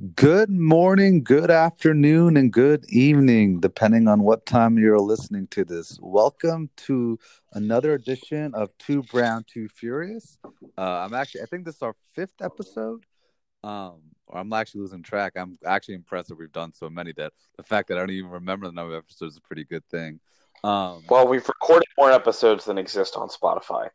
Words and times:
Good 0.00 0.48
morning, 0.48 1.22
good 1.22 1.50
afternoon, 1.50 2.38
and 2.38 2.50
good 2.50 2.86
evening, 2.88 3.60
depending 3.60 4.08
on 4.08 4.22
what 4.22 4.46
time 4.46 4.78
you're 4.78 4.98
listening 4.98 5.46
to 5.48 5.62
this. 5.62 5.98
Welcome 6.00 6.70
to 6.86 7.18
another 7.52 7.92
edition 7.92 8.54
of 8.54 8.70
Two 8.78 9.02
Brown, 9.02 9.44
Two 9.46 9.68
Furious. 9.68 10.38
Uh, 10.78 11.04
I'm 11.04 11.12
actually, 11.12 11.42
I 11.42 11.44
think 11.44 11.66
this 11.66 11.76
is 11.76 11.82
our 11.82 11.94
fifth 12.14 12.40
episode. 12.40 13.04
Um, 13.62 14.00
or 14.26 14.38
I'm 14.38 14.50
actually 14.54 14.80
losing 14.80 15.02
track. 15.02 15.34
I'm 15.36 15.58
actually 15.66 15.96
impressed 15.96 16.28
that 16.28 16.38
we've 16.38 16.50
done 16.50 16.72
so 16.72 16.88
many 16.88 17.12
that 17.18 17.34
the 17.58 17.62
fact 17.62 17.88
that 17.88 17.98
I 17.98 18.00
don't 18.00 18.10
even 18.10 18.30
remember 18.30 18.68
the 18.68 18.72
number 18.72 18.96
of 18.96 19.04
episodes 19.04 19.34
is 19.34 19.38
a 19.38 19.42
pretty 19.42 19.64
good 19.64 19.84
thing. 19.90 20.18
Um, 20.64 21.04
Well, 21.10 21.28
we've 21.28 21.46
recorded 21.46 21.88
more 21.98 22.10
episodes 22.10 22.64
than 22.64 22.78
exist 22.78 23.16
on 23.16 23.28
Spotify. 23.28 23.90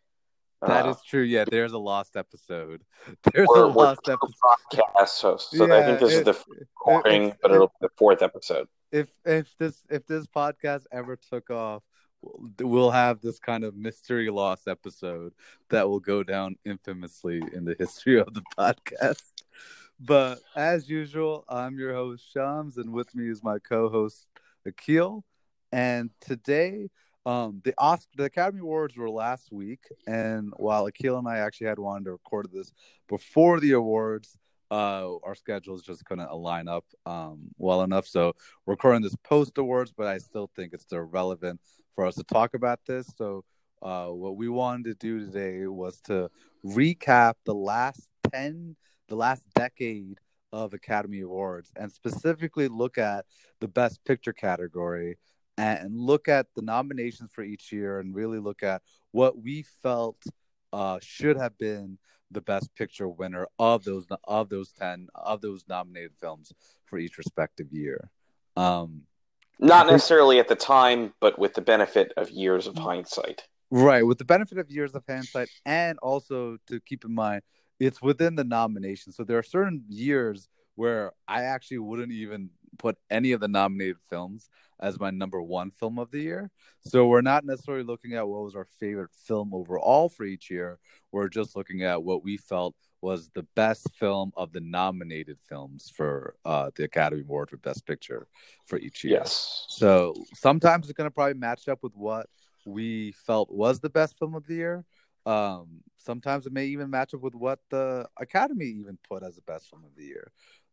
That 0.68 0.86
Uh, 0.86 0.90
is 0.92 1.02
true. 1.04 1.22
Yeah, 1.24 1.46
there's 1.50 1.74
a 1.74 1.78
lost 1.78 2.16
episode. 2.18 2.84
There's 3.34 3.50
a 3.56 3.66
lost 3.66 4.08
episode. 4.08 4.34
podcast, 4.74 5.10
so, 5.10 5.38
so 5.38 5.72
I 5.72 5.82
think 5.84 6.00
this 6.00 6.12
Yeah, 6.14 6.18
is 6.20 6.26
the 6.26 6.38
recording, 6.60 7.34
but 7.42 7.52
it'll 7.52 7.68
be 7.68 7.74
the 7.82 7.90
fourth 7.98 8.22
episode. 8.22 8.68
if 8.92 9.10
if 9.26 9.56
this 9.58 9.84
if 9.90 10.06
this 10.06 10.28
podcast 10.28 10.84
ever 10.92 11.16
took 11.18 11.50
off 11.50 11.84
we'll- 12.22 12.70
we'll 12.70 12.92
have 12.92 13.20
this 13.22 13.40
kind 13.40 13.64
of 13.64 13.76
mystery 13.76 14.30
lost 14.30 14.68
episode 14.68 15.34
that 15.70 15.88
will 15.90 16.00
go 16.00 16.24
down 16.24 16.56
infamously 16.66 17.42
in 17.54 17.66
the 17.66 17.76
history 17.80 18.20
of 18.20 18.34
the 18.34 18.44
podcast 18.58 19.32
but 20.00 20.40
as 20.56 20.88
usual 20.90 21.44
i'm 21.50 21.78
your 21.80 21.94
host 21.94 22.24
shams 22.32 22.78
and 22.78 22.92
with 22.94 23.14
me 23.16 23.28
is 23.30 23.44
my 23.44 23.58
co-host 23.60 24.30
akil 24.66 25.24
and 25.72 26.10
today 26.22 26.90
um 27.26 27.62
the 27.64 27.74
oscar 27.78 28.12
the 28.18 28.24
academy 28.26 28.62
awards 28.62 28.96
were 28.96 29.10
last 29.10 29.52
week 29.52 29.86
and 30.08 30.54
while 30.58 30.86
akil 30.86 31.18
and 31.18 31.28
i 31.28 31.38
actually 31.38 31.68
had 31.68 31.80
wanted 31.80 32.06
to 32.06 32.12
record 32.12 32.48
this 32.54 32.72
before 33.08 33.60
the 33.60 33.72
awards 33.72 34.38
uh 34.72 35.16
our 35.24 35.36
schedules 35.36 35.84
just 35.84 36.04
couldn't 36.06 36.30
align 36.30 36.68
up 36.68 36.86
um 37.06 37.50
well 37.58 37.84
enough. 37.84 38.08
So 38.08 38.34
recording 38.66 39.04
this 39.04 39.16
post 39.24 39.58
awards 39.58 39.94
but 39.96 40.08
i 40.08 40.18
still 40.18 40.50
think 40.56 40.74
it's 40.74 40.84
still 40.84 41.02
relevant 41.02 41.62
for 41.94 42.06
us 42.06 42.16
to 42.16 42.24
talk 42.24 42.54
about 42.54 42.80
this. 42.88 43.08
So 43.16 43.44
uh 43.82 44.08
what 44.08 44.38
we 44.38 44.50
wanted 44.50 44.86
to 44.86 44.96
do 44.96 45.26
today 45.26 45.68
was 45.68 46.02
to 46.02 46.30
recap 46.66 47.36
the 47.46 47.54
last 47.54 48.10
10 48.32 48.76
the 49.08 49.16
last 49.16 49.44
decade 49.54 50.20
of 50.52 50.74
academy 50.74 51.22
awards 51.22 51.72
and 51.76 51.92
specifically 51.92 52.68
look 52.68 52.98
at 52.98 53.26
the 53.60 53.68
best 53.68 54.04
picture 54.04 54.34
category 54.34 55.18
and 55.58 55.98
look 56.00 56.28
at 56.28 56.48
the 56.56 56.62
nominations 56.62 57.32
for 57.32 57.44
each 57.44 57.72
year 57.72 58.00
and 58.00 58.16
really 58.16 58.40
look 58.40 58.64
at 58.64 58.82
what 59.12 59.38
we 59.42 59.64
felt 59.84 60.22
uh 60.74 61.00
should 61.02 61.38
have 61.38 61.58
been 61.58 61.98
the 62.32 62.42
best 62.42 62.74
picture 62.76 63.08
winner 63.08 63.48
of 63.60 63.84
those 63.84 64.06
of 64.26 64.50
those 64.50 64.72
10 64.74 65.08
of 65.16 65.42
those 65.42 65.64
nominated 65.70 66.12
films 66.20 66.52
for 66.86 66.98
each 66.98 67.18
respective 67.18 67.72
year 67.72 68.10
um 68.58 69.04
Not 69.60 69.88
necessarily 69.88 70.40
at 70.40 70.50
the 70.50 70.56
time, 70.56 71.14
but 71.22 71.40
with 71.40 71.54
the 71.54 71.62
benefit 71.62 72.12
of 72.18 72.30
years 72.30 72.68
of 72.68 72.76
hindsight. 72.78 73.44
right 73.72 74.04
with 74.06 74.18
the 74.18 74.26
benefit 74.26 74.58
of 74.58 74.70
years 74.70 74.94
of 74.96 75.04
hindsight 75.08 75.50
and 75.66 75.98
also 76.00 76.58
to 76.68 76.80
keep 76.82 77.06
in 77.06 77.14
mind 77.14 77.42
it's 77.80 78.02
within 78.02 78.36
the 78.36 78.44
nomination 78.44 79.12
so 79.12 79.24
there 79.24 79.38
are 79.38 79.44
certain 79.44 79.84
years 79.88 80.50
where 80.76 81.12
i 81.28 81.44
actually 81.44 81.78
wouldn't 81.80 82.12
even 82.12 82.50
put 82.78 82.98
any 83.10 83.32
of 83.32 83.40
the 83.40 83.48
nominated 83.48 83.98
films 84.10 84.50
as 84.80 85.00
my 85.00 85.10
number 85.10 85.42
one 85.42 85.72
film 85.72 85.98
of 86.00 86.12
the 86.12 86.20
year 86.20 86.52
so 86.82 87.08
we're 87.08 87.22
not 87.22 87.46
necessarily 87.46 87.84
looking 87.84 88.14
at 88.14 88.28
what 88.28 88.44
was 88.44 88.56
our 88.56 88.68
favorite 88.80 89.12
film 89.14 89.54
overall 89.54 90.10
for 90.10 90.24
each 90.26 90.50
year 90.50 90.80
we're 91.12 91.30
just 91.30 91.56
looking 91.56 91.84
at 91.84 92.04
what 92.04 92.24
we 92.24 92.38
felt 92.38 92.76
was 93.02 93.30
the 93.36 93.46
best 93.56 93.88
film 93.96 94.32
of 94.36 94.52
the 94.52 94.62
nominated 94.62 95.38
films 95.48 95.92
for 95.96 96.36
uh, 96.46 96.72
the 96.76 96.84
academy 96.84 97.22
award 97.22 97.50
for 97.50 97.58
best 97.58 97.86
picture 97.86 98.28
for 98.66 98.78
each 98.80 99.04
year 99.04 99.20
Yes. 99.20 99.66
so 99.70 100.14
sometimes 100.34 100.86
it's 100.86 100.98
going 100.98 101.08
to 101.10 101.14
probably 101.14 101.36
match 101.36 101.68
up 101.68 101.84
with 101.84 101.96
what 101.96 102.28
we 102.66 103.12
felt 103.12 103.52
was 103.52 103.80
the 103.80 103.90
best 103.90 104.18
film 104.18 104.34
of 104.34 104.48
the 104.48 104.56
year. 104.56 104.86
Um, 105.26 105.82
sometimes 105.98 106.46
it 106.46 106.54
may 106.54 106.66
even 106.66 106.90
match 106.90 107.14
up 107.14 107.22
with 107.22 107.36
what 107.36 107.60
the 107.70 108.08
Academy 108.20 108.66
even 108.66 108.98
put 109.08 109.24
as 109.24 109.36
the 109.36 109.42
best 109.44 109.70
film 109.70 109.84
of 109.86 109.96
the 109.96 110.04
year. 110.06 110.32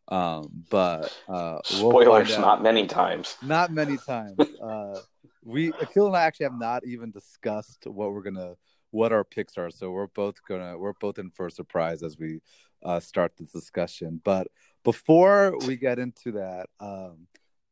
Um, 0.09 0.65
but 0.69 1.17
uh, 1.29 1.59
we'll 1.73 1.91
Spoilers, 1.91 2.39
not 2.39 2.63
many 2.63 2.87
times. 2.87 3.37
Not 3.43 3.73
many 3.73 3.97
times. 3.99 4.39
Uh, 4.63 5.01
we 5.45 5.73
Akil 5.81 6.07
and 6.07 6.17
I 6.17 6.23
actually 6.23 6.45
have 6.45 6.59
not 6.59 6.85
even 6.87 7.11
discussed 7.11 7.85
what 7.87 8.12
we're 8.12 8.23
gonna 8.23 8.55
what 8.93 9.12
our 9.12 9.25
picks 9.25 9.59
are. 9.59 9.71
So 9.71 9.91
we're 9.91 10.07
both 10.07 10.37
gonna 10.47 10.79
we're 10.79 10.93
both 10.93 11.19
in 11.19 11.31
for 11.31 11.47
a 11.49 11.51
surprise 11.51 12.05
as 12.05 12.17
we 12.17 12.41
uh, 12.85 13.01
start 13.01 13.33
this 13.37 13.51
discussion. 13.51 14.21
But 14.23 14.47
before 14.85 15.59
we 15.67 15.77
get 15.77 15.99
into 15.99 16.33
that, 16.33 16.67
um, 16.79 17.27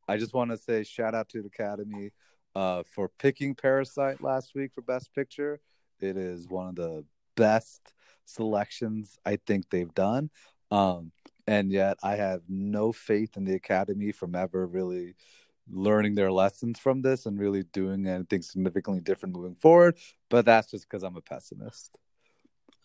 I 0.09 0.17
just 0.17 0.35
want 0.35 0.51
to 0.51 0.57
say 0.57 0.83
shout 0.83 1.15
out 1.15 1.29
to 1.29 1.43
the 1.43 1.49
Academy 1.49 2.11
uh, 2.55 2.83
for 2.93 3.09
picking 3.21 3.55
Parasite 3.55 4.21
last 4.21 4.55
week 4.55 4.73
for 4.75 4.83
Best 4.83 5.15
Picture. 5.15 5.61
It 6.01 6.17
is 6.17 6.49
one 6.49 6.69
of 6.69 6.75
the 6.75 7.05
best 7.37 7.95
selections 8.25 9.19
I 9.25 9.37
think 9.47 9.71
they've 9.71 9.95
done. 9.95 10.31
Um, 10.71 11.13
and 11.51 11.73
yet 11.73 11.99
I 12.01 12.15
have 12.15 12.43
no 12.49 12.93
faith 12.93 13.37
in 13.37 13.45
the 13.45 13.55
Academy 13.55 14.13
from 14.13 14.37
ever 14.37 14.69
really 14.69 15.17
learning 15.69 16.15
their 16.15 16.31
lessons 16.31 16.79
from 16.79 17.03
this 17.03 17.27
and 17.27 17.41
really 17.41 17.65
doing 17.65 18.07
anything 18.07 18.41
significantly 18.41 19.01
different 19.03 19.35
moving 19.35 19.57
forward. 19.57 19.97
But 20.29 20.45
that's 20.45 20.71
just 20.71 20.89
because 20.89 21.03
I'm 21.03 21.17
a 21.17 21.21
pessimist. 21.21 21.99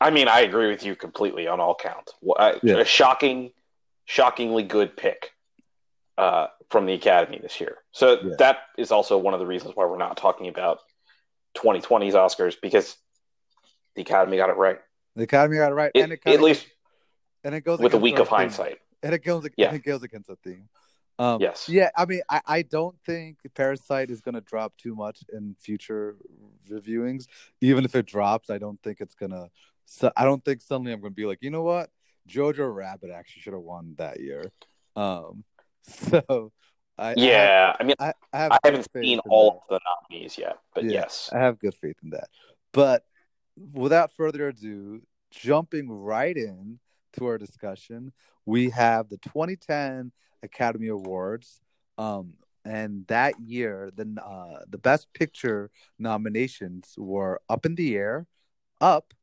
I 0.01 0.09
mean, 0.09 0.27
I 0.27 0.39
agree 0.41 0.67
with 0.67 0.83
you 0.83 0.95
completely 0.95 1.47
on 1.47 1.59
all 1.59 1.75
counts. 1.75 2.13
I- 2.39 2.59
Yeah. 2.63 2.77
A 2.77 2.85
shocking, 2.85 3.51
shockingly 4.05 4.63
good 4.63 4.97
pick 4.97 5.31
uh, 6.17 6.47
from 6.71 6.87
the 6.87 6.93
Academy 6.93 7.37
this 7.39 7.59
year. 7.61 7.77
So 7.91 8.19
Yeah. 8.19 8.35
that 8.39 8.57
is 8.79 8.91
also 8.91 9.17
one 9.19 9.35
of 9.35 9.39
the 9.39 9.45
reasons 9.45 9.75
why 9.75 9.85
we're 9.85 9.97
not 9.97 10.17
talking 10.17 10.47
about 10.47 10.79
2020's 11.55 12.15
Oscars 12.15 12.55
because 12.59 12.97
the 13.95 14.01
Academy 14.01 14.37
got 14.37 14.49
it 14.49 14.57
right. 14.57 14.79
The 15.15 15.23
Academy 15.23 15.57
got 15.57 15.71
it 15.71 15.75
right, 15.75 15.91
It- 15.93 16.01
and 16.01 16.13
it 16.13 16.21
at 16.25 16.41
least 16.41 16.65
and 17.45 17.55
it 17.55 17.61
goes 17.61 17.79
with 17.79 17.93
a 17.93 17.97
week 17.97 18.19
of 18.19 18.27
theme. 18.27 18.37
hindsight. 18.37 18.79
and 19.03 19.13
it 19.13 19.23
goes 19.23 19.47
Yeah. 19.55 19.73
it 19.73 19.83
goes 19.83 20.03
against 20.03 20.27
the 20.27 20.35
theme. 20.37 20.67
Um, 21.17 21.39
Yes. 21.39 21.69
Yeah, 21.69 21.91
I 21.95 22.05
mean, 22.05 22.21
I, 22.29 22.41
I 22.45 22.61
don't 22.63 22.97
think 23.05 23.37
Parasite 23.55 24.11
is 24.11 24.19
going 24.19 24.35
to 24.35 24.41
drop 24.41 24.75
too 24.77 24.95
much 24.95 25.23
in 25.31 25.55
future 25.59 26.17
reviewings. 26.69 27.27
Even 27.61 27.85
if 27.85 27.95
it 27.95 28.05
drops, 28.05 28.49
I 28.49 28.57
don't 28.57 28.81
think 28.83 28.99
it's 28.99 29.15
gonna. 29.15 29.49
So 29.85 30.11
I 30.17 30.25
don't 30.25 30.43
think 30.43 30.61
suddenly 30.61 30.91
I'm 30.91 30.99
going 30.99 31.13
to 31.13 31.15
be 31.15 31.25
like, 31.25 31.37
you 31.41 31.51
know 31.51 31.61
what, 31.61 31.89
Jojo 32.27 32.73
Rabbit 32.73 33.11
actually 33.11 33.43
should 33.43 33.53
have 33.53 33.61
won 33.61 33.93
that 33.97 34.19
year. 34.19 34.51
Um, 34.97 35.43
so 35.83 36.51
I 36.97 37.11
I 37.11 37.13
Yeah, 37.17 37.75
I 37.79 37.83
mean, 37.83 37.95
I, 37.99 38.13
I, 38.33 38.37
have 38.39 38.51
I 38.53 38.59
haven't 38.65 38.87
seen 38.93 39.19
all 39.29 39.63
that. 39.69 39.75
of 39.75 39.81
the 39.81 40.09
nominees 40.09 40.37
yet, 40.37 40.57
but 40.73 40.83
Yeah. 40.85 40.91
yes. 40.91 41.29
I 41.31 41.37
have 41.39 41.59
good 41.59 41.75
faith 41.75 41.97
in 42.03 42.09
that. 42.09 42.27
But 42.73 43.05
without 43.73 44.11
further 44.11 44.47
ado, 44.49 45.01
jumping 45.31 45.89
right 45.91 46.35
in 46.35 46.79
to 47.15 47.27
our 47.27 47.37
discussion, 47.37 48.13
we 48.45 48.69
have 48.71 49.09
the 49.09 49.17
2010 49.17 50.11
Academy 50.43 50.87
Awards. 50.87 51.61
Um, 51.97 52.33
and 52.63 53.05
that 53.07 53.39
year, 53.39 53.91
the 53.95 54.19
uh, 54.21 54.65
the 54.67 54.79
Best 54.79 55.07
Picture 55.13 55.69
nominations 55.99 56.95
were 56.97 57.39
Up 57.47 57.65
in 57.65 57.75
the 57.75 57.95
Air, 57.95 58.25
Up. 58.81 59.13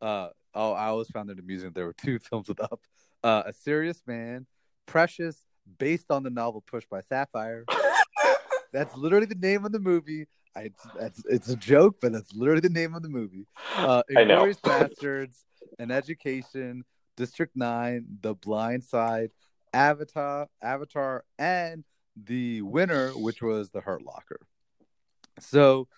Uh, 0.00 0.28
oh, 0.54 0.72
I 0.72 0.86
always 0.86 1.08
found 1.08 1.30
it 1.30 1.38
amusing. 1.38 1.72
There 1.74 1.84
were 1.84 1.94
two 1.94 2.18
films 2.30 2.48
with 2.48 2.60
Up. 2.60 2.80
Uh, 3.22 3.42
A 3.46 3.52
Serious 3.52 4.02
Man, 4.06 4.46
Precious, 4.86 5.44
based 5.78 6.10
on 6.10 6.22
the 6.22 6.30
novel 6.30 6.64
Push 6.66 6.86
by 6.90 7.02
Sapphire. 7.02 7.64
That's 8.72 8.94
literally 8.96 9.26
the 9.26 9.34
name 9.34 9.64
of 9.64 9.72
the 9.72 9.80
movie. 9.80 10.26
I, 10.56 10.70
it's, 10.98 11.22
it's, 11.28 11.48
a 11.48 11.56
joke, 11.56 11.96
but 12.02 12.12
that's 12.12 12.34
literally 12.34 12.60
the 12.60 12.68
name 12.68 12.94
of 12.94 13.02
the 13.02 13.08
movie. 13.08 13.46
Uh, 13.76 14.02
I 14.16 14.24
know. 14.24 14.44
Inglourious 14.44 14.60
Basterds, 14.60 15.44
An 15.78 15.90
Education, 15.92 16.84
District 17.18 17.56
Nine, 17.56 18.06
The 18.20 18.34
Blind 18.34 18.84
Side, 18.84 19.30
Avatar, 19.74 20.46
Avatar, 20.62 21.24
and 21.36 21.84
the 22.16 22.62
winner, 22.62 23.10
which 23.10 23.42
was 23.42 23.70
The 23.70 23.80
Hurt 23.80 24.02
Locker. 24.02 24.40
So 25.40 25.88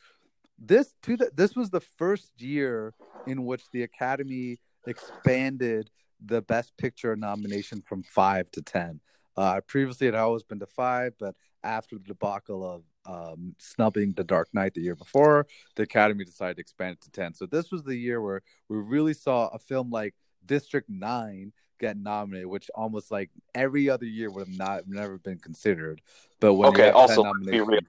this 0.59 0.95
to 1.03 1.19
the, 1.19 1.31
this 1.35 1.55
was 1.55 1.69
the 1.69 1.81
first 1.81 2.33
year 2.39 2.95
in 3.27 3.45
which 3.45 3.63
the 3.71 3.83
Academy 3.83 4.61
expanded 4.87 5.91
the 6.25 6.41
Best 6.41 6.77
Picture 6.79 7.15
nomination 7.17 7.83
from 7.83 8.03
five 8.03 8.51
to 8.53 8.63
ten. 8.63 9.01
Uh, 9.37 9.61
previously, 9.67 10.07
it 10.07 10.15
had 10.15 10.21
always 10.21 10.43
been 10.43 10.61
to 10.61 10.67
five, 10.67 11.13
but 11.19 11.35
after 11.63 11.97
the 11.97 12.05
debacle 12.05 12.65
of 12.65 12.83
um, 13.07 13.55
snubbing 13.59 14.13
The 14.13 14.25
Dark 14.25 14.49
Knight 14.55 14.73
the 14.73 14.81
year 14.81 14.97
before, 14.97 15.47
the 15.77 15.83
Academy 15.83 16.25
decided 16.25 16.57
to 16.57 16.61
expand 16.61 16.93
it 16.93 17.01
to 17.03 17.11
10. 17.11 17.35
So 17.35 17.47
this 17.47 17.71
was 17.71 17.83
the 17.83 17.97
year 17.97 18.21
where 18.23 18.43
we 18.69 18.79
really 18.79 19.15
saw 19.15 19.49
a 19.49 19.59
film 19.59 19.91
like 19.91 20.15
District 20.47 20.89
9 20.89 21.53
get 21.79 21.97
nominated, 21.97 22.47
which 22.49 22.71
almost 22.75 23.11
like 23.11 23.31
every 23.55 23.89
other 23.89 24.05
year 24.05 24.31
would 24.31 24.47
have 24.47 24.57
not 24.57 24.87
never 24.87 25.19
been 25.19 25.39
considered. 25.39 26.01
But 26.41 26.55
when 26.55 26.69
Okay, 26.71 26.87
10 26.87 26.95
also, 26.95 27.33
be 27.47 27.61
real. 27.61 27.81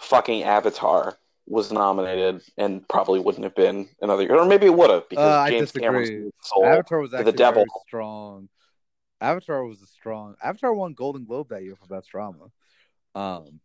Fucking 0.00 0.44
Avatar 0.44 1.18
was 1.46 1.72
nominated 1.72 2.42
and 2.56 2.86
probably 2.88 3.20
wouldn't 3.20 3.44
have 3.44 3.54
been 3.54 3.88
another 4.00 4.22
year, 4.22 4.36
or 4.36 4.44
maybe 4.46 4.66
it 4.66 4.74
would 4.74 4.90
have 4.90 5.08
because 5.08 5.46
Uh, 5.46 5.50
James 5.50 5.72
soul. 6.42 6.66
Avatar 6.66 7.00
was 7.00 7.10
the 7.10 7.32
devil. 7.32 7.64
strong. 7.86 8.48
Avatar 9.20 9.64
was 9.64 9.82
a 9.82 9.86
strong. 9.86 10.36
Avatar 10.42 10.72
won 10.72 10.92
Golden 10.94 11.24
Globe 11.24 11.48
that 11.48 11.62
year 11.64 11.74
for 11.74 11.86
best 11.86 12.08
drama. 12.10 12.50
Um, 13.14 13.60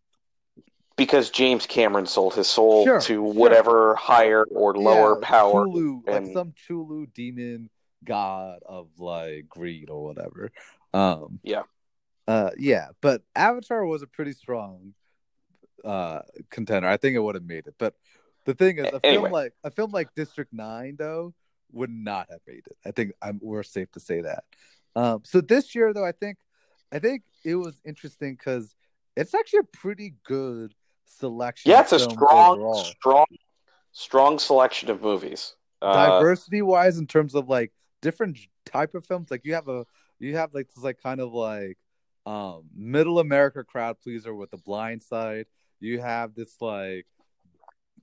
because 0.96 1.30
James 1.30 1.66
Cameron 1.66 2.06
sold 2.06 2.34
his 2.36 2.48
soul 2.48 2.86
Sure, 2.86 3.00
to 3.02 3.06
sure. 3.06 3.22
whatever 3.22 3.96
higher 3.96 4.44
or 4.46 4.75
lower 4.75 5.20
yeah, 5.20 5.28
power. 5.28 5.66
Cthulhu, 5.66 6.08
like 6.08 6.16
and- 6.16 6.34
some 6.34 6.54
Cthulhu 6.54 7.14
demon 7.14 7.70
god 8.03 8.59
of 8.65 8.88
like 8.97 9.47
greed 9.47 9.89
or 9.89 10.03
whatever. 10.03 10.51
Um, 10.94 11.39
Yeah. 11.44 11.63
uh, 12.27 12.51
yeah, 12.57 12.89
but 13.01 13.23
Avatar 13.35 13.85
was 13.85 14.01
a 14.01 14.07
pretty 14.07 14.33
strong 14.33 14.94
uh 15.83 16.21
contender. 16.50 16.88
I 16.88 16.97
think 16.97 17.15
it 17.15 17.19
would 17.19 17.35
have 17.35 17.45
made 17.45 17.67
it, 17.67 17.75
but 17.77 17.95
the 18.45 18.53
thing 18.53 18.77
is, 18.77 18.85
a 18.91 19.00
Anyway. 19.03 19.23
film 19.23 19.31
like 19.31 19.53
a 19.63 19.71
film 19.71 19.91
like 19.91 20.13
District 20.15 20.53
Nine 20.53 20.95
though 20.97 21.33
would 21.71 21.89
not 21.89 22.27
have 22.29 22.41
made 22.47 22.63
it. 22.67 22.77
I 22.85 22.91
think 22.91 23.13
I'm, 23.21 23.39
we're 23.41 23.63
safe 23.63 23.91
to 23.94 24.00
say 24.00 24.21
that. 24.21 24.44
Um, 24.95 25.21
so 25.25 25.41
this 25.41 25.73
year 25.75 25.94
though, 25.94 26.05
I 26.05 26.11
think 26.11 26.38
I 26.91 27.00
think 27.00 27.23
it 27.44 27.55
was 27.55 27.81
interesting 27.85 28.35
because 28.35 28.75
it's 29.15 29.33
actually 29.33 29.59
a 29.59 29.77
pretty 29.77 30.15
good 30.23 30.73
selection. 31.05 31.71
Yeah, 31.71 31.81
it's 31.81 31.91
a 31.91 32.00
strong, 32.00 32.57
overall. 32.57 32.75
strong, 32.75 33.25
strong 33.91 34.39
selection 34.39 34.89
of 34.89 35.01
movies. 35.01 35.55
Uh, 35.81 35.94
diversity 35.94 36.61
wise 36.61 36.97
in 36.97 37.07
terms 37.07 37.35
of 37.35 37.50
like 37.50 37.71
different 38.03 38.38
type 38.65 38.94
of 38.94 39.05
films. 39.05 39.31
Like 39.31 39.45
you 39.45 39.55
have 39.55 39.67
a 39.67 39.85
you 40.19 40.35
have 40.35 40.53
like 40.53 40.67
this 40.67 40.83
like 40.83 41.01
kind 41.01 41.19
of 41.19 41.33
like 41.33 41.77
um 42.25 42.63
middle 42.73 43.19
america 43.19 43.63
crowd 43.63 43.97
pleaser 44.03 44.35
with 44.35 44.51
the 44.51 44.57
blind 44.57 45.01
side. 45.01 45.47
You 45.79 46.00
have 46.00 46.35
this 46.35 46.57
like 46.61 47.07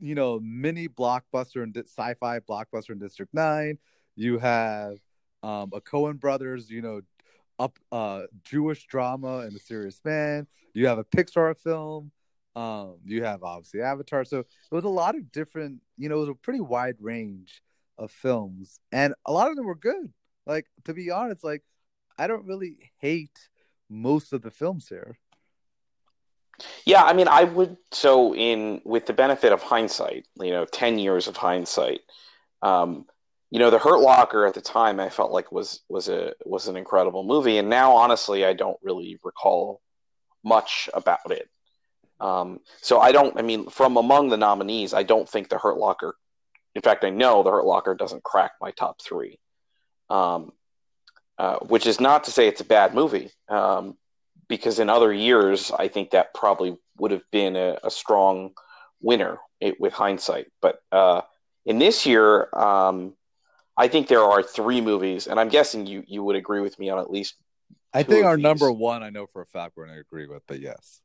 you 0.01 0.15
know 0.15 0.41
mini 0.41 0.89
blockbuster 0.89 1.63
and 1.63 1.77
sci-fi 1.77 2.41
blockbuster 2.41 2.91
in 2.91 2.99
district 2.99 3.35
9 3.35 3.79
you 4.17 4.39
have 4.39 4.97
um 5.43 5.71
a 5.75 5.81
Coen 5.81 6.19
brothers 6.19 6.71
you 6.71 6.83
know 6.83 7.03
up 7.59 7.79
uh 7.93 8.23
jewish 8.43 8.87
drama 8.87 9.41
and 9.41 9.53
the 9.53 9.61
serious 9.61 10.01
man. 10.05 10.47
You 10.73 10.87
have 10.87 10.99
a 10.99 11.05
pixar 11.05 11.57
film. 11.59 12.11
Um 12.57 12.97
you 13.05 13.23
have 13.25 13.43
obviously 13.43 13.83
avatar. 13.83 14.25
So 14.25 14.41
it 14.41 14.47
was 14.71 14.85
a 14.85 14.89
lot 14.89 15.15
of 15.15 15.31
different 15.31 15.83
you 15.99 16.09
know 16.09 16.17
it 16.17 16.21
was 16.21 16.29
a 16.31 16.35
pretty 16.35 16.61
wide 16.61 16.97
range 17.01 17.63
of 18.01 18.11
films 18.11 18.81
and 18.93 19.15
a 19.27 19.33
lot 19.33 19.51
of 19.51 19.57
them 19.57 19.67
were 19.67 19.77
good 19.77 20.13
like 20.47 20.67
to 20.85 20.95
be 20.95 21.11
honest 21.11 21.45
like 21.45 21.63
i 22.19 22.27
don't 22.27 22.47
really 22.47 22.91
hate 23.01 23.49
most 23.89 24.33
of 24.33 24.43
the 24.43 24.51
films 24.51 24.89
here 24.89 25.19
Yeah, 26.85 27.05
I 27.05 27.13
mean, 27.13 27.29
I 27.29 27.45
would. 27.45 27.77
So, 27.93 28.35
in 28.35 28.83
with 28.85 29.07
the 29.07 29.13
benefit 29.13 29.53
of 29.53 29.63
hindsight, 29.63 30.27
you 30.37 30.51
know, 30.51 30.65
ten 30.67 30.99
years 30.99 31.29
of 31.29 31.37
hindsight, 31.37 32.01
um, 32.63 33.07
you 33.51 33.59
know, 33.59 33.71
the 33.71 33.79
Hurt 33.79 34.01
Locker 34.01 34.47
at 34.47 34.55
the 34.55 34.61
time, 34.61 35.01
I 35.01 35.09
felt 35.09 35.33
like 35.33 35.53
was 35.53 35.81
was 35.89 36.09
a 36.09 36.35
was 36.45 36.69
an 36.69 36.77
incredible 36.77 37.25
movie, 37.25 37.59
and 37.59 37.69
now, 37.71 37.93
honestly, 37.97 38.45
I 38.45 38.53
don't 38.55 38.79
really 38.83 39.19
recall 39.25 39.81
much 40.45 40.91
about 40.95 41.31
it. 41.31 41.49
Um, 42.21 42.61
so, 42.83 43.01
I 43.01 43.13
don't. 43.13 43.39
I 43.39 43.43
mean, 43.43 43.69
from 43.71 43.97
among 43.97 44.29
the 44.29 44.37
nominees, 44.37 44.95
I 44.95 45.03
don't 45.03 45.29
think 45.29 45.49
the 45.49 45.59
Hurt 45.59 45.79
Locker. 45.79 46.15
In 46.75 46.83
fact, 46.83 47.05
I 47.05 47.11
know 47.11 47.43
the 47.43 47.51
Hurt 47.51 47.65
Locker 47.65 47.95
doesn't 47.95 48.23
crack 48.23 48.53
my 48.61 48.71
top 48.71 49.01
three. 49.03 49.39
Um, 50.09 50.53
uh, 51.41 51.59
which 51.61 51.87
is 51.87 52.01
not 52.01 52.25
to 52.25 52.31
say 52.31 52.49
it's 52.49 52.61
a 52.61 52.65
bad 52.65 52.95
movie. 52.95 53.31
Um, 53.49 53.97
because 54.47 54.79
in 54.79 54.91
other 54.91 55.11
years, 55.11 55.71
I 55.71 55.89
think 55.89 56.11
that 56.11 56.35
probably 56.35 56.77
would 56.99 57.13
have 57.13 57.23
been 57.31 57.57
a, 57.57 57.79
a 57.83 57.91
strong 57.91 58.51
winner 59.01 59.39
it, 59.59 59.81
with 59.81 59.95
hindsight. 59.95 60.49
But 60.61 60.83
uh, 60.93 61.23
in 61.65 61.79
this 61.79 62.05
year, 62.05 62.49
um, 62.53 63.15
I 63.75 63.89
think 63.89 64.09
there 64.09 64.23
are 64.23 64.43
three 64.43 64.83
movies, 64.83 65.29
and 65.29 65.41
I'm 65.41 65.49
guessing 65.49 65.87
you 65.87 66.05
you 66.07 66.23
would 66.23 66.37
agree 66.37 66.61
with 66.61 66.79
me 66.79 66.91
on 66.91 66.99
at 66.99 67.11
least. 67.11 67.37
i 67.95 68.03
think 68.03 68.27
our 68.27 68.37
these. 68.37 68.43
number 68.43 68.71
one 68.71 69.03
i 69.03 69.09
know 69.09 69.27
for 69.27 69.41
a 69.41 69.47
fact 69.47 69.77
we're 69.77 69.87
going 69.87 69.97
to 69.97 70.01
agree 70.01 70.27
with 70.27 70.43
but 70.47 70.61
yes 70.61 71.01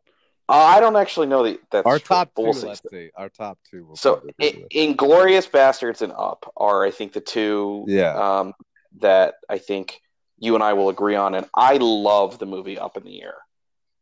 I 0.47 0.79
don't 0.79 0.95
actually 0.95 1.27
know 1.27 1.43
that 1.43 1.59
that's 1.71 1.85
our 1.87 1.99
top 1.99 2.31
but 2.35 2.41
two 2.41 2.47
we'll 2.47 2.67
let's 2.67 2.87
see 2.89 3.09
our 3.15 3.29
top 3.29 3.57
two 3.69 3.91
So, 3.95 4.15
probably 4.15 4.33
agree 4.39 4.67
in, 4.71 4.87
with. 4.89 4.97
Inglourious 4.97 5.49
Basterds 5.49 6.01
and 6.01 6.13
Up 6.15 6.51
are, 6.55 6.85
I 6.85 6.91
think, 6.91 7.13
the 7.13 7.21
two 7.21 7.85
Yeah. 7.87 8.13
um, 8.13 8.53
that 8.99 9.35
I 9.49 9.57
think 9.57 9.99
you 10.37 10.53
and 10.55 10.63
I 10.63 10.73
will 10.73 10.89
agree 10.89 11.15
on, 11.15 11.33
and 11.33 11.47
I 11.55 11.77
love 11.77 12.37
the 12.39 12.45
movie 12.45 12.77
Up 12.77 12.97
in 12.97 13.03
the 13.03 13.21
Air. 13.23 13.35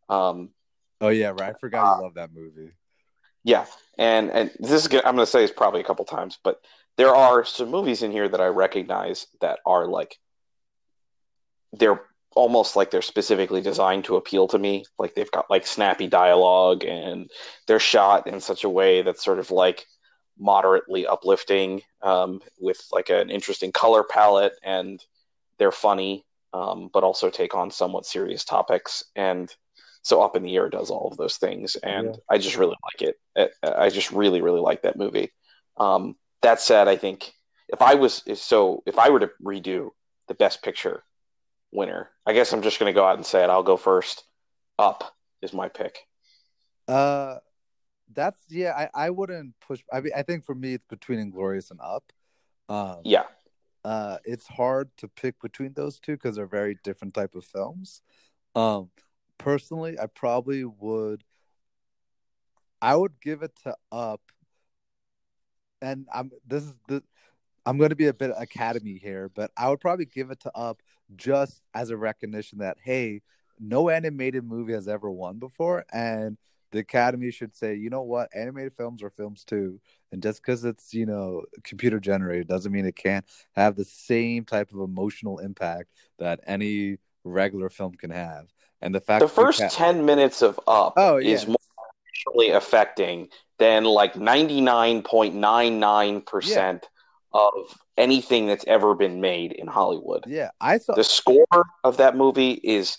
Um, 0.10 0.50
oh 1.02 1.10
yeah 1.10 1.30
right 1.30 1.50
i 1.50 1.54
forgot 1.54 1.98
you 1.98 2.04
love 2.04 2.14
that 2.16 2.34
movie 2.34 2.72
Yeah, 3.44 3.66
and 3.98 4.30
and 4.32 4.52
this 4.60 4.72
is 4.72 4.88
gonna, 4.88 5.04
I'm 5.06 5.16
going 5.16 5.26
to 5.26 5.32
say 5.32 5.42
this 5.42 5.52
probably 5.52 5.82
a 5.82 5.84
couple 5.86 6.06
times, 6.06 6.38
but 6.44 6.62
there 6.98 7.16
are 7.16 7.44
some 7.46 7.70
movies 7.70 8.04
in 8.04 8.12
here 8.12 8.28
that 8.28 8.42
I 8.42 8.48
recognize 8.48 9.28
that 9.42 9.60
are 9.66 9.88
like 9.88 10.18
they're 11.72 12.02
almost 12.36 12.76
like 12.76 12.92
they're 12.92 13.02
specifically 13.02 13.62
designed 13.62 14.06
to 14.06 14.16
appeal 14.18 14.48
to 14.50 14.60
me. 14.60 14.86
Like 14.98 15.16
they've 15.16 15.32
got 15.32 15.50
like 15.50 15.68
snappy 15.68 16.08
dialogue 16.08 16.84
and 16.84 17.30
they're 17.68 17.80
shot 17.80 18.28
in 18.28 18.40
such 18.40 18.64
a 18.64 18.70
way 18.70 19.02
that's 19.02 19.24
sort 19.24 19.40
of 19.40 19.52
like 19.52 19.86
moderately 20.38 21.06
uplifting 21.06 21.82
um, 22.02 22.42
with 22.60 22.82
like 22.92 23.10
an 23.10 23.30
interesting 23.30 23.72
color 23.72 24.04
palette 24.04 24.54
and 24.64 25.04
they're 25.60 25.72
funny 25.72 26.26
um, 26.54 26.90
but 26.94 27.04
also 27.04 27.30
take 27.30 27.56
on 27.56 27.70
somewhat 27.72 28.06
serious 28.06 28.44
topics 28.44 29.04
and 29.16 29.56
so 30.02 30.22
up 30.22 30.36
in 30.36 30.44
the 30.44 30.56
air 30.56 30.70
does 30.70 30.90
all 30.90 31.08
of 31.10 31.18
those 31.18 31.38
things 31.38 31.76
and 31.78 32.08
Yeah. 32.08 32.14
i 32.32 32.38
just 32.38 32.58
really 32.58 32.76
like 32.84 33.14
it 33.36 33.52
i 33.64 33.90
just 33.90 34.12
really 34.12 34.42
really 34.42 34.60
like 34.60 34.82
that 34.82 34.98
movie 34.98 35.32
um, 35.78 36.16
that 36.42 36.60
said 36.60 36.88
i 36.88 36.96
think 36.96 37.32
if 37.70 37.82
i 37.82 37.94
was 37.94 38.24
if 38.26 38.40
so 38.40 38.82
if 38.86 38.98
i 38.98 39.10
were 39.10 39.20
to 39.20 39.30
redo 39.42 39.90
the 40.28 40.34
best 40.34 40.64
picture 40.64 41.04
winner 41.74 42.10
i 42.26 42.34
guess 42.34 42.54
i'm 42.54 42.62
just 42.62 42.80
going 42.80 42.92
to 42.92 42.96
go 42.96 43.06
out 43.06 43.16
and 43.16 43.26
say 43.26 43.44
it 43.44 43.50
i'll 43.50 43.64
go 43.64 43.78
first 43.78 44.24
up 44.80 45.16
is 45.42 45.54
my 45.54 45.68
pick 45.68 45.98
Uh, 46.88 47.38
that's 48.14 48.40
yeah. 48.50 48.74
I 48.78 49.06
I 49.06 49.10
wouldn't 49.10 49.56
push. 49.66 49.82
I 49.92 50.02
mean, 50.02 50.14
I 50.16 50.24
think 50.24 50.46
for 50.46 50.54
me, 50.54 50.74
it's 50.76 50.86
between 50.90 51.20
Inglourious 51.20 51.72
and 51.72 51.80
Up. 51.82 52.12
Um, 52.70 53.02
yeah 53.04 53.24
uh, 53.84 54.18
it's 54.24 54.48
hard 54.48 54.90
to 54.98 55.08
pick 55.08 55.40
between 55.42 55.74
those 55.74 56.00
two 56.00 56.14
because 56.14 56.36
they're 56.36 56.46
very 56.48 56.78
different 56.84 57.14
type 57.14 57.36
of 57.36 57.46
films. 57.46 58.02
Um, 58.56 58.90
personally, 59.38 60.00
I 60.00 60.08
probably 60.08 60.64
would. 60.64 61.24
I 62.82 62.96
would 62.96 63.14
give 63.22 63.44
it 63.44 63.52
to 63.64 63.76
Up, 63.92 64.22
and 65.82 66.08
I'm 66.14 66.32
this 66.48 66.64
is 66.64 66.76
the. 66.88 67.04
I'm 67.66 67.78
going 67.78 67.92
to 67.92 67.96
be 67.96 68.08
a 68.08 68.14
bit 68.14 68.32
academy 68.38 68.98
here, 69.02 69.30
but 69.34 69.52
I 69.56 69.70
would 69.70 69.80
probably 69.80 70.06
give 70.06 70.32
it 70.32 70.42
to 70.42 70.52
Up 70.56 70.82
just 71.16 71.62
as 71.74 71.90
a 71.90 71.98
recognition 71.98 72.60
that 72.60 72.78
hey, 72.84 73.22
no 73.60 73.90
animated 73.90 74.44
movie 74.44 74.74
has 74.74 74.88
ever 74.88 75.10
won 75.10 75.40
before, 75.40 75.86
and 75.92 76.38
the 76.72 76.78
Academy 76.80 77.32
should 77.32 77.56
say, 77.56 77.76
you 77.76 77.92
know 77.92 78.02
what, 78.02 78.30
animated 78.36 78.74
films 78.76 79.04
are 79.04 79.12
films 79.12 79.44
too, 79.44 79.80
and 80.12 80.24
just 80.24 80.42
because 80.42 80.66
it's 80.66 80.94
you 80.94 81.06
know 81.06 81.44
computer 81.64 82.00
generated 82.00 82.48
doesn't 82.48 82.72
mean 82.72 82.86
it 82.86 82.96
can't 82.96 83.26
have 83.56 83.76
the 83.76 83.86
same 83.86 84.44
type 84.44 84.72
of 84.74 84.80
emotional 84.80 85.38
impact 85.40 85.90
that 86.20 86.40
any 86.48 86.98
regular 87.24 87.70
film 87.70 87.94
can 87.94 88.10
have. 88.10 88.48
And 88.82 88.94
the 88.94 89.00
fact 89.00 89.22
the 89.22 89.30
first 89.30 89.62
10 89.70 90.06
minutes 90.06 90.42
of 90.42 90.60
up 90.68 90.96
oh 90.98 91.18
is 91.18 91.48
more 91.48 91.56
emotionally 92.28 92.56
affecting 92.56 93.30
than 93.60 93.86
like 93.86 94.16
99.99% 94.16 96.84
of 97.34 97.54
anything 97.98 98.48
that's 98.48 98.66
ever 98.68 98.94
been 98.96 99.22
made 99.22 99.52
in 99.54 99.68
Hollywood. 99.68 100.26
yeah, 100.28 100.52
I 100.62 100.78
saw 100.78 100.94
The 100.96 101.04
score 101.04 101.66
of 101.84 101.98
that 101.98 102.16
movie 102.16 102.52
is 102.52 102.98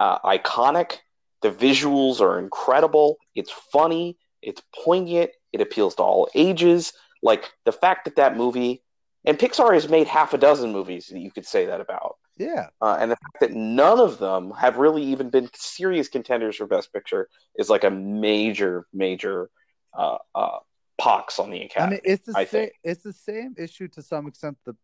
uh, 0.00 0.18
iconic. 0.20 0.98
The 1.42 1.50
visuals 1.50 2.20
are 2.20 2.38
incredible. 2.38 3.16
It's 3.34 3.52
funny. 3.72 4.18
It's 4.42 4.62
poignant. 4.84 5.30
It 5.52 5.60
appeals 5.60 5.94
to 5.96 6.02
all 6.02 6.28
ages. 6.34 6.92
Like 7.22 7.50
the 7.64 7.72
fact 7.72 8.04
that 8.06 8.16
that 8.16 8.36
movie, 8.36 8.82
and 9.24 9.38
Pixar 9.38 9.74
has 9.74 9.88
made 9.88 10.06
half 10.06 10.34
a 10.34 10.38
dozen 10.38 10.72
movies 10.72 11.08
that 11.08 11.20
you 11.20 11.30
could 11.30 11.46
say 11.46 11.66
that 11.66 11.80
about. 11.80 12.16
yeah, 12.38 12.68
Uh, 12.80 12.96
and 12.98 13.10
the 13.10 13.16
fact 13.16 13.40
that 13.40 13.52
none 13.52 14.00
of 14.00 14.18
them 14.18 14.52
have 14.52 14.78
really 14.78 15.02
even 15.02 15.28
been 15.30 15.50
serious 15.54 16.08
contenders 16.08 16.56
for 16.56 16.66
Best 16.66 16.92
Picture 16.92 17.28
is 17.56 17.68
like 17.68 17.84
a 17.84 17.90
major, 17.90 18.86
major 18.92 19.50
uh, 19.92 20.16
uh, 20.34 20.58
pox 21.00 21.38
on 21.38 21.50
the 21.50 21.62
I 21.62 21.64
Academy. 21.64 21.92
mean, 21.92 22.00
it's 22.04 22.26
the 22.26 22.32
I 22.36 22.44
same. 22.44 22.46
think. 22.46 22.72
It's 22.84 23.02
the 23.02 23.12
same 23.12 23.54
issue 23.58 23.88
to 23.88 24.02
some 24.02 24.26
extent. 24.26 24.58
The 24.64 24.76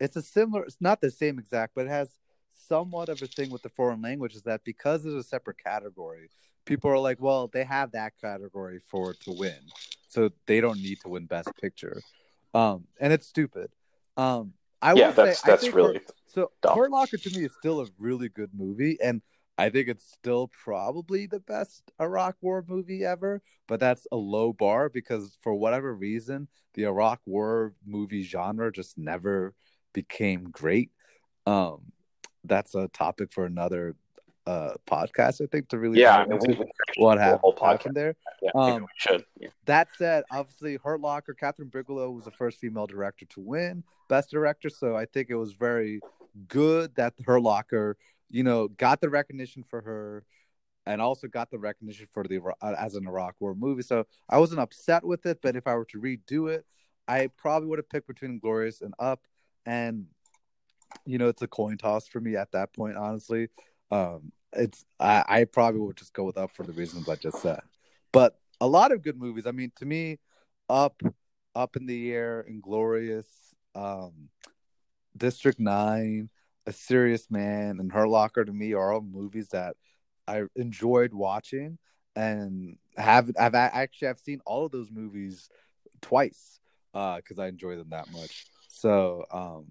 it's 0.00 0.16
a 0.16 0.22
similar. 0.22 0.64
It's 0.64 0.80
not 0.80 1.00
the 1.00 1.10
same 1.10 1.38
exact, 1.38 1.72
but 1.74 1.86
it 1.86 1.90
has 1.90 2.10
somewhat 2.68 3.08
of 3.08 3.20
a 3.22 3.26
thing 3.26 3.50
with 3.50 3.62
the 3.62 3.68
foreign 3.68 4.00
language. 4.00 4.34
Is 4.34 4.42
that 4.42 4.62
because 4.64 5.04
it's 5.04 5.14
a 5.14 5.22
separate 5.22 5.58
category, 5.62 6.30
people 6.64 6.90
are 6.90 6.98
like, 6.98 7.20
well, 7.20 7.48
they 7.48 7.64
have 7.64 7.92
that 7.92 8.12
category 8.20 8.80
for 8.86 9.14
to 9.14 9.32
win, 9.32 9.58
so 10.08 10.30
they 10.46 10.60
don't 10.60 10.80
need 10.80 11.00
to 11.02 11.08
win 11.08 11.26
Best 11.26 11.50
Picture. 11.60 12.00
Um, 12.54 12.84
and 13.00 13.12
it's 13.12 13.26
stupid. 13.26 13.70
Um, 14.16 14.52
I 14.80 14.94
yeah, 14.94 15.10
that's 15.10 15.40
say, 15.40 15.52
I 15.52 15.56
that's 15.56 15.72
really 15.72 16.00
so. 16.26 16.52
dumb. 16.62 16.76
Hurt 16.78 16.90
Locker 16.90 17.16
to 17.16 17.30
me 17.30 17.44
is 17.44 17.52
still 17.58 17.80
a 17.80 17.86
really 17.98 18.28
good 18.28 18.50
movie, 18.54 18.98
and 19.02 19.20
I 19.58 19.70
think 19.70 19.88
it's 19.88 20.12
still 20.12 20.48
probably 20.48 21.26
the 21.26 21.40
best 21.40 21.90
Iraq 22.00 22.36
War 22.40 22.64
movie 22.66 23.04
ever. 23.04 23.42
But 23.66 23.80
that's 23.80 24.06
a 24.12 24.16
low 24.16 24.52
bar 24.52 24.88
because 24.88 25.36
for 25.42 25.54
whatever 25.54 25.94
reason, 25.94 26.48
the 26.74 26.84
Iraq 26.84 27.20
War 27.24 27.72
movie 27.86 28.22
genre 28.22 28.70
just 28.70 28.98
never 28.98 29.54
became 29.92 30.50
great. 30.50 30.90
Um, 31.46 31.92
that's 32.44 32.74
a 32.74 32.88
topic 32.88 33.32
for 33.32 33.46
another 33.46 33.96
uh 34.46 34.74
podcast. 34.86 35.40
I 35.40 35.46
think 35.46 35.68
to 35.70 35.78
really 35.78 36.00
Yeah, 36.00 36.18
I 36.18 36.26
mean, 36.26 36.38
we, 36.46 36.64
what 36.98 37.18
a 37.18 37.22
happened, 37.22 37.58
happened 37.60 37.94
there. 37.96 38.14
Yeah, 38.42 38.50
Um, 38.54 38.82
we 38.82 38.88
should. 38.96 39.24
Yeah. 39.40 39.48
That 39.64 39.88
said, 39.96 40.24
obviously, 40.30 40.78
Hurt 40.82 41.00
Locker, 41.00 41.34
Kathryn 41.34 41.72
Bigelow 41.72 42.10
was 42.10 42.24
the 42.24 42.30
first 42.30 42.60
female 42.60 42.86
director 42.86 43.24
to 43.26 43.40
win 43.40 43.82
Best 44.08 44.30
Director, 44.30 44.68
so 44.68 44.94
I 44.96 45.06
think 45.06 45.30
it 45.30 45.34
was 45.34 45.54
very 45.54 46.00
good 46.48 46.94
that 46.94 47.14
Hurt 47.24 47.42
Locker, 47.42 47.96
you 48.30 48.42
know, 48.42 48.68
got 48.68 49.00
the 49.00 49.08
recognition 49.08 49.62
for 49.62 49.80
her, 49.82 50.24
and 50.86 51.00
also 51.00 51.26
got 51.26 51.50
the 51.50 51.58
recognition 51.58 52.06
for 52.12 52.24
the 52.24 52.40
uh, 52.60 52.74
as 52.78 52.94
an 52.94 53.06
Iraq 53.06 53.34
War 53.40 53.54
movie. 53.54 53.82
So 53.82 54.06
I 54.28 54.38
wasn't 54.38 54.60
upset 54.60 55.04
with 55.04 55.26
it, 55.26 55.40
but 55.42 55.56
if 55.56 55.66
I 55.66 55.74
were 55.74 55.84
to 55.86 56.00
redo 56.00 56.50
it, 56.50 56.64
I 57.08 57.28
probably 57.36 57.68
would 57.68 57.78
have 57.78 57.88
picked 57.88 58.06
between 58.06 58.38
Glorious 58.38 58.80
and 58.82 58.94
Up, 58.98 59.20
and 59.64 60.06
you 61.04 61.18
know, 61.18 61.28
it's 61.28 61.42
a 61.42 61.48
coin 61.48 61.76
toss 61.76 62.08
for 62.08 62.20
me 62.20 62.36
at 62.36 62.52
that 62.52 62.72
point. 62.72 62.96
Honestly, 62.96 63.48
um, 63.90 64.32
it's 64.52 64.84
I, 64.98 65.24
I 65.28 65.44
probably 65.44 65.80
would 65.80 65.96
just 65.96 66.12
go 66.12 66.24
with 66.24 66.38
Up 66.38 66.54
for 66.54 66.62
the 66.62 66.72
reasons 66.72 67.08
I 67.08 67.16
just 67.16 67.40
said. 67.42 67.60
But 68.12 68.38
a 68.60 68.66
lot 68.66 68.92
of 68.92 69.02
good 69.02 69.18
movies. 69.18 69.46
I 69.46 69.50
mean, 69.50 69.72
to 69.76 69.84
me, 69.84 70.18
Up, 70.68 71.00
Up 71.54 71.76
in 71.76 71.86
the 71.86 72.12
Air, 72.12 72.46
Inglourious, 72.50 73.26
um, 73.74 74.30
District 75.16 75.60
Nine, 75.60 76.30
A 76.66 76.72
Serious 76.72 77.30
Man, 77.30 77.78
and 77.80 77.92
Hurt 77.92 78.08
Locker 78.08 78.44
to 78.44 78.52
me 78.52 78.74
are 78.74 78.92
all 78.92 79.00
movies 79.00 79.48
that 79.48 79.76
I 80.26 80.42
enjoyed 80.56 81.14
watching 81.14 81.78
and 82.16 82.78
have 82.96 83.30
I've 83.38 83.54
actually 83.54 84.08
I've 84.08 84.18
seen 84.18 84.40
all 84.46 84.64
of 84.66 84.72
those 84.72 84.90
movies 84.90 85.48
twice 86.00 86.58
because 86.92 87.38
I 87.38 87.48
enjoy 87.48 87.76
them 87.76 87.90
that 87.90 88.10
much. 88.10 88.46
So 88.68 89.24
um, 89.30 89.66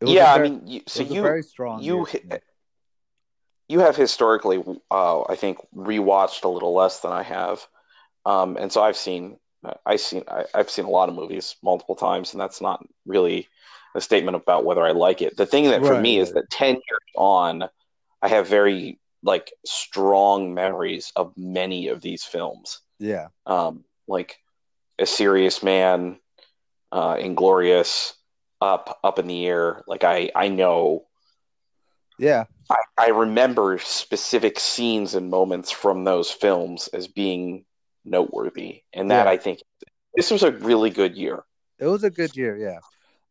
it 0.00 0.06
was 0.06 0.14
a 0.14 0.16
Yeah, 0.16 0.34
I 0.34 0.42
mean, 0.42 0.66
you, 0.66 0.80
so 0.86 1.02
you 1.02 1.22
very 1.22 1.42
strong. 1.42 1.82
you 1.82 1.96
year 1.96 2.04
for 2.06 2.10
hit- 2.10 2.30
me. 2.30 2.38
you 3.68 3.80
have 3.80 3.96
historically, 3.96 4.62
uh, 4.90 5.22
I 5.22 5.36
think, 5.36 5.58
rewatched 5.76 6.44
a 6.44 6.48
little 6.48 6.74
less 6.74 7.00
than 7.00 7.12
I 7.12 7.22
have, 7.22 7.66
um, 8.24 8.56
and 8.56 8.72
so 8.72 8.82
I've 8.82 8.96
seen, 8.96 9.38
I've 9.84 10.00
seen, 10.00 10.24
I, 10.28 10.44
I've 10.54 10.70
seen 10.70 10.86
a 10.86 10.90
lot 10.90 11.08
of 11.10 11.14
movies 11.14 11.56
multiple 11.62 11.96
times, 11.96 12.32
and 12.32 12.40
that's 12.40 12.60
not 12.60 12.84
really 13.06 13.48
a 13.94 14.00
statement 14.00 14.36
about 14.36 14.64
whether 14.64 14.82
I 14.82 14.92
like 14.92 15.22
it. 15.22 15.36
The 15.36 15.46
thing 15.46 15.64
that 15.64 15.80
for 15.84 15.92
Right, 15.92 16.02
me 16.02 16.18
is 16.18 16.32
that 16.32 16.50
ten 16.50 16.74
years 16.74 17.10
on, 17.16 17.64
I 18.22 18.28
have 18.28 18.48
very 18.48 18.98
like 19.22 19.52
strong 19.64 20.52
memories 20.54 21.12
of 21.16 21.32
many 21.36 21.88
of 21.88 22.00
these 22.02 22.24
films, 22.24 22.80
yeah, 22.98 23.28
um, 23.46 23.84
like 24.06 24.36
A 24.98 25.06
Serious 25.06 25.62
Man, 25.62 26.18
uh, 26.92 27.14
Inglourious, 27.16 28.12
Up, 28.60 28.98
Up 29.02 29.18
in 29.18 29.26
the 29.26 29.46
Air. 29.46 29.82
Like 29.86 30.04
I, 30.04 30.30
I 30.34 30.48
know 30.48 31.06
yeah, 32.18 32.44
I, 32.70 32.76
I 32.98 33.08
remember 33.08 33.78
specific 33.78 34.58
scenes 34.60 35.14
and 35.14 35.30
moments 35.30 35.70
from 35.70 36.04
those 36.04 36.30
films 36.30 36.88
as 36.88 37.08
being 37.08 37.64
noteworthy, 38.04 38.82
and 38.92 39.10
that 39.10 39.26
Yeah. 39.26 39.32
I 39.32 39.36
think 39.36 39.60
this 40.14 40.30
was 40.30 40.42
a 40.42 40.52
really 40.52 40.90
good 40.90 41.16
year. 41.16 41.44
it 41.78 41.86
was 41.86 42.04
a 42.04 42.10
good 42.10 42.36
year. 42.36 42.56
Yeah. 42.56 42.78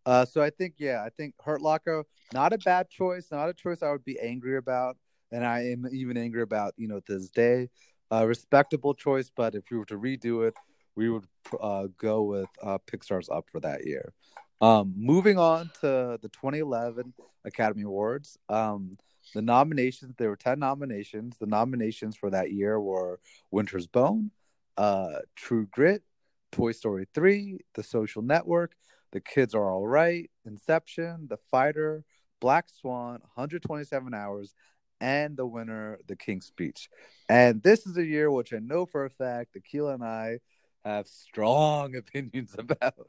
Uh, 0.05 0.25
so 0.25 0.41
I 0.41 0.50
think 0.50 0.75
yeah, 0.77 1.03
I 1.05 1.10
think 1.10 1.36
Hurt 1.43 1.62
Locker 1.62 2.05
not 2.33 2.53
a 2.53 2.57
bad 2.57 2.89
choice, 2.89 3.27
not 3.31 3.50
a 3.50 3.53
choice 3.53 3.83
I 3.83 3.91
would 3.91 4.03
be 4.03 4.19
angry 4.19 4.57
about, 4.57 4.98
and 5.31 5.45
I 5.45 5.67
am 5.67 5.86
even 5.91 6.17
angry 6.17 6.41
about 6.41 6.74
you 6.77 6.88
know 6.88 7.01
this 7.07 7.29
day. 7.29 7.69
Uh, 8.12 8.25
respectable 8.27 8.93
choice, 8.93 9.31
but 9.36 9.55
if 9.55 9.63
we 9.72 9.77
were 9.77 9.86
to 9.86 9.98
redo 9.98 10.48
it, 10.48 10.53
we 10.95 11.10
would 11.10 11.25
uh, 11.60 11.88
go 11.98 12.24
with 12.24 12.50
uh, 12.62 12.77
Pixar's 12.86 13.29
Up 13.29 13.45
for 13.50 13.60
that 13.62 13.86
year. 13.86 14.13
Um, 14.62 14.93
moving 14.95 15.38
on 15.38 15.72
to 15.81 16.19
the 16.22 16.29
2011 16.31 17.13
Academy 17.43 17.83
Awards. 17.83 18.38
Um, 18.50 18.98
the 19.33 19.41
nominations, 19.41 20.13
there 20.17 20.29
were 20.29 20.36
10 20.36 20.60
nominations. 20.60 21.38
The 21.39 21.48
nominations 21.48 22.15
for 22.15 22.29
that 22.29 22.51
year 22.51 22.79
were 22.79 23.19
Winter's 23.51 23.88
Bone, 23.88 24.31
uh, 24.77 25.19
True 25.36 25.67
Grit, 25.72 26.03
Toy 26.51 26.72
Story 26.72 27.07
3, 27.13 27.60
The 27.74 27.83
Social 27.83 28.22
Network, 28.22 28.75
The 29.13 29.22
Kids 29.22 29.53
Are 29.53 29.70
All 29.70 29.88
Right, 29.88 30.29
Inception, 30.43 31.27
The 31.29 31.38
Fighter, 31.51 32.03
Black 32.41 32.65
Swan, 32.67 33.20
127 33.36 34.12
Hours, 34.12 34.55
and 35.00 35.38
the 35.38 35.46
winner, 35.46 36.00
The 36.08 36.15
King's 36.15 36.48
Speech. 36.48 36.89
And 37.29 37.62
this 37.62 37.86
is 37.86 37.96
a 37.96 38.03
year 38.03 38.32
which 38.32 38.53
I 38.53 38.58
know 38.58 38.88
for 38.88 39.05
a 39.05 39.12
fact 39.12 39.55
Akila 39.55 39.93
and 39.93 40.03
I 40.03 40.39
have 40.84 41.08
strong 41.08 41.96
opinions 41.96 42.55
about. 42.58 43.08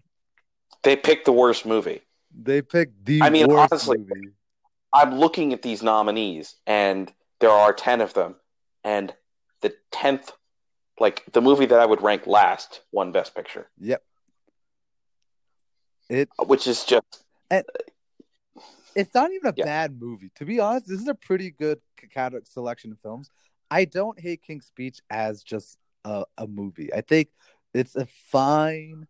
They 0.83 0.95
picked 0.95 1.25
the 1.25 1.33
worst 1.33 1.65
movie. 1.65 2.03
They 2.37 2.61
picked 2.61 3.07
the 3.07 3.23
I 3.23 3.31
mean, 3.31 3.51
honestly, 3.51 3.97
movie. 3.99 4.35
I'm 4.93 5.19
looking 5.19 5.55
at 5.55 5.63
these 5.63 5.83
nominees, 5.83 6.57
and 6.67 7.11
there 7.41 7.51
are 7.51 7.73
ten 7.73 8.01
of 8.01 8.13
them, 8.13 8.37
and 8.83 9.15
the 9.63 9.75
tenth, 9.91 10.33
like 11.01 11.25
the 11.33 11.41
movie 11.41 11.67
that 11.67 11.81
I 11.81 11.87
would 11.87 12.03
rank 12.03 12.27
last, 12.27 12.83
won 12.93 13.11
Best 13.13 13.35
Picture, 13.35 13.69
Yep. 13.81 14.03
It 16.09 16.29
which 16.47 16.67
is 16.67 16.85
just 16.85 17.05
uh, 17.51 17.63
it's 18.95 19.15
not 19.15 19.31
even 19.33 19.49
a 19.49 19.55
Yeah. 19.57 19.65
bad 19.65 20.01
movie. 20.01 20.31
To 20.37 20.45
be 20.45 20.61
honest, 20.61 20.87
this 20.87 21.01
is 21.01 21.09
a 21.09 21.15
pretty 21.15 21.51
good 21.51 21.81
selection 22.45 22.93
of 22.93 23.01
films. 23.01 23.31
I 23.71 23.85
don't 23.85 24.19
hate 24.21 24.43
King's 24.43 24.67
Speech 24.67 25.01
as 25.11 25.43
just 25.43 25.79
a, 26.05 26.25
a 26.39 26.47
movie. 26.47 26.93
I 26.93 27.01
think 27.01 27.29
it's 27.73 27.97
a 27.97 28.07
fine, 28.07 29.07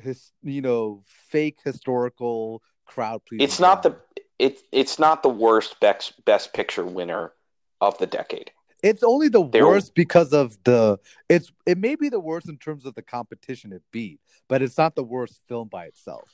his 0.00 0.32
you 0.42 0.62
know, 0.62 1.02
fake 1.06 1.58
historical 1.64 2.62
crowd 2.86 3.22
pleasing. 3.26 3.44
it's 3.44 3.60
not 3.60 3.82
the 3.82 3.96
it's 4.38 4.62
it's 4.72 4.98
not 4.98 5.22
the 5.22 5.28
worst 5.28 5.78
best 5.80 6.24
Best 6.24 6.52
Picture 6.52 6.84
winner 6.84 7.32
of 7.80 7.98
the 7.98 8.06
decade. 8.06 8.50
It's 8.82 9.02
only 9.02 9.28
the 9.28 9.44
There- 9.46 9.66
worst 9.66 9.94
because 9.94 10.32
of 10.32 10.56
the. 10.64 10.98
It's 11.28 11.52
it 11.66 11.78
may 11.78 11.94
be 11.94 12.08
the 12.08 12.20
worst 12.20 12.48
in 12.48 12.58
terms 12.58 12.84
of 12.84 12.94
the 12.94 13.02
competition 13.02 13.72
it 13.72 13.82
beat, 13.92 14.20
but 14.48 14.60
it's 14.62 14.76
not 14.76 14.94
the 14.96 15.04
worst 15.04 15.40
film 15.48 15.68
by 15.68 15.84
itself. 15.86 16.28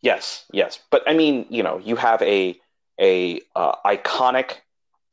Yes, 0.00 0.44
yes, 0.52 0.78
but 0.90 1.02
I 1.08 1.14
mean, 1.14 1.46
you 1.48 1.62
know, 1.62 1.78
you 1.78 1.96
have 1.96 2.22
a 2.22 2.60
a 3.00 3.40
uh, 3.56 3.74
iconic 3.84 4.58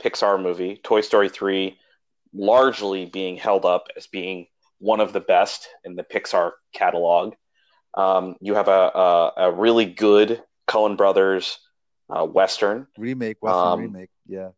Pixar 0.04 0.42
movie, 0.42 0.80
Toy 0.84 1.02
Story 1.02 1.30
three, 1.30 1.80
largely 2.34 3.06
being 3.06 3.38
held 3.38 3.66
up 3.66 3.88
as 3.98 4.08
being 4.08 4.48
one 4.80 5.00
of 5.00 5.14
the 5.14 5.20
best 5.20 5.68
in 5.84 5.96
the 5.96 6.04
Pixar 6.04 6.52
catalog. 6.74 7.34
Um, 7.96 8.36
you 8.40 8.54
have 8.56 8.68
a, 8.68 8.72
a 8.72 9.34
a 9.38 9.52
really 9.52 9.86
good 9.86 10.44
Coen 10.68 10.96
Brothers 10.96 11.58
uh, 12.10 12.26
western. 12.26 12.88
Remake, 12.98 13.38
Western 13.42 13.68
Um, 13.74 13.80
remake, 13.80 14.10
yeah, 14.28 14.50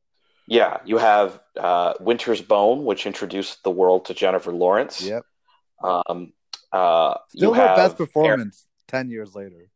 Yeah, 0.48 0.78
you 0.86 0.98
have 0.98 1.40
uh, 1.58 1.94
Winter's 2.00 2.42
Bone, 2.42 2.84
which 2.86 3.06
introduced 3.06 3.64
the 3.64 3.72
world 3.72 4.06
to 4.06 4.14
Jennifer 4.14 4.52
Lawrence. 4.52 5.02
yep. 5.02 5.24
Um, 5.84 6.34
uh, 6.72 7.16
Still 7.30 7.54
her 7.54 7.68
have 7.68 7.76
best 7.78 7.98
performance 7.98 8.66
ten 8.88 9.10
years 9.10 9.36
later. 9.36 9.70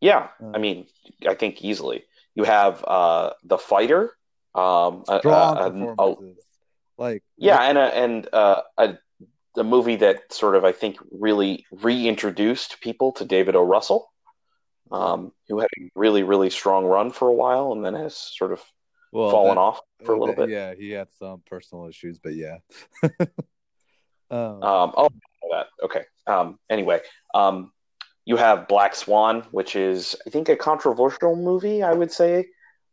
Yeah, 0.00 0.28
Uh, 0.42 0.52
I 0.54 0.58
mean, 0.58 0.86
I 1.28 1.34
think 1.34 1.62
easily. 1.62 2.04
You 2.34 2.44
have 2.44 2.82
uh, 2.86 3.30
the 3.44 3.58
fighter, 3.58 4.12
um, 4.54 5.04
Strong 5.04 5.56
a- 5.58 5.60
a- 5.60 5.66
a- 5.66 5.70
performances. 5.70 6.44
like 6.98 7.22
yeah, 7.36 7.60
and 7.62 7.78
a, 7.78 7.94
and 7.96 8.28
uh, 8.32 8.62
a 8.78 8.98
a 9.56 9.64
movie 9.64 9.96
that 9.96 10.32
sort 10.32 10.56
of 10.56 10.64
I 10.64 10.72
think 10.72 10.96
really 11.10 11.66
reintroduced 11.70 12.80
people 12.80 13.12
to 13.12 13.24
David 13.26 13.54
O. 13.54 13.62
Russell, 13.62 14.10
um, 14.90 15.32
who 15.48 15.58
had 15.60 15.68
a 15.78 15.90
really 15.94 16.22
really 16.22 16.48
strong 16.50 16.86
run 16.86 17.10
for 17.10 17.28
a 17.28 17.34
while 17.34 17.72
and 17.72 17.84
then 17.84 17.94
has 17.94 18.16
sort 18.16 18.52
of 18.52 18.60
well, 19.12 19.30
fallen 19.30 19.54
that- 19.54 19.60
off 19.60 19.80
for 20.04 20.14
a 20.14 20.18
little 20.18 20.34
bit. 20.34 20.48
Yeah, 20.48 20.74
he 20.74 20.90
had 20.90 21.08
some 21.18 21.42
personal 21.46 21.86
issues, 21.86 22.18
but 22.18 22.34
yeah. 22.34 22.58
um, 24.30 24.62
Um, 24.62 24.92
oh, 24.96 25.08
that 25.50 25.66
okay. 25.82 26.04
Um, 26.26 26.58
anyway, 26.70 27.00
um, 27.34 27.72
you 28.24 28.36
have 28.36 28.68
Black 28.68 28.94
Swan, 28.94 29.42
which 29.50 29.76
is 29.76 30.16
I 30.26 30.30
think 30.30 30.48
a 30.48 30.56
controversial 30.56 31.36
movie. 31.36 31.82
I 31.82 31.92
would 31.92 32.10
say 32.10 32.46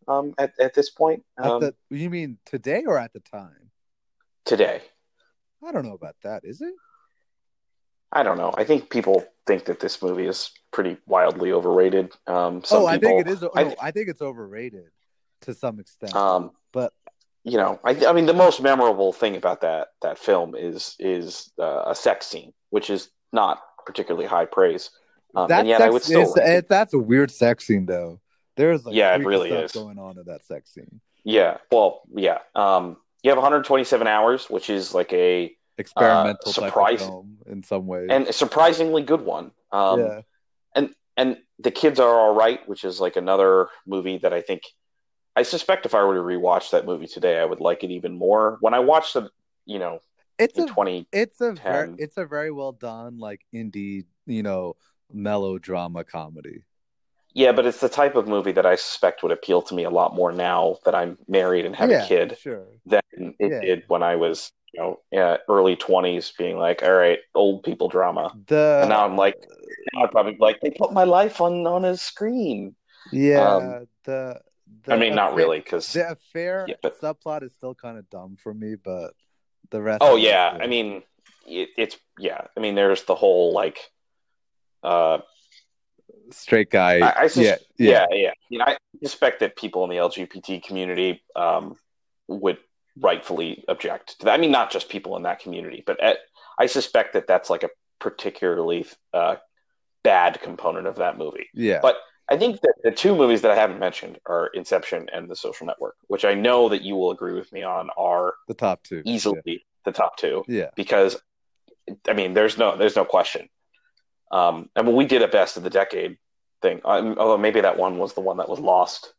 um, 0.08 0.34
at 0.38 0.54
at 0.60 0.74
this 0.74 0.90
point 0.90 1.24
um, 1.42 1.62
the, 1.62 1.76
you 1.90 2.10
mean 2.10 2.38
today 2.46 2.84
or 2.86 2.98
at 2.98 3.14
the 3.14 3.22
time? 3.22 3.72
today. 4.46 4.82
I 5.64 5.72
don't 5.72 5.86
know 5.86 5.94
about 5.94 6.16
that. 6.24 6.44
Is 6.44 6.62
it? 6.62 6.74
I 8.12 8.24
don't 8.24 8.38
know. 8.38 8.52
I 8.58 8.64
think 8.64 8.90
people 8.90 9.24
think 9.46 9.66
that 9.66 9.80
this 9.80 10.02
movie 10.02 10.26
is 10.26 10.52
pretty 10.72 10.98
wildly 11.06 11.52
overrated. 11.52 12.12
Um, 12.26 12.64
some 12.64 12.84
oh, 12.84 12.86
I 12.88 12.98
people, 12.98 13.10
think 13.10 13.28
it 13.28 13.32
is. 13.32 13.42
No, 13.42 13.52
I- 13.56 13.76
I, 13.80 13.92
think 13.92 14.10
it's 14.10 14.22
overrated 14.22 14.90
to 15.42 15.54
some 15.54 15.80
extent. 15.80 16.16
Um, 16.16 16.52
but 16.72 16.94
you 17.44 17.58
know, 17.58 17.80
I, 17.84 18.06
I 18.06 18.14
mean, 18.14 18.26
the 18.26 18.34
most 18.34 18.62
memorable 18.62 19.14
thing 19.14 19.36
about 19.36 19.62
that 19.62 19.90
that 20.02 20.18
film 20.18 20.56
is 20.56 20.96
is 21.00 21.52
uh, 21.60 21.84
a 21.88 21.96
sex 21.96 22.28
scene, 22.28 22.54
which 22.70 22.90
is 22.90 23.10
not 23.32 23.60
particularly 23.86 24.28
high 24.28 24.46
praise. 24.46 24.90
Um, 25.36 25.48
that 25.48 25.60
and 25.60 25.68
yet, 25.68 25.82
I 25.82 25.90
would 25.90 26.04
still. 26.04 26.34
rank 26.34 26.38
it- 26.38 26.68
that's 26.70 26.94
a 26.94 27.00
weird 27.00 27.32
sex 27.32 27.66
scene, 27.66 27.86
though. 27.86 28.20
There's 28.58 28.86
like 28.86 28.96
Yeah, 28.96 29.16
it 29.16 29.26
really 29.26 29.52
is. 29.52 29.72
going 29.72 29.98
on 30.00 30.18
in 30.18 30.26
that 30.26 30.44
sex 30.44 30.74
scene. 30.74 31.00
yeah. 31.24 31.58
Well, 31.72 32.02
yeah. 32.14 32.40
Um, 32.56 32.98
you 33.24 33.30
have 33.32 33.38
127 33.38 34.08
hours, 34.08 34.50
which 34.50 34.70
is 34.70 34.94
like 34.94 35.14
a 35.14 35.56
Experimental 35.78 36.52
type 36.52 36.64
of 36.64 36.68
surprise- 36.70 37.00
film 37.02 37.38
in 37.46 37.64
some 37.64 37.88
ways. 37.88 38.08
and 38.12 38.28
a 38.28 38.34
surprisingly 38.34 39.02
good 39.04 39.22
one. 39.22 39.52
Um, 39.72 40.00
yeah, 40.02 40.22
and 41.18 41.38
the 41.60 41.72
kids 41.72 42.00
are 42.00 42.18
all 42.18 42.34
right, 42.34 42.66
which 42.68 42.86
is 42.86 43.02
like 43.02 43.18
another 43.18 43.68
movie 43.86 44.18
that 44.20 44.32
I 44.34 44.42
think 44.42 44.62
I 45.40 45.44
suspect 45.44 45.86
if 45.86 45.96
I 45.96 46.04
were 46.04 46.16
to 46.16 46.22
rewatch 46.22 46.72
that 46.72 46.86
movie 46.86 47.08
today, 47.08 47.40
I 47.40 47.46
would 47.46 47.60
like 47.62 47.84
it 47.84 47.92
even 47.92 48.18
more. 48.18 48.58
When 48.62 48.74
I 48.74 48.80
watched 48.80 49.16
it, 49.16 49.26
you 49.66 49.80
know, 49.80 50.00
It's 50.38 50.58
a 50.58 50.64
20, 50.64 51.08
it's 51.12 51.42
a 51.42 51.52
very 51.54 51.90
it's 51.98 52.18
a 52.18 52.26
very 52.26 52.52
well 52.52 52.72
done 52.72 53.18
like 53.18 53.46
indie 53.54 54.06
you 54.26 54.44
know 54.44 54.76
melodrama 55.12 56.04
comedy. 56.04 56.64
yeah, 57.34 57.52
but 57.52 57.66
it's 57.66 57.80
the 57.80 57.90
type 57.90 58.16
of 58.16 58.28
movie 58.28 58.52
that 58.54 58.66
I 58.66 58.76
suspect 58.76 59.22
would 59.24 59.32
appeal 59.32 59.62
to 59.64 59.76
me 59.76 59.84
a 59.84 59.90
lot 59.90 60.16
more 60.16 60.32
now 60.32 60.78
that 60.86 60.96
I'm 60.96 61.18
married 61.28 61.66
and 61.66 61.76
have 61.76 61.90
yeah, 61.90 62.02
a 62.02 62.08
kid 62.08 62.38
Sure. 62.38 62.68
than 62.86 63.02
it 63.40 63.52
Yeah. 63.52 63.62
did 63.62 63.84
when 63.88 64.02
I 64.04 64.16
was, 64.16 64.52
you 64.74 64.82
know, 64.82 65.00
yeah, 65.12 65.38
early 65.48 65.76
20s, 65.76 66.32
being 66.38 66.58
like, 66.58 66.82
all 66.84 66.94
right, 66.94 67.20
old 67.36 67.64
people 67.64 67.88
drama. 67.88 68.36
The 68.48 68.56
And 68.82 68.90
now 68.90 69.06
I'm 69.06 69.16
like, 69.16 69.36
now 69.94 70.04
I'd 70.06 70.12
probably 70.12 70.38
like, 70.40 70.60
they 70.62 70.72
put 70.72 70.94
my 70.94 71.04
life 71.04 71.42
on 71.42 71.68
on 71.68 71.86
a 71.86 71.98
screen. 71.98 72.76
yeah 73.12 73.46
um, 73.48 73.78
the 74.06 74.42
I 74.88 74.98
mean, 74.98 75.16
not 75.16 75.36
really, 75.36 75.60
because 75.60 75.92
The 75.94 76.12
affair 76.12 76.66
Yeah, 76.68 76.76
but- 76.82 77.00
subplot 77.00 77.44
is 77.44 77.54
still 77.54 77.76
kind 77.76 77.98
of 77.98 78.10
dumb 78.10 78.38
for 78.42 78.54
me, 78.54 78.76
but 78.76 79.14
the 79.72 79.82
rest. 79.82 80.00
Oh 80.02 80.14
of 80.14 80.18
it 80.18 80.22
is 80.22 80.26
yeah. 80.28 80.58
I 80.60 80.68
mean, 80.68 81.04
it, 81.46 81.70
it's 81.78 81.98
yeah. 82.18 82.42
I 82.56 82.60
mean, 82.60 82.76
there's 82.76 83.04
the 83.04 83.16
whole 83.16 83.54
like, 83.54 83.80
uh, 84.84 85.20
straight 86.32 86.70
guy. 86.70 87.00
I, 87.00 87.24
I 87.24 87.28
sus- 87.28 87.44
yeah, 87.44 87.56
yeah, 87.78 88.06
yeah, 88.12 88.16
yeah, 88.16 88.32
You 88.50 88.60
know, 88.60 88.66
I 88.66 88.78
suspect 89.04 89.40
that 89.42 89.56
people 89.56 89.84
in 89.84 89.90
the 89.90 89.98
LGBT 89.98 90.64
community 90.64 91.22
um, 91.36 91.76
would 92.28 92.58
rightfully 93.00 93.64
object 93.68 94.20
to 94.20 94.26
that. 94.26 94.34
I 94.34 94.38
mean, 94.38 94.52
not 94.52 94.72
just 94.72 94.90
people 94.90 95.16
in 95.18 95.24
that 95.24 95.40
community, 95.40 95.84
but 95.86 96.00
at, 96.02 96.18
I 96.60 96.66
suspect 96.66 97.14
that 97.14 97.28
that's 97.28 97.50
like 97.50 97.64
a 97.64 97.70
particularly 98.00 98.86
uh, 99.14 99.36
bad 100.04 100.42
component 100.42 100.88
of 100.88 100.98
that 100.98 101.18
movie. 101.18 101.48
yeah. 101.54 101.80
But 101.82 101.98
I 102.32 102.38
think 102.38 102.62
that 102.62 102.76
the 102.84 102.92
two 102.92 103.16
movies 103.16 103.42
that 103.42 103.52
I 103.52 103.56
haven't 103.56 103.80
mentioned 103.80 104.20
are 104.26 104.48
Inception 104.54 105.08
and 105.12 105.30
The 105.30 105.36
Social 105.36 105.66
Network, 105.66 105.96
which 106.08 106.26
I 106.26 106.36
know 106.36 106.70
that 106.70 106.84
you 106.84 106.96
will 106.96 107.12
agree 107.12 107.34
with 107.34 107.52
me 107.52 107.64
on 107.64 107.90
are 107.98 108.36
the 108.48 108.54
top 108.54 108.84
two. 108.84 109.02
easily 109.06 109.66
the 109.86 109.92
top 109.92 110.18
two 110.18 110.44
Yeah. 110.48 110.70
because 110.76 111.18
I 112.08 112.14
mean, 112.14 112.34
there's 112.34 112.58
no 112.58 112.78
there's 112.78 112.96
no 112.96 113.06
question. 113.06 113.50
Um, 114.32 114.70
I 114.76 114.84
mean, 114.84 114.96
we 114.96 115.06
did 115.06 115.24
a 115.24 115.28
best 115.28 115.58
of 115.58 115.64
the 115.64 115.72
decade 115.72 116.18
thing, 116.62 116.82
um, 116.86 117.16
although 117.18 117.38
maybe 117.38 117.62
that 117.62 117.78
one 117.78 117.98
was 117.98 118.14
the 118.14 118.22
one 118.22 118.38
that 118.38 118.50
was 118.50 118.60
lost 118.60 119.12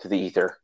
to 0.00 0.08
the 0.08 0.18
ether. 0.18 0.58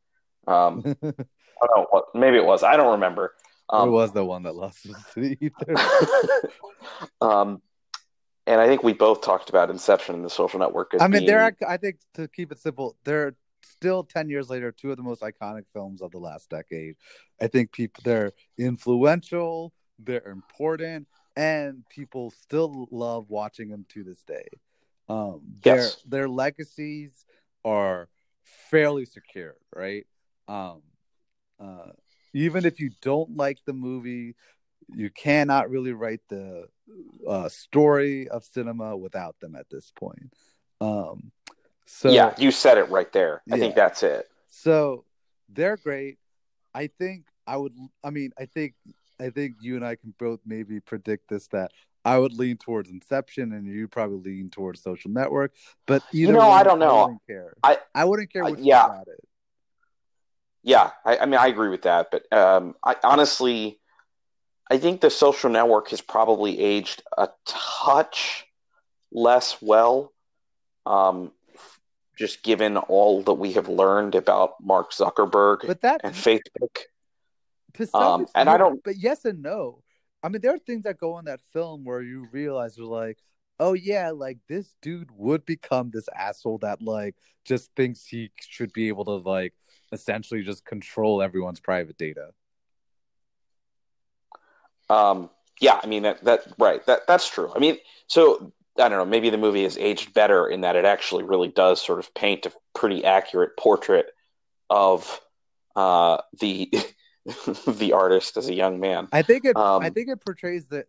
Um, 0.49 0.83
I 1.05 1.67
don't 1.67 1.89
know 1.93 2.05
maybe 2.15 2.37
it 2.37 2.45
was. 2.45 2.65
I 2.65 2.77
don't 2.77 2.93
remember. 2.93 3.35
Um, 3.71 3.93
was 3.93 4.13
the 4.13 4.25
one 4.25 4.43
that 4.43 4.57
lost 4.57 4.83
to 4.83 5.21
the 5.21 5.39
ether. 5.41 5.77
um, 7.21 7.63
and 8.47 8.61
I 8.61 8.67
think 8.67 8.83
we 8.83 8.93
both 8.93 9.21
talked 9.21 9.49
about 9.51 9.71
Inception 9.71 10.15
and 10.15 10.25
The 10.25 10.31
Social 10.31 10.59
Network. 10.59 10.95
As 10.95 11.03
I 11.03 11.07
mean, 11.07 11.25
being, 11.25 11.27
they're. 11.27 11.57
I 11.67 11.77
think 11.77 11.99
to 12.15 12.29
keep 12.29 12.53
it 12.53 12.59
simple, 12.59 12.97
they're 13.05 13.35
still 13.63 14.05
ten 14.05 14.29
years 14.29 14.51
later 14.51 14.73
two 14.73 14.91
of 14.91 14.97
the 14.97 15.03
most 15.03 15.23
iconic 15.23 15.65
films 15.73 16.03
of 16.03 16.11
the 16.11 16.19
last 16.19 16.51
decade. 16.51 16.97
I 17.41 17.47
think 17.47 17.73
people 17.73 18.03
they're 18.05 18.33
influential, 18.59 19.73
they're 19.99 20.27
important, 20.29 21.07
and 21.37 21.85
people 21.89 22.31
still 22.31 22.89
love 22.91 23.27
watching 23.29 23.69
them 23.69 23.87
to 23.91 24.03
this 24.05 24.23
day. 24.25 24.47
Um, 25.09 25.41
their 25.63 25.77
Yes. 25.77 26.03
their 26.07 26.29
legacies 26.29 27.25
are 27.65 28.09
fairly 28.45 29.05
secure, 29.05 29.57
right? 29.75 30.07
Um, 30.49 30.83
uh, 31.61 31.93
even 32.35 32.65
if 32.65 32.81
you 32.81 32.91
don't 33.03 33.37
like 33.37 33.59
the 33.67 33.73
movie, 33.73 34.35
you 34.95 35.11
cannot 35.11 35.71
really 35.71 35.93
write 35.93 36.21
the 36.29 36.67
uh, 37.27 37.49
story 37.49 38.29
of 38.29 38.45
cinema 38.45 38.97
without 38.97 39.39
them 39.41 39.55
at 39.57 39.69
this 39.71 39.93
point. 39.95 40.33
Um, 40.81 41.33
so 41.87 42.11
yeah, 42.11 42.35
you 42.39 42.51
said 42.51 42.79
it 42.79 42.89
right 42.91 43.11
there. 43.13 43.43
I 43.51 43.57
Yeah. 43.57 43.61
think 43.63 43.75
that's 43.75 44.03
it. 44.03 44.29
so 44.49 45.05
they're 45.49 45.77
great. 45.77 46.19
I 46.75 46.87
think 46.87 47.27
I 47.47 47.57
would. 47.59 47.75
I 48.03 48.11
mean, 48.11 48.33
I 48.39 48.47
think 48.47 48.75
I 49.21 49.29
think 49.31 49.57
you 49.61 49.77
and 49.77 49.85
I 49.85 49.97
can 49.97 50.15
both 50.19 50.41
maybe 50.47 50.81
predict 50.81 51.29
this 51.29 51.47
that 51.49 51.73
I 52.05 52.19
would 52.19 52.33
lean 52.33 52.57
towards 52.57 52.89
Inception, 52.91 53.53
and 53.53 53.67
you 53.67 53.87
probably 53.89 54.33
lean 54.33 54.49
towards 54.51 54.83
Social 54.83 55.11
Network. 55.11 55.53
But 55.87 56.03
either 56.13 56.33
know, 56.33 56.51
I 56.51 56.63
don't 56.63 56.79
know. 56.79 56.97
I 56.97 57.03
wouldn't 57.03 57.27
care. 57.27 57.55
I- 57.63 57.79
I 57.95 58.05
wouldn't 58.07 58.33
care 58.33 58.45
I- 58.45 58.55
yeah. 58.59 59.03
Yeah, 60.65 60.91
I, 61.05 61.19
I 61.19 61.27
mean, 61.27 61.41
I 61.41 61.49
agree 61.49 61.69
with 61.71 61.83
that, 61.83 62.11
but 62.13 62.33
um, 62.33 62.77
I 62.85 62.95
honestly, 63.03 63.81
I 64.73 64.79
think 64.79 65.03
the 65.03 65.11
social 65.11 65.51
network 65.51 65.91
has 65.91 66.01
probably 66.01 66.59
aged 66.59 67.03
a 67.19 67.29
touch 67.45 68.47
less 69.13 69.61
well, 69.61 70.15
um, 70.87 71.31
just 72.19 72.43
given 72.43 72.79
all 72.79 73.23
that 73.25 73.35
we 73.35 73.53
have 73.53 73.69
learned 73.69 74.15
about 74.15 74.55
Mark 74.63 74.93
Zuckerberg 74.93 75.67
But 75.67 75.83
that 75.83 76.01
and 76.03 76.15
Facebook. 76.15 76.75
to 77.75 77.87
some 77.87 78.03
Um, 78.03 78.23
extent, 78.23 78.41
and 78.41 78.49
I 78.49 78.57
don't- 78.57 78.83
But 78.83 78.97
yes 78.97 79.27
and 79.27 79.43
no. 79.43 79.83
I 80.23 80.31
mean, 80.31 80.41
there 80.41 80.55
are 80.55 80.59
things 80.59 80.85
that 80.85 80.97
go 80.97 81.19
in 81.19 81.27
that 81.27 81.43
film 81.53 81.85
where 81.85 82.01
you 82.01 82.27
realize 82.33 82.79
you're 82.79 82.87
like, 82.87 83.19
oh 83.61 83.75
yeah, 83.75 84.11
like 84.11 84.39
this 84.49 84.75
dude 84.81 85.11
would 85.11 85.45
become 85.45 85.91
this 85.91 86.09
asshole 86.17 86.59
that 86.59 86.81
like 86.81 87.15
just 87.45 87.71
thinks 87.77 88.07
he 88.07 88.31
should 88.41 88.73
be 88.73 88.89
able 88.89 89.05
to 89.05 89.17
like 89.17 89.53
essentially 89.93 90.43
just 90.43 90.65
control 90.65 91.21
everyone's 91.21 91.61
private 91.61 91.99
data. 91.99 92.33
Um, 94.89 95.31
yeah, 95.61 95.81
I 95.83 95.87
mean 95.87 96.03
that 96.03 96.25
that 96.25 96.47
right 96.59 96.85
that 96.87 97.07
that's 97.07 97.29
true. 97.29 97.53
I 97.55 97.59
mean, 97.59 97.79
so 98.07 98.53
I 98.79 98.89
don't 98.89 98.99
know. 98.99 99.05
Maybe 99.05 99.31
the 99.31 99.39
movie 99.39 99.63
has 99.65 99.79
aged 99.79 100.15
better 100.15 100.49
in 100.49 100.63
that 100.63 100.77
it 100.77 100.85
actually 100.85 101.25
really 101.25 101.49
does 101.49 101.81
sort 101.81 101.99
of 101.99 102.13
paint 102.15 102.47
a 102.47 102.53
pretty 102.75 103.05
accurate 103.05 103.57
portrait 103.57 104.07
of 104.71 105.21
uh, 105.77 106.19
the 106.41 106.73
the 107.67 107.93
artist 107.93 108.37
as 108.37 108.49
a 108.49 108.55
young 108.55 108.81
man. 108.81 109.09
I 109.13 109.23
think 109.23 109.45
it. 109.45 109.57
Um, 109.57 109.83
I 109.83 109.91
think 109.91 110.09
it 110.09 110.21
portrays 110.21 110.67
the 110.67 110.87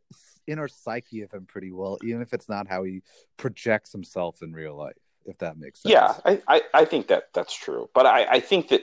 inner 0.47 0.67
psyche 0.67 1.21
of 1.21 1.32
him 1.32 1.45
pretty 1.45 1.71
well, 1.71 1.97
even 2.03 2.21
if 2.21 2.34
it's 2.34 2.49
not 2.49 2.67
how 2.67 2.84
he 2.84 3.01
projects 3.38 3.91
himself 3.91 4.41
in 4.41 4.53
real 4.53 4.75
life. 4.75 4.97
If 5.25 5.38
that 5.38 5.58
makes 5.58 5.82
sense. 5.82 5.93
Yeah, 5.93 6.15
I, 6.25 6.41
I, 6.49 6.62
I 6.73 6.86
think 6.86 7.08
that 7.08 7.29
that's 7.34 7.53
true. 7.53 7.89
But 7.93 8.06
I, 8.06 8.25
I 8.25 8.39
think 8.41 8.69
that 8.69 8.82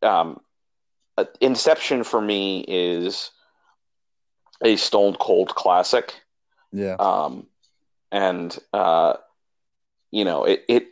um, 0.00 0.40
uh, 1.18 1.24
Inception 1.40 2.04
for 2.04 2.20
me 2.20 2.64
is 2.68 3.32
a 4.62 4.76
stone 4.76 5.14
cold 5.14 5.54
classic. 5.54 6.14
Yeah. 6.72 6.94
Um, 6.98 7.46
and 8.10 8.56
uh, 8.72 9.14
you 10.10 10.24
know, 10.24 10.44
it, 10.44 10.64
it. 10.68 10.86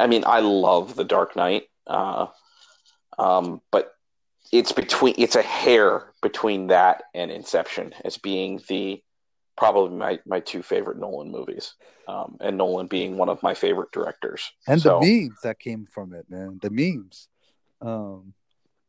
I 0.00 0.06
mean, 0.06 0.22
I 0.26 0.40
love 0.40 0.94
The 0.94 1.04
Dark 1.04 1.34
Knight. 1.36 1.64
Uh, 1.86 2.26
um, 3.18 3.60
but 3.70 3.94
it's 4.52 4.72
between. 4.72 5.14
It's 5.18 5.36
a 5.36 5.42
hair 5.42 6.12
between 6.22 6.68
that 6.68 7.04
and 7.14 7.30
Inception 7.30 7.94
as 8.04 8.16
being 8.16 8.60
the 8.68 9.02
probably 9.56 9.96
my 9.96 10.18
my 10.26 10.40
two 10.40 10.62
favorite 10.62 10.98
Nolan 10.98 11.30
movies. 11.30 11.74
Um, 12.06 12.38
and 12.40 12.56
Nolan 12.56 12.86
being 12.86 13.18
one 13.18 13.28
of 13.28 13.42
my 13.42 13.52
favorite 13.52 13.92
directors. 13.92 14.50
And 14.66 14.80
So- 14.80 15.00
the 15.00 15.06
memes 15.28 15.40
that 15.42 15.58
came 15.58 15.84
from 15.84 16.14
it, 16.14 16.26
man. 16.30 16.58
The 16.62 16.70
memes. 16.70 17.28
Um. 17.80 18.32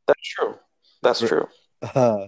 That's 0.08 0.28
true. 0.28 0.56
That's 1.02 1.20
true. 1.20 1.48
Uh, 1.96 2.28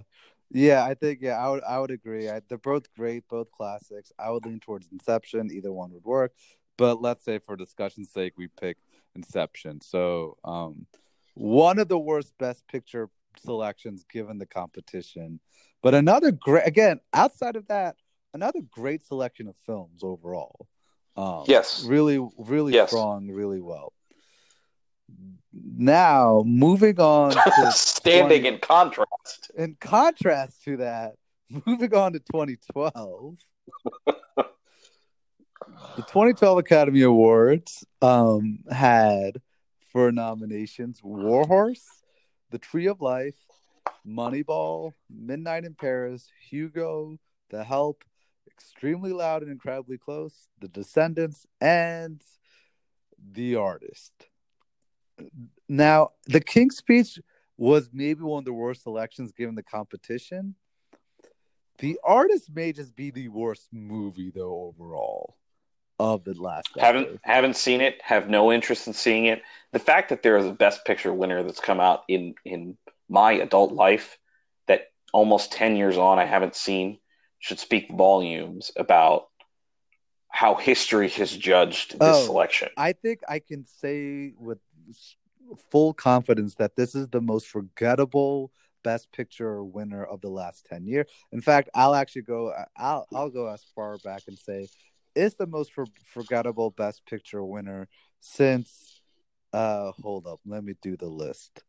yeah, 0.52 0.84
I 0.84 0.94
think 0.94 1.20
yeah, 1.22 1.38
I 1.38 1.48
would 1.50 1.62
I 1.64 1.78
would 1.78 1.90
agree. 1.90 2.28
I, 2.28 2.40
they're 2.48 2.58
both 2.58 2.92
great, 2.94 3.26
both 3.28 3.50
classics. 3.50 4.12
I 4.18 4.30
would 4.30 4.44
lean 4.44 4.60
towards 4.60 4.88
Inception. 4.92 5.50
Either 5.52 5.72
one 5.72 5.92
would 5.92 6.04
work, 6.04 6.32
but 6.76 7.00
let's 7.00 7.24
say 7.24 7.38
for 7.38 7.56
discussion's 7.56 8.10
sake, 8.12 8.34
we 8.36 8.48
pick 8.48 8.76
Inception. 9.14 9.80
So, 9.80 10.36
um, 10.44 10.86
one 11.34 11.78
of 11.78 11.88
the 11.88 11.98
worst 11.98 12.34
Best 12.38 12.66
Picture 12.68 13.08
selections 13.38 14.04
given 14.12 14.38
the 14.38 14.46
competition, 14.46 15.40
but 15.82 15.94
another 15.94 16.30
great 16.32 16.66
again 16.66 17.00
outside 17.14 17.56
of 17.56 17.66
that, 17.68 17.96
another 18.34 18.60
great 18.70 19.02
selection 19.02 19.48
of 19.48 19.56
films 19.64 20.02
overall. 20.02 20.68
Um, 21.16 21.44
Yes. 21.46 21.84
really, 21.86 22.18
really 22.38 22.72
Yes. 22.72 22.88
strong, 22.88 23.28
really 23.30 23.60
well. 23.60 23.92
Now, 25.52 26.42
moving 26.46 26.98
on 27.00 27.32
to 27.56 27.72
Standing 27.72 28.42
20 28.42 28.48
in 28.48 28.58
contrast. 28.60 29.50
in 29.56 29.76
contrast 29.80 30.62
to 30.64 30.78
that, 30.78 31.14
moving 31.66 31.94
on 31.94 32.12
to 32.14 32.18
2012, 32.20 33.36
the 34.06 34.42
2012 35.96 36.58
Academy 36.58 37.02
Awards 37.02 37.84
um, 38.00 38.60
had 38.70 39.40
for 39.90 40.10
nominations 40.10 41.00
Warhorse, 41.02 41.86
The 42.50 42.58
Tree 42.58 42.86
of 42.86 43.00
Life, 43.00 43.36
Moneyball, 44.06 44.92
Midnight 45.10 45.64
in 45.64 45.74
Paris, 45.74 46.28
Hugo, 46.48 47.18
The 47.50 47.62
Help, 47.62 48.04
Extremely 48.50 49.12
Loud 49.12 49.42
and 49.42 49.50
Incredibly 49.50 49.98
Close, 49.98 50.48
The 50.60 50.68
Descendants, 50.68 51.46
and 51.60 52.22
The 53.32 53.56
Artist. 53.56 54.12
Now, 55.68 56.10
The 56.26 56.40
King's 56.40 56.76
Speech 56.76 57.18
was 57.56 57.90
maybe 57.92 58.22
one 58.22 58.40
of 58.40 58.44
the 58.44 58.52
worst 58.52 58.82
selections 58.82 59.32
given 59.32 59.54
the 59.54 59.62
competition. 59.62 60.54
The 61.78 61.98
artist 62.04 62.50
may 62.54 62.72
just 62.72 62.94
be 62.94 63.10
the 63.10 63.28
worst 63.28 63.68
movie 63.72 64.30
though 64.34 64.72
overall. 64.76 65.36
of 65.98 66.24
the 66.24 66.34
last. 66.34 66.68
Haven't 66.76 67.04
decade. 67.04 67.20
haven't 67.22 67.56
seen 67.56 67.80
it. 67.80 68.00
Have 68.02 68.28
no 68.28 68.52
interest 68.52 68.86
in 68.86 68.92
seeing 68.92 69.26
it. 69.26 69.42
The 69.72 69.78
fact 69.78 70.08
that 70.10 70.22
there 70.22 70.36
is 70.36 70.46
a 70.46 70.52
Best 70.52 70.84
Picture 70.84 71.12
winner 71.12 71.42
that's 71.42 71.60
come 71.60 71.80
out 71.80 72.02
in 72.08 72.34
in 72.44 72.76
my 73.08 73.32
adult 73.32 73.72
life 73.72 74.18
that 74.68 74.92
almost 75.12 75.52
ten 75.52 75.76
years 75.76 75.96
on 75.96 76.18
I 76.18 76.24
haven't 76.24 76.54
seen 76.56 76.98
should 77.38 77.58
speak 77.58 77.90
volumes 77.90 78.70
about 78.76 79.28
how 80.32 80.54
history 80.56 81.08
has 81.10 81.30
judged 81.36 81.92
this 81.92 81.98
Oh, 82.00 82.24
selection. 82.26 82.68
I 82.76 82.92
think 82.92 83.20
I 83.28 83.38
can 83.38 83.64
say 83.64 84.32
with 84.38 84.58
full 85.70 85.92
confidence 85.92 86.54
that 86.56 86.74
this 86.74 86.94
is 86.94 87.08
the 87.08 87.20
most 87.20 87.46
forgettable 87.46 88.50
Best 88.82 89.12
Picture 89.12 89.62
winner 89.62 90.04
of 90.04 90.20
the 90.22 90.28
last 90.30 90.66
ten 90.66 90.86
years. 90.86 91.06
In 91.30 91.40
fact, 91.40 91.68
I'll 91.74 91.94
actually 91.94 92.22
go. 92.22 92.52
I'll 92.76 93.06
I'll 93.14 93.30
go 93.30 93.46
as 93.46 93.62
far 93.76 93.98
back 93.98 94.22
and 94.26 94.36
say 94.36 94.68
it's 95.14 95.36
the 95.36 95.46
most 95.46 95.72
for, 95.72 95.84
forgettable 96.06 96.70
Best 96.70 97.06
Picture 97.06 97.44
winner 97.44 97.86
since. 98.20 99.00
Uh, 99.52 99.92
hold 100.02 100.26
up, 100.26 100.40
let 100.46 100.64
me 100.64 100.74
do 100.80 100.96
the 100.96 101.06
list. 101.06 101.62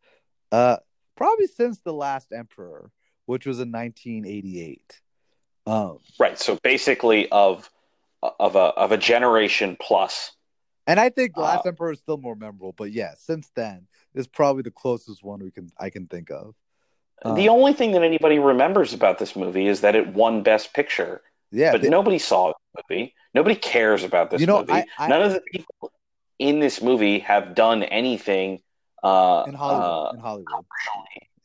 Uh, 0.54 0.78
probably 1.18 1.48
since 1.48 1.80
the 1.82 1.92
Last 1.92 2.32
Emperor, 2.32 2.90
which 3.26 3.46
was 3.46 3.60
in 3.60 3.72
1988. 3.74 5.02
Um, 5.68 6.00
Right. 6.18 6.40
So 6.40 6.58
basically, 6.64 7.30
of 7.30 7.70
of 8.40 8.56
a 8.56 8.60
of 8.60 8.92
a 8.92 8.98
generation 8.98 9.78
plus. 9.80 10.32
And 10.86 11.00
I 11.00 11.10
think 11.10 11.38
Uh, 11.38 11.42
Last 11.42 11.66
Emperor 11.66 11.92
is 11.92 12.00
still 12.00 12.18
more 12.18 12.36
memorable, 12.36 12.74
but 12.74 12.92
yeah, 12.92 13.14
since 13.18 13.50
then 13.56 13.88
is 14.14 14.28
probably 14.28 14.64
the 14.64 14.72
closest 14.72 15.24
one 15.24 15.40
we 15.44 15.52
can 15.52 15.70
I 15.80 15.90
can 15.90 16.08
think 16.08 16.30
of. 16.32 16.56
the 17.24 17.48
Um, 17.50 17.56
only 17.58 17.74
thing 17.74 17.92
that 17.94 18.04
anybody 18.04 18.38
remembers 18.40 18.94
about 18.94 19.18
this 19.18 19.36
movie 19.36 19.68
is 19.68 19.82
that 19.82 19.96
it 19.96 20.08
won 20.10 20.44
Best 20.44 20.74
Picture, 20.74 21.22
yeah, 21.52 21.72
but 21.72 21.82
they- 21.82 21.90
nobody 21.90 22.20
saw 22.20 22.52
the 22.52 22.84
movie. 22.90 23.16
Nobody 23.34 23.56
cares 23.56 24.04
about 24.04 24.30
this 24.30 24.42
You 24.42 24.48
know, 24.48 24.60
movie. 24.60 24.74
I- 24.74 24.86
I- 24.98 25.08
None 25.08 25.22
of 25.22 25.32
the 25.34 25.42
people 25.52 25.92
in 26.40 26.60
this 26.60 26.82
movie 26.82 27.20
have 27.20 27.56
done 27.56 27.84
anything 27.84 28.62
uh, 29.04 29.44
in 29.48 29.54
Hollywood, 29.54 29.84
uh, 29.86 30.12
in 30.16 30.20
Hollywood, 30.20 30.66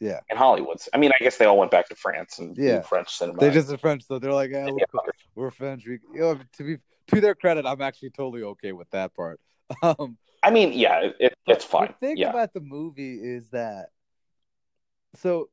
yeah, 0.00 0.20
in 0.30 0.37
Hollywood. 0.37 0.78
I 0.92 0.98
mean, 0.98 1.11
I 1.18 1.22
guess 1.22 1.38
they 1.38 1.46
all 1.46 1.58
went 1.58 1.70
back 1.70 1.88
to 1.88 1.94
France 1.96 2.38
and 2.38 2.56
Yeah. 2.56 2.82
French 2.82 3.11
cinema. 3.11 3.40
they 3.40 3.50
just 3.50 3.72
are 3.72 3.78
French, 3.78 4.04
so 4.06 4.18
they're 4.18 4.32
like, 4.32 4.50
yeah, 4.50 4.66
Yeah, 4.66 4.72
we're, 4.72 4.87
cool. 4.90 5.00
we're 5.34 5.50
French. 5.50 5.87
We, 5.87 5.98
you 6.12 6.20
know, 6.20 6.38
to 6.54 6.62
be 6.64 6.76
to 7.08 7.20
their 7.20 7.34
credit, 7.34 7.66
I'm 7.66 7.80
actually 7.80 8.11
totally 8.11 8.42
okay 8.42 8.72
with 8.72 8.90
that 8.90 9.14
part. 9.14 9.40
Um, 9.82 10.16
I 10.42 10.50
mean, 10.50 10.72
yeah, 10.72 11.11
it, 11.18 11.34
it's 11.46 11.64
fine. 11.64 11.94
The 12.00 12.06
thing 12.06 12.18
Yeah, 12.18 12.30
about 12.30 12.52
the 12.52 12.61
movie 12.61 13.14
is 13.20 13.50
that 13.50 13.90
so 15.14 15.48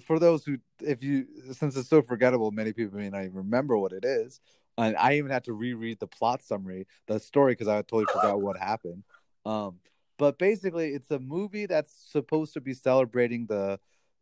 for 0.00 0.18
those 0.18 0.44
who 0.44 0.58
if 0.80 1.02
you 1.02 1.26
since 1.52 1.76
it's 1.76 1.88
so 1.88 2.02
forgettable, 2.02 2.50
many 2.50 2.72
people 2.72 2.98
may 2.98 3.10
not 3.10 3.22
even 3.22 3.34
remember 3.34 3.78
what 3.78 3.92
it 3.92 4.04
is. 4.04 4.40
And 4.76 4.96
I 4.96 5.14
even 5.18 5.30
had 5.30 5.44
to 5.44 5.52
reread 5.52 6.00
the 6.00 6.08
plot 6.08 6.42
summary, 6.42 6.86
the 7.06 7.20
story, 7.20 7.52
because 7.52 7.68
I 7.68 7.76
totally 7.82 8.06
forgot 8.06 8.40
what 8.40 8.56
happened. 8.58 9.04
Um, 9.46 9.78
but 10.18 10.38
basically, 10.38 10.90
it's 10.90 11.10
a 11.10 11.18
movie 11.18 11.66
that's 11.66 11.92
supposed 12.10 12.54
to 12.54 12.60
be 12.60 12.74
celebrating 12.74 13.46
the 13.46 13.80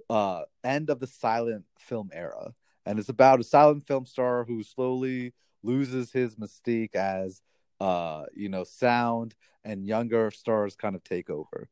uh, 0.08 0.42
end 0.64 0.90
of 0.90 1.00
the 1.00 1.06
silent 1.06 1.64
film 1.78 2.10
era, 2.12 2.54
and 2.86 2.98
it's 2.98 3.08
about 3.08 3.40
a 3.40 3.44
silent 3.44 3.86
film 3.86 4.06
star 4.06 4.44
who 4.44 4.62
slowly 4.62 5.34
loses 5.62 6.12
his 6.12 6.36
mystique 6.36 6.94
as 6.94 7.42
uh, 7.80 8.24
you 8.34 8.48
know 8.48 8.64
sound 8.64 9.34
and 9.64 9.86
younger 9.86 10.30
stars 10.30 10.76
kind 10.76 10.96
of 10.96 11.04
take 11.04 11.30
over. 11.30 11.68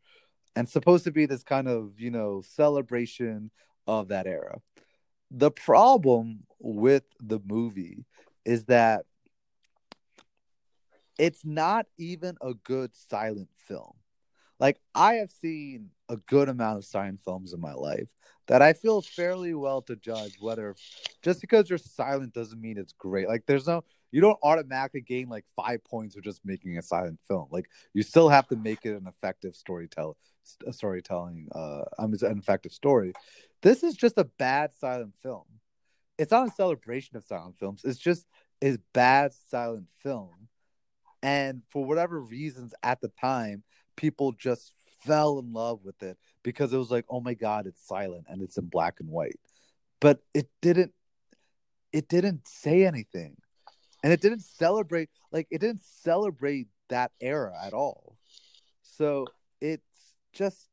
And 0.56 0.68
supposed 0.68 1.04
to 1.04 1.12
be 1.12 1.26
this 1.26 1.42
kind 1.42 1.68
of 1.68 1.98
you 1.98 2.10
know 2.10 2.42
celebration 2.42 3.50
of 3.86 4.08
that 4.08 4.26
era. 4.26 4.60
The 5.30 5.50
problem 5.50 6.44
with 6.58 7.04
the 7.20 7.40
movie 7.44 8.04
is 8.44 8.64
that 8.64 9.04
it's 11.18 11.44
not 11.44 11.86
even 11.98 12.36
a 12.40 12.54
good 12.54 12.94
silent 12.94 13.50
film 13.56 13.99
like 14.60 14.80
i 14.94 15.14
have 15.14 15.30
seen 15.30 15.90
a 16.08 16.16
good 16.16 16.48
amount 16.48 16.78
of 16.78 16.84
silent 16.84 17.20
films 17.24 17.52
in 17.52 17.60
my 17.60 17.72
life 17.72 18.08
that 18.46 18.62
i 18.62 18.72
feel 18.72 19.02
fairly 19.02 19.54
well 19.54 19.82
to 19.82 19.96
judge 19.96 20.36
whether 20.40 20.76
just 21.22 21.40
because 21.40 21.68
you're 21.68 21.78
silent 21.78 22.32
doesn't 22.32 22.60
mean 22.60 22.78
it's 22.78 22.92
great. 22.92 23.28
Like 23.28 23.44
there's 23.46 23.66
no 23.66 23.84
you 24.12 24.20
don't 24.20 24.38
automatically 24.42 25.02
gain 25.02 25.28
like 25.28 25.44
five 25.54 25.84
points 25.84 26.14
for 26.14 26.20
just 26.20 26.40
making 26.44 26.76
a 26.78 26.82
silent 26.82 27.20
film. 27.28 27.46
Like 27.50 27.68
you 27.94 28.02
still 28.02 28.28
have 28.28 28.48
to 28.48 28.56
make 28.56 28.84
it 28.84 28.96
an 28.96 29.06
effective 29.06 29.54
storytelling 29.54 30.16
storytelling 30.70 31.46
uh 31.54 31.82
i 31.98 32.06
mean 32.06 32.16
an 32.22 32.38
effective 32.38 32.72
story. 32.72 33.12
This 33.62 33.82
is 33.82 33.94
just 33.94 34.18
a 34.18 34.24
bad 34.24 34.72
silent 34.72 35.14
film. 35.22 35.44
It's 36.18 36.30
not 36.30 36.48
a 36.48 36.50
celebration 36.50 37.16
of 37.16 37.24
silent 37.24 37.58
films. 37.58 37.82
It's 37.84 37.98
just 37.98 38.26
a 38.62 38.78
bad 38.92 39.32
silent 39.32 39.86
film. 40.02 40.48
And 41.22 41.62
for 41.68 41.84
whatever 41.84 42.20
reasons 42.20 42.72
at 42.82 43.00
the 43.00 43.08
time 43.08 43.62
people 44.00 44.32
just 44.32 44.72
fell 45.04 45.38
in 45.38 45.52
love 45.52 45.80
with 45.84 46.02
it 46.02 46.16
because 46.42 46.72
it 46.72 46.78
was 46.78 46.90
like 46.90 47.04
oh 47.10 47.20
my 47.20 47.34
god 47.34 47.66
it's 47.66 47.86
silent 47.86 48.24
and 48.28 48.40
it's 48.40 48.56
in 48.56 48.64
black 48.64 48.96
and 48.98 49.08
white. 49.08 49.38
But 50.00 50.20
it 50.32 50.48
didn't 50.62 50.92
it 51.92 52.08
didn't 52.08 52.48
say 52.48 52.86
anything. 52.86 53.36
And 54.02 54.12
it 54.12 54.22
didn't 54.22 54.40
celebrate 54.40 55.10
like 55.30 55.46
it 55.50 55.60
didn't 55.60 55.82
celebrate 55.84 56.68
that 56.88 57.12
era 57.20 57.52
at 57.62 57.74
all. 57.74 58.16
So 58.82 59.26
it's 59.60 60.16
just 60.32 60.68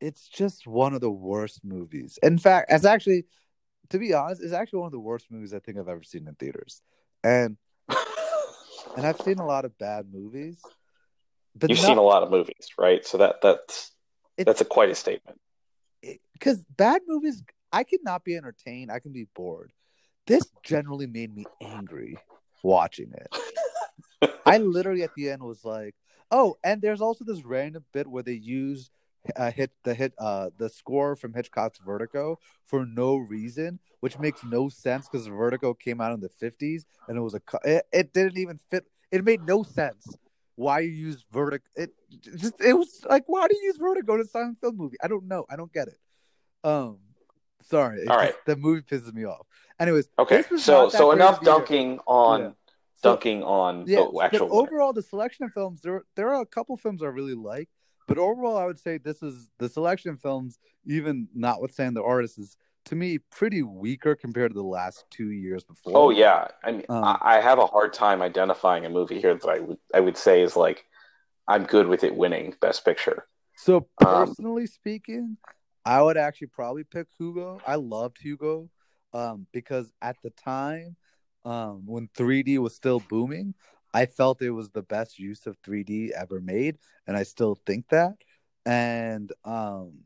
it's 0.00 0.28
just 0.28 0.66
one 0.66 0.94
of 0.94 1.02
the 1.02 1.10
worst 1.10 1.60
movies. 1.64 2.18
In 2.22 2.38
fact 2.38 2.72
it's 2.72 2.86
actually 2.86 3.26
to 3.90 3.98
be 3.98 4.14
honest 4.14 4.42
it's 4.42 4.54
actually 4.54 4.78
one 4.78 4.86
of 4.86 4.92
the 4.92 4.98
worst 4.98 5.26
movies 5.30 5.54
i 5.54 5.60
think 5.60 5.78
i've 5.78 5.88
ever 5.88 6.02
seen 6.02 6.26
in 6.26 6.34
theaters. 6.34 6.80
And 7.22 7.58
and 8.96 9.06
i've 9.06 9.20
seen 9.20 9.38
a 9.38 9.46
lot 9.46 9.66
of 9.66 9.76
bad 9.76 10.06
movies 10.10 10.62
but 11.58 11.70
you've 11.70 11.80
not- 11.80 11.86
seen 11.86 11.98
a 11.98 12.02
lot 12.02 12.22
of 12.22 12.30
movies, 12.30 12.68
right? 12.78 13.04
So 13.04 13.18
that 13.18 13.36
that's 13.42 13.92
that's 14.38 14.60
a 14.60 14.64
quite 14.64 14.90
a 14.90 14.94
statement. 14.94 15.38
because 16.34 16.62
bad 16.76 17.00
movies 17.08 17.42
i 17.72 17.82
can 17.82 17.98
not 18.02 18.22
be 18.22 18.36
entertained 18.36 18.90
i 18.92 18.98
can 18.98 19.12
be 19.12 19.26
bored 19.34 19.72
this 20.26 20.44
generally 20.62 21.06
made 21.06 21.34
me 21.34 21.44
angry 21.62 22.16
watching 22.62 23.12
it 23.14 24.30
i 24.46 24.58
literally 24.58 25.02
at 25.02 25.14
the 25.14 25.30
end 25.30 25.42
was 25.42 25.64
like 25.64 25.94
oh 26.30 26.56
and 26.62 26.82
there's 26.82 27.00
also 27.00 27.24
this 27.24 27.42
random 27.44 27.84
bit 27.92 28.06
where 28.06 28.22
they 28.22 28.32
use 28.34 28.90
uh, 29.36 29.50
hit 29.50 29.70
the 29.84 29.94
hit 29.94 30.12
uh 30.18 30.50
the 30.58 30.68
score 30.68 31.16
from 31.16 31.32
hitchcock's 31.32 31.78
vertigo 31.84 32.38
for 32.66 32.84
no 32.86 33.16
reason 33.16 33.80
which 34.00 34.18
makes 34.18 34.44
no 34.44 34.68
sense 34.68 35.08
because 35.08 35.26
vertigo 35.26 35.74
came 35.74 36.00
out 36.00 36.12
in 36.12 36.20
the 36.20 36.28
50s 36.28 36.84
and 37.08 37.16
it 37.16 37.20
was 37.20 37.34
a 37.34 37.40
it, 37.64 37.84
it 37.92 38.12
didn't 38.12 38.38
even 38.38 38.58
fit 38.70 38.84
it 39.10 39.24
made 39.24 39.42
no 39.42 39.62
sense 39.62 40.16
why 40.56 40.80
you 40.80 40.90
use 40.90 41.24
vertigo 41.32 41.62
it 41.76 41.90
just 42.38 42.60
it 42.60 42.72
was 42.72 43.02
like 43.08 43.24
why 43.26 43.46
do 43.46 43.56
you 43.56 43.62
use 43.64 43.76
vertigo 43.76 44.14
in 44.14 44.20
a 44.22 44.24
silent 44.24 44.58
film 44.60 44.76
movie? 44.76 44.96
I 45.02 45.08
don't 45.08 45.26
know. 45.28 45.44
I 45.48 45.56
don't 45.56 45.72
get 45.72 45.88
it. 45.88 45.98
Um 46.64 46.98
sorry. 47.62 48.06
All 48.08 48.16
just- 48.18 48.34
the 48.46 48.56
movie 48.56 48.82
pisses 48.82 49.12
me 49.14 49.24
off. 49.24 49.46
Anyways 49.78 50.08
Okay, 50.18 50.42
so 50.58 50.88
so 50.88 51.10
enough 51.12 51.36
of 51.36 51.42
a 51.42 51.44
year. 51.44 51.54
dunking 51.58 51.98
on 52.06 52.40
Yeah. 52.40 52.50
So- 52.96 53.10
dunking 53.10 53.42
on 53.42 53.84
yeah, 53.86 54.06
the 54.10 54.20
actual 54.22 54.54
overall, 54.58 54.92
the 54.94 55.02
selection 55.02 55.44
of 55.44 55.52
films 55.52 55.82
there 55.82 56.02
there 56.16 56.32
are 56.34 56.40
a 56.42 56.46
couple 56.46 56.76
films 56.78 57.02
I 57.02 57.06
really 57.06 57.34
like, 57.34 57.68
but 58.08 58.16
overall, 58.18 58.56
I 58.56 58.64
would 58.64 58.78
say 58.78 58.96
this 58.98 59.22
is 59.22 59.50
the 59.58 59.68
selection 59.68 60.10
of 60.12 60.20
films, 60.20 60.58
even 60.86 61.28
notwithstanding 61.34 61.94
the 61.94 62.02
artist, 62.02 62.38
is 62.38 62.56
to 62.86 62.94
me 62.94 63.18
pretty 63.30 63.62
weaker 63.62 64.14
compared 64.14 64.52
to 64.52 64.54
the 64.54 64.62
last 64.66 65.04
two 65.10 65.30
years 65.30 65.64
before. 65.64 65.92
Oh 65.94 66.10
yeah, 66.10 66.48
I 66.64 66.72
mean, 66.72 66.84
Um, 66.88 67.18
I, 67.20 67.40
have 67.40 67.58
a 67.58 67.66
hard 67.66 67.92
time 67.92 68.22
identifying 68.22 68.86
a 68.86 68.88
movie 68.88 69.20
here 69.20 69.34
that 69.34 69.48
I 69.48 69.60
would 69.60 69.78
I 69.94 70.00
would 70.00 70.16
say 70.16 70.42
is 70.42 70.56
like 70.56 70.84
I'm 71.48 71.64
good 71.64 71.86
with 71.86 72.04
it 72.04 72.14
winning 72.16 72.54
Best 72.60 72.84
Picture. 72.84 73.26
So 73.56 73.76
Um, 73.76 74.26
personally 74.26 74.66
speaking, 74.66 75.36
I 75.84 76.02
would 76.02 76.16
actually 76.16 76.48
probably 76.48 76.84
pick 76.84 77.06
Hugo. 77.18 77.60
I 77.66 77.76
loved 77.76 78.18
Hugo, 78.20 78.68
um, 79.12 79.46
because 79.52 79.92
at 80.02 80.16
the 80.22 80.30
time, 80.30 80.96
um, 81.44 81.82
when 81.86 82.08
3D 82.16 82.58
was 82.58 82.74
still 82.74 83.00
booming, 83.00 83.54
I 83.94 84.06
felt 84.06 84.42
it 84.42 84.50
was 84.50 84.70
the 84.70 84.82
best 84.82 85.18
use 85.18 85.46
of 85.46 85.56
3D 85.62 86.12
ever 86.12 86.40
made, 86.40 86.78
and 87.06 87.16
I 87.16 87.22
still 87.22 87.56
think 87.66 87.88
that. 87.88 88.14
And 88.66 89.32
um, 89.44 90.00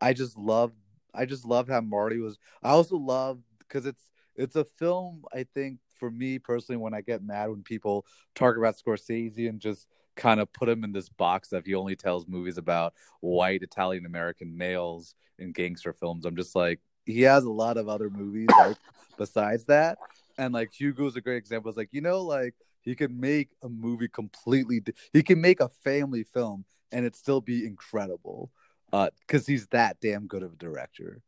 I 0.00 0.14
just 0.14 0.38
loved, 0.38 0.74
I 1.14 1.26
just 1.26 1.44
loved 1.44 1.70
how 1.70 1.80
Marty 1.80 2.18
was. 2.18 2.38
I 2.62 2.70
also 2.70 2.96
love 2.96 3.40
because 3.58 3.86
it's 3.86 4.10
it's 4.36 4.56
a 4.56 4.64
film. 4.64 5.24
I 5.32 5.44
think 5.54 5.78
for 5.96 6.10
me 6.10 6.38
personally, 6.38 6.78
when 6.78 6.94
I 6.94 7.02
get 7.02 7.22
mad 7.22 7.50
when 7.50 7.62
people 7.62 8.06
talk 8.34 8.56
about 8.56 8.76
Scorsese 8.76 9.48
and 9.48 9.60
just 9.60 9.86
kind 10.16 10.40
of 10.40 10.52
put 10.52 10.68
him 10.68 10.84
in 10.84 10.92
this 10.92 11.08
box 11.08 11.48
that 11.48 11.66
he 11.66 11.74
only 11.74 11.96
tells 11.96 12.26
movies 12.26 12.58
about 12.58 12.94
white 13.20 13.62
Italian 13.62 14.06
American 14.06 14.56
males 14.56 15.14
in 15.38 15.52
gangster 15.52 15.92
films. 15.92 16.24
I'm 16.24 16.36
just 16.36 16.54
like, 16.54 16.80
he 17.06 17.22
has 17.22 17.44
a 17.44 17.50
lot 17.50 17.76
of 17.76 17.88
other 17.88 18.10
movies 18.10 18.48
like 18.58 18.76
besides 19.18 19.64
that. 19.66 19.98
And 20.38 20.54
like 20.54 20.72
Hugo's 20.72 21.16
a 21.16 21.20
great 21.20 21.36
example. 21.36 21.68
It's 21.68 21.78
like, 21.78 21.92
you 21.92 22.00
know, 22.00 22.22
like 22.22 22.54
he 22.80 22.94
can 22.94 23.18
make 23.18 23.50
a 23.62 23.68
movie 23.68 24.08
completely 24.08 24.80
di- 24.80 24.92
he 25.12 25.22
can 25.22 25.40
make 25.40 25.60
a 25.60 25.68
family 25.68 26.24
film 26.24 26.64
and 26.92 27.04
it 27.04 27.16
still 27.16 27.40
be 27.40 27.66
incredible. 27.66 28.50
Uh, 28.92 29.10
because 29.20 29.46
he's 29.46 29.66
that 29.68 29.98
damn 30.00 30.26
good 30.26 30.42
of 30.42 30.52
a 30.52 30.56
director. 30.56 31.22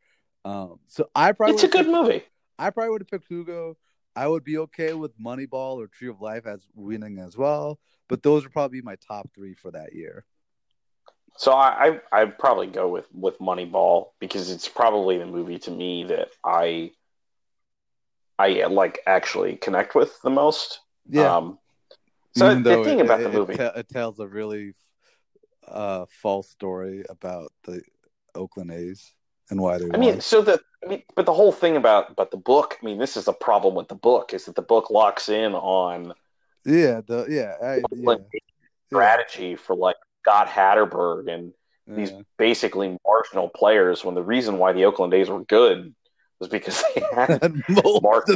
Um, 0.45 0.81
so 0.89 1.09
I 1.15 1.33
probably 1.33 1.55
it's 1.55 1.65
a 1.65 1.69
good 1.69 1.87
picked, 1.87 1.91
movie. 1.91 2.25
I 2.59 2.71
probably 2.71 2.91
would 2.91 3.03
have 3.03 3.09
picked 3.09 3.29
Hugo. 3.29 3.77
I 4.15 4.27
would 4.27 4.45
be 4.45 4.59
okay 4.59 4.93
with 4.93 5.19
Moneyball 5.19 5.77
or 5.77 5.87
Tree 5.87 6.09
of 6.09 6.21
Life 6.21 6.47
as 6.47 6.67
winning 6.75 7.19
as 7.19 7.37
well, 7.37 7.79
but 8.09 8.23
those 8.23 8.45
are 8.45 8.51
probably 8.51 8.83
my 8.83 8.97
top 8.97 9.31
three 9.35 9.55
for 9.55 9.71
that 9.71 9.95
year. 9.95 10.25
So 11.39 11.53
I 11.53 11.99
I 12.13 12.21
I'd 12.21 12.39
probably 12.39 12.67
go 12.67 12.89
with 12.89 13.07
with 13.15 13.39
Moneyball 13.39 14.09
because 14.19 14.51
it's 14.51 14.69
probably 14.69 15.19
the 15.19 15.27
movie 15.27 15.59
to 15.61 15.71
me 15.71 16.05
that 16.05 16.29
I 16.45 16.93
I 18.39 18.67
like 18.67 19.01
actually 19.07 19.57
connect 19.57 19.95
with 19.95 20.21
the 20.23 20.31
most. 20.31 20.81
Yeah. 21.09 21.37
Um, 21.37 21.59
so 22.37 22.51
Even 22.51 22.63
the, 22.63 22.77
the 22.77 22.85
thing 22.85 22.99
it, 22.99 23.05
about 23.05 23.21
it, 23.21 23.25
the 23.25 23.31
movie, 23.31 23.55
it, 23.55 23.59
t- 23.59 23.81
it 23.81 23.89
tells 23.89 24.19
a 24.19 24.27
really 24.27 24.75
uh, 25.69 26.07
false 26.09 26.51
story 26.51 27.05
about 27.09 27.53
the 27.65 27.83
Oakland 28.35 28.71
A's 28.71 29.13
and 29.51 29.61
why 29.61 29.79
they. 29.79 29.85
I 29.85 29.89
won. 29.89 30.01
mean, 30.01 30.21
so 30.21 30.43
the 30.43 30.61
I 30.85 30.89
mean, 30.89 31.03
but 31.15 31.27
the 31.27 31.33
whole 31.33 31.53
thing 31.53 31.77
about 31.77 32.11
about 32.11 32.31
the 32.31 32.37
book. 32.37 32.79
I 32.81 32.85
mean, 32.85 32.99
this 32.99 33.17
is 33.17 33.29
a 33.29 33.33
problem 33.33 33.75
with 33.75 33.89
the 33.89 33.95
book 33.95 34.35
is 34.35 34.47
that 34.47 34.57
the 34.57 34.63
book 34.63 34.91
locks 34.91 35.29
in 35.29 35.55
on. 35.55 36.13
Yeah, 36.65 37.01
the 37.07 37.27
yeah, 37.29 37.55
I, 37.63 37.83
yeah. 37.93 38.15
strategy 38.89 39.49
yeah. 39.49 39.57
for 39.57 39.75
like 39.75 39.97
Scott 40.23 40.49
Hatteberg 40.49 41.29
and 41.33 41.53
yeah. 41.87 41.95
these 41.95 42.13
basically 42.39 42.97
marginal 43.05 43.49
players. 43.49 44.05
When 44.05 44.15
the 44.15 44.23
reason 44.23 44.59
why 44.59 44.73
the 44.73 44.85
Oakland 44.85 45.15
A's 45.15 45.29
were 45.29 45.45
good 45.45 45.95
was 46.39 46.49
because 46.49 46.83
they 46.95 47.03
had 47.15 47.63
Mark 48.03 48.27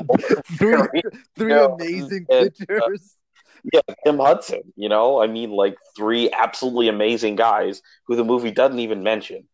three, 0.59 1.03
three 1.37 1.53
amazing 1.53 2.27
and, 2.31 2.49
uh, 2.49 2.51
pitchers. 2.51 3.17
Uh, 3.17 3.26
yeah, 3.73 3.81
Tim 4.05 4.19
Hudson. 4.19 4.73
You 4.77 4.89
know, 4.89 5.21
I 5.21 5.27
mean, 5.27 5.51
like 5.51 5.77
three 5.97 6.31
absolutely 6.31 6.89
amazing 6.89 7.37
guys 7.37 7.83
who 8.07 8.17
the 8.17 8.25
movie 8.25 8.51
doesn't 8.51 8.79
even 8.79 9.03
mention. 9.03 9.49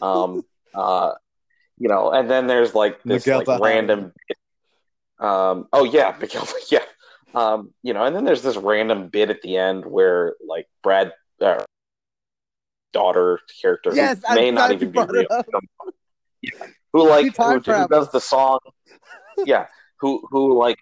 Um, 0.00 0.42
uh, 0.74 1.12
you 1.78 1.88
know, 1.88 2.10
and 2.10 2.30
then 2.30 2.46
there's 2.46 2.74
like 2.74 3.02
this 3.02 3.26
like 3.26 3.46
random. 3.60 4.12
Um, 5.18 5.68
oh 5.72 5.84
yeah, 5.84 6.14
Miguel. 6.20 6.46
Yeah, 6.70 6.84
um, 7.34 7.72
you 7.82 7.94
know, 7.94 8.04
and 8.04 8.14
then 8.14 8.24
there's 8.24 8.42
this 8.42 8.56
random 8.56 9.08
bit 9.08 9.30
at 9.30 9.42
the 9.42 9.56
end 9.56 9.84
where 9.84 10.34
like 10.46 10.66
Brad 10.82 11.12
uh, 11.40 11.64
daughter 12.92 13.40
character 13.60 13.90
yes, 13.94 14.20
who 14.26 14.34
may 14.34 14.50
not 14.50 14.72
even 14.72 14.90
be 14.90 14.98
real, 14.98 15.26
yeah, 16.42 16.50
who 16.92 17.08
like 17.08 17.36
who, 17.36 17.60
who 17.60 17.88
does 17.88 18.10
the 18.10 18.20
song? 18.20 18.58
Yeah, 19.44 19.66
who 20.00 20.26
who 20.30 20.58
like 20.58 20.78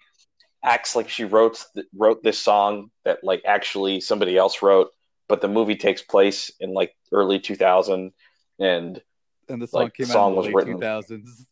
acts 0.65 0.95
like 0.95 1.09
she 1.09 1.23
wrote 1.23 1.63
wrote 1.95 2.23
this 2.23 2.39
song 2.39 2.89
that 3.05 3.23
like 3.23 3.41
actually 3.45 4.01
somebody 4.01 4.37
else 4.37 4.61
wrote, 4.61 4.89
but 5.29 5.41
the 5.41 5.47
movie 5.47 5.75
takes 5.75 6.01
place 6.01 6.51
in 6.59 6.73
like 6.73 6.93
early 7.11 7.39
2000 7.39 8.11
and 8.59 9.01
the 9.47 9.67
song 9.67 9.83
like, 9.83 9.93
came 9.93 10.07
song 10.07 10.37
out 10.37 10.45
in 10.45 10.51
the 10.51 10.55
was 10.55 10.65
written 10.65 10.79
2000s. 10.79 11.45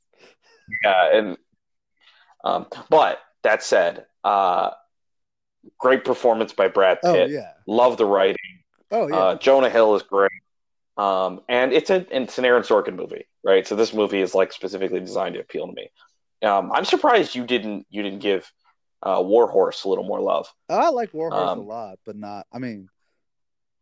Yeah, 0.83 1.17
and 1.17 1.37
um, 2.43 2.65
but 2.89 3.19
that 3.43 3.63
said, 3.63 4.05
uh, 4.23 4.71
great 5.77 6.03
performance 6.03 6.53
by 6.53 6.67
Brad 6.67 6.99
oh, 7.03 7.13
Pitt. 7.13 7.29
Oh, 7.29 7.31
yeah. 7.31 7.51
Love 7.67 7.97
the 7.97 8.05
writing. 8.05 8.37
Oh 8.91 9.07
yeah. 9.07 9.15
Uh, 9.15 9.35
Jonah 9.35 9.69
Hill 9.69 9.95
is 9.95 10.03
great. 10.03 10.31
Um, 10.97 11.41
and 11.49 11.73
it's 11.73 11.89
a 11.89 12.05
it's 12.15 12.37
an 12.37 12.45
Aaron 12.45 12.63
Sorkin 12.63 12.95
movie, 12.95 13.27
right? 13.43 13.67
So 13.67 13.75
this 13.75 13.93
movie 13.93 14.21
is 14.21 14.35
like 14.35 14.51
specifically 14.51 14.99
designed 14.99 15.35
to 15.35 15.41
appeal 15.41 15.67
to 15.67 15.73
me. 15.73 15.89
Um, 16.43 16.71
I'm 16.71 16.85
surprised 16.85 17.35
you 17.35 17.45
didn't 17.45 17.87
you 17.89 18.03
didn't 18.03 18.19
give 18.19 18.51
uh, 19.03 19.21
Warhorse 19.21 19.83
a 19.83 19.89
little 19.89 20.05
more 20.05 20.21
love. 20.21 20.51
I 20.69 20.89
like 20.89 21.13
Warhorse 21.13 21.51
um, 21.51 21.59
a 21.59 21.61
lot, 21.61 21.99
but 22.05 22.15
not. 22.15 22.47
I 22.51 22.59
mean, 22.59 22.87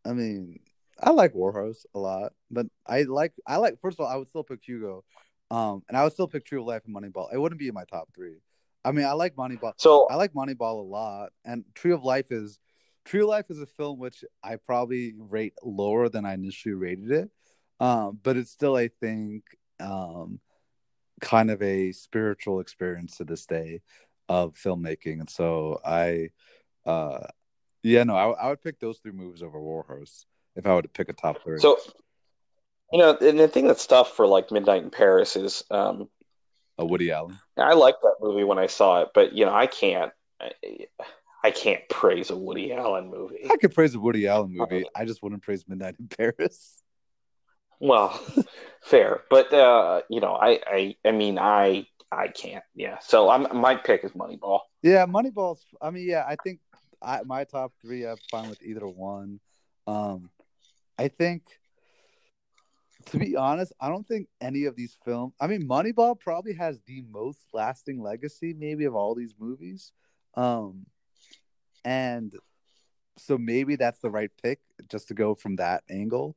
I 0.06 0.14
mean, 0.14 0.60
I 1.00 1.12
like 1.12 1.36
Warhorse 1.36 1.86
a 1.94 2.00
lot, 2.00 2.34
but 2.50 2.66
I 2.86 3.04
like 3.04 3.34
I 3.48 3.58
like. 3.58 3.80
First 3.82 4.00
of 4.00 4.06
all, 4.06 4.12
I 4.12 4.16
would 4.16 4.30
still 4.30 4.44
pick 4.44 4.60
Hugo, 4.64 5.04
um, 5.52 5.84
and 5.88 5.98
I 5.98 6.04
would 6.04 6.14
still 6.14 6.28
pick 6.28 6.46
True 6.46 6.66
Life 6.66 6.82
and 6.86 6.96
Moneyball. 6.96 7.32
It 7.32 7.38
wouldn't 7.38 7.60
be 7.60 7.68
in 7.68 7.74
my 7.74 7.86
top 7.86 8.10
three. 8.16 8.38
I 8.84 8.92
mean, 8.92 9.06
I 9.06 9.14
like 9.14 9.36
Moneyball. 9.36 9.74
So 9.78 10.08
I 10.10 10.16
like 10.16 10.34
Moneyball 10.34 10.80
a 10.80 10.88
lot, 10.88 11.30
and 11.46 11.64
Tree 11.76 11.92
of 11.92 12.04
Life 12.04 12.32
is 12.32 12.60
Tree 13.06 13.22
of 13.22 13.28
Life 13.28 13.46
is 13.50 13.62
a 13.62 13.68
film 13.68 14.00
which 14.00 14.24
I 14.44 14.56
probably 14.56 15.14
rate 15.18 15.54
lower 15.64 16.10
than 16.10 16.26
I 16.26 16.34
initially 16.34 16.74
rated 16.74 17.12
it, 17.12 17.30
um, 17.80 18.20
but 18.24 18.38
it's 18.38 18.52
still, 18.52 18.76
I 18.76 18.88
think, 18.88 19.44
um, 19.80 20.40
kind 21.20 21.52
of 21.52 21.62
a 21.62 21.92
spiritual 21.92 22.60
experience 22.60 23.18
to 23.18 23.24
this 23.24 23.46
day 23.46 23.82
of 24.32 24.56
filmmaking. 24.56 25.20
And 25.20 25.30
so 25.30 25.82
I, 25.86 26.30
uh, 26.86 27.28
yeah, 27.84 28.06
no, 28.06 28.16
I, 28.16 28.30
I 28.30 28.50
would 28.50 28.62
pick 28.62 28.80
those 28.80 29.00
three 29.00 29.12
movies 29.12 29.44
over 29.44 29.60
Warhorse 29.60 30.26
if 30.56 30.66
I 30.66 30.74
were 30.74 30.82
to 30.82 30.88
pick 30.88 31.10
a 31.10 31.14
top 31.14 31.44
three. 31.44 31.60
So, 31.60 31.78
you 32.94 33.00
know, 33.00 33.18
and 33.20 33.38
the 33.38 33.50
thing 33.50 33.68
that's 33.68 33.86
tough 33.86 34.16
for 34.16 34.26
like 34.26 34.50
Midnight 34.50 34.84
in 34.84 34.90
Paris 34.90 35.36
is 35.36 35.66
um, 35.70 36.08
a 36.78 36.86
Woody 36.86 37.12
Allen. 37.12 37.38
I 37.58 37.74
liked 37.74 38.02
that 38.04 38.16
movie 38.22 38.46
when 38.46 38.58
I 38.58 38.68
saw 38.68 39.02
it, 39.02 39.10
but 39.14 39.34
you 39.34 39.46
know, 39.46 39.54
I 39.54 39.68
can't. 39.68 40.14
I, 40.40 40.52
I 41.44 41.52
can't 41.52 41.82
praise 41.90 42.30
a 42.30 42.38
Woody 42.38 42.72
Allen 42.72 43.10
movie. 43.10 43.48
I 43.52 43.58
could 43.58 43.74
praise 43.74 43.96
a 43.96 44.00
Woody 44.00 44.28
Allen 44.28 44.56
uh, 44.58 44.64
movie. 44.64 44.86
I 44.96 45.04
just 45.06 45.22
wouldn't 45.22 45.42
praise 45.42 45.66
Midnight 45.68 45.96
in 46.00 46.08
Paris. 46.08 46.81
Well, 47.82 48.24
fair, 48.84 49.24
but 49.30 49.52
uh, 49.52 50.04
you 50.08 50.22
know, 50.22 50.36
I, 50.36 50.60
I, 50.68 50.96
I 51.04 51.12
mean, 51.12 51.40
I, 51.40 51.88
I 52.12 52.28
can't. 52.28 52.64
Yeah. 52.76 53.00
So 53.00 53.30
I'm 53.30 53.48
my 53.60 53.76
pick 53.76 54.04
is 54.04 54.12
Moneyball. 54.12 54.60
Yeah, 54.84 55.08
Moneyball's. 55.08 55.66
I 55.82 55.90
mean, 55.90 56.08
yeah, 56.08 56.24
I 56.28 56.36
think 56.44 56.60
I, 57.02 57.22
my 57.26 57.44
top 57.44 57.74
three. 57.82 58.06
I'm 58.06 58.18
fine 58.30 58.50
with 58.50 58.62
either 58.62 58.88
one. 58.88 59.40
Um, 59.88 60.30
I 61.00 61.08
think, 61.08 61.42
to 63.08 63.18
be 63.18 63.36
honest, 63.36 63.74
I 63.82 63.90
don't 63.90 64.08
think 64.08 64.28
any 64.40 64.66
of 64.66 64.76
these 64.76 64.96
films. 65.04 65.34
I 65.42 65.48
mean, 65.48 65.68
Moneyball 65.68 66.20
probably 66.20 66.54
has 66.54 66.80
the 66.86 67.04
most 67.10 67.40
lasting 67.52 68.00
legacy, 68.00 68.54
maybe 68.56 68.86
of 68.86 68.94
all 68.94 69.16
these 69.16 69.34
movies. 69.40 69.92
Um, 70.36 70.86
and 71.84 72.32
so 73.18 73.40
maybe 73.40 73.76
that's 73.76 74.00
the 74.00 74.12
right 74.12 74.30
pick, 74.44 74.60
just 74.88 75.08
to 75.08 75.16
go 75.16 75.34
from 75.34 75.56
that 75.56 75.84
angle 75.90 76.36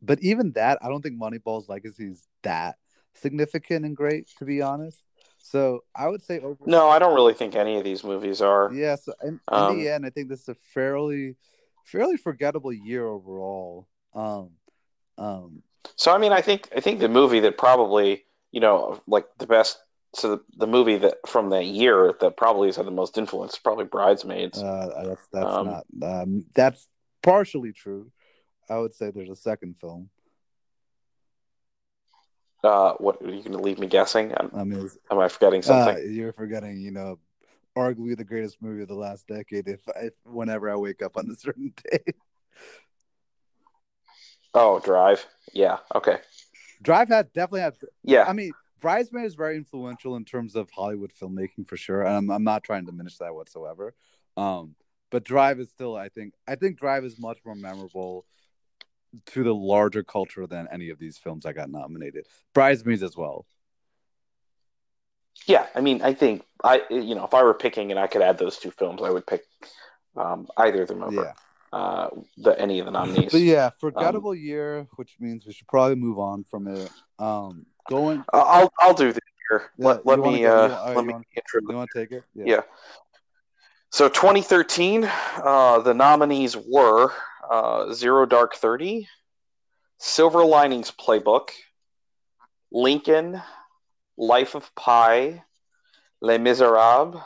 but 0.00 0.20
even 0.20 0.52
that, 0.52 0.78
I 0.82 0.88
don't 0.88 1.02
think 1.02 1.20
Moneyball's 1.20 1.68
legacy 1.68 2.06
is 2.06 2.26
that 2.42 2.76
significant 3.14 3.84
and 3.84 3.96
great, 3.96 4.28
to 4.38 4.44
be 4.44 4.62
honest. 4.62 5.02
So 5.38 5.84
I 5.94 6.08
would 6.08 6.22
say 6.22 6.40
over. 6.40 6.58
No, 6.66 6.88
I 6.88 6.98
don't 6.98 7.14
really 7.14 7.34
think 7.34 7.54
any 7.54 7.78
of 7.78 7.84
these 7.84 8.04
movies 8.04 8.40
are. 8.40 8.70
Yeah, 8.72 8.96
so 8.96 9.12
in, 9.22 9.40
um, 9.48 9.72
in 9.72 9.78
the 9.78 9.88
um, 9.88 9.94
end, 9.94 10.06
I 10.06 10.10
think 10.10 10.28
this 10.28 10.42
is 10.42 10.48
a 10.48 10.54
fairly, 10.74 11.36
fairly 11.84 12.16
forgettable 12.16 12.72
year 12.72 13.06
overall. 13.06 13.88
Um, 14.14 14.50
um, 15.16 15.62
so 15.96 16.12
I 16.12 16.18
mean, 16.18 16.32
I 16.32 16.40
think 16.40 16.68
I 16.76 16.80
think 16.80 17.00
the 17.00 17.08
movie 17.08 17.40
that 17.40 17.58
probably 17.58 18.24
you 18.52 18.60
know 18.60 19.00
like 19.06 19.26
the 19.38 19.46
best. 19.46 19.78
So 20.14 20.36
the, 20.36 20.42
the 20.56 20.66
movie 20.66 20.96
that 20.96 21.18
from 21.26 21.50
that 21.50 21.66
year 21.66 22.14
that 22.20 22.38
probably 22.38 22.68
has 22.68 22.76
had 22.76 22.86
the 22.86 22.90
most 22.90 23.18
influence 23.18 23.58
probably 23.58 23.84
Bridesmaids. 23.84 24.62
Uh, 24.62 25.04
that's 25.06 25.28
that's 25.32 25.54
um, 25.54 25.66
not 25.66 25.84
um, 26.02 26.44
that's 26.54 26.88
partially 27.22 27.72
true. 27.72 28.10
I 28.68 28.78
would 28.78 28.94
say 28.94 29.10
there's 29.10 29.30
a 29.30 29.36
second 29.36 29.76
film. 29.80 30.10
Uh, 32.64 32.94
what 32.94 33.22
are 33.22 33.30
you 33.30 33.42
going 33.42 33.52
to 33.52 33.58
leave 33.58 33.78
me 33.78 33.86
guessing? 33.86 34.32
I'm, 34.36 34.50
I 34.54 34.64
mean, 34.64 34.90
am 35.10 35.18
I 35.18 35.28
forgetting 35.28 35.60
uh, 35.60 35.62
something? 35.62 35.96
Uh, 35.96 36.08
you're 36.08 36.32
forgetting, 36.32 36.80
you 36.80 36.90
know, 36.90 37.18
arguably 37.76 38.16
the 38.16 38.24
greatest 38.24 38.60
movie 38.60 38.82
of 38.82 38.88
the 38.88 38.94
last 38.94 39.26
decade. 39.28 39.68
If 39.68 39.80
I, 39.88 40.10
whenever 40.24 40.68
I 40.68 40.76
wake 40.76 41.02
up 41.02 41.16
on 41.16 41.30
a 41.30 41.36
certain 41.36 41.72
day. 41.90 42.00
oh, 44.54 44.80
Drive. 44.80 45.24
Yeah. 45.52 45.78
Okay. 45.94 46.18
Drive 46.82 47.08
had 47.08 47.32
definitely 47.32 47.60
had. 47.60 47.74
Yeah. 48.02 48.24
I 48.26 48.32
mean, 48.32 48.52
Bridesmaid 48.80 49.24
is 49.24 49.34
very 49.34 49.56
influential 49.56 50.16
in 50.16 50.24
terms 50.24 50.56
of 50.56 50.70
Hollywood 50.70 51.12
filmmaking 51.12 51.68
for 51.68 51.76
sure, 51.76 52.02
and 52.02 52.16
I'm, 52.16 52.30
I'm 52.30 52.44
not 52.44 52.64
trying 52.64 52.84
to 52.86 52.90
diminish 52.90 53.18
that 53.18 53.34
whatsoever. 53.34 53.94
Um, 54.36 54.74
but 55.10 55.24
Drive 55.24 55.58
is 55.58 55.70
still, 55.70 55.96
I 55.96 56.08
think, 56.08 56.34
I 56.46 56.54
think 56.54 56.78
Drive 56.78 57.04
is 57.04 57.18
much 57.18 57.38
more 57.44 57.54
memorable 57.54 58.24
to 59.26 59.42
the 59.42 59.54
larger 59.54 60.02
culture 60.02 60.46
than 60.46 60.68
any 60.72 60.90
of 60.90 60.98
these 60.98 61.18
films 61.18 61.44
that 61.44 61.54
got 61.54 61.70
nominated. 61.70 62.26
Bridesmaids 62.54 63.02
as 63.02 63.16
well. 63.16 63.46
Yeah, 65.46 65.66
I 65.74 65.80
mean, 65.80 66.02
I 66.02 66.14
think 66.14 66.44
I 66.64 66.82
you 66.90 67.14
know 67.14 67.24
if 67.24 67.34
I 67.34 67.42
were 67.42 67.54
picking 67.54 67.90
and 67.90 68.00
I 68.00 68.06
could 68.06 68.22
add 68.22 68.38
those 68.38 68.58
two 68.58 68.70
films, 68.70 69.00
I 69.02 69.10
would 69.10 69.26
pick 69.26 69.44
um, 70.16 70.48
either 70.56 70.82
of 70.82 70.88
them 70.88 71.02
over 71.02 71.34
yeah. 71.72 71.78
uh, 71.78 72.10
the 72.36 72.60
any 72.60 72.80
of 72.80 72.86
the 72.86 72.92
nominees. 72.92 73.32
But 73.32 73.42
yeah, 73.42 73.66
um, 73.66 73.72
forgettable 73.78 74.32
um, 74.32 74.38
year, 74.38 74.86
which 74.96 75.16
means 75.20 75.46
we 75.46 75.52
should 75.52 75.68
probably 75.68 75.94
move 75.94 76.18
on 76.18 76.44
from 76.44 76.66
it. 76.66 76.90
Um, 77.18 77.66
going, 77.88 78.24
uh, 78.32 78.44
I'll 78.44 78.72
I'll 78.80 78.94
do 78.94 79.12
this 79.12 79.20
here. 79.48 79.70
Yeah, 79.78 79.86
let, 79.86 80.06
let 80.06 80.18
me 80.18 80.44
uh, 80.44 80.52
oh, 80.52 80.92
let 80.94 81.04
me 81.04 81.12
want. 81.12 81.26
You 81.34 81.76
want 81.76 81.90
to 81.94 82.00
take 82.00 82.12
it? 82.12 82.24
yeah. 82.34 82.44
yeah. 82.46 82.60
So 83.90 84.08
2013, 84.08 85.04
uh, 85.04 85.78
the 85.80 85.94
nominees 85.94 86.56
were 86.56 87.10
uh, 87.50 87.92
Zero 87.92 88.26
Dark 88.26 88.54
Thirty, 88.54 89.08
Silver 89.98 90.44
Linings 90.44 90.90
Playbook, 90.92 91.50
Lincoln, 92.70 93.40
Life 94.18 94.54
of 94.54 94.74
Pi, 94.74 95.42
Les 96.20 96.38
Miserables, 96.38 97.22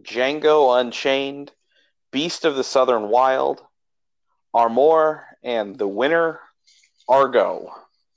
Django 0.00 0.80
Unchained, 0.80 1.50
Beast 2.12 2.44
of 2.44 2.54
the 2.54 2.64
Southern 2.64 3.08
Wild, 3.08 3.60
Amour, 4.54 5.24
and 5.42 5.76
the 5.76 5.88
winner, 5.88 6.38
Argo. 7.08 7.68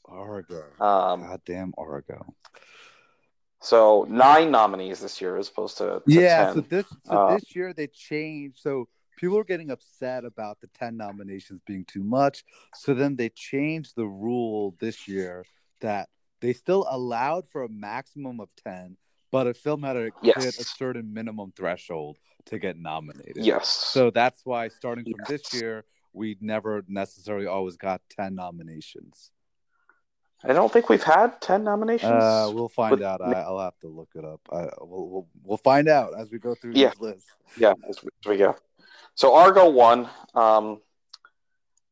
Argo. 0.06 0.64
Um, 0.80 1.22
Goddamn 1.22 1.74
Argo 1.78 2.36
nine 4.08 4.52
nominees 4.52 5.00
this 5.02 5.20
year 5.22 5.38
as 5.38 5.50
opposed 5.50 5.78
to, 5.78 5.84
to 5.84 6.04
yeah. 6.08 6.46
10. 6.46 6.54
So 6.56 6.62
this 6.62 6.86
so 7.04 7.14
Uh, 7.18 7.36
this 7.36 7.56
year 7.56 7.74
they 7.74 7.88
changed. 7.88 8.60
So 8.60 8.88
people 9.18 9.38
are 9.38 9.44
getting 9.44 9.70
upset 9.70 10.24
about 10.26 10.60
the 10.62 10.68
ten 10.68 10.96
nominations 10.98 11.62
being 11.66 11.86
too 11.86 12.04
much. 12.04 12.44
So 12.76 12.94
then 12.94 13.16
they 13.16 13.30
changed 13.30 13.96
the 13.96 14.08
rule 14.08 14.76
this 14.80 15.08
year 15.08 15.44
that 15.82 16.10
they 16.42 16.54
still 16.54 16.88
allowed 16.90 17.50
for 17.50 17.64
a 17.64 17.70
maximum 17.70 18.40
of 18.40 18.50
ten, 18.64 18.96
but 19.32 19.46
a 19.48 19.54
film 19.54 19.84
had 19.84 19.94
to 19.94 20.12
Yes. 20.24 20.44
hit 20.44 20.60
a 20.60 20.64
certain 20.64 21.14
minimum 21.14 21.52
threshold 21.56 22.18
to 22.46 22.58
get 22.60 22.78
nominated. 22.78 23.44
yes. 23.44 23.68
So 23.68 24.10
that's 24.10 24.46
why 24.46 24.70
starting 24.70 25.04
from 25.06 25.20
this 25.28 25.54
year, 25.54 25.84
we 26.14 26.38
never 26.40 26.84
necessarily 26.88 27.46
always 27.46 27.76
got 27.76 28.02
ten 28.10 28.36
nominations. 28.36 29.32
I 30.44 30.54
don't 30.54 30.72
think 30.72 30.88
we've 30.88 31.04
had 31.04 31.42
10 31.42 31.64
nominations. 31.66 32.12
Uh, 32.12 32.50
we'll 32.54 32.70
find 32.70 32.92
With- 32.92 33.04
out. 33.04 33.22
I, 33.22 33.34
I'll 33.42 33.60
have 33.60 33.78
to 33.80 33.88
look 33.88 34.10
it 34.16 34.24
up. 34.24 34.40
I, 34.52 34.70
we'll, 34.80 35.08
we'll 35.10 35.28
we'll 35.44 35.58
find 35.58 35.90
out 35.90 36.18
as 36.18 36.32
we 36.32 36.40
go 36.40 36.56
through 36.56 36.74
Yeah. 36.76 36.90
this 36.90 37.00
list. 37.00 37.26
yeah, 37.58 37.74
as 37.90 38.02
we, 38.02 38.10
as 38.24 38.30
we 38.30 38.38
go. 38.38 38.56
So 39.16 39.36
Argo 39.36 39.70
won. 39.70 40.08
Um, 40.34 40.80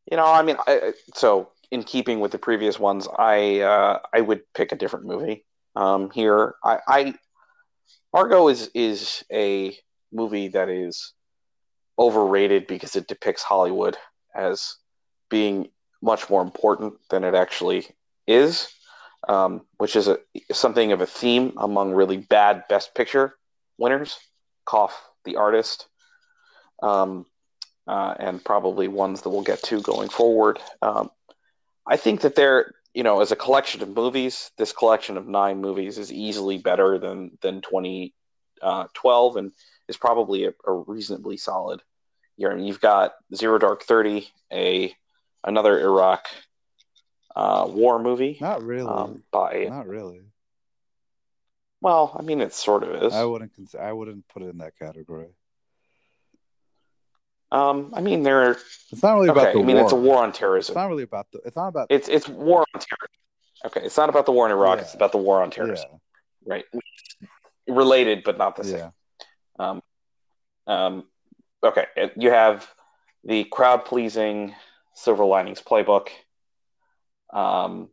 you 0.09 0.15
know, 0.15 0.25
I 0.25 0.41
mean, 0.43 0.55
I- 0.65 0.93
so 1.15 1.49
in 1.71 1.83
keeping 1.83 2.21
with 2.21 2.31
the 2.31 2.37
previous 2.37 2.79
ones, 2.79 3.07
I 3.17 3.59
uh, 3.59 3.99
I 4.13 4.21
would 4.21 4.41
pick 4.53 4.71
a 4.71 4.75
different 4.77 5.05
movie 5.05 5.45
um, 5.75 6.09
here. 6.11 6.55
I, 6.63 6.79
I 6.87 7.13
Argo 8.13 8.47
is 8.47 8.69
is 8.73 9.25
a 9.31 9.77
movie 10.13 10.47
that 10.49 10.69
is 10.69 11.13
overrated 11.99 12.67
because 12.67 12.95
it 12.95 13.07
depicts 13.07 13.43
Hollywood 13.43 13.97
as 14.33 14.75
being 15.29 15.67
much 16.01 16.29
more 16.29 16.41
important 16.41 16.93
than 17.09 17.25
it 17.25 17.35
actually 17.35 17.87
is, 18.27 18.69
um, 19.27 19.61
which 19.77 19.95
is 19.95 20.07
a, 20.07 20.19
something 20.51 20.91
of 20.91 21.01
a 21.01 21.05
theme 21.05 21.53
among 21.57 21.93
really 21.93 22.17
bad 22.17 22.63
Best 22.69 22.93
Picture 22.93 23.35
winners. 23.77 24.17
Cough, 24.65 25.01
the 25.23 25.37
artist, 25.37 25.87
um, 26.83 27.25
uh, 27.87 28.13
and 28.19 28.43
probably 28.43 28.87
ones 28.87 29.21
that 29.21 29.29
we'll 29.29 29.41
get 29.41 29.63
to 29.63 29.81
going 29.81 30.09
forward. 30.09 30.59
Um, 30.81 31.09
I 31.87 31.95
think 31.95 32.21
that 32.21 32.35
they're, 32.35 32.73
you 32.93 33.03
know, 33.03 33.21
as 33.21 33.31
a 33.31 33.35
collection 33.37 33.81
of 33.81 33.95
movies, 33.95 34.51
this 34.57 34.73
collection 34.73 35.15
of 35.15 35.27
nine 35.27 35.61
movies 35.61 35.97
is 35.97 36.11
easily 36.11 36.57
better 36.57 36.97
than 36.97 37.37
than 37.41 37.61
2012 37.61 39.37
and 39.37 39.51
is 39.87 39.97
probably 39.97 40.45
a, 40.45 40.53
a 40.65 40.73
reasonably 40.73 41.37
solid 41.37 41.81
year. 42.35 42.51
I 42.51 42.55
mean, 42.55 42.65
you've 42.65 42.81
got 42.81 43.13
Zero 43.33 43.57
Dark 43.57 43.83
Thirty, 43.83 44.27
a 44.51 44.93
another 45.43 45.79
Iraq 45.79 46.27
uh, 47.37 47.67
war 47.69 47.99
movie 47.99 48.37
Not 48.41 48.63
really. 48.63 48.89
um, 48.89 49.23
by 49.31 49.67
Not 49.69 49.87
really. 49.87 50.21
well, 51.81 52.15
I 52.19 52.23
mean, 52.23 52.41
it 52.41 52.51
sort 52.53 52.81
of 52.83 53.03
is. 53.03 53.13
I 53.13 53.23
wouldn't 53.25 53.53
consider. 53.53 53.83
I 53.83 53.93
wouldn't 53.93 54.27
put 54.27 54.41
it 54.41 54.47
in 54.49 54.57
that 54.57 54.73
category. 54.77 55.27
Um, 57.51 57.93
I 57.93 58.01
mean, 58.01 58.23
they're 58.23 58.57
It's 58.91 59.03
not 59.03 59.13
really 59.13 59.29
okay. 59.29 59.39
about 59.39 59.53
the 59.53 59.59
I 59.59 59.63
mean, 59.63 59.77
war. 59.77 59.83
it's 59.85 59.93
a 59.93 59.95
war 59.95 60.23
on 60.23 60.33
terrorism. 60.33 60.73
It's 60.73 60.75
not 60.75 60.89
really 60.89 61.03
about 61.03 61.27
the. 61.31 61.39
It's 61.45 61.55
not 61.55 61.67
about. 61.67 61.87
It's 61.89 62.09
it's 62.09 62.27
war 62.27 62.65
on 62.73 62.81
terrorism. 62.81 63.21
Okay, 63.67 63.81
it's 63.85 63.97
not 63.97 64.09
about 64.09 64.25
the 64.25 64.31
war 64.31 64.45
in 64.47 64.51
Iraq. 64.51 64.77
Yeah. 64.77 64.83
It's 64.83 64.95
about 64.95 65.11
the 65.11 65.17
war 65.19 65.41
on 65.41 65.49
yeah. 65.49 65.55
terrorism, 65.55 65.89
right? 66.45 66.65
Related, 67.67 68.23
but 68.23 68.37
not 68.37 68.55
the 68.55 68.63
same. 68.63 68.77
Yeah. 68.77 68.89
Um, 69.59 69.81
um, 70.67 71.03
okay, 71.63 71.85
you 72.17 72.31
have 72.31 72.67
the 73.23 73.45
crowd 73.45 73.85
pleasing 73.85 74.53
Silver 74.93 75.25
Linings 75.25 75.61
Playbook. 75.61 76.09
Um, 77.33 77.89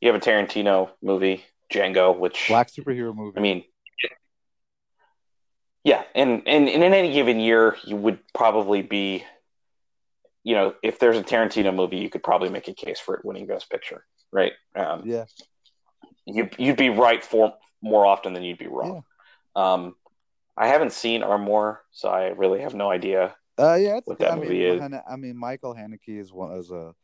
you 0.00 0.12
have 0.12 0.20
a 0.20 0.24
Tarantino 0.24 0.90
movie, 1.02 1.44
Django, 1.72 2.16
which 2.16 2.46
Black 2.48 2.68
superhero 2.70 3.14
movie. 3.14 3.38
I 3.38 3.40
mean, 3.40 3.64
yeah, 5.84 6.02
and, 6.14 6.42
and 6.46 6.68
and 6.68 6.82
in 6.82 6.94
any 6.94 7.12
given 7.12 7.38
year, 7.40 7.76
you 7.84 7.96
would 7.96 8.18
probably 8.34 8.82
be, 8.82 9.24
you 10.42 10.54
know, 10.54 10.74
if 10.82 10.98
there's 10.98 11.16
a 11.16 11.22
Tarantino 11.22 11.74
movie, 11.74 11.98
you 11.98 12.10
could 12.10 12.22
probably 12.22 12.48
make 12.48 12.68
a 12.68 12.74
case 12.74 12.98
for 12.98 13.14
it 13.14 13.24
winning 13.24 13.46
Best 13.46 13.70
Picture, 13.70 14.04
right? 14.32 14.52
Um, 14.74 15.02
yeah. 15.04 15.24
you 16.26 16.50
you'd 16.58 16.76
be 16.76 16.90
right 16.90 17.24
for 17.24 17.54
more 17.82 18.04
often 18.04 18.32
than 18.32 18.42
you'd 18.42 18.58
be 18.58 18.66
wrong. 18.66 19.04
Um, 19.54 19.94
I 20.56 20.68
haven't 20.68 20.92
seen 20.92 21.22
Amour, 21.22 21.82
so 21.92 22.08
I 22.08 22.28
really 22.28 22.60
have 22.60 22.74
no 22.74 22.90
idea. 22.90 23.34
Uh, 23.58 23.74
yeah. 23.74 24.00
What 24.04 24.18
that 24.18 24.32
I 24.32 24.34
mean, 24.34 24.44
movie 24.44 24.64
is. 24.64 24.82
I 25.08 25.16
mean, 25.16 25.36
Michael 25.36 25.74
Haneke 25.74 26.20
is 26.20 26.32
one 26.32 26.52
is 26.58 26.70
a 26.70 26.94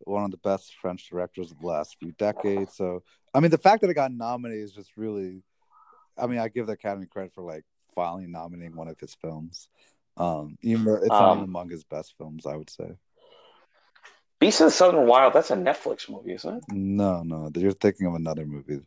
one 0.00 0.24
of 0.24 0.30
the 0.30 0.36
best 0.38 0.74
French 0.80 1.08
directors 1.08 1.50
of 1.50 1.60
the 1.60 1.66
last 1.66 1.96
few 1.98 2.12
decades. 2.12 2.76
So, 2.76 3.02
I 3.32 3.40
mean, 3.40 3.50
the 3.50 3.58
fact 3.58 3.80
that 3.82 3.90
it 3.90 3.94
got 3.94 4.12
nominated 4.12 4.64
is 4.64 4.72
just 4.72 4.96
really. 4.96 5.42
I 6.16 6.26
mean, 6.28 6.38
I 6.38 6.48
give 6.48 6.66
the 6.66 6.74
Academy 6.74 7.06
credit 7.06 7.32
for 7.34 7.42
like 7.42 7.64
finally 7.94 8.26
nominating 8.26 8.76
one 8.76 8.88
of 8.88 8.98
his 9.00 9.14
films. 9.14 9.68
Um, 10.16 10.56
even 10.62 10.84
though 10.84 10.94
it's 10.94 11.10
Um, 11.10 11.38
even 11.38 11.44
among 11.44 11.70
his 11.70 11.84
best 11.84 12.14
films, 12.16 12.46
I 12.46 12.56
would 12.56 12.70
say. 12.70 12.96
Beast 14.38 14.60
of 14.60 14.66
the 14.66 14.70
Southern 14.70 15.06
Wild, 15.06 15.32
that's 15.32 15.50
a 15.50 15.56
Netflix 15.56 16.08
movie, 16.08 16.34
isn't 16.34 16.56
it? 16.56 16.64
No, 16.70 17.22
no, 17.22 17.50
you're 17.56 17.72
thinking 17.72 18.06
of 18.06 18.14
another 18.14 18.44
movie. 18.44 18.80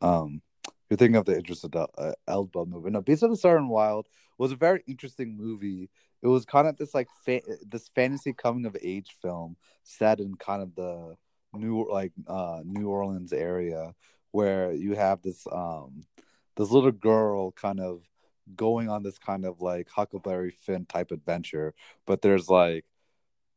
Um, 0.00 0.42
you're 0.88 0.96
thinking 0.96 1.16
of 1.16 1.24
the 1.24 1.36
Idris 1.36 1.64
Elba, 1.64 1.88
uh, 1.98 2.12
Elba 2.26 2.66
movie. 2.66 2.90
No, 2.90 3.00
Beast 3.00 3.22
of 3.22 3.30
the 3.30 3.36
Southern 3.36 3.68
Wild 3.68 4.08
was 4.38 4.52
a 4.52 4.56
very 4.56 4.82
interesting 4.86 5.36
movie. 5.36 5.90
It 6.22 6.28
was 6.28 6.44
kind 6.44 6.66
of 6.66 6.76
this 6.76 6.94
like 6.94 7.08
fa- 7.24 7.42
this 7.66 7.88
fantasy 7.94 8.32
coming 8.32 8.66
of 8.66 8.76
age 8.82 9.16
film 9.22 9.56
set 9.82 10.20
in 10.20 10.34
kind 10.36 10.62
of 10.62 10.74
the 10.74 11.16
new 11.54 11.88
like 11.90 12.12
uh 12.26 12.60
New 12.64 12.88
Orleans 12.88 13.32
area 13.32 13.94
where 14.32 14.72
you 14.72 14.94
have 14.94 15.22
this 15.22 15.46
um 15.50 16.04
this 16.56 16.70
little 16.70 16.92
girl 16.92 17.52
kind 17.52 17.80
of 17.80 18.02
going 18.54 18.88
on 18.88 19.02
this 19.02 19.18
kind 19.18 19.44
of 19.44 19.60
like 19.60 19.88
Huckleberry 19.90 20.50
Finn 20.50 20.86
type 20.86 21.10
adventure, 21.10 21.74
but 22.06 22.22
there's 22.22 22.48
like 22.48 22.84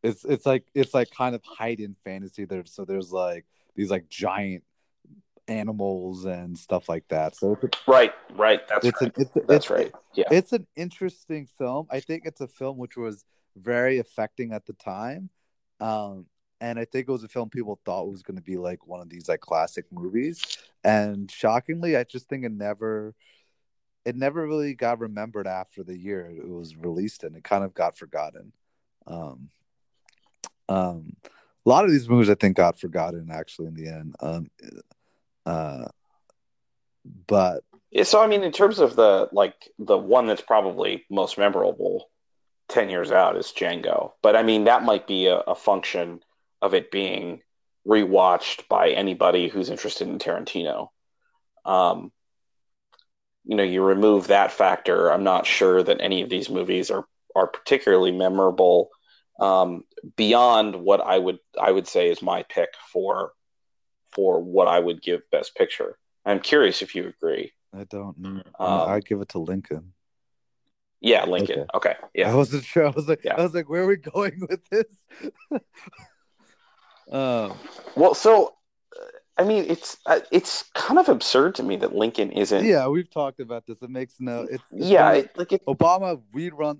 it's 0.03 0.25
it's 0.25 0.45
like 0.45 0.65
it's 0.73 0.93
like 0.93 1.11
kind 1.11 1.35
of 1.35 1.43
hidden 1.59 1.95
fantasy 2.03 2.45
there. 2.45 2.63
So 2.65 2.85
there's 2.85 3.11
like 3.11 3.45
these 3.75 3.91
like 3.91 4.09
giant 4.09 4.63
animals 5.49 6.25
and 6.25 6.57
stuff 6.57 6.87
like 6.87 7.07
that 7.09 7.35
so 7.35 7.53
it's 7.53 7.63
a, 7.63 7.69
Right, 7.91 8.13
right. 8.35 8.61
That's 8.67 8.85
it's 8.85 9.01
right. 9.01 9.11
an 9.17 9.21
it's, 9.21 9.33
That's 9.33 9.49
it's 9.49 9.69
right. 9.69 9.91
Yeah. 10.13 10.27
it's 10.31 10.53
an 10.53 10.67
interesting 10.75 11.47
film 11.57 11.87
i 11.89 11.99
think 11.99 12.23
it's 12.25 12.41
a 12.41 12.47
film 12.47 12.77
which 12.77 12.95
was 12.95 13.25
very 13.57 13.97
affecting 13.97 14.53
at 14.53 14.65
the 14.65 14.73
time 14.73 15.29
um 15.79 16.25
and 16.61 16.77
i 16.77 16.85
think 16.85 17.07
it 17.07 17.11
was 17.11 17.23
a 17.23 17.27
film 17.27 17.49
people 17.49 17.79
thought 17.83 18.09
was 18.09 18.21
going 18.21 18.37
to 18.37 18.43
be 18.43 18.57
like 18.57 18.85
one 18.87 19.01
of 19.01 19.09
these 19.09 19.27
like 19.27 19.41
classic 19.41 19.85
movies 19.91 20.41
and 20.83 21.31
shockingly 21.31 21.97
i 21.97 22.03
just 22.03 22.29
think 22.29 22.45
it 22.45 22.51
never 22.51 23.15
it 24.05 24.15
never 24.15 24.45
really 24.47 24.73
got 24.73 24.99
remembered 24.99 25.47
after 25.47 25.83
the 25.83 25.97
year 25.97 26.31
it 26.31 26.47
was 26.47 26.75
released 26.77 27.23
and 27.23 27.35
it 27.35 27.43
kind 27.43 27.63
of 27.63 27.73
got 27.73 27.97
forgotten 27.97 28.51
um 29.07 29.49
um 30.67 31.15
a 31.65 31.69
lot 31.69 31.85
of 31.85 31.91
these 31.91 32.07
movies 32.07 32.29
i 32.29 32.35
think 32.35 32.55
got 32.57 32.79
forgotten 32.79 33.29
actually 33.31 33.67
in 33.67 33.73
the 33.73 33.87
end 33.87 34.15
um 34.21 34.49
uh 35.45 35.85
but 37.27 37.63
Yeah, 37.91 38.03
so 38.03 38.21
I 38.21 38.27
mean, 38.27 38.43
in 38.43 38.51
terms 38.51 38.79
of 38.79 38.95
the 38.95 39.29
like 39.31 39.55
the 39.79 39.97
one 39.97 40.27
that's 40.27 40.41
probably 40.41 41.05
most 41.09 41.37
memorable 41.37 42.09
ten 42.67 42.89
years 42.89 43.11
out 43.11 43.35
is 43.37 43.53
Django, 43.55 44.11
but 44.21 44.35
I 44.35 44.43
mean 44.43 44.65
that 44.65 44.83
might 44.83 45.07
be 45.07 45.27
a, 45.27 45.37
a 45.37 45.55
function 45.55 46.21
of 46.61 46.73
it 46.73 46.91
being 46.91 47.41
rewatched 47.87 48.67
by 48.67 48.89
anybody 48.89 49.47
who's 49.47 49.69
interested 49.69 50.07
in 50.07 50.19
Tarantino. 50.19 50.89
Um, 51.65 52.11
you 53.45 53.55
know, 53.55 53.63
you 53.63 53.83
remove 53.83 54.27
that 54.27 54.51
factor, 54.51 55.11
I'm 55.11 55.23
not 55.23 55.47
sure 55.47 55.81
that 55.81 56.01
any 56.01 56.21
of 56.21 56.29
these 56.29 56.49
movies 56.49 56.91
are 56.91 57.05
are 57.35 57.47
particularly 57.47 58.11
memorable 58.11 58.89
um, 59.39 59.83
beyond 60.15 60.75
what 60.75 61.01
I 61.01 61.17
would 61.17 61.39
I 61.59 61.71
would 61.71 61.87
say 61.87 62.09
is 62.09 62.21
my 62.21 62.43
pick 62.43 62.69
for 62.91 63.31
for 64.11 64.41
what 64.41 64.67
I 64.67 64.79
would 64.79 65.01
give 65.01 65.21
Best 65.31 65.55
Picture. 65.55 65.97
I'm 66.25 66.39
curious 66.39 66.81
if 66.81 66.95
you 66.95 67.07
agree. 67.07 67.51
i 67.73 67.83
don't 67.85 68.17
know 68.17 68.41
Um, 68.59 68.89
i'd 68.89 69.05
give 69.05 69.21
it 69.21 69.29
to 69.29 69.39
lincoln 69.39 69.93
Yeah, 71.01 71.23
Lincoln. 71.25 71.65
Okay. 71.73 71.95
I 72.01 72.07
Yeah. 72.13 72.31
I 72.31 72.35
wasn't 72.35 72.65
sure. 72.65 72.85
I 72.87 72.89
was 72.91 73.07
like, 73.07 73.23
Yeah. 73.23 73.35
I 73.39 73.41
was 73.41 73.53
like, 73.53 73.69
where 73.69 73.83
are 73.83 73.87
we 73.87 73.95
going 73.95 74.37
with 74.49 74.59
this? 74.69 74.91
um, 77.11 77.53
Well, 77.95 78.13
so 78.13 78.53
I 79.37 79.45
mean, 79.45 79.63
it's 79.69 79.95
uh, 80.05 80.19
it's 80.31 80.65
kind 80.75 80.99
of 80.99 81.07
absurd 81.07 81.55
to 81.55 81.63
me 81.63 81.77
that 81.77 81.95
Lincoln 81.95 82.29
isn't. 82.33 82.65
yeah, 82.65 82.85
we've 82.89 83.09
talked 83.09 83.39
about 83.39 83.65
this. 83.65 83.81
It 83.81 83.89
makes 83.89 84.15
no. 84.19 84.41
It's, 84.51 84.63
Yeah. 84.73 85.11
It, 85.13 85.31
like 85.37 85.53
it, 85.53 85.65
Obama 85.65 86.21
we 86.33 86.49
run 86.49 86.79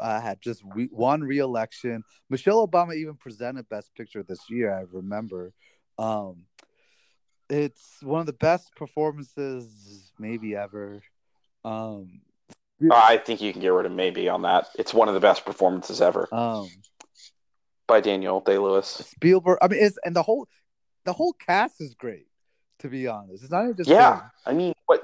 uh, 0.00 0.18
had 0.18 0.40
just 0.40 0.62
re- 0.74 0.88
won 0.90 1.20
re-election. 1.22 2.02
Michelle 2.30 2.66
Obama 2.66 2.94
even 2.96 3.16
presented 3.16 3.68
Best 3.68 3.94
Picture 3.94 4.22
this 4.22 4.48
year. 4.48 4.72
I 4.72 4.84
remember. 4.90 5.52
Um, 5.98 6.46
it's 7.50 7.98
one 8.02 8.20
of 8.20 8.26
the 8.26 8.32
best 8.32 8.74
performances 8.76 10.12
maybe 10.18 10.54
ever. 10.54 11.02
Um, 11.64 12.20
I 12.90 13.18
think 13.18 13.42
you 13.42 13.52
can 13.52 13.60
get 13.60 13.68
rid 13.72 13.86
of 13.86 13.92
maybe 13.92 14.28
on 14.28 14.42
that. 14.42 14.68
It's 14.78 14.94
one 14.94 15.08
of 15.08 15.14
the 15.14 15.20
best 15.20 15.44
performances 15.44 16.00
ever 16.00 16.28
um, 16.32 16.68
by 17.86 18.00
Daniel 18.00 18.40
Day 18.40 18.56
Lewis. 18.58 18.86
Spielberg. 18.86 19.58
I 19.60 19.68
mean, 19.68 19.82
it's 19.82 19.98
and 20.04 20.16
the 20.16 20.22
whole 20.22 20.48
the 21.04 21.12
whole 21.12 21.34
cast 21.34 21.80
is 21.80 21.94
great. 21.94 22.26
To 22.78 22.88
be 22.88 23.06
honest, 23.06 23.42
it's 23.42 23.52
not 23.52 23.64
even 23.64 23.76
just 23.76 23.90
Yeah, 23.90 24.16
him. 24.16 24.30
I 24.46 24.52
mean, 24.54 24.72
what 24.86 25.02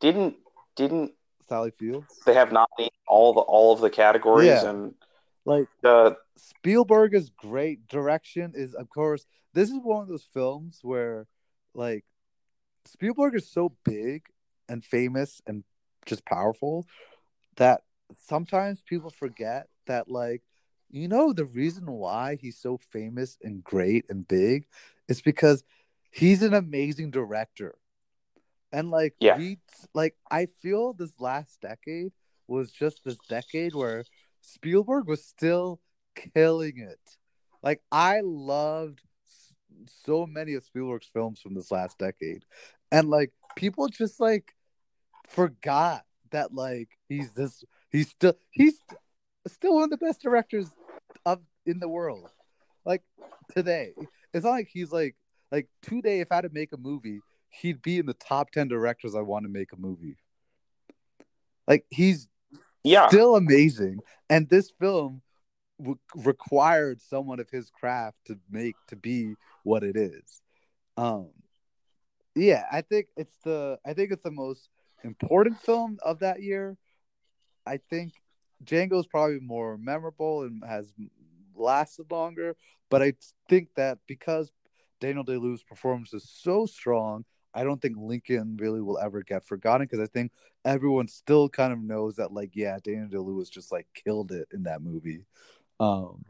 didn't 0.00 0.36
didn't 0.76 1.12
Sally 1.48 1.70
Fields. 1.78 2.06
they 2.26 2.34
have 2.34 2.52
nominated 2.52 2.92
all 3.08 3.32
the 3.32 3.40
all 3.40 3.72
of 3.72 3.80
the 3.80 3.88
categories 3.88 4.48
Yeah. 4.48 4.68
and 4.68 4.94
Like 5.46 5.68
the 5.80 6.18
Spielberg 6.36 7.14
is 7.14 7.30
great. 7.30 7.86
Direction 7.88 8.52
is, 8.54 8.74
of 8.74 8.90
course, 8.90 9.24
this 9.54 9.70
is 9.70 9.78
one 9.82 10.02
of 10.02 10.08
those 10.08 10.24
films 10.34 10.80
where, 10.82 11.26
like, 11.76 12.04
Spielberg 12.84 13.34
is 13.34 13.50
so 13.50 13.72
big 13.84 14.26
and 14.68 14.84
famous 14.84 15.40
and 15.46 15.64
just 16.04 16.24
powerful 16.24 16.86
that 17.56 17.82
sometimes 18.26 18.82
people 18.82 19.10
forget 19.10 19.68
that, 19.86 20.08
like, 20.08 20.42
you 20.90 21.08
know, 21.08 21.32
the 21.32 21.44
reason 21.44 21.90
why 21.90 22.36
he's 22.40 22.58
so 22.58 22.78
famous 22.78 23.38
and 23.42 23.62
great 23.64 24.04
and 24.08 24.26
big 24.26 24.66
is 25.08 25.20
because 25.20 25.64
he's 26.10 26.42
an 26.42 26.54
amazing 26.54 27.10
director. 27.10 27.74
And 28.72 28.90
like 28.90 29.14
Yeah. 29.20 29.36
we 29.36 29.58
like 29.94 30.16
I 30.30 30.46
feel 30.46 30.92
this 30.92 31.20
last 31.20 31.60
decade 31.60 32.12
was 32.46 32.70
just 32.70 33.04
this 33.04 33.18
decade 33.28 33.74
where 33.74 34.04
Spielberg 34.40 35.08
was 35.08 35.24
still 35.24 35.80
killing 36.14 36.78
it. 36.78 37.16
Like 37.62 37.82
I 37.90 38.20
loved 38.22 39.00
so 39.86 40.26
many 40.26 40.54
of 40.54 40.62
Spielberg's 40.62 41.08
films 41.12 41.40
from 41.40 41.54
this 41.54 41.70
last 41.70 41.98
decade. 41.98 42.44
And 42.90 43.08
like 43.08 43.32
people 43.56 43.88
just 43.88 44.20
like 44.20 44.54
forgot 45.28 46.04
that 46.30 46.54
like 46.54 46.88
he's 47.08 47.32
this 47.32 47.64
he's 47.90 48.08
still 48.08 48.34
he's 48.50 48.80
still 49.46 49.74
one 49.74 49.84
of 49.84 49.90
the 49.90 49.96
best 49.96 50.22
directors 50.22 50.68
of 51.24 51.40
in 51.64 51.78
the 51.78 51.88
world. 51.88 52.30
Like 52.84 53.02
today. 53.54 53.94
It's 54.32 54.44
not 54.44 54.52
like 54.52 54.68
he's 54.70 54.92
like 54.92 55.16
like 55.50 55.68
today 55.82 56.20
if 56.20 56.30
I 56.30 56.36
had 56.36 56.40
to 56.42 56.50
make 56.50 56.72
a 56.72 56.78
movie, 56.78 57.20
he'd 57.48 57.82
be 57.82 57.98
in 57.98 58.06
the 58.06 58.14
top 58.14 58.50
10 58.50 58.68
directors 58.68 59.14
I 59.14 59.22
want 59.22 59.44
to 59.44 59.50
make 59.50 59.72
a 59.72 59.76
movie. 59.76 60.16
Like 61.66 61.84
he's 61.90 62.28
yeah 62.84 63.08
still 63.08 63.34
amazing 63.34 63.98
and 64.30 64.48
this 64.48 64.70
film 64.78 65.20
w- 65.78 65.98
required 66.14 67.00
someone 67.00 67.40
of 67.40 67.50
his 67.50 67.70
craft 67.70 68.16
to 68.26 68.38
make 68.50 68.76
to 68.88 68.96
be 68.96 69.34
what 69.66 69.82
it 69.82 69.96
is. 69.96 70.42
Um 70.96 71.30
yeah 72.36 72.64
i 72.70 72.82
think 72.82 73.06
it's 73.16 73.32
the 73.44 73.78
i 73.86 73.94
think 73.94 74.12
it's 74.12 74.22
the 74.22 74.30
most 74.30 74.68
important 75.02 75.58
film 75.58 75.98
of 76.04 76.20
that 76.20 76.42
year. 76.42 76.76
I 77.66 77.78
think 77.90 78.12
Django 78.64 79.00
is 79.00 79.06
probably 79.06 79.40
more 79.40 79.76
memorable 79.76 80.42
and 80.42 80.62
has 80.64 80.92
lasted 81.54 82.10
longer 82.10 82.54
but 82.90 83.02
i 83.02 83.14
think 83.48 83.68
that 83.76 83.98
because 84.06 84.52
daniel 85.00 85.24
day-lewis 85.24 85.62
performance 85.62 86.12
is 86.12 86.28
so 86.28 86.66
strong 86.66 87.24
i 87.54 87.64
don't 87.64 87.80
think 87.80 87.96
lincoln 87.98 88.58
really 88.60 88.82
will 88.82 88.98
ever 88.98 89.22
get 89.22 89.46
forgotten 89.46 89.86
because 89.86 90.00
i 90.00 90.10
think 90.12 90.30
everyone 90.66 91.08
still 91.08 91.48
kind 91.48 91.72
of 91.72 91.78
knows 91.78 92.16
that 92.16 92.30
like 92.30 92.50
yeah 92.52 92.76
daniel 92.84 93.08
day-lewis 93.08 93.48
just 93.48 93.72
like 93.72 93.86
killed 93.94 94.32
it 94.32 94.46
in 94.52 94.64
that 94.64 94.82
movie. 94.82 95.24
Um 95.80 96.24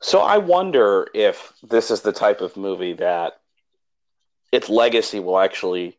So 0.00 0.20
I 0.20 0.38
wonder 0.38 1.08
if 1.14 1.52
this 1.62 1.90
is 1.90 2.02
the 2.02 2.12
type 2.12 2.40
of 2.40 2.56
movie 2.56 2.94
that 2.94 3.34
its 4.52 4.68
legacy 4.68 5.20
will 5.20 5.38
actually 5.38 5.98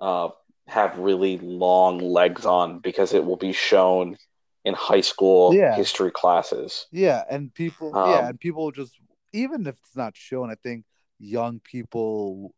uh, 0.00 0.28
have 0.66 0.98
really 0.98 1.38
long 1.38 1.98
legs 1.98 2.46
on 2.46 2.78
because 2.78 3.12
it 3.12 3.24
will 3.24 3.36
be 3.36 3.52
shown 3.52 4.16
in 4.64 4.74
high 4.74 5.02
school 5.02 5.52
Yeah. 5.52 5.76
history 5.76 6.10
classes. 6.10 6.86
yeah 6.90 7.22
and 7.28 7.52
people 7.52 7.92
Um, 7.94 8.10
yeah 8.10 8.28
and 8.28 8.40
people 8.40 8.70
just 8.70 8.96
even 9.32 9.66
if 9.66 9.74
it's 9.78 9.96
not 9.96 10.16
shown 10.16 10.50
i 10.50 10.54
think 10.54 10.84
young 11.18 11.60
people 11.60 12.54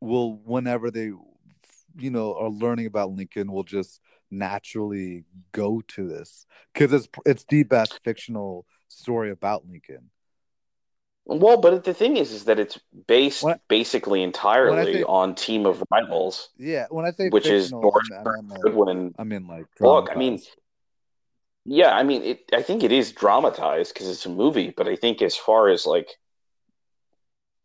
will 0.00 0.32
whenever 0.44 0.90
they 0.90 1.12
you 1.96 2.10
know 2.10 2.34
are 2.36 2.48
learning 2.50 2.86
about 2.86 3.12
lincoln 3.12 3.52
will 3.52 3.62
just 3.62 4.00
naturally 4.30 5.24
go 5.52 5.80
to 5.88 6.08
this 6.08 6.44
because 6.72 6.92
it's 6.92 7.08
it's 7.24 7.44
the 7.48 7.62
best 7.62 8.00
fictional 8.02 8.66
story 8.88 9.30
about 9.30 9.64
lincoln 9.68 10.10
Well, 11.26 11.56
but 11.56 11.84
the 11.84 11.94
thing 11.94 12.18
is, 12.18 12.32
is 12.32 12.44
that 12.44 12.58
it's 12.58 12.78
based 13.06 13.42
When- 13.42 13.58
basically 13.68 14.22
entirely 14.22 14.92
say- 14.94 15.02
on 15.04 15.34
Team 15.34 15.64
of 15.66 15.82
Rivals, 15.90 16.50
yeah 16.58 16.86
when 16.90 17.06
i 17.06 17.10
think 17.12 17.32
which 17.32 17.46
is 17.46 17.64
fictional, 17.66 17.82
George 17.82 18.10
I 18.12 18.16
mean, 18.18 18.26
I 18.26 18.40
mean 18.40 18.48
like, 18.50 18.60
Goodwin. 18.62 19.14
I 19.18 19.24
mean 19.24 19.46
like 19.46 19.66
Look, 19.80 20.10
I 20.10 20.16
mean. 20.16 20.40
Yeah, 21.66 21.96
I 21.96 22.02
mean, 22.02 22.22
it. 22.22 22.40
I 22.52 22.60
think 22.60 22.82
it 22.82 22.92
is 22.92 23.12
dramatized 23.12 23.94
because 23.94 24.08
it's 24.10 24.26
a 24.26 24.28
movie, 24.28 24.68
but 24.76 24.86
I 24.86 24.96
think 24.96 25.22
as 25.22 25.34
far 25.34 25.70
as 25.70 25.86
like 25.86 26.10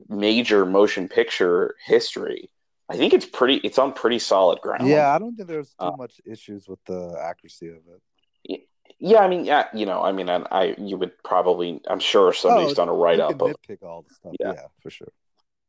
major 0.07 0.65
motion 0.65 1.09
picture 1.09 1.75
history, 1.85 2.49
I 2.87 2.95
think 2.95 3.13
it's 3.13 3.25
pretty. 3.25 3.55
It's 3.55 3.77
on 3.77 3.91
pretty 3.91 4.19
solid 4.19 4.61
ground. 4.61 4.87
yeah 4.87 5.13
i 5.13 5.19
don't 5.19 5.35
think 5.35 5.49
there's 5.49 5.71
too 5.71 5.85
Uh, 5.87 5.97
much 5.97 6.21
issues 6.25 6.67
with 6.69 6.79
the 6.85 7.01
accuracy 7.21 7.67
of 7.67 7.83
it 7.93 8.01
yeah. 8.99 9.19
I 9.19 9.27
mean, 9.27 9.45
yeah, 9.45 9.67
you 9.73 9.85
know, 9.85 10.01
I 10.03 10.11
mean, 10.11 10.29
and 10.29 10.47
I 10.51 10.75
you 10.77 10.97
would 10.97 11.11
probably. 11.23 11.81
I'm 11.87 11.99
sure 11.99 12.33
somebody's 12.33 12.71
Oh, 12.71 12.75
done 12.75 12.89
a 12.89 12.93
write 12.93 13.19
up 13.19 13.41
of 13.41 13.55
nitpick 13.55 13.83
all 13.83 14.03
the 14.07 14.13
stuff 14.13 14.33
Yeah. 14.39 14.53
yeah 14.53 14.67
for 14.81 14.89
sure 14.89 15.11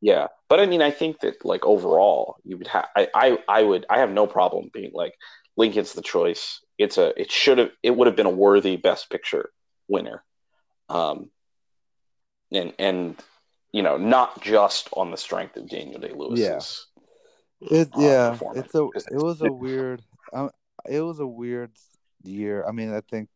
Yeah, 0.01 0.27
but 0.49 0.59
I 0.59 0.65
mean, 0.65 0.81
I 0.81 0.91
think 0.91 1.19
that 1.21 1.43
like 1.45 1.65
overall, 1.65 2.37
you 2.43 2.57
would 2.57 2.67
have. 2.67 2.87
I, 2.95 3.07
I, 3.13 3.37
I 3.47 3.63
would. 3.63 3.85
I 3.89 3.99
have 3.99 4.11
no 4.11 4.27
problem 4.27 4.69
being 4.73 4.91
like 4.93 5.15
Lincoln's 5.57 5.93
the 5.93 6.01
choice. 6.01 6.61
It's 6.77 6.97
a. 6.97 7.19
It 7.19 7.31
should 7.31 7.57
have. 7.57 7.71
It 7.83 7.91
would 7.95 8.07
have 8.07 8.15
been 8.15 8.25
a 8.25 8.29
worthy 8.31 8.77
Best 8.77 9.09
Picture 9.09 9.51
winner. 9.87 10.23
Um. 10.89 11.29
And 12.51 12.73
and 12.79 13.15
you 13.71 13.83
know, 13.83 13.97
not 13.97 14.41
just 14.41 14.89
on 14.93 15.11
the 15.11 15.17
strength 15.17 15.55
of 15.55 15.69
Daniel 15.69 15.99
Day 15.99 16.11
Lewis's. 16.13 16.87
It 17.61 17.89
uh, 17.95 17.99
yeah, 18.01 18.37
it's 18.55 18.73
a 18.73 18.85
it 18.85 19.21
was 19.21 19.41
a 19.41 19.51
weird 19.51 20.01
um, 20.33 20.49
it 20.89 21.01
was 21.01 21.19
a 21.19 21.27
weird 21.27 21.71
year. 22.23 22.65
I 22.67 22.71
mean, 22.71 22.93
I 22.93 23.01
think 23.01 23.29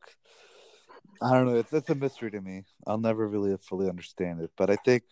I 1.22 1.32
don't 1.34 1.46
know. 1.46 1.56
It's 1.56 1.74
it's 1.74 1.90
a 1.90 1.96
mystery 1.96 2.32
to 2.32 2.42
me. 2.42 2.64
I'll 2.86 2.98
never 2.98 3.28
really 3.28 3.56
fully 3.58 3.90
understand 3.90 4.42
it. 4.42 4.52
But 4.58 4.70
I 4.70 4.76
think 4.76 5.04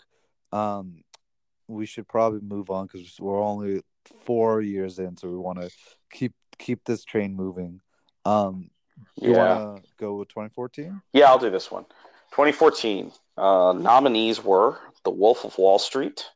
um 0.52 1.04
we 1.68 1.86
should 1.86 2.08
probably 2.08 2.42
move 2.42 2.70
on 2.70 2.88
because 2.88 3.18
we're 3.20 3.42
only 3.42 3.82
four 4.26 4.62
years 4.62 5.00
in, 5.00 5.16
so 5.18 5.30
we 5.30 5.38
want 5.38 5.62
to 5.62 5.70
keep 6.12 6.34
keep 6.58 6.84
this 6.86 7.04
train 7.04 7.36
moving. 7.36 7.80
Um, 8.26 8.70
you 9.16 9.32
Yeah. 9.32 9.38
want 9.38 9.82
to 9.84 9.90
go 9.98 10.16
with 10.16 10.28
2014? 10.30 11.02
Yeah, 11.14 11.28
I'll 11.30 11.40
do 11.40 11.50
this 11.50 11.72
one. 11.72 11.86
2014 12.32 13.12
uh, 13.38 13.74
nominees 13.78 14.44
were 14.44 14.78
The 15.04 15.10
Wolf 15.12 15.46
of 15.46 15.58
Wall 15.58 15.80
Street, 15.80 16.30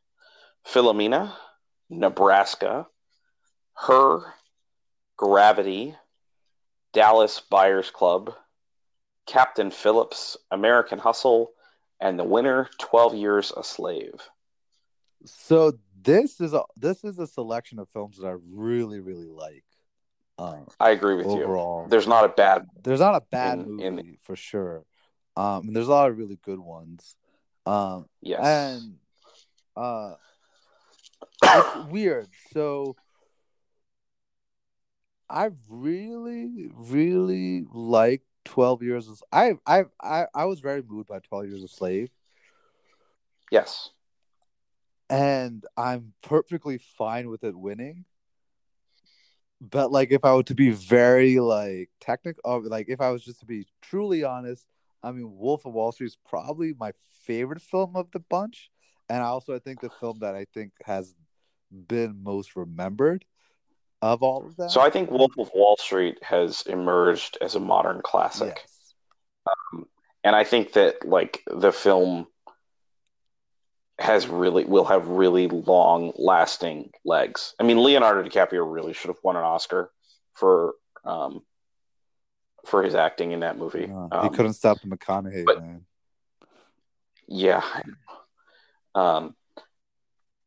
Philomena, 0.66 1.32
Nebraska, 1.90 2.86
Her, 3.74 4.20
Gravity, 5.16 5.94
Dallas 6.92 7.40
Buyers 7.40 7.90
Club, 7.90 8.32
Captain 9.26 9.70
Phillips, 9.70 10.36
American 10.50 10.98
Hustle, 10.98 11.50
and 12.00 12.18
the 12.18 12.24
winner, 12.24 12.68
12 12.78 13.14
Years 13.14 13.52
a 13.56 13.62
Slave. 13.64 14.14
So 15.24 15.72
this 16.00 16.40
is 16.40 16.54
a 16.54 16.62
this 16.76 17.02
is 17.04 17.18
a 17.18 17.26
selection 17.26 17.78
of 17.80 17.88
films 17.88 18.18
that 18.18 18.26
I 18.28 18.36
really 18.52 19.00
really 19.00 19.26
like. 19.26 19.64
Um, 20.38 20.68
I 20.78 20.90
agree 20.90 21.16
with 21.16 21.26
overall, 21.26 21.82
you. 21.82 21.90
There's 21.90 22.06
not 22.06 22.24
a 22.24 22.28
bad. 22.28 22.68
there's 22.84 23.00
not 23.00 23.16
a 23.16 23.22
bad 23.32 23.58
in- 23.58 23.66
movie 23.76 23.84
in- 23.84 24.18
for 24.22 24.36
sure. 24.36 24.84
Um, 25.36 25.66
and 25.66 25.74
there's 25.76 25.88
a 25.88 25.90
lot 25.90 26.10
of 26.10 26.16
really 26.18 26.38
good 26.42 26.60
ones. 26.60 27.16
Um, 27.66 28.06
Yes. 28.22 28.44
and 28.44 28.94
uh, 29.76 30.14
it's 31.42 31.90
weird. 31.90 32.28
So 32.52 32.94
I 35.30 35.50
really, 35.68 36.70
really 36.74 37.64
like 37.72 38.22
Twelve 38.44 38.82
Years. 38.82 39.08
Of, 39.08 39.22
I, 39.30 39.54
I, 39.66 39.84
I, 40.02 40.26
I 40.34 40.44
was 40.46 40.60
very 40.60 40.82
moved 40.82 41.08
by 41.08 41.18
Twelve 41.20 41.46
Years 41.46 41.62
a 41.62 41.68
Slave, 41.68 42.10
yes. 43.50 43.90
and 45.10 45.64
I'm 45.76 46.14
perfectly 46.22 46.78
fine 46.78 47.28
with 47.28 47.44
it 47.44 47.56
winning. 47.56 48.04
But 49.60 49.90
like, 49.90 50.12
if 50.12 50.24
I 50.24 50.34
were 50.34 50.44
to 50.44 50.54
be 50.54 50.70
very 50.70 51.40
like 51.40 51.90
technical, 52.00 52.40
or 52.44 52.56
oh, 52.56 52.58
like 52.60 52.86
if 52.88 53.00
I 53.00 53.10
was 53.10 53.24
just 53.24 53.40
to 53.40 53.46
be 53.46 53.66
truly 53.82 54.24
honest, 54.24 54.66
I 55.02 55.12
mean, 55.12 55.36
Wolf 55.36 55.66
of 55.66 55.74
Wall 55.74 55.92
Street 55.92 56.06
is 56.06 56.18
probably 56.28 56.74
my 56.78 56.92
favorite 57.24 57.60
film 57.60 57.96
of 57.96 58.10
the 58.12 58.20
bunch, 58.20 58.70
and 59.08 59.22
also 59.22 59.54
I 59.54 59.58
think 59.58 59.80
the 59.80 59.90
film 59.90 60.20
that 60.20 60.34
I 60.34 60.46
think 60.54 60.72
has 60.84 61.14
been 61.70 62.22
most 62.22 62.56
remembered 62.56 63.24
of 64.02 64.22
all 64.22 64.46
of 64.46 64.56
that. 64.56 64.70
So 64.70 64.80
I 64.80 64.90
think 64.90 65.10
Wolf 65.10 65.32
of 65.38 65.50
Wall 65.54 65.76
Street 65.78 66.18
has 66.22 66.62
emerged 66.62 67.38
as 67.40 67.54
a 67.54 67.60
modern 67.60 68.00
classic. 68.02 68.64
yes, 68.66 69.84
and 70.24 70.36
I 70.36 70.44
think 70.44 70.72
that 70.74 71.06
like 71.06 71.42
the 71.46 71.72
film 71.72 72.26
has 73.98 74.28
really 74.28 74.64
will 74.64 74.84
have 74.84 75.08
really 75.08 75.48
long 75.48 76.12
lasting 76.16 76.90
legs. 77.04 77.54
I 77.58 77.64
mean, 77.64 77.82
Leonardo 77.82 78.28
DiCaprio 78.28 78.70
really 78.72 78.92
should 78.92 79.08
have 79.08 79.18
won 79.24 79.36
an 79.36 79.42
Oscar 79.42 79.90
for 80.34 80.74
um 81.04 81.42
for 82.66 82.82
his 82.82 82.94
acting 82.94 83.32
in 83.32 83.40
that 83.40 83.56
movie. 83.58 83.86
Yeah, 83.88 84.08
Um, 84.12 84.30
he 84.30 84.36
couldn't 84.36 84.52
stop 84.52 84.78
the 84.80 84.88
McConaughey 84.88 85.44
but- 85.44 85.60
man. 85.60 85.84
Yeah. 87.30 87.62
Um, 88.94 89.34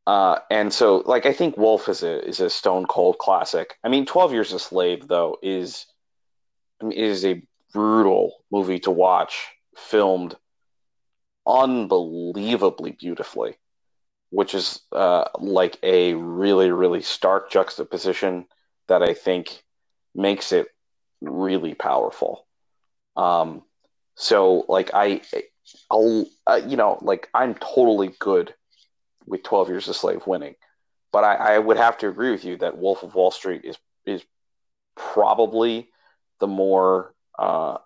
Uh, 0.07 0.39
and 0.49 0.73
so, 0.73 1.03
like, 1.05 1.25
I 1.25 1.33
think 1.33 1.57
Wolf 1.57 1.87
is 1.87 2.03
a 2.03 2.27
is 2.27 2.39
a 2.39 2.49
stone 2.49 2.85
cold 2.85 3.17
classic. 3.19 3.77
I 3.83 3.89
mean, 3.89 4.05
Twelve 4.05 4.33
Years 4.33 4.51
a 4.53 4.59
Slave 4.59 5.07
though 5.07 5.37
is 5.41 5.85
I 6.81 6.85
mean, 6.85 6.97
is 6.97 7.23
a 7.25 7.43
brutal 7.73 8.43
movie 8.51 8.79
to 8.79 8.91
watch, 8.91 9.47
filmed 9.77 10.35
unbelievably 11.47 12.91
beautifully, 12.91 13.57
which 14.29 14.53
is 14.53 14.81
uh, 14.91 15.25
like 15.39 15.77
a 15.83 16.13
really 16.15 16.71
really 16.71 17.01
stark 17.01 17.51
juxtaposition 17.51 18.45
that 18.87 19.03
I 19.03 19.13
think 19.13 19.63
makes 20.15 20.51
it 20.51 20.67
really 21.21 21.73
powerful. 21.73 22.45
Um, 23.15 23.63
so 24.15 24.65
like 24.67 24.91
I, 24.93 25.21
I'll 25.89 26.25
uh, 26.47 26.61
you 26.67 26.77
know 26.77 26.97
like 27.01 27.29
I'm 27.33 27.55
totally 27.55 28.13
good 28.19 28.53
with 29.31 29.43
12 29.43 29.69
Years 29.69 29.87
a 29.87 29.93
Slave 29.93 30.27
winning. 30.27 30.55
But 31.11 31.23
I, 31.23 31.55
I 31.55 31.59
would 31.59 31.77
have 31.77 31.97
to 31.99 32.09
agree 32.09 32.31
with 32.31 32.45
you 32.45 32.57
that 32.57 32.77
Wolf 32.77 33.01
of 33.01 33.15
Wall 33.15 33.31
Street 33.31 33.65
is 33.65 33.77
is 34.05 34.23
probably 34.95 35.89
the 36.39 36.47
more 36.47 37.13
uh, 37.39 37.77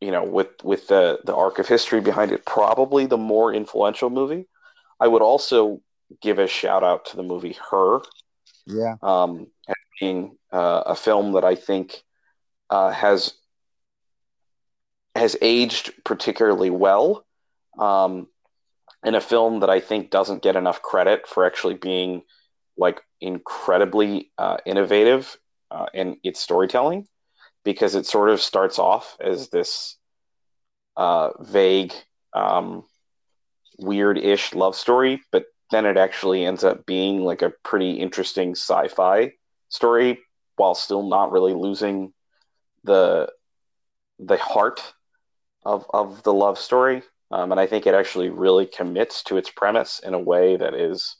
you 0.00 0.10
know 0.10 0.24
with 0.24 0.48
with 0.62 0.88
the 0.88 1.20
the 1.24 1.34
arc 1.34 1.58
of 1.58 1.68
history 1.68 2.00
behind 2.00 2.32
it, 2.32 2.44
probably 2.44 3.06
the 3.06 3.16
more 3.16 3.54
influential 3.54 4.10
movie. 4.10 4.46
I 4.98 5.08
would 5.08 5.22
also 5.22 5.80
give 6.20 6.38
a 6.38 6.46
shout 6.46 6.84
out 6.84 7.06
to 7.06 7.16
the 7.16 7.22
movie 7.22 7.56
Her. 7.70 8.00
Yeah. 8.66 8.96
Um, 9.02 9.46
as 9.68 9.74
being 10.00 10.36
uh, 10.52 10.82
a 10.86 10.94
film 10.94 11.32
that 11.32 11.44
I 11.44 11.54
think 11.54 12.02
uh, 12.68 12.90
has 12.90 13.34
has 15.16 15.36
aged 15.40 15.92
particularly 16.04 16.70
well. 16.70 17.24
Um, 17.78 18.28
in 19.04 19.14
a 19.14 19.20
film 19.20 19.60
that 19.60 19.70
I 19.70 19.80
think 19.80 20.10
doesn't 20.10 20.42
get 20.42 20.56
enough 20.56 20.82
credit 20.82 21.26
for 21.26 21.44
actually 21.44 21.74
being 21.74 22.22
like 22.76 23.00
incredibly 23.20 24.30
uh, 24.38 24.58
innovative 24.66 25.36
uh, 25.70 25.86
in 25.94 26.18
its 26.22 26.40
storytelling 26.40 27.06
because 27.64 27.94
it 27.94 28.06
sort 28.06 28.30
of 28.30 28.40
starts 28.40 28.78
off 28.78 29.16
as 29.20 29.48
this 29.48 29.96
uh, 30.96 31.30
vague, 31.40 31.94
um, 32.34 32.84
weird-ish 33.78 34.54
love 34.54 34.74
story, 34.74 35.22
but 35.30 35.44
then 35.70 35.86
it 35.86 35.96
actually 35.96 36.44
ends 36.44 36.64
up 36.64 36.84
being 36.86 37.22
like 37.22 37.42
a 37.42 37.52
pretty 37.64 37.92
interesting 37.92 38.52
sci-fi 38.52 39.32
story 39.68 40.18
while 40.56 40.74
still 40.74 41.08
not 41.08 41.32
really 41.32 41.54
losing 41.54 42.12
the 42.84 43.30
the 44.18 44.36
heart 44.36 44.94
of 45.64 45.86
of 45.94 46.22
the 46.22 46.32
love 46.32 46.58
story. 46.58 47.02
Um, 47.30 47.52
and 47.52 47.60
I 47.60 47.66
think 47.66 47.86
it 47.86 47.94
actually 47.94 48.28
really 48.30 48.66
commits 48.66 49.22
to 49.24 49.36
its 49.36 49.50
premise 49.50 50.00
in 50.00 50.14
a 50.14 50.18
way 50.18 50.56
that 50.56 50.74
is 50.74 51.16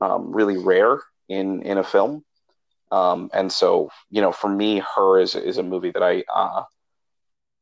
um, 0.00 0.32
really 0.32 0.56
rare 0.56 1.00
in 1.28 1.62
in 1.62 1.78
a 1.78 1.84
film. 1.84 2.24
Um, 2.90 3.30
and 3.32 3.52
so, 3.52 3.90
you 4.10 4.20
know, 4.20 4.32
for 4.32 4.48
me, 4.48 4.82
her 4.96 5.20
is 5.20 5.34
is 5.34 5.58
a 5.58 5.62
movie 5.62 5.92
that 5.92 6.02
I 6.02 6.24
uh, 6.34 6.64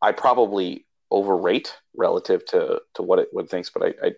I 0.00 0.12
probably 0.12 0.86
overrate 1.10 1.76
relative 1.96 2.44
to 2.46 2.80
to 2.94 3.02
what 3.02 3.18
it 3.18 3.28
would 3.32 3.50
thinks, 3.50 3.70
but 3.70 3.82
I, 3.82 4.06
I 4.06 4.12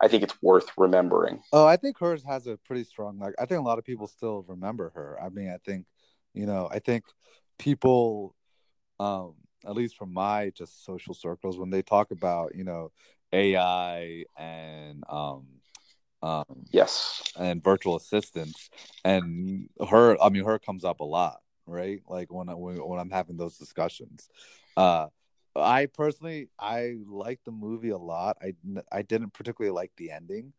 I 0.00 0.08
think 0.08 0.22
it's 0.22 0.42
worth 0.42 0.70
remembering. 0.76 1.42
Oh, 1.52 1.66
I 1.66 1.76
think 1.76 1.98
hers 1.98 2.24
has 2.24 2.46
a 2.46 2.56
pretty 2.56 2.84
strong 2.84 3.18
like. 3.18 3.34
I 3.38 3.46
think 3.46 3.60
a 3.60 3.64
lot 3.64 3.78
of 3.78 3.84
people 3.84 4.06
still 4.06 4.44
remember 4.48 4.90
her. 4.94 5.18
I 5.22 5.28
mean, 5.28 5.50
I 5.50 5.58
think, 5.64 5.86
you 6.32 6.46
know, 6.46 6.68
I 6.70 6.78
think 6.78 7.04
people, 7.58 8.34
um, 8.98 9.34
at 9.66 9.74
least 9.74 9.96
from 9.96 10.12
my 10.12 10.50
just 10.54 10.84
social 10.84 11.14
circles, 11.14 11.58
when 11.58 11.70
they 11.70 11.82
talk 11.82 12.10
about 12.10 12.54
you 12.54 12.64
know 12.64 12.90
AI 13.32 14.24
and 14.36 15.04
um, 15.08 15.46
um, 16.22 16.64
yes, 16.70 17.22
and 17.38 17.62
virtual 17.62 17.96
assistants, 17.96 18.70
and 19.04 19.68
her, 19.88 20.20
I 20.22 20.28
mean, 20.28 20.44
her 20.44 20.58
comes 20.58 20.84
up 20.84 21.00
a 21.00 21.04
lot, 21.04 21.40
right? 21.66 22.00
Like 22.08 22.32
when 22.32 22.48
I, 22.48 22.54
when, 22.54 22.76
when 22.76 22.98
I'm 22.98 23.10
having 23.10 23.36
those 23.36 23.58
discussions. 23.58 24.28
Uh, 24.76 25.06
I 25.56 25.86
personally, 25.86 26.48
I 26.58 26.96
like 27.06 27.40
the 27.44 27.52
movie 27.52 27.90
a 27.90 27.98
lot. 27.98 28.38
I 28.42 28.54
I 28.90 29.02
didn't 29.02 29.32
particularly 29.34 29.72
like 29.72 29.92
the 29.96 30.10
ending 30.10 30.52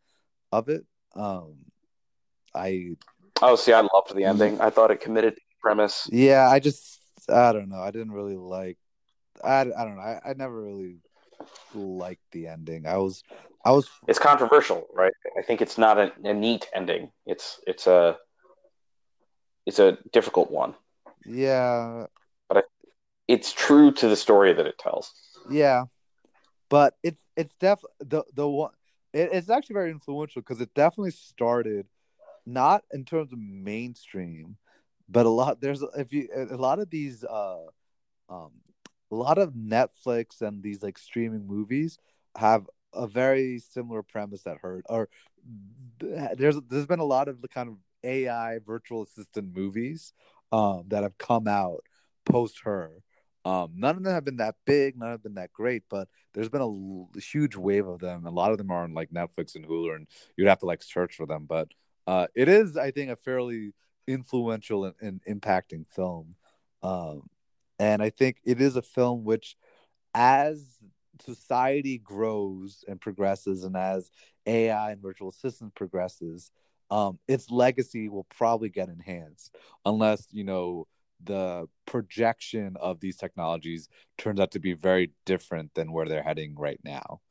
of 0.51 0.69
it. 0.69 0.85
Um, 1.15 1.55
I 2.53 2.95
oh, 3.41 3.55
see, 3.55 3.73
I 3.73 3.81
loved 3.81 4.15
the 4.15 4.23
ending. 4.23 4.61
I 4.61 4.69
thought 4.69 4.91
it 4.91 5.01
committed 5.01 5.37
premise. 5.61 6.07
Yeah, 6.11 6.49
I 6.49 6.59
just 6.59 7.01
I 7.29 7.51
don't 7.51 7.69
know. 7.69 7.79
I 7.79 7.91
didn't 7.91 8.11
really 8.11 8.37
like 8.37 8.77
I, 9.43 9.61
I 9.61 9.63
don't 9.63 9.95
know. 9.95 10.01
I, 10.01 10.19
I 10.29 10.33
never 10.33 10.61
really 10.61 10.97
liked 11.73 12.23
the 12.31 12.47
ending. 12.47 12.85
I 12.85 12.97
was 12.97 13.23
I 13.65 13.71
was 13.71 13.89
It's 14.07 14.19
controversial, 14.19 14.87
right? 14.93 15.13
I 15.37 15.41
think 15.41 15.61
it's 15.61 15.77
not 15.77 15.97
a, 15.97 16.11
a 16.23 16.33
neat 16.33 16.69
ending. 16.73 17.11
It's 17.25 17.59
it's 17.67 17.87
a 17.87 18.17
it's 19.65 19.79
a 19.79 19.97
difficult 20.11 20.51
one. 20.51 20.75
Yeah. 21.25 22.05
But 22.47 22.57
I, 22.57 22.61
it's 23.27 23.51
true 23.51 23.91
to 23.93 24.07
the 24.07 24.15
story 24.15 24.53
that 24.53 24.65
it 24.65 24.77
tells. 24.77 25.13
Yeah. 25.49 25.85
But 26.69 26.95
it's 27.03 27.21
it's 27.35 27.55
definitely 27.55 27.91
the 27.99 28.23
the 28.33 28.47
one 28.47 28.71
it, 29.13 29.29
it's 29.31 29.49
actually 29.49 29.75
very 29.75 29.91
influential 29.91 30.41
because 30.41 30.61
it 30.61 30.73
definitely 30.73 31.11
started 31.11 31.87
not 32.45 32.83
in 32.93 33.05
terms 33.05 33.33
of 33.33 33.39
mainstream, 33.39 34.57
but 35.09 35.25
a 35.25 35.29
lot 35.29 35.61
there's 35.61 35.83
if 35.97 36.13
you 36.13 36.29
a 36.35 36.57
lot 36.57 36.79
of 36.79 36.89
these 36.89 37.23
uh 37.23 37.65
um 38.29 38.51
a 39.11 39.15
lot 39.15 39.37
of 39.37 39.53
Netflix 39.53 40.41
and 40.41 40.63
these 40.63 40.81
like 40.83 40.97
streaming 40.97 41.47
movies 41.47 41.97
have 42.37 42.67
a 42.93 43.07
very 43.07 43.59
similar 43.59 44.01
premise 44.01 44.43
that 44.43 44.57
hurt 44.61 44.85
or 44.89 45.09
there's 45.99 46.57
there's 46.69 46.85
been 46.85 46.99
a 46.99 47.05
lot 47.05 47.27
of 47.27 47.41
the 47.41 47.47
kind 47.47 47.69
of 47.69 47.75
AI 48.03 48.59
virtual 48.65 49.03
assistant 49.03 49.55
movies 49.55 50.13
um, 50.51 50.83
that 50.87 51.03
have 51.03 51.17
come 51.17 51.47
out 51.47 51.83
post 52.25 52.61
her. 52.63 53.03
Um, 53.43 53.73
none 53.75 53.95
of 53.95 54.03
them 54.03 54.13
have 54.13 54.25
been 54.25 54.37
that 54.37 54.55
big, 54.65 54.97
none 54.97 55.11
have 55.11 55.21
been 55.21 55.35
that 55.35 55.53
great, 55.53 55.83
but 55.89 56.07
there's 56.33 56.49
been 56.49 56.61
a 56.61 56.65
l- 56.65 57.09
huge 57.15 57.55
wave 57.55 57.87
of 57.87 57.99
them. 57.99 58.25
A 58.25 58.31
lot 58.31 58.51
of 58.51 58.57
them 58.57 58.71
are 58.71 58.83
on 58.83 58.95
like 58.95 59.11
Netflix 59.11 59.55
and 59.55 59.67
Hulu, 59.67 59.95
and 59.95 60.07
you'd 60.35 60.47
have 60.47 60.59
to 60.59 60.65
like 60.65 60.81
search 60.81 61.15
for 61.15 61.27
them. 61.27 61.45
But 61.47 61.67
uh, 62.07 62.25
it 62.33 62.49
is, 62.49 62.75
I 62.75 62.89
think, 62.89 63.11
a 63.11 63.15
fairly 63.15 63.73
influential 64.07 64.85
and, 64.85 64.95
and 64.99 65.41
impacting 65.41 65.85
film. 65.87 66.35
Um, 66.81 67.29
and 67.79 68.01
I 68.01 68.09
think 68.09 68.37
it 68.43 68.61
is 68.61 68.75
a 68.75 68.81
film 68.81 69.23
which, 69.23 69.55
as 70.13 70.65
society 71.21 71.97
grows 71.97 72.83
and 72.87 72.99
progresses, 72.99 73.63
and 73.63 73.75
as 73.75 74.09
AI 74.45 74.91
and 74.91 75.01
virtual 75.01 75.29
assistants 75.29 75.73
progresses, 75.75 76.51
um, 76.91 77.19
its 77.27 77.49
legacy 77.49 78.09
will 78.09 78.25
probably 78.35 78.69
get 78.69 78.89
enhanced, 78.89 79.55
unless 79.85 80.27
you 80.31 80.43
know 80.43 80.87
the 81.23 81.67
projection 81.85 82.75
of 82.79 82.99
these 82.99 83.17
technologies 83.17 83.89
turns 84.17 84.39
out 84.39 84.51
to 84.51 84.59
be 84.59 84.73
very 84.73 85.11
different 85.25 85.73
than 85.73 85.91
where 85.91 86.07
they're 86.07 86.23
heading 86.23 86.55
right 86.55 86.79
now. 86.83 87.21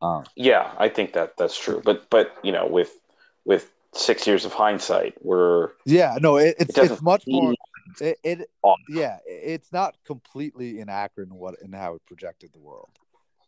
Um, 0.00 0.24
yeah, 0.36 0.72
I 0.78 0.88
think 0.88 1.12
that 1.14 1.36
that's 1.36 1.58
true. 1.58 1.82
But 1.84 2.08
but 2.10 2.36
you 2.42 2.52
know, 2.52 2.66
with 2.66 2.98
with 3.44 3.70
six 3.92 4.26
years 4.26 4.44
of 4.44 4.52
hindsight, 4.52 5.14
we're 5.22 5.70
yeah, 5.84 6.16
no, 6.20 6.36
it, 6.36 6.56
it's 6.58 6.76
it 6.76 6.90
it's 6.90 7.02
much 7.02 7.24
more 7.26 7.53
it, 8.00 8.18
it 8.22 8.50
yeah, 8.88 9.18
it's 9.26 9.72
not 9.72 9.96
completely 10.04 10.80
inaccurate 10.80 11.28
in 11.28 11.34
what 11.34 11.56
in 11.62 11.72
how 11.72 11.94
it 11.94 12.02
projected 12.06 12.52
the 12.52 12.60
world. 12.60 12.90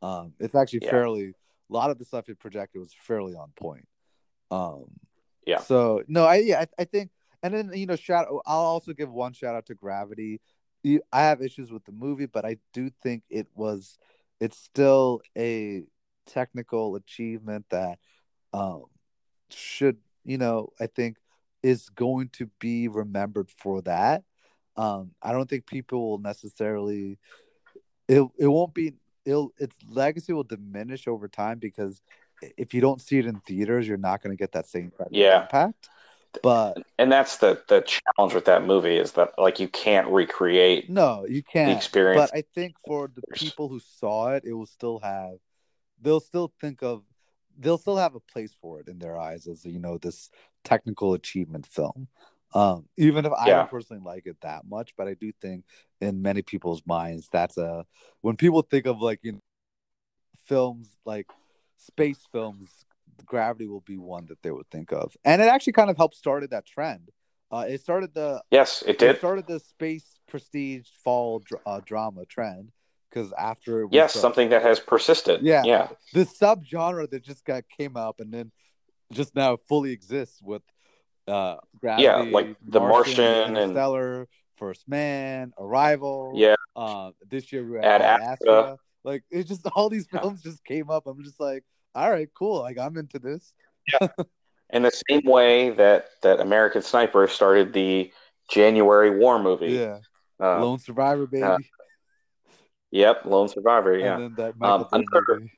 Um, 0.03 0.35
it's 0.39 0.55
actually 0.55 0.81
yeah. 0.83 0.91
fairly 0.91 1.35
a 1.71 1.73
lot 1.73 1.91
of 1.91 1.99
the 1.99 2.05
stuff 2.05 2.29
it 2.29 2.39
projected 2.39 2.81
was 2.81 2.95
fairly 2.99 3.35
on 3.35 3.53
point. 3.57 3.89
Um, 4.51 4.87
yeah. 5.47 5.61
So 5.61 6.03
no, 6.09 6.25
I 6.25 6.37
yeah, 6.37 6.61
I, 6.61 6.83
I 6.83 6.85
think, 6.85 7.11
and 7.43 7.55
then 7.55 7.71
you 7.75 7.87
know, 7.87 7.97
shout. 7.97 8.27
I'll 8.47 8.61
also 8.61 8.93
give 8.93 9.11
one 9.11 9.33
shout 9.33 9.55
out 9.55 9.67
to 9.67 9.75
Gravity. 9.75 10.41
I 11.13 11.23
have 11.23 11.43
issues 11.43 11.73
with 11.73 11.85
the 11.85 11.93
movie, 11.93 12.27
but 12.27 12.45
I 12.45 12.59
do 12.73 12.91
think 13.03 13.25
it 13.29 13.49
was, 13.57 13.99
it's 14.41 14.57
still 14.57 15.21
a 15.37 15.83
technical 16.27 16.95
achievement 16.95 17.67
that 17.71 17.99
um, 18.53 18.85
should, 19.51 19.97
you 20.25 20.39
know, 20.39 20.71
I 20.79 20.87
think 20.87 21.17
is 21.67 21.89
going 21.89 22.29
to 22.29 22.49
be 22.61 22.87
remembered 22.87 23.51
for 23.59 23.83
that. 23.83 24.23
Um, 24.77 25.11
I 25.21 25.33
don't 25.33 25.51
think 25.51 25.67
people 25.67 26.11
will 26.11 26.19
necessarily. 26.19 27.19
It 28.07 28.23
it 28.39 28.47
won't 28.47 28.73
be. 28.73 28.95
It'll 29.25 29.53
its 29.59 29.77
legacy 29.89 30.33
will 30.33 30.45
diminish 30.45 31.09
over 31.09 31.27
time 31.27 31.59
because 31.59 32.01
if 32.57 32.73
you 32.73 32.81
don't 32.81 33.01
see 33.01 33.19
it 33.19 33.27
in 33.27 33.41
theaters, 33.41 33.89
you're 33.89 33.97
not 33.97 34.23
going 34.23 34.37
to 34.37 34.41
get 34.41 34.53
that 34.53 34.69
same 34.69 34.93
yeah. 35.11 35.43
impact. 35.43 35.89
But 36.41 36.77
and 36.99 37.11
that's 37.11 37.39
the 37.39 37.61
the 37.67 37.81
challenge 37.81 38.35
with 38.35 38.45
that 38.45 38.65
movie 38.65 38.97
is 38.97 39.13
that 39.13 39.33
like 39.37 39.59
you 39.59 39.67
can't 39.67 40.07
recreate. 40.07 40.89
No, 40.89 41.27
you 41.29 41.43
can't. 41.43 41.71
The 41.71 41.77
experience. 41.77 42.31
But 42.31 42.39
I 42.39 42.45
think 42.55 42.77
for 42.87 43.11
the 43.13 43.23
people 43.35 43.69
who 43.69 43.81
saw 43.81 44.35
it, 44.35 44.45
it 44.45 44.53
will 44.53 44.67
still 44.67 45.01
have. 45.01 45.39
They'll 46.01 46.21
still 46.21 46.53
think 46.61 46.85
of. 46.85 47.03
They'll 47.59 47.79
still 47.79 47.97
have 47.97 48.15
a 48.15 48.21
place 48.21 48.55
for 48.61 48.81
it 48.81 48.89
in 48.89 48.99
their 48.99 49.19
eyes 49.19 49.47
as 49.47 49.65
you 49.65 49.81
know 49.81 49.99
this 49.99 50.31
technical 50.67 51.15
achievement 51.15 51.67
film. 51.67 52.09
Um, 52.55 52.87
even 52.97 53.27
if 53.27 53.33
I 53.33 53.49
don't 53.49 53.71
personally 53.71 54.03
like 54.05 54.27
it 54.27 54.37
that 54.43 54.63
much, 54.69 54.95
but 54.97 55.09
I 55.09 55.15
do 55.15 55.33
think 55.41 55.65
in 56.01 56.23
many 56.23 56.43
people's 56.43 56.83
minds 56.87 57.29
that's 57.31 57.57
a 57.59 57.85
when 58.23 58.37
people 58.37 58.63
think 58.63 58.87
of 58.87 59.01
like 59.01 59.21
you 59.23 59.33
know, 59.33 59.39
films 60.47 60.89
like 61.05 61.27
space 61.77 62.27
films 62.33 62.85
Gravity 63.25 63.67
will 63.67 63.81
be 63.81 63.97
one 63.97 64.27
that 64.27 64.43
they 64.43 64.51
would 64.51 64.71
think 64.71 64.93
of, 64.93 65.17
and 65.25 65.41
it 65.43 65.47
actually 65.47 65.73
kind 65.73 65.91
of 65.91 65.97
helped 65.97 66.15
started 66.15 66.51
that 66.51 66.67
trend. 66.67 67.11
Uh, 67.51 67.65
it 67.69 67.81
started 67.81 68.13
the 68.15 68.43
Yes, 68.51 68.83
it 68.87 68.99
did. 68.99 69.11
it 69.11 69.19
started 69.19 69.47
the 69.47 69.59
space 69.61 70.21
prestige 70.29 70.87
fall 71.05 71.41
dr- 71.41 71.63
uh, 71.67 71.81
drama 71.85 72.25
trend 72.27 72.73
because 73.11 73.33
after 73.39 73.81
it 73.81 73.87
was, 73.87 73.95
Yes, 73.95 74.17
uh, 74.17 74.21
something 74.21 74.51
that 74.51 74.63
has 74.63 74.81
persisted. 74.81 75.43
yeah, 75.43 75.65
Yeah. 75.65 75.89
the 76.13 76.25
subgenre 76.27 77.09
that 77.11 77.23
just 77.23 77.45
got 77.45 77.65
came 77.69 77.97
up 77.97 78.21
and 78.21 78.33
then 78.33 78.53
just 79.13 79.35
now 79.35 79.57
fully 79.69 79.93
exists 79.93 80.41
with 80.43 80.63
uh 81.29 81.57
Gravity, 81.81 82.31
like 82.31 82.57
The 82.67 82.81
Martian 82.81 83.25
and- 83.25 83.57
Interstellar, 83.57 84.29
First 84.57 84.89
Man, 84.89 85.53
Arrival, 85.59 86.33
Yeah. 86.35 86.55
uh, 86.75 87.11
this 87.29 87.53
year 87.53 87.69
we 87.69 87.77
had 87.77 87.85
Ad 87.85 88.03
Ad 88.03 88.21
Astra. 88.23 88.31
Astra. 88.61 88.77
Like 89.05 89.25
it's 89.31 89.49
just 89.49 89.67
all 89.75 89.89
these 89.89 90.07
Yeah. 90.13 90.21
films 90.21 90.43
just 90.43 90.65
came 90.65 90.91
up. 90.91 91.07
I'm 91.07 91.23
just 91.23 91.39
like, 91.41 91.65
all 91.95 92.11
right, 92.11 92.29
cool. 92.35 92.61
Like 92.61 92.79
I'm 92.79 92.97
into 92.97 93.19
this. 93.19 93.55
Yeah 94.01 94.09
in 94.71 94.83
the 94.83 94.91
same 95.09 95.23
way 95.25 95.71
that 95.71 96.09
that 96.23 96.41
American 96.41 96.83
Sniper 96.83 97.27
started 97.29 97.73
the 97.73 98.13
January 98.51 99.17
War 99.19 99.41
movie. 99.43 99.69
Yeah, 99.73 99.99
Uh, 100.41 100.61
Lone 100.61 100.79
Survivor, 100.79 101.27
baby. 101.27 101.43
uh, 101.45 101.59
Yep, 102.93 103.25
Lone 103.27 103.49
Survivor. 103.49 103.97
Yeah. 103.99 104.15
And 104.15 104.23
then 104.25 104.35
that 104.47 104.57
Michael 104.59 104.89
Um, 104.93 105.05
another- 105.13 105.41
movie. 105.41 105.53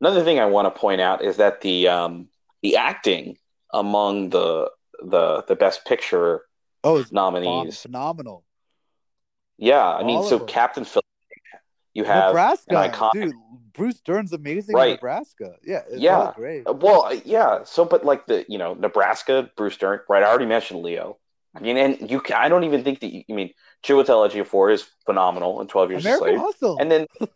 Another 0.00 0.22
thing 0.22 0.38
I 0.38 0.46
want 0.46 0.72
to 0.72 0.80
point 0.80 1.00
out 1.00 1.22
is 1.24 1.36
that 1.38 1.60
the 1.60 1.88
um 1.88 2.28
the 2.62 2.76
acting 2.76 3.36
among 3.72 4.30
the 4.30 4.70
the 5.02 5.42
the 5.46 5.56
Best 5.56 5.84
Picture 5.84 6.42
Oh, 6.84 7.04
nominees. 7.10 7.80
phenomenal. 7.80 8.44
Yeah, 9.56 9.84
I 9.84 10.04
mean, 10.04 10.22
so. 10.22 10.38
Captain 10.38 10.84
Philip, 10.84 11.04
you 11.92 12.04
have 12.04 12.28
Nebraska, 12.28 12.74
iconic- 12.74 13.12
dude. 13.12 13.34
Bruce 13.72 14.00
Dern's 14.00 14.32
amazing 14.32 14.78
in 14.78 14.88
Nebraska. 14.90 15.56
Yeah, 15.64 15.82
it's 15.88 16.00
Yeah. 16.00 16.32
great. 16.34 16.64
Well, 16.72 17.12
yeah. 17.24 17.64
So, 17.64 17.84
but 17.84 18.04
like 18.04 18.26
the 18.26 18.44
you 18.48 18.58
know 18.58 18.74
Nebraska, 18.74 19.50
Bruce 19.56 19.76
Dern, 19.76 20.00
right? 20.08 20.22
I 20.22 20.26
already 20.28 20.46
mentioned 20.46 20.82
Leo. 20.82 21.18
I 21.54 21.60
mean, 21.60 21.76
and 21.76 22.10
you, 22.10 22.22
I 22.34 22.48
don't 22.48 22.64
even 22.64 22.84
think 22.84 23.00
that. 23.00 23.12
You, 23.12 23.24
I 23.28 23.32
mean, 23.32 23.52
Chiwetel 23.84 24.30
Ejiofor 24.30 24.72
is 24.72 24.88
phenomenal 25.06 25.60
in 25.60 25.66
Twelve 25.66 25.90
Years 25.90 26.04
a 26.04 26.08
American 26.08 26.28
Slave, 26.28 26.40
Hustle. 26.40 26.76
and 26.80 26.90
then 26.90 27.06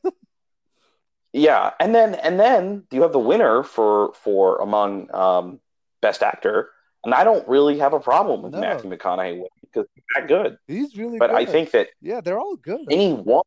yeah, 1.32 1.70
and 1.80 1.94
then 1.94 2.14
and 2.14 2.38
then 2.38 2.84
you 2.90 3.02
have 3.02 3.12
the 3.12 3.18
winner 3.18 3.62
for 3.62 4.12
for 4.22 4.58
among 4.60 5.12
um, 5.14 5.60
Best 6.00 6.22
Actor, 6.22 6.70
and 7.04 7.14
I 7.14 7.24
don't 7.24 7.46
really 7.48 7.78
have 7.78 7.92
a 7.92 8.00
problem 8.00 8.42
with 8.42 8.52
No. 8.52 8.60
Matthew 8.60 8.90
McConaughey 8.90 9.32
winning 9.34 9.48
because 9.62 9.86
he's 9.94 10.04
that 10.16 10.28
good. 10.28 10.58
He's 10.66 10.96
really 10.96 11.18
But 11.18 11.28
good. 11.30 11.36
I 11.36 11.44
think 11.46 11.70
that 11.72 11.88
yeah, 12.00 12.20
they're 12.20 12.38
all 12.40 12.56
good. 12.56 12.80
any 12.90 13.12
one 13.14 13.44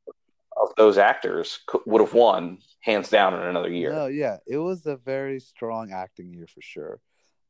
of 0.57 0.73
those 0.77 0.97
actors 0.97 1.59
could, 1.67 1.81
would 1.86 2.01
have 2.01 2.13
won 2.13 2.59
hands 2.81 3.09
down 3.09 3.33
in 3.33 3.41
another 3.41 3.69
year. 3.69 3.91
No, 3.91 4.07
yeah, 4.07 4.38
it 4.47 4.57
was 4.57 4.86
a 4.86 4.95
very 4.95 5.39
strong 5.39 5.91
acting 5.91 6.33
year 6.33 6.47
for 6.47 6.61
sure. 6.61 6.99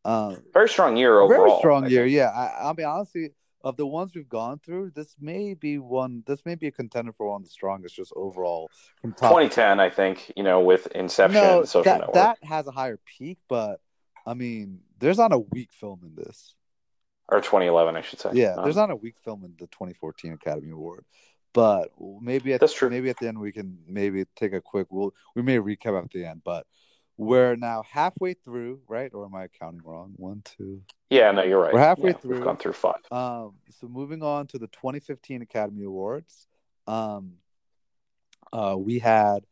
Um, 0.03 0.37
Very 0.53 0.69
strong 0.69 0.97
year 0.97 1.19
overall. 1.19 1.45
very 1.47 1.57
strong 1.59 1.89
year. 1.89 2.05
Yeah, 2.05 2.29
I, 2.29 2.69
I 2.69 2.73
mean, 2.73 2.85
honestly, 2.85 3.31
of 3.65 3.75
the 3.77 3.85
ones 3.85 4.15
we've 4.15 4.29
gone 4.29 4.59
through, 4.59 4.91
this 4.91 5.15
may 5.19 5.55
be 5.55 5.79
one. 5.79 6.23
This 6.27 6.45
may 6.45 6.53
be 6.55 6.67
a 6.67 6.71
contender 6.71 7.11
for 7.11 7.27
one 7.31 7.41
of 7.41 7.45
the 7.45 7.49
strongest, 7.49 7.95
just 7.95 8.13
overall 8.15 8.69
from 9.01 9.11
top. 9.13 9.31
2010, 9.31 9.79
I 9.79 9.89
think, 9.89 10.31
you 10.37 10.43
know, 10.43 10.61
with 10.61 10.85
Inception 10.87 11.41
no, 11.41 11.63
Social 11.63 11.83
that 11.83 11.99
Network. 12.01 12.13
that 12.13 12.37
has 12.43 12.67
a 12.67 12.71
higher 12.71 12.99
peak, 13.05 13.39
but 13.49 13.81
I 14.25 14.35
mean, 14.35 14.81
there's 14.99 15.17
not 15.17 15.33
a 15.33 15.39
weak 15.39 15.73
film 15.73 16.01
in 16.03 16.15
this. 16.15 16.53
Or 17.27 17.41
2011, 17.41 17.95
I 17.95 18.01
should 18.01 18.19
say. 18.19 18.29
Yeah, 18.33 18.53
Um, 18.53 18.63
there's 18.63 18.75
not 18.75 18.91
a 18.91 18.95
weak 18.95 19.15
film 19.17 19.43
in 19.43 19.55
the 19.57 19.65
2014 19.67 20.33
Academy 20.33 20.69
Award, 20.69 21.03
but 21.53 21.89
maybe 22.21 22.53
at 22.53 22.59
That's 22.59 22.73
true. 22.73 22.91
maybe 22.91 23.09
at 23.09 23.17
the 23.17 23.27
end 23.27 23.39
we 23.39 23.51
can 23.51 23.79
maybe 23.87 24.25
take 24.35 24.53
a 24.53 24.61
quick. 24.61 24.87
We'll 24.91 25.11
we 25.35 25.41
may 25.41 25.57
recap 25.57 25.99
at 26.01 26.11
the 26.11 26.23
end, 26.25 26.41
but 26.45 26.67
we're 27.17 27.55
now 27.55 27.83
halfway 27.89 28.33
through, 28.33 28.81
right? 28.87 29.11
Or 29.13 29.25
am 29.25 29.35
I 29.35 29.47
counting 29.47 29.81
wrong? 29.83 30.13
One, 30.17 30.41
two. 30.43 30.81
Yeah, 31.09 31.31
no, 31.31 31.43
you're 31.43 31.59
right. 31.61 31.73
We're 31.73 31.79
halfway 31.79 32.11
Yeah, 32.11 32.17
through. 32.17 32.35
We've 32.35 32.43
gone 32.43 32.57
through 32.57 32.73
five. 32.73 32.99
Um, 33.11 33.53
so 33.69 33.87
moving 33.87 34.21
on 34.21 34.47
to 34.47 34.57
the 34.57 34.67
2015 34.67 35.41
Academy 35.41 35.83
Awards, 35.85 36.47
um, 36.87 37.33
uh, 38.51 38.75
we 38.77 38.99
had 38.99 39.45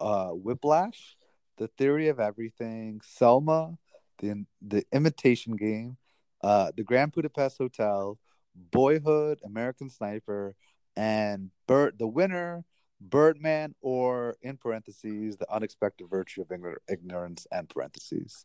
uh, 0.00 0.28
Whiplash, 0.28 1.16
The 1.58 1.68
Theory 1.68 2.08
of 2.08 2.20
Everything, 2.20 3.00
Selma, 3.04 3.76
the 4.18 4.44
the 4.62 4.84
Imitation 4.92 5.56
Game, 5.56 5.96
uh, 6.42 6.72
The 6.76 6.84
Grand 6.84 7.12
Budapest 7.12 7.58
Hotel, 7.58 8.18
Boyhood, 8.54 9.40
American 9.44 9.90
Sniper, 9.90 10.54
and 10.96 11.50
Bert. 11.66 11.98
The 11.98 12.06
winner, 12.06 12.64
Birdman, 13.00 13.74
or 13.80 14.36
in 14.42 14.56
parentheses, 14.56 15.36
The 15.36 15.50
Unexpected 15.52 16.08
Virtue 16.10 16.42
of 16.42 16.50
Ignorance 16.88 17.46
and 17.50 17.68
parentheses. 17.68 18.44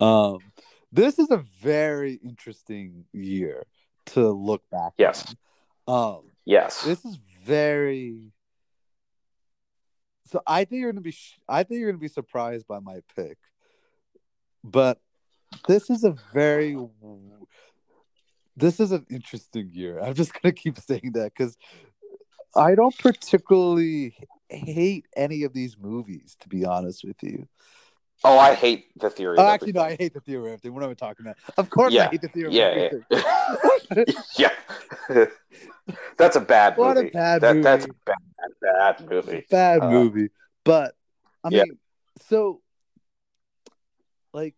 Um, 0.00 0.38
this 0.92 1.18
is 1.18 1.30
a 1.30 1.38
very 1.60 2.14
interesting 2.22 3.06
year 3.12 3.64
to 4.06 4.30
look 4.30 4.62
back. 4.70 4.92
Yes. 4.98 5.34
on. 5.86 6.16
Um, 6.18 6.22
Yes. 6.44 6.82
this 6.84 7.04
is 7.04 7.16
very. 7.44 8.18
So 10.26 10.42
I 10.46 10.64
think 10.64 10.80
you're 10.80 10.92
gonna 10.92 11.00
be. 11.00 11.10
sh- 11.12 11.38
I 11.48 11.62
think 11.62 11.80
you're 11.80 11.90
gonna 11.90 11.98
be 12.00 12.08
surprised 12.08 12.66
by 12.66 12.78
my 12.80 13.00
pick, 13.16 13.38
but 14.62 15.00
this 15.66 15.88
is 15.90 16.04
a 16.04 16.14
very. 16.32 16.76
This 18.56 18.80
is 18.80 18.90
an 18.92 19.06
interesting 19.10 19.70
year. 19.72 20.00
I'm 20.00 20.14
just 20.14 20.32
gonna 20.40 20.52
keep 20.52 20.78
saying 20.80 21.12
that 21.14 21.32
because 21.36 21.56
I 22.56 22.74
don't 22.74 22.96
particularly 22.98 24.16
hate 24.48 25.06
any 25.16 25.42
of 25.44 25.52
these 25.52 25.76
movies, 25.78 26.36
to 26.40 26.48
be 26.48 26.64
honest 26.64 27.04
with 27.04 27.22
you. 27.22 27.46
oh, 28.24 28.38
I 28.38 28.54
hate 28.54 28.86
the 28.98 29.10
theory. 29.10 29.36
Oh, 29.38 29.42
of 29.42 29.48
actually, 29.48 29.72
no, 29.72 29.82
I 29.82 29.96
hate 29.96 30.14
the 30.14 30.20
theory 30.20 30.40
of 30.42 30.46
everything. 30.46 30.74
What 30.74 30.84
am 30.84 30.90
I 30.90 30.94
talking 30.94 31.26
about? 31.26 31.36
Of 31.56 31.70
course, 31.70 31.94
I 31.94 32.06
hate 32.06 32.22
the 32.22 32.28
theory 32.28 32.52
Yeah, 32.52 32.88
everything. 32.90 33.04
yeah. 34.38 34.50
yeah. 35.18 35.26
That's 36.16 36.36
a 36.36 36.40
bad 36.40 36.76
What 36.76 36.96
a 36.98 37.10
bad 37.10 37.42
that, 37.42 37.62
That's 37.62 37.84
a 37.84 37.88
bad, 38.04 38.18
bad 38.60 39.10
movie. 39.10 39.46
bad 39.50 39.82
Uh, 39.82 39.90
movie. 39.90 40.30
But 40.64 40.94
I 41.44 41.50
yeah. 41.50 41.64
mean, 41.64 41.78
so 42.28 42.60
like, 44.32 44.54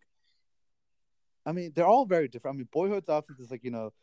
I 1.45 1.51
mean, 1.51 1.71
they're 1.75 1.85
all 1.87 2.05
very 2.05 2.27
different. 2.27 2.55
I 2.55 2.57
mean, 2.57 2.67
Boyhood's 2.73 3.09
obviously 3.09 3.43
just 3.43 3.51
like 3.51 3.63
you 3.63 3.71
know, 3.71 3.93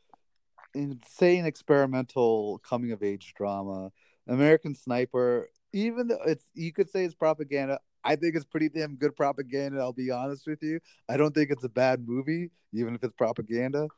insane 0.76 1.46
experimental 1.46 2.58
coming 2.58 2.92
of 2.92 3.02
age 3.02 3.34
drama. 3.36 3.90
American 4.28 4.74
Sniper, 4.74 5.48
even 5.72 6.08
though 6.08 6.18
it's 6.26 6.44
you 6.54 6.72
could 6.72 6.90
say 6.90 7.04
it's 7.04 7.14
propaganda. 7.14 7.80
I 8.04 8.16
think 8.16 8.36
it's 8.36 8.44
pretty 8.44 8.68
damn 8.68 8.96
good 8.96 9.16
propaganda. 9.16 9.80
I'll 9.80 9.92
be 9.92 10.10
honest 10.10 10.46
with 10.46 10.62
you. 10.62 10.80
I 11.08 11.16
don't 11.16 11.34
think 11.34 11.50
it's 11.50 11.64
a 11.64 11.68
bad 11.68 12.06
movie, 12.06 12.50
even 12.72 12.94
if 12.94 13.02
it's 13.02 13.14
propaganda. 13.14 13.88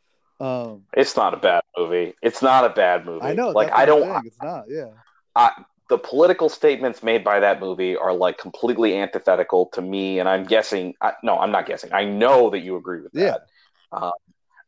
Um, 0.41 0.85
It's 0.95 1.17
not 1.17 1.35
a 1.35 1.37
bad 1.37 1.63
movie. 1.77 2.15
It's 2.23 2.41
not 2.43 2.65
a 2.65 2.71
bad 2.71 3.05
movie. 3.05 3.27
I 3.27 3.35
know, 3.35 3.51
Like 3.51 3.71
I 3.73 3.85
don't. 3.85 4.25
It's 4.25 4.41
not. 4.43 4.65
Yeah. 4.69 4.91
I, 5.35 5.51
the 5.89 5.99
political 5.99 6.49
statements 6.49 7.03
made 7.03 7.25
by 7.25 7.41
that 7.41 7.61
movie 7.61 7.97
are 7.97 8.13
like 8.13 8.39
completely 8.39 8.97
antithetical 8.97 9.67
to 9.73 9.81
me, 9.83 10.19
and 10.21 10.29
I'm 10.29 10.45
guessing. 10.45 10.95
I, 11.01 11.15
no, 11.23 11.39
I'm 11.39 11.51
not 11.51 11.67
guessing. 11.67 11.93
I 11.93 12.05
know 12.05 12.51
that 12.51 12.61
you 12.61 12.77
agree 12.77 13.01
with 13.01 13.13
Yeah. 13.15 13.37
that. 13.39 13.47
Um, 13.93 14.13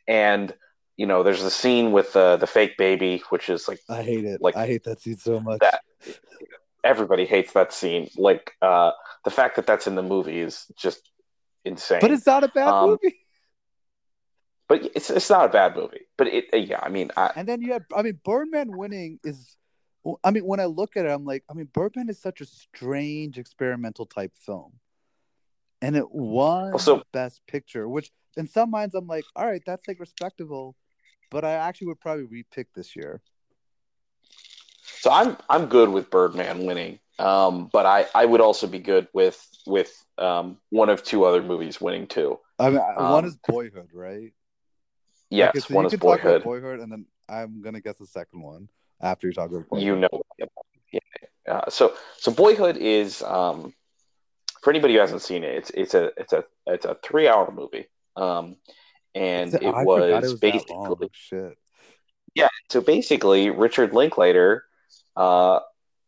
and 0.09 0.55
you 1.01 1.07
know, 1.07 1.23
there's 1.23 1.43
the 1.43 1.51
scene 1.63 1.93
with 1.93 2.15
uh, 2.15 2.37
the 2.37 2.47
fake 2.57 2.75
baby, 2.77 3.23
which 3.31 3.49
is 3.49 3.67
like 3.71 3.81
I 3.89 4.03
hate 4.03 4.27
it. 4.33 4.39
Like 4.47 4.55
I 4.63 4.67
hate 4.67 4.85
that 4.85 5.01
scene 5.01 5.17
so 5.17 5.41
much. 5.41 5.61
that. 5.61 5.81
Everybody 6.85 7.25
hates 7.35 7.53
that 7.55 7.73
scene. 7.73 8.05
Like 8.29 8.53
uh, 8.61 8.91
the 9.25 9.31
fact 9.31 9.57
that 9.57 9.67
that's 9.67 9.87
in 9.87 9.95
the 9.95 10.03
movie 10.15 10.41
is 10.49 10.67
just 10.77 11.01
insane. 11.65 12.01
But 12.03 12.11
it's 12.11 12.27
not 12.27 12.45
a 12.45 12.49
bad 12.49 12.69
Um, 12.69 12.91
movie. 12.91 13.17
but 14.69 14.79
it's 14.95 15.09
it's 15.09 15.31
not 15.31 15.47
a 15.47 15.53
bad 15.61 15.75
movie. 15.75 16.05
But 16.19 16.27
it 16.29 16.45
yeah, 16.73 16.81
I 16.83 16.91
mean, 16.91 17.11
I, 17.17 17.33
And 17.35 17.49
then 17.49 17.63
you 17.63 17.73
had, 17.73 17.85
I 17.97 18.03
mean, 18.03 18.19
Birdman 18.23 18.77
winning 18.77 19.21
is, 19.25 19.57
I 20.23 20.31
mean, 20.31 20.45
when 20.45 20.61
I 20.61 20.67
look 20.67 20.97
at 20.99 21.07
it, 21.07 21.11
I'm 21.11 21.25
like, 21.25 21.45
I 21.51 21.55
mean, 21.55 21.69
Birdman 21.73 22.09
is 22.11 22.19
such 22.21 22.41
a 22.43 22.47
strange 22.47 23.39
experimental 23.39 24.05
type 24.07 24.33
film. 24.37 24.73
And 25.83 25.97
it 25.97 26.11
won 26.11 26.73
Also- 26.73 27.03
Best 27.13 27.41
Picture, 27.47 27.89
which 27.89 28.11
in 28.37 28.47
some 28.47 28.71
minds 28.71 28.95
I'm 28.95 29.07
like, 29.07 29.25
all 29.35 29.47
right, 29.47 29.63
that's 29.65 29.89
like 29.89 29.99
respectable. 29.99 30.77
But 31.31 31.45
I 31.45 31.53
actually 31.53 31.89
would 31.89 32.01
probably 32.01 32.25
repick 32.27 32.67
this 32.75 32.97
year. 32.97 33.23
So 34.83 35.11
I'm 35.11 35.37
I'm 35.49 35.67
good 35.67 35.89
with 35.89 36.11
Birdman 36.11 36.67
winning, 36.67 36.99
um, 37.19 37.69
but 37.73 37.87
I, 37.87 38.07
I 38.15 38.25
would 38.27 38.41
also 38.41 38.67
be 38.67 38.79
good 38.79 39.09
with 39.15 39.41
with 39.67 39.91
um, 40.19 40.59
one 40.71 40.91
of 40.91 41.03
two 41.03 41.25
other 41.25 41.43
movies 41.43 41.81
winning 41.81 42.07
too. 42.07 42.39
I 42.59 42.71
mean, 42.71 42.81
one 42.81 43.25
Um, 43.25 43.25
is 43.25 43.37
Boyhood, 43.37 43.91
right? 43.95 44.33
Yes, 45.31 45.51
Okay, 45.51 45.61
so 45.61 45.75
one 45.75 45.87
is 45.87 45.93
can 45.93 46.01
talk 46.01 46.09
about 46.09 46.23
Boyhood. 46.23 46.43
Boyhood, 46.45 46.81
and 46.81 46.93
then 46.93 47.07
I'm 47.29 47.63
gonna 47.63 47.81
guess 47.81 47.99
the 47.99 48.07
second 48.07 48.43
one 48.43 48.69
after 49.01 49.27
you 49.29 49.33
talk 49.33 49.51
about 49.51 49.69
Boyhood. 49.71 49.87
You 49.87 49.97
know, 49.97 50.23
yeah. 50.37 50.47
Uh, 51.49 51.71
so 51.71 51.95
so 52.19 52.33
Boyhood 52.33 52.77
is 52.77 53.23
um, 53.23 53.73
for 54.61 54.71
anybody 54.71 54.95
who 54.95 55.01
hasn't 55.01 55.23
seen 55.23 55.45
it, 55.45 55.55
it's 55.55 55.71
it's 55.71 55.95
a 55.95 56.11
it's 56.19 56.33
a 56.33 56.45
it's 56.67 56.85
a 56.85 56.97
three 57.03 57.27
hour 57.29 57.51
movie, 57.51 57.87
um, 58.17 58.57
and 59.15 59.55
it 59.55 59.63
was, 59.63 60.09
it 60.09 60.23
was 60.23 60.35
basically. 60.41 61.09
Shit. 61.13 61.59
yeah. 62.35 62.49
So 62.71 62.81
basically, 62.81 63.51
Richard 63.51 63.93
Linklater 63.93 64.65
uh, 65.17 65.61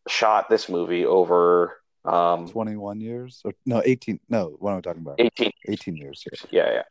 shot 0.09 0.49
this 0.49 0.69
movie 0.69 1.05
over 1.05 1.77
Um, 2.05 2.49
21 2.49 3.01
years 3.01 3.43
or 3.45 3.53
no 3.65 3.81
18 3.85 4.19
no 4.29 4.57
what 4.59 4.73
am 4.73 4.79
i 4.79 4.81
talking 4.81 5.03
about 5.03 5.21
18 5.21 5.53
18 5.69 5.97
years 5.97 6.25
yeah. 6.27 6.39
Yeah, 6.51 6.73
yeah. 6.73 6.83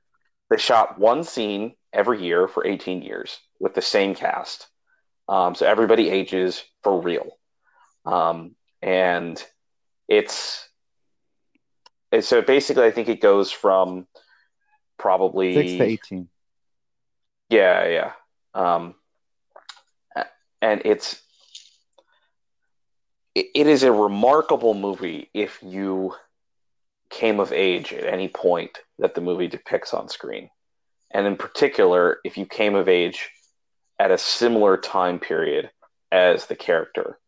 They 0.50 0.58
shot 0.58 0.98
one 1.00 1.24
scene 1.24 1.76
every 1.94 2.22
year 2.24 2.48
for 2.48 2.66
18 2.66 3.02
years 3.02 3.40
with 3.60 3.74
the 3.74 3.82
same 3.82 4.16
cast. 4.16 4.68
Um, 5.30 5.56
so 5.56 5.66
everybody 5.66 6.10
ages 6.10 6.64
for 6.84 7.00
real. 7.02 7.38
Um, 8.06 8.56
and 8.82 9.42
it's, 10.10 10.68
it's 12.12 12.28
so 12.28 12.42
basically, 12.42 12.84
I 12.84 12.92
think 12.92 13.08
it 13.08 13.22
goes 13.22 13.50
from 13.50 14.08
probably 15.02 15.54
6 15.54 15.72
to 15.72 15.84
18 15.84 16.28
yeah, 17.52 17.86
yeah. 17.88 18.12
Um, 18.54 18.96
and 20.62 20.82
it's 20.86 21.22
it, 23.36 23.48
it 23.54 23.68
is 23.68 23.84
a 23.84 23.92
remarkable 23.92 24.74
movie 24.74 25.30
if 25.34 25.60
you 25.62 26.16
came 27.10 27.42
of 27.42 27.52
age 27.52 27.92
at 27.92 28.06
any 28.06 28.30
point 28.30 28.80
that 29.00 29.16
the 29.16 29.22
movie 29.22 29.48
depicts 29.48 29.94
on 29.94 30.08
screen. 30.08 30.50
And 31.12 31.28
in 31.28 31.36
particular, 31.36 32.20
if 32.24 32.38
you 32.38 32.46
came 32.46 32.74
of 32.74 32.88
age 32.88 33.30
at 34.00 34.12
a 34.12 34.18
similar 34.18 34.78
time 34.78 35.20
period 35.20 35.70
as 36.10 36.46
the 36.46 36.56
character 36.56 37.20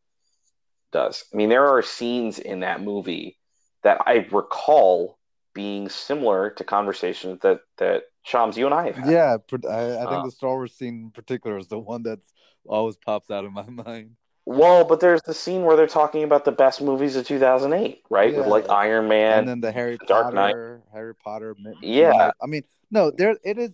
does. 0.93 1.25
I 1.33 1.35
mean, 1.35 1.49
there 1.49 1.67
are 1.67 1.81
scenes 1.81 2.39
in 2.39 2.61
that 2.61 2.81
movie 2.81 3.37
that 3.83 4.01
I 4.05 4.25
recall 4.31 5.17
being 5.53 5.89
similar 5.89 6.49
to 6.51 6.63
conversations 6.63 7.39
that 7.41 7.61
that 7.77 8.03
Shams, 8.23 8.57
you 8.57 8.65
and 8.65 8.73
I 8.73 8.85
have 8.87 8.95
had. 8.95 9.11
yeah 9.11 9.35
i, 9.69 9.91
I 10.03 10.05
think 10.09 10.21
Uh, 10.21 10.25
the 10.25 10.31
star 10.31 10.51
wars 10.55 10.73
scene 10.73 11.03
in 11.05 11.11
particular 11.11 11.57
is 11.57 11.67
the 11.67 11.79
one 11.79 12.03
that 12.03 12.19
always 12.65 12.95
pops 12.97 13.29
out 13.29 13.45
of 13.45 13.51
my 13.51 13.63
mind 13.85 14.15
Well, 14.45 14.83
but 14.85 14.99
there's 14.99 15.21
the 15.23 15.33
scene 15.33 15.63
where 15.63 15.75
they're 15.77 15.87
talking 15.87 16.23
about 16.23 16.43
the 16.43 16.51
best 16.51 16.81
movies 16.81 17.15
of 17.15 17.25
2008, 17.25 18.03
right? 18.09 18.35
With 18.35 18.47
like 18.47 18.67
Iron 18.69 19.07
Man. 19.07 19.39
and 19.39 19.47
then 19.47 19.61
the 19.61 19.71
Harry 19.71 19.97
Dark 20.05 20.33
Knight. 20.33 20.51
Potter, 20.51 20.81
Harry 20.91 21.15
Potter. 21.15 21.55
Yeah. 21.81 22.09
Midnight- 22.09 22.33
I 22.43 22.47
mean, 22.47 22.63
no, 22.91 23.09
there 23.09 23.37
it 23.43 23.57
is. 23.57 23.73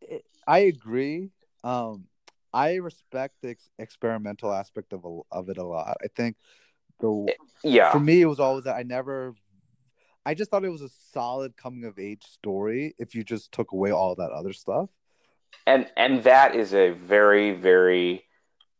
It, 0.00 0.24
I 0.46 0.60
agree. 0.60 1.30
Um, 1.62 2.06
I 2.54 2.76
respect 2.76 3.34
the 3.42 3.50
ex- 3.50 3.68
experimental 3.78 4.50
aspect 4.52 4.92
of 4.94 5.04
a, 5.04 5.20
of 5.30 5.50
it 5.50 5.58
a 5.58 5.66
lot. 5.66 5.98
I 6.02 6.08
think 6.08 6.36
the 7.00 7.26
yeah. 7.62 7.92
for 7.92 8.00
me 8.00 8.22
it 8.22 8.26
was 8.26 8.40
always 8.40 8.64
that 8.64 8.76
I 8.76 8.82
never. 8.82 9.34
I 10.26 10.34
just 10.34 10.50
thought 10.50 10.64
it 10.64 10.70
was 10.70 10.82
a 10.82 10.88
solid 11.12 11.56
coming 11.56 11.84
of 11.84 11.98
age 11.98 12.24
story 12.24 12.94
if 12.98 13.14
you 13.14 13.22
just 13.22 13.52
took 13.52 13.70
away 13.72 13.92
all 13.92 14.14
that 14.16 14.30
other 14.32 14.52
stuff. 14.52 14.90
and 15.66 15.86
and 15.96 16.24
that 16.24 16.54
is 16.56 16.74
a 16.74 16.90
very 16.90 17.52
very 17.52 18.24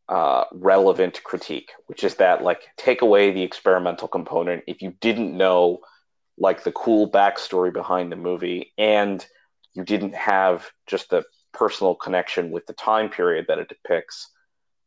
uh, 0.09 0.45
relevant 0.53 1.23
critique 1.25 1.71
which 1.87 2.05
is 2.05 2.15
that 2.17 2.43
like 2.43 2.63
take 2.77 3.01
away 3.03 3.31
the 3.33 3.43
experimental 3.43 4.09
component 4.09 4.63
if 4.67 4.83
you 4.83 4.93
didn't 5.01 5.37
know 5.37 5.79
like 6.39 6.63
the 6.65 6.73
cool 6.73 7.11
backstory 7.11 7.73
behind 7.73 8.13
the 8.13 8.17
movie 8.17 8.73
and 8.79 9.27
you 9.75 9.83
didn't 9.85 10.15
have 10.15 10.71
just 10.87 11.11
the 11.11 11.25
personal 11.53 11.95
connection 11.95 12.51
with 12.51 12.65
the 12.67 12.73
time 12.75 13.09
period 13.09 13.47
that 13.49 13.59
it 13.59 13.69
depicts 13.69 14.31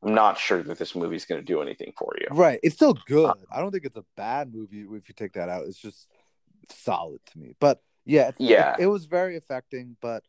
i'm 0.03 0.14
not 0.14 0.38
sure 0.38 0.62
that 0.64 0.78
this 0.78 0.95
movie 0.95 1.16
is 1.18 1.26
going 1.26 1.41
to 1.41 1.45
do 1.53 1.62
anything 1.62 1.91
for 1.97 2.12
you 2.22 2.28
Right. 2.32 2.60
It's 2.64 2.76
still 2.76 2.95
good. 3.05 3.34
I 3.51 3.60
don't 3.60 3.72
think 3.72 3.84
it's 3.86 3.97
a 3.97 4.05
bad 4.16 4.53
movie 4.53 4.86
if 4.99 5.10
you 5.10 5.16
take 5.16 5.34
that 5.34 5.49
out. 5.49 5.66
It's 5.68 5.78
just 5.78 6.07
solid 6.70 7.22
to 7.28 7.39
me. 7.39 7.55
But 7.60 7.82
yeah, 8.05 8.32
Yeah. 8.38 8.76
it, 8.78 8.84
it 8.84 8.88
was 8.88 9.05
very 9.05 9.36
affecting, 9.38 9.95
but 10.01 10.24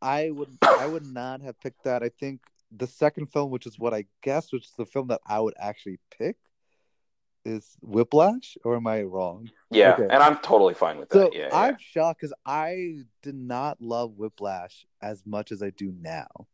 I 0.00 0.30
would 0.30 0.56
I 0.62 0.86
would 0.86 1.06
not 1.06 1.42
have 1.42 1.60
picked 1.60 1.84
that. 1.84 2.02
I 2.02 2.08
think 2.08 2.40
the 2.70 2.86
second 2.86 3.26
film, 3.32 3.50
which 3.50 3.66
is 3.66 3.78
what 3.78 3.94
I 3.94 4.04
guess, 4.22 4.52
which 4.52 4.66
is 4.66 4.72
the 4.76 4.86
film 4.86 5.08
that 5.08 5.20
I 5.26 5.40
would 5.40 5.54
actually 5.58 5.98
pick, 6.16 6.36
is 7.44 7.76
Whiplash, 7.80 8.56
or 8.64 8.76
am 8.76 8.86
I 8.86 9.02
wrong? 9.02 9.50
yeah 9.70 9.92
Okay. 9.94 10.04
and 10.04 10.22
i'm 10.22 10.38
totally 10.38 10.72
fine 10.74 10.98
with 10.98 11.12
So 11.12 11.20
that 11.24 11.34
yeah, 11.34 11.48
yeah. 11.50 11.54
I'm 11.56 11.76
shocked 11.78 12.20
because 12.20 12.32
I 12.46 13.00
did 13.22 13.34
not 13.34 13.80
love 13.82 14.12
Whiplash 14.16 14.86
as 15.02 15.22
much 15.26 15.52
as 15.52 15.62
I 15.62 15.70
do 15.70 15.92
now. 16.00 16.46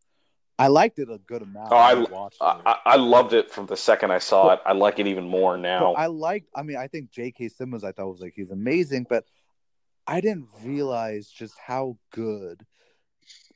I 0.59 0.69
liked 0.69 0.99
it 0.99 1.11
a 1.11 1.19
good 1.19 1.43
amount. 1.43 1.73
Oh, 1.73 1.77
I- 1.77 1.95
when 1.95 2.11
watched 2.11 2.37
it. 2.41 2.45
I, 2.45 2.61
I 2.67 2.77
I 2.85 2.97
loved 2.97 3.33
it 3.33 3.51
from 3.51 3.67
the 3.67 3.77
second 3.77 4.11
i 4.13 4.19
saw 4.19 4.53
it 4.53 4.61
i 4.65 4.73
like 4.73 4.99
it 4.99 5.07
even 5.07 5.29
more 5.29 5.57
now 5.57 5.95
I 5.95 6.07
like. 6.07 6.45
I 6.55 6.63
mean, 6.63 6.77
I 6.77 6.87
think 6.87 7.11
J.K. 7.11 7.49
Simmons. 7.49 7.85
I 7.85 7.93
thought 7.93 8.09
was 8.09 8.21
like 8.21 8.35
he's 8.37 8.51
amazing, 8.51 9.07
but 9.09 9.25
I 10.07 10.21
didn't 10.21 10.49
realize 10.63 11.29
just 11.29 11.55
how 11.59 11.97
good 12.11 12.65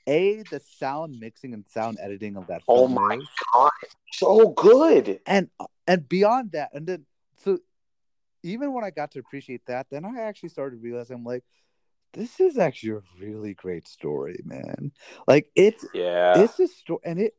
a 0.06 0.42
the 0.50 0.60
sound 0.60 1.20
mixing 1.20 1.52
and 1.54 1.64
sound 1.68 1.98
editing 2.00 2.36
of 2.36 2.46
that 2.48 2.62
Oh 2.66 2.88
my 2.88 3.16
is, 3.20 3.28
God, 3.52 3.70
so 4.12 4.48
good. 4.48 5.20
and 5.26 5.50
and 5.86 6.08
beyond 6.08 6.52
that, 6.52 6.70
and 6.72 6.86
then 6.86 7.04
so 7.36 7.58
even 8.42 8.72
when 8.72 8.84
I 8.84 8.90
got 8.90 9.10
to 9.12 9.18
appreciate 9.18 9.66
that, 9.66 9.86
then 9.90 10.04
I 10.04 10.20
actually 10.22 10.48
started 10.48 10.82
realizing 10.82 11.16
I'm 11.16 11.24
like, 11.24 11.44
this 12.12 12.40
is 12.40 12.58
actually 12.58 12.92
a 12.98 13.02
really 13.20 13.54
great 13.54 13.86
story, 13.86 14.40
man. 14.44 14.92
Like 15.26 15.50
it's 15.54 15.84
Yeah. 15.94 16.42
it's 16.42 16.58
a 16.58 16.68
story 16.68 17.00
and 17.04 17.20
it 17.20 17.34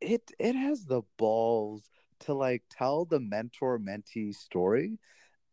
it 0.00 0.30
it 0.38 0.54
has 0.54 0.84
the 0.84 1.02
balls 1.16 1.88
to 2.20 2.34
like 2.34 2.62
tell 2.70 3.04
the 3.04 3.20
mentor 3.20 3.78
mentee 3.78 4.34
story 4.34 4.98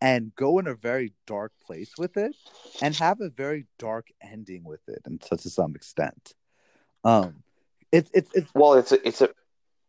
and 0.02 0.34
go 0.36 0.60
in 0.60 0.68
a 0.68 0.76
very 0.76 1.14
dark 1.28 1.52
place 1.66 1.98
with 1.98 2.18
it 2.18 2.36
and 2.82 2.96
have 2.96 3.22
a 3.22 3.30
very 3.30 3.66
dark 3.78 4.08
ending 4.22 4.64
with 4.64 4.88
it 4.88 5.02
and 5.06 5.22
to, 5.22 5.36
to 5.36 5.50
some 5.50 5.76
extent 5.76 6.34
um 7.04 7.44
it's 7.92 8.10
it's 8.14 8.30
it's 8.34 8.52
well, 8.54 8.74
it's 8.74 8.92
a, 8.92 9.08
it's 9.08 9.22
a 9.22 9.30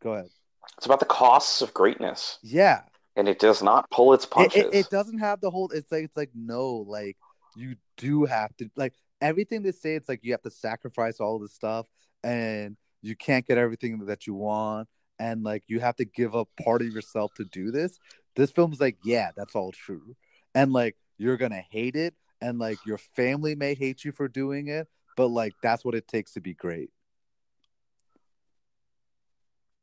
go 0.02 0.14
ahead 0.14 0.30
it's 0.76 0.86
about 0.86 1.00
the 1.00 1.06
costs 1.06 1.62
of 1.62 1.72
greatness, 1.74 2.38
yeah 2.42 2.82
and 3.16 3.28
it 3.28 3.38
does 3.38 3.62
not 3.62 3.90
pull 3.90 4.14
its 4.14 4.24
it, 4.24 4.30
punches. 4.30 4.64
it, 4.64 4.74
it 4.74 4.90
doesn't 4.90 5.18
have 5.18 5.40
the 5.40 5.50
whole 5.50 5.70
it's 5.74 5.92
like 5.92 6.04
it's 6.04 6.16
like 6.16 6.30
no 6.34 6.76
like 6.88 7.16
you 7.56 7.76
do 7.96 8.24
have 8.24 8.56
to 8.56 8.70
like 8.76 8.94
everything 9.20 9.62
they 9.62 9.72
say 9.72 9.94
it's 9.94 10.08
like 10.08 10.20
you 10.22 10.32
have 10.32 10.42
to 10.42 10.50
sacrifice 10.50 11.20
all 11.20 11.38
this 11.38 11.52
stuff 11.52 11.86
and 12.24 12.76
you 13.02 13.16
can't 13.16 13.46
get 13.46 13.58
everything 13.58 13.98
that 14.06 14.26
you 14.26 14.34
want 14.34 14.88
and 15.18 15.42
like 15.42 15.62
you 15.66 15.80
have 15.80 15.96
to 15.96 16.04
give 16.04 16.34
up 16.34 16.48
part 16.62 16.82
of 16.82 16.88
yourself 16.88 17.32
to 17.34 17.44
do 17.44 17.70
this. 17.70 17.98
This 18.36 18.50
film's 18.50 18.80
like 18.80 18.96
yeah 19.04 19.30
that's 19.36 19.54
all 19.54 19.72
true. 19.72 20.16
And 20.54 20.72
like 20.72 20.96
you're 21.18 21.36
gonna 21.36 21.64
hate 21.70 21.96
it 21.96 22.14
and 22.40 22.58
like 22.58 22.78
your 22.86 22.98
family 22.98 23.54
may 23.54 23.74
hate 23.74 24.04
you 24.04 24.12
for 24.12 24.28
doing 24.28 24.68
it 24.68 24.88
but 25.16 25.28
like 25.28 25.52
that's 25.62 25.84
what 25.84 25.94
it 25.94 26.08
takes 26.08 26.32
to 26.32 26.40
be 26.40 26.54
great. 26.54 26.90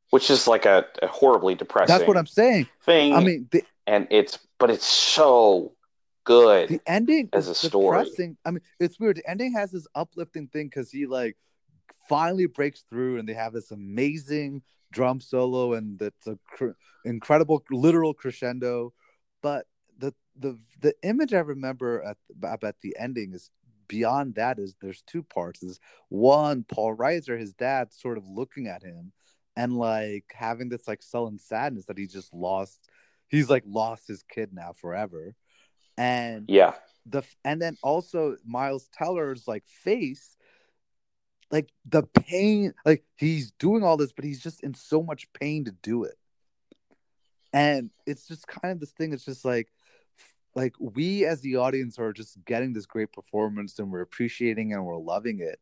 Which 0.10 0.30
is 0.30 0.48
like 0.48 0.66
a, 0.66 0.86
a 1.02 1.08
horribly 1.08 1.54
depressing 1.54 1.96
that's 1.96 2.08
what 2.08 2.18
i'm 2.18 2.28
saying. 2.28 2.68
Thing. 2.84 3.14
i 3.14 3.20
mean 3.20 3.48
the, 3.52 3.64
and 3.86 4.08
it's 4.10 4.40
but 4.58 4.72
it's 4.72 4.88
so 4.88 5.74
good. 6.28 6.70
the 6.70 6.82
ending 6.86 7.30
as 7.34 7.48
is 7.48 7.64
a 7.64 7.68
story. 7.68 8.04
depressing. 8.04 8.38
I 8.46 8.52
mean, 8.52 8.62
it's 8.80 9.00
weird. 9.00 9.18
The 9.18 9.30
ending 9.30 9.54
has 9.54 9.72
this 9.72 9.88
uplifting 9.96 10.48
thing 10.48 10.68
because 10.68 10.92
he 10.92 11.08
like 11.08 11.38
finally 12.08 12.46
breaks 12.46 12.82
through, 12.82 13.18
and 13.18 13.28
they 13.28 13.34
have 13.34 13.54
this 13.54 13.72
amazing 13.72 14.62
drum 14.92 15.20
solo, 15.20 15.74
and 15.74 15.98
that's 15.98 16.28
a 16.28 16.38
cr- 16.46 16.78
incredible 17.06 17.64
literal 17.72 18.14
crescendo. 18.14 18.94
But 19.42 19.66
the 19.98 20.14
the 20.38 20.60
the 20.82 20.94
image 21.04 21.34
I 21.34 21.40
remember 21.40 22.04
at 22.04 22.18
about 22.44 22.76
the 22.82 22.96
ending 23.00 23.34
is 23.34 23.50
beyond 23.88 24.36
that. 24.36 24.60
Is 24.60 24.76
there's 24.82 25.02
two 25.08 25.24
parts. 25.24 25.64
Is 25.64 25.80
one 26.10 26.64
Paul 26.64 26.96
Reiser, 26.96 27.40
his 27.40 27.54
dad, 27.54 27.94
sort 27.94 28.18
of 28.18 28.28
looking 28.28 28.68
at 28.68 28.84
him 28.84 29.14
and 29.56 29.76
like 29.76 30.26
having 30.36 30.70
this 30.70 30.88
like 30.88 31.02
sullen 31.02 31.40
sadness 31.40 31.86
that 31.86 31.98
he 31.98 32.06
just 32.06 32.34
lost. 32.34 32.90
He's 33.30 33.50
like 33.50 33.64
lost 33.66 34.08
his 34.08 34.24
kid 34.24 34.54
now 34.54 34.72
forever 34.72 35.36
and 35.98 36.46
yeah, 36.48 36.74
the 37.06 37.24
and 37.44 37.62
then 37.62 37.78
also 37.82 38.38
Miles 38.46 38.90
Teller's 38.94 39.48
like 39.48 39.66
face, 39.66 40.38
like 41.52 41.70
the 41.86 42.04
pain, 42.04 42.74
like 42.86 43.04
he's 43.18 43.52
doing 43.52 43.84
all 43.84 43.98
this, 43.98 44.12
but 44.12 44.26
he's 44.26 44.42
just 44.42 44.64
in 44.64 44.74
so 44.74 45.02
much 45.02 45.32
pain 45.34 45.66
to 45.66 45.72
do 45.72 46.04
it, 46.04 46.16
and 47.54 47.90
it's 48.06 48.28
just 48.28 48.48
kind 48.48 48.74
of 48.74 48.80
this 48.80 48.92
thing. 48.92 49.14
It's 49.14 49.26
just 49.26 49.44
like, 49.46 49.70
like 50.56 50.74
we 50.80 51.26
as 51.26 51.42
the 51.42 51.58
audience 51.58 51.98
are 51.98 52.14
just 52.14 52.38
getting 52.46 52.74
this 52.74 52.86
great 52.86 53.12
performance 53.12 53.80
and 53.80 53.92
we're 53.92 54.02
appreciating 54.02 54.74
and 54.74 54.86
we're 54.86 54.98
loving 54.98 55.40
it, 55.40 55.60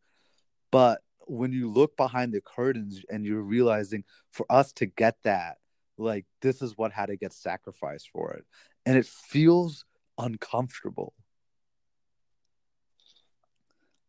but 0.72 1.02
when 1.28 1.52
you 1.52 1.72
look 1.72 1.98
behind 1.98 2.32
the 2.32 2.42
curtains 2.42 3.02
and 3.10 3.26
you're 3.26 3.42
realizing 3.42 4.04
for 4.30 4.46
us 4.48 4.72
to 4.74 4.86
get 4.86 5.18
that, 5.24 5.58
like 5.98 6.26
this 6.42 6.62
is 6.62 6.78
what 6.78 6.92
had 6.92 7.08
to 7.08 7.16
get 7.16 7.34
sacrificed 7.34 8.10
for 8.12 8.34
it, 8.34 8.46
and 8.86 8.98
it 8.98 9.06
feels 9.06 9.86
uncomfortable. 10.18 11.14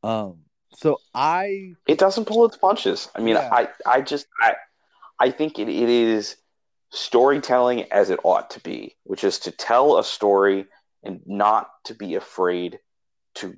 Um, 0.03 0.45
so 0.75 0.99
I 1.15 1.75
it 1.87 1.99
doesn't 1.99 2.27
pull 2.27 2.45
its 2.45 2.57
punches. 2.57 3.09
I 3.15 3.21
mean, 3.21 3.37
Yeah. 3.37 3.49
I 3.53 3.69
I 3.87 4.01
just 4.03 4.27
I 4.41 4.55
I 5.19 5.31
think 5.31 5.59
it, 5.59 5.69
it 5.69 5.89
is 5.89 6.37
storytelling 6.91 7.91
as 7.93 8.11
it 8.11 8.21
ought 8.23 8.51
to 8.51 8.61
be, 8.61 8.97
which 9.05 9.25
is 9.25 9.39
to 9.41 9.51
tell 9.51 9.99
a 9.99 10.05
story 10.05 10.67
and 11.03 11.21
not 11.27 11.71
to 11.85 11.95
be 11.95 12.15
afraid 12.15 12.79
to 13.37 13.57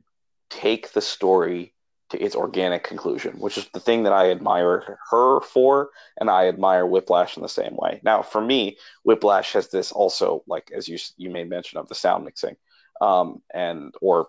take 0.51 0.93
the 0.93 1.01
story 1.01 1.75
to 2.11 2.23
its 2.23 2.35
organic 2.35 2.85
conclusion, 2.85 3.35
which 3.39 3.59
is 3.59 3.67
the 3.73 3.81
thing 3.81 4.03
that 4.05 4.13
I 4.13 4.31
admire 4.31 4.99
her 5.11 5.41
for, 5.41 5.91
and 6.19 6.31
I 6.31 6.49
admire 6.49 6.87
Whiplash 6.87 7.37
in 7.37 7.43
the 7.43 7.49
same 7.49 7.77
way. 7.77 8.01
Now, 8.03 8.23
for 8.23 8.41
me, 8.41 8.79
Whiplash 9.05 9.53
has 9.53 9.69
this 9.69 9.93
also, 9.93 10.43
like 10.47 10.71
as 10.75 10.89
you 10.89 10.99
you 11.17 11.31
made 11.31 11.49
mention 11.49 11.79
of 11.79 11.89
the 11.89 11.95
sound 11.95 12.25
mixing, 12.25 12.57
um, 13.01 13.43
and 13.53 13.95
or 14.01 14.29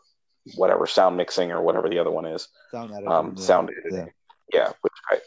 whatever 0.55 0.87
sound 0.87 1.15
mixing 1.17 1.51
or 1.51 1.61
whatever 1.61 1.89
the 1.89 1.99
other 1.99 2.11
one 2.11 2.25
is, 2.25 2.47
Sound 2.71 2.91
editing. 2.91 3.11
um, 3.11 3.33
yeah. 3.37 3.43
sound 3.43 3.69
editing. 3.85 4.11
Yeah, 4.53 4.71
which 4.81 4.93
I, 5.11 5.19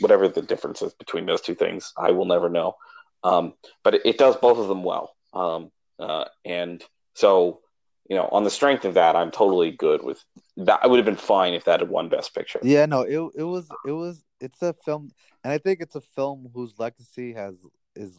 whatever 0.00 0.28
the 0.28 0.42
difference 0.42 0.82
is 0.82 0.92
between 0.94 1.26
those 1.26 1.40
two 1.40 1.54
things, 1.54 1.92
I 1.96 2.10
will 2.10 2.26
never 2.26 2.48
know. 2.50 2.76
Um, 3.24 3.54
but 3.82 3.94
it, 3.94 4.02
it 4.04 4.18
does 4.18 4.36
both 4.36 4.58
of 4.58 4.68
them 4.68 4.84
well, 4.84 5.16
um, 5.32 5.70
uh, 5.98 6.26
and 6.44 6.84
so 7.14 7.60
you 8.08 8.16
know, 8.16 8.28
on 8.32 8.44
the 8.44 8.50
strength 8.50 8.84
of 8.84 8.94
that, 8.94 9.16
I'm 9.16 9.30
totally 9.30 9.70
good 9.70 10.02
with 10.02 10.24
that. 10.58 10.80
I 10.82 10.86
would 10.86 10.98
have 10.98 11.06
been 11.06 11.16
fine 11.16 11.54
if 11.54 11.64
that 11.64 11.80
had 11.80 11.88
won 11.88 12.08
Best 12.08 12.34
Picture. 12.34 12.60
Yeah, 12.62 12.86
no, 12.86 13.02
it 13.02 13.18
it 13.36 13.42
was 13.44 13.68
it 13.86 13.92
was 13.92 14.24
it's 14.40 14.62
a 14.62 14.72
film, 14.84 15.10
and 15.42 15.52
I 15.52 15.58
think 15.58 15.80
it's 15.80 15.94
a 15.96 16.00
film 16.00 16.50
whose 16.54 16.78
legacy 16.78 17.32
has 17.32 17.56
is 17.94 18.16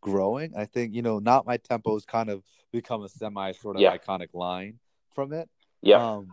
growing. 0.00 0.54
I 0.56 0.66
think 0.66 0.94
you 0.94 1.02
know, 1.02 1.18
not 1.18 1.46
my 1.46 1.56
tempo 1.56 1.94
has 1.94 2.04
kind 2.04 2.30
of 2.30 2.42
become 2.72 3.02
a 3.02 3.08
semi 3.08 3.52
sort 3.52 3.76
of 3.76 3.82
Yeah. 3.82 3.96
iconic 3.96 4.34
line 4.34 4.78
from 5.14 5.32
it. 5.32 5.48
Yeah, 5.82 6.14
Um, 6.16 6.28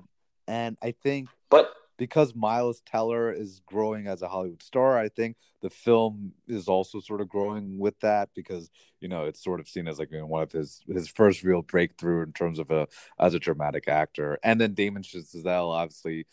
and 0.47 0.77
I 0.81 0.91
think 0.91 1.29
but 1.49 1.73
because 2.01 2.33
Miles 2.33 2.81
Teller 2.83 3.31
is 3.31 3.61
growing 3.67 4.07
as 4.07 4.23
a 4.23 4.27
Hollywood 4.27 4.63
star, 4.63 4.97
I 4.97 5.07
think 5.07 5.37
the 5.61 5.69
film 5.69 6.31
is 6.47 6.67
also 6.67 6.99
sort 6.99 7.21
of 7.21 7.29
growing 7.29 7.77
with 7.77 7.93
that 7.99 8.29
because 8.33 8.71
you 9.01 9.07
know 9.07 9.25
it's 9.25 9.43
sort 9.43 9.59
of 9.59 9.67
seen 9.67 9.87
as 9.87 9.99
like 9.99 10.11
you 10.11 10.17
know, 10.17 10.25
one 10.25 10.41
of 10.41 10.51
his 10.51 10.81
his 10.87 11.07
first 11.07 11.43
real 11.43 11.61
breakthrough 11.61 12.23
in 12.23 12.33
terms 12.33 12.57
of 12.57 12.71
a 12.71 12.87
as 13.19 13.35
a 13.35 13.39
dramatic 13.39 13.87
actor. 13.87 14.39
And 14.41 14.59
then 14.59 14.73
Damien 14.73 15.03
Chazelle 15.03 15.69
obviously 15.69 16.25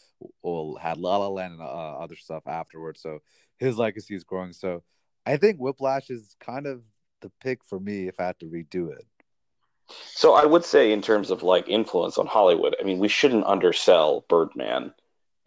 will 0.43 0.77
had 0.77 0.97
La 0.97 1.19
La 1.19 1.29
Land 1.29 1.53
and 1.53 1.61
uh, 1.61 1.99
other 1.99 2.17
stuff 2.17 2.47
afterwards, 2.47 3.03
so 3.03 3.19
his 3.59 3.77
legacy 3.77 4.15
is 4.15 4.25
growing. 4.25 4.55
So 4.55 4.83
I 5.27 5.37
think 5.37 5.59
Whiplash 5.59 6.09
is 6.09 6.35
kind 6.41 6.67
of 6.67 6.81
the 7.21 7.31
pick 7.43 7.63
for 7.63 7.79
me 7.79 8.09
if 8.09 8.19
I 8.19 8.25
had 8.25 8.41
to 8.41 8.47
redo 8.47 8.91
it. 8.91 9.05
so 9.91 10.33
I 10.33 10.47
would 10.47 10.65
say 10.65 10.93
in 10.93 11.03
terms 11.03 11.31
of 11.31 11.43
like 11.43 11.69
influence 11.69 12.17
on 12.17 12.27
Hollywood, 12.27 12.75
I 12.81 12.85
mean, 12.85 13.01
we 13.01 13.09
shouldn't 13.09 13.45
undersell 13.45 14.25
Birdman 14.31 14.95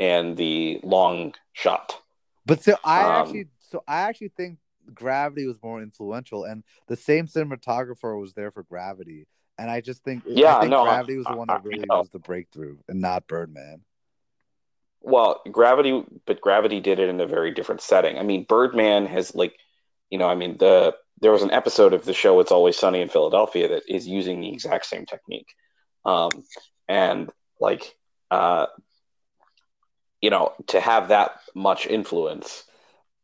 and 0.01 0.35
the 0.35 0.79
long 0.81 1.33
shot. 1.53 2.01
But 2.45 2.63
so 2.63 2.75
I 2.83 3.03
Um, 3.03 3.21
actually, 3.21 3.47
so 3.59 3.83
I 3.87 4.01
actually 4.01 4.29
think 4.29 4.57
Gravity 4.93 5.45
was 5.45 5.61
more 5.61 5.81
influential, 5.81 6.43
and 6.43 6.63
the 6.87 6.97
same 6.97 7.27
cinematographer 7.27 8.19
was 8.19 8.33
there 8.33 8.51
for 8.51 8.63
Gravity. 8.63 9.27
And 9.59 9.69
I 9.69 9.79
just 9.79 10.03
think, 10.03 10.23
Yeah, 10.25 10.57
I 10.57 10.61
think 10.61 10.71
no, 10.71 10.83
Gravity 10.83 11.17
was 11.17 11.27
the 11.27 11.35
one 11.35 11.47
that 11.47 11.63
really 11.63 11.85
was 11.87 12.09
the 12.09 12.19
breakthrough, 12.19 12.77
and 12.89 12.99
not 12.99 13.27
Birdman. 13.27 13.83
Well, 15.01 15.41
Gravity, 15.51 16.03
but 16.25 16.41
Gravity 16.41 16.79
did 16.79 16.99
it 16.99 17.09
in 17.09 17.21
a 17.21 17.27
very 17.27 17.51
different 17.51 17.81
setting. 17.81 18.17
I 18.17 18.23
mean, 18.23 18.43
Birdman 18.43 19.05
has 19.05 19.35
like, 19.35 19.55
you 20.09 20.17
know, 20.17 20.27
I 20.27 20.35
mean, 20.35 20.57
the 20.57 20.95
there 21.19 21.31
was 21.31 21.43
an 21.43 21.51
episode 21.51 21.93
of 21.93 22.05
the 22.05 22.13
show 22.13 22.39
It's 22.39 22.51
Always 22.51 22.77
Sunny 22.77 23.01
in 23.01 23.09
Philadelphia 23.09 23.67
that 23.67 23.83
is 23.87 24.07
using 24.07 24.41
the 24.41 24.51
exact 24.51 24.87
same 24.87 25.05
technique, 25.05 25.53
um, 26.05 26.31
and 26.87 27.31
like, 27.59 27.95
uh, 28.31 28.65
you 30.21 30.29
know, 30.29 30.53
to 30.67 30.79
have 30.79 31.09
that 31.09 31.39
much 31.55 31.87
influence. 31.87 32.63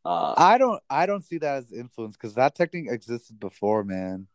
Uh, 0.03 0.33
I 0.37 0.57
don't, 0.57 0.81
I 0.89 1.05
don't 1.05 1.23
see 1.23 1.37
that 1.39 1.57
as 1.57 1.71
influence 1.71 2.15
because 2.15 2.35
that 2.35 2.55
technique 2.55 2.87
existed 2.89 3.39
before, 3.39 3.83
man. 3.83 4.27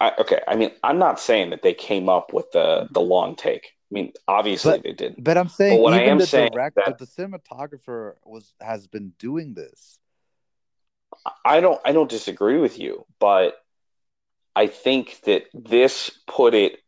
I, 0.00 0.12
okay, 0.18 0.40
I 0.46 0.56
mean, 0.56 0.70
I'm 0.82 0.98
not 0.98 1.20
saying 1.20 1.50
that 1.50 1.62
they 1.62 1.74
came 1.74 2.08
up 2.08 2.32
with 2.32 2.50
the 2.52 2.88
the 2.90 3.00
long 3.00 3.36
take. 3.36 3.66
I 3.90 3.94
mean, 3.94 4.12
obviously 4.26 4.72
But- 4.72 4.82
they 4.82 4.92
did. 4.92 5.14
But 5.18 5.38
I'm 5.38 5.48
saying, 5.48 5.78
But 5.78 5.82
what 5.82 5.94
I 5.94 6.02
am 6.02 6.18
the 6.18 6.26
saying 6.26 6.50
director, 6.52 6.82
that- 6.86 6.98
the 6.98 7.06
cinematographer 7.06 8.14
was 8.24 8.52
has 8.60 8.86
been 8.86 9.12
doing 9.18 9.54
this. 9.54 9.98
I 11.44 11.60
don't 11.60 11.80
I 11.84 11.92
don't 11.92 12.10
disagree 12.10 12.58
with 12.58 12.78
you, 12.78 13.06
but 13.20 13.54
I 14.54 14.66
think 14.66 15.20
that 15.22 15.44
this 15.54 16.10
put 16.26 16.54
it 16.54 16.80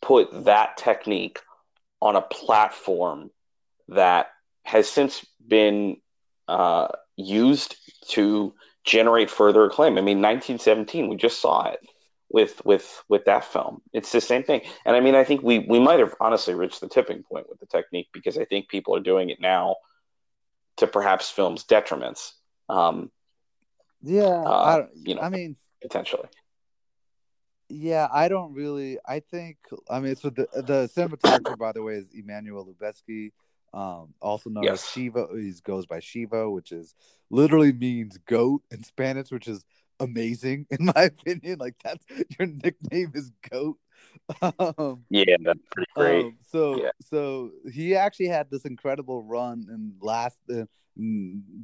put 0.00 0.44
that 0.44 0.76
technique 0.76 1.40
on 2.04 2.14
a 2.16 2.20
platform 2.22 3.30
that 3.88 4.26
has 4.62 4.88
since 4.88 5.24
been 5.46 5.96
uh, 6.48 6.88
used 7.16 7.76
to 8.08 8.54
generate 8.84 9.30
further 9.30 9.64
acclaim. 9.64 9.94
I 9.96 10.02
mean, 10.02 10.20
1917, 10.20 11.08
we 11.08 11.16
just 11.16 11.40
saw 11.40 11.66
it 11.68 11.80
with 12.30 12.62
with 12.66 13.02
with 13.08 13.24
that 13.24 13.44
film. 13.44 13.80
It's 13.94 14.12
the 14.12 14.20
same 14.20 14.42
thing, 14.42 14.60
and 14.84 14.94
I 14.94 15.00
mean, 15.00 15.14
I 15.14 15.24
think 15.24 15.42
we 15.42 15.60
we 15.60 15.80
might 15.80 15.98
have 16.00 16.14
honestly 16.20 16.54
reached 16.54 16.80
the 16.80 16.88
tipping 16.88 17.22
point 17.22 17.48
with 17.48 17.58
the 17.60 17.66
technique 17.66 18.08
because 18.12 18.36
I 18.36 18.44
think 18.44 18.68
people 18.68 18.94
are 18.94 19.00
doing 19.00 19.30
it 19.30 19.40
now 19.40 19.76
to 20.76 20.86
perhaps 20.86 21.30
films' 21.30 21.64
detriments. 21.64 22.32
Um, 22.68 23.10
Yeah, 24.02 24.24
Uh, 24.44 24.62
I, 24.62 24.76
don't- 24.76 24.90
you 24.96 25.14
know. 25.14 25.22
I 25.22 25.30
mean, 25.30 25.56
potentially. 25.80 26.28
Yeah, 27.68 28.08
I 28.12 28.28
don't 28.28 28.52
really. 28.54 28.98
I 29.06 29.20
think. 29.20 29.56
I 29.90 30.00
mean, 30.00 30.16
so 30.16 30.30
the 30.30 30.46
the 30.54 30.88
cinematographer, 30.94 31.58
by 31.58 31.72
the 31.72 31.82
way, 31.82 31.94
is 31.94 32.10
Emmanuel 32.12 32.66
Lubezki, 32.66 33.32
um, 33.72 34.14
also 34.20 34.50
known 34.50 34.64
Yes. 34.64 34.84
as 34.84 34.90
Chivo. 34.90 35.38
He 35.40 35.52
goes 35.62 35.86
by 35.86 35.98
Chivo, 35.98 36.52
which 36.52 36.72
is 36.72 36.94
literally 37.30 37.72
means 37.72 38.18
goat 38.18 38.62
in 38.70 38.82
Spanish, 38.84 39.30
which 39.30 39.48
is 39.48 39.64
amazing 40.00 40.66
in 40.70 40.86
my 40.94 41.02
opinion. 41.04 41.58
Like 41.58 41.76
that's 41.82 42.04
your 42.38 42.48
nickname 42.48 43.12
is 43.14 43.30
goat. 43.50 43.78
Um, 44.42 45.04
Yeah, 45.10 45.36
that's 45.40 45.60
pretty 45.72 45.90
great. 45.94 46.24
um, 46.24 46.36
so 46.50 46.82
Yeah. 46.82 46.90
so 47.02 47.50
he 47.72 47.94
actually 47.96 48.28
had 48.28 48.50
this 48.50 48.64
incredible 48.64 49.22
run 49.22 49.66
in 49.68 49.94
last 50.00 50.38
uh, 50.50 50.64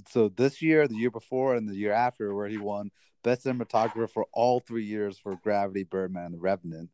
so 0.08 0.28
this 0.28 0.60
year, 0.60 0.88
the 0.88 0.96
year 0.96 1.10
before, 1.10 1.54
and 1.54 1.68
the 1.68 1.76
year 1.76 1.92
after, 1.92 2.34
where 2.34 2.48
he 2.48 2.58
won 2.58 2.90
best 3.22 3.44
cinematographer 3.44 4.08
for 4.08 4.26
all 4.32 4.60
three 4.60 4.84
years 4.84 5.18
for 5.18 5.36
Gravity, 5.36 5.84
Birdman, 5.84 6.26
and 6.26 6.34
The 6.34 6.38
Revenant. 6.38 6.90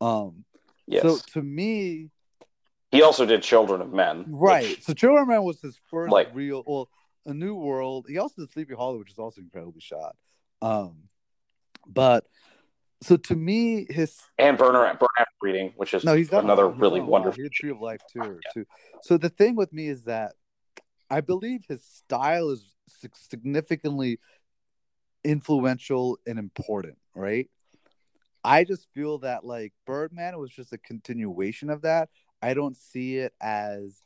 Um, 0.00 0.44
yes. 0.86 1.02
so 1.02 1.18
to 1.32 1.42
me, 1.42 2.10
he 2.90 3.02
also 3.02 3.26
did 3.26 3.42
Children 3.42 3.80
of 3.80 3.92
Men. 3.92 4.24
right. 4.28 4.62
which- 4.68 4.82
So 4.84 4.94
Children 4.94 5.22
of 5.22 5.28
Men 5.28 5.42
was 5.44 5.60
his 5.60 5.76
first 5.90 6.10
Like- 6.12 6.34
real, 6.34 6.62
well, 6.66 6.88
A 7.26 7.34
New 7.34 7.54
World. 7.54 8.06
He 8.08 8.16
also 8.18 8.42
did 8.42 8.50
Sleepy 8.50 8.74
Hollow, 8.74 8.98
which 8.98 9.10
is 9.10 9.18
also 9.18 9.40
incredibly 9.42 9.80
shot. 9.80 10.16
Um, 10.62 11.08
but 11.86 12.26
so 13.02 13.16
to 13.16 13.36
me, 13.36 13.86
his 13.90 14.18
and 14.38 14.56
Burner 14.58 14.82
Burn 14.98 15.08
After 15.18 15.30
Reading, 15.42 15.72
which 15.76 15.92
is 15.94 16.04
No, 16.04 16.14
he's 16.14 16.30
done 16.30 16.44
another 16.44 16.70
he's 16.70 16.80
really 16.80 17.00
wonderful. 17.00 17.36
He 17.36 17.42
did 17.42 17.52
Tree 17.52 17.70
of 17.70 17.80
Life 17.80 18.00
too. 18.12 18.40
Too. 18.54 18.64
So 19.02 19.16
the 19.18 19.28
thing 19.28 19.54
with 19.54 19.72
me 19.72 19.86
is 19.88 20.04
that 20.04 20.32
I 21.10 21.20
believe 21.20 21.64
his 21.68 21.84
style 21.84 22.50
is 22.50 22.74
significantly 23.14 24.18
influential 25.28 26.18
and 26.26 26.38
important. 26.38 26.96
Right. 27.14 27.50
I 28.42 28.64
just 28.64 28.88
feel 28.94 29.18
that 29.18 29.44
like 29.44 29.74
Birdman 29.86 30.38
was 30.38 30.50
just 30.50 30.72
a 30.72 30.78
continuation 30.78 31.68
of 31.68 31.82
that. 31.82 32.08
I 32.40 32.54
don't 32.54 32.76
see 32.76 33.18
it 33.18 33.34
as. 33.40 34.02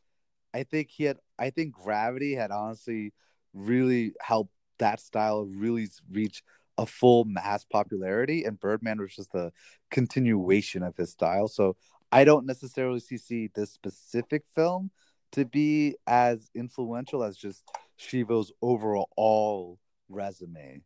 I 0.53 0.65
think 0.65 0.91
he 0.91 1.05
had. 1.05 1.19
I 1.39 1.51
think 1.51 1.73
Gravity 1.73 2.35
had 2.35 2.51
honestly 2.51 3.13
really 3.55 4.13
helped 4.21 4.53
that 4.79 5.01
style 5.01 5.45
really 5.45 5.89
reach 6.11 6.43
a 6.77 6.87
full 6.87 7.25
mass 7.25 7.65
popularity, 7.65 8.45
and 8.45 8.59
Birdman 8.59 9.01
was 9.01 9.15
just 9.15 9.35
a 9.35 9.53
continuation 9.91 10.83
of 10.83 10.97
his 10.97 11.11
style. 11.11 11.47
So 11.47 11.77
I 12.11 12.25
don't 12.25 12.47
necessarily 12.47 13.01
see, 13.01 13.19
see 13.19 13.51
this 13.55 13.73
specific 13.73 14.43
film 14.55 14.91
to 15.33 15.45
be 15.45 15.97
as 16.07 16.51
influential 16.55 17.23
as 17.23 17.37
just 17.37 17.65
Chivo's 17.99 18.53
overall 18.61 19.79
resume. 20.09 20.83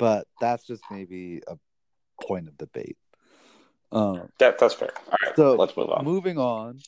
But 0.00 0.26
that's 0.40 0.66
just 0.66 0.82
maybe 0.90 1.42
a 1.46 1.56
point 2.24 2.48
of 2.48 2.56
debate. 2.56 2.96
Um, 3.92 4.30
That, 4.38 4.58
that's 4.58 4.72
fair. 4.72 4.92
All 5.06 5.16
right, 5.22 5.36
So, 5.36 5.56
let's 5.56 5.76
move 5.76 5.90
on. 5.90 6.04
moving 6.04 6.38
on 6.38 6.78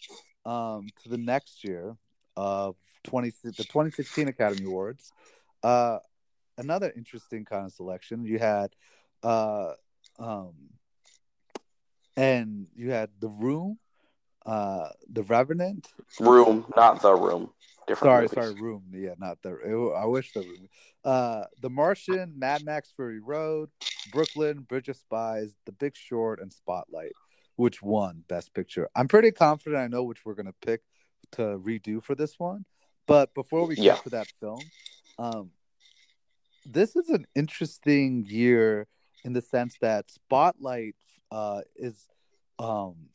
um, 0.47 0.89
to 1.03 1.11
the 1.11 1.19
next 1.19 1.63
year 1.63 1.95
of 2.39 2.75
20, 3.05 3.33
the 3.45 3.53
2016 3.53 4.29
Academy 4.29 4.65
Awards. 4.65 5.13
Uh, 5.63 5.99
another 6.57 6.91
interesting 6.97 7.45
kind 7.45 7.67
of 7.67 7.73
selection. 7.73 8.25
You 8.25 8.39
had, 8.39 8.71
uh, 9.23 9.73
um, 10.19 10.55
and 12.17 12.67
you 12.75 12.93
had 12.93 13.11
The 13.21 13.29
Room, 13.29 13.79
uh, 14.47 14.89
The 15.13 15.23
Revenant. 15.25 15.87
Room, 16.19 16.65
not 16.77 17.03
the 17.03 17.15
room. 17.15 17.51
Different. 17.87 18.09
Sorry, 18.11 18.23
movies. 18.23 18.35
sorry, 18.35 18.55
Room. 18.55 18.85
Yeah, 18.93 19.15
not 19.19 19.39
the. 19.43 19.95
I 19.97 20.07
wish 20.07 20.33
the 20.33 20.41
Room. 20.43 20.69
Uh, 21.05 21.45
The 21.61 21.71
Martian, 21.71 22.39
Mad 22.39 22.65
Max 22.65 22.93
Fury 22.95 23.21
Road, 23.21 23.71
Brooklyn, 24.11 24.61
Bridge 24.61 24.89
of 24.89 24.97
Spies, 24.97 25.57
The 25.67 25.73
Big 25.73 25.97
Short, 25.97 26.41
and 26.41 26.53
Spotlight, 26.53 27.13
which 27.57 27.83
one 27.83 28.25
Best 28.29 28.55
Picture. 28.55 28.89
I'm 28.95 29.09
pretty 29.09 29.33
confident 29.33 29.81
I 29.83 29.89
know 29.89 30.05
which 30.05 30.25
we're 30.25 30.35
gonna 30.35 30.55
pick 30.65 30.83
to 31.33 31.43
redo 31.59 32.03
for 32.03 32.15
this 32.15 32.39
one. 32.39 32.65
But 33.07 33.35
before 33.35 33.67
we 33.67 33.75
Yeah. 33.77 33.95
get 33.95 34.05
to 34.05 34.11
that 34.11 34.29
film, 34.39 34.61
um, 35.19 35.51
this 36.65 36.95
is 36.95 37.09
an 37.09 37.27
interesting 37.35 38.25
year 38.27 38.87
in 39.25 39.33
the 39.33 39.43
sense 39.43 39.77
that 39.81 40.11
Spotlight 40.11 40.95
uh, 41.31 41.63
is 41.75 42.09
um, 42.59 43.09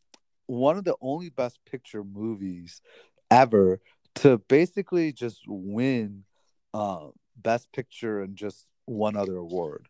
one 0.48 0.78
of 0.78 0.84
the 0.84 0.96
only 1.02 1.30
Best 1.30 1.60
Picture 1.66 2.04
movies 2.04 2.82
ever 3.30 3.80
to 4.18 4.38
basically 4.38 5.12
just 5.12 5.44
win 5.48 6.24
uh, 6.74 7.08
Best 7.36 7.72
Picture 7.72 8.22
and 8.22 8.36
just 8.36 8.66
one 8.86 9.16
other 9.16 9.38
award, 9.38 9.88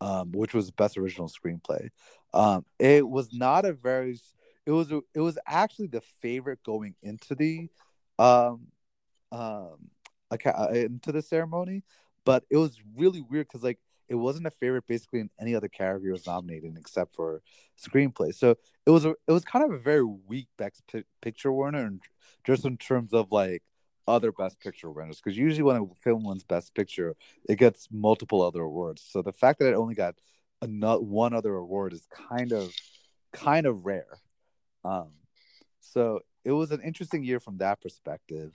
um, 0.00 0.32
which 0.32 0.54
was 0.54 0.70
Best 0.70 0.96
Original 0.96 1.28
Screenplay. 1.28 1.88
Um, 2.34 2.64
it 2.78 3.08
was 3.08 3.32
not 3.32 3.64
a 3.64 3.72
very. 3.72 4.18
It 4.66 4.72
was 4.72 4.92
it 4.92 5.20
was 5.20 5.38
actually 5.46 5.86
the 5.88 6.02
favorite 6.20 6.62
going 6.62 6.94
into 7.02 7.34
the 7.34 7.68
um 8.18 8.66
um 9.32 9.90
uh, 10.30 10.68
into 10.72 11.10
the 11.12 11.22
ceremony, 11.22 11.82
but 12.24 12.44
it 12.50 12.58
was 12.58 12.80
really 12.96 13.22
weird 13.22 13.48
because 13.48 13.62
like 13.62 13.78
it 14.08 14.14
wasn't 14.14 14.46
a 14.46 14.50
favorite 14.50 14.86
basically 14.86 15.20
in 15.20 15.30
any 15.40 15.54
other 15.54 15.68
category 15.68 16.10
was 16.10 16.26
nominated 16.26 16.76
except 16.78 17.14
for 17.14 17.42
screenplay. 17.78 18.34
So 18.34 18.56
it 18.86 18.90
was 18.90 19.04
a 19.04 19.10
it 19.26 19.32
was 19.32 19.44
kind 19.44 19.64
of 19.64 19.72
a 19.72 19.78
very 19.78 20.04
weak 20.04 20.48
best 20.56 20.82
p- 20.90 21.04
picture 21.20 21.52
winner, 21.52 21.84
and 21.84 22.00
just 22.44 22.64
in 22.64 22.76
terms 22.76 23.12
of 23.12 23.30
like 23.30 23.62
other 24.06 24.32
best 24.32 24.58
picture 24.60 24.90
winners, 24.90 25.20
because 25.22 25.36
usually 25.36 25.62
when 25.62 25.76
a 25.76 25.86
film 26.02 26.24
wins 26.24 26.44
best 26.44 26.74
picture, 26.74 27.14
it 27.48 27.56
gets 27.56 27.88
multiple 27.92 28.42
other 28.42 28.62
awards. 28.62 29.06
So 29.06 29.22
the 29.22 29.32
fact 29.32 29.58
that 29.58 29.68
it 29.68 29.74
only 29.74 29.94
got 29.94 30.14
another 30.62 31.02
one 31.02 31.34
other 31.34 31.54
award 31.54 31.92
is 31.92 32.06
kind 32.10 32.52
of 32.52 32.72
kind 33.32 33.66
of 33.66 33.84
rare. 33.84 34.20
Um, 34.84 35.10
so 35.80 36.20
it 36.44 36.52
was 36.52 36.70
an 36.70 36.80
interesting 36.80 37.22
year 37.24 37.40
from 37.40 37.58
that 37.58 37.80
perspective. 37.80 38.52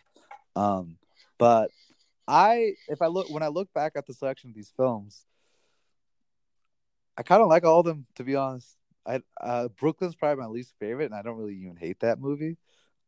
Um, 0.55 0.97
but 1.37 1.69
I, 2.27 2.73
if 2.87 3.01
I 3.01 3.07
look 3.07 3.29
when 3.29 3.43
I 3.43 3.47
look 3.47 3.71
back 3.73 3.93
at 3.95 4.07
the 4.07 4.13
selection 4.13 4.49
of 4.49 4.55
these 4.55 4.73
films, 4.75 5.25
I 7.17 7.23
kind 7.23 7.41
of 7.41 7.47
like 7.47 7.63
all 7.63 7.79
of 7.79 7.85
them 7.85 8.05
to 8.15 8.23
be 8.23 8.35
honest. 8.35 8.75
I 9.05 9.21
uh, 9.41 9.67
Brooklyn's 9.67 10.15
probably 10.15 10.41
my 10.41 10.49
least 10.49 10.73
favorite, 10.79 11.05
and 11.05 11.15
I 11.15 11.21
don't 11.21 11.37
really 11.37 11.55
even 11.55 11.75
hate 11.75 11.99
that 12.01 12.19
movie. 12.19 12.57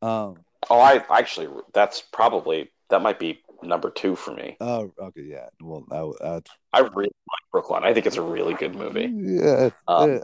Um, 0.01 0.37
oh, 0.69 0.79
I 0.79 1.03
actually 1.09 1.47
that's 1.73 2.01
probably 2.01 2.71
that 2.89 3.01
might 3.01 3.19
be 3.19 3.41
number 3.63 3.89
two 3.89 4.15
for 4.15 4.33
me. 4.33 4.57
Oh, 4.59 4.91
okay, 4.99 5.23
yeah. 5.23 5.47
Well, 5.61 5.85
I, 5.91 6.23
uh, 6.23 6.41
I 6.73 6.79
really 6.79 7.05
like 7.05 7.51
Brooklyn. 7.51 7.83
I 7.83 7.93
think 7.93 8.05
it's 8.05 8.17
a 8.17 8.21
really 8.21 8.53
good 8.53 8.75
movie. 8.75 9.11
Yeah, 9.11 9.69
um, 9.87 10.21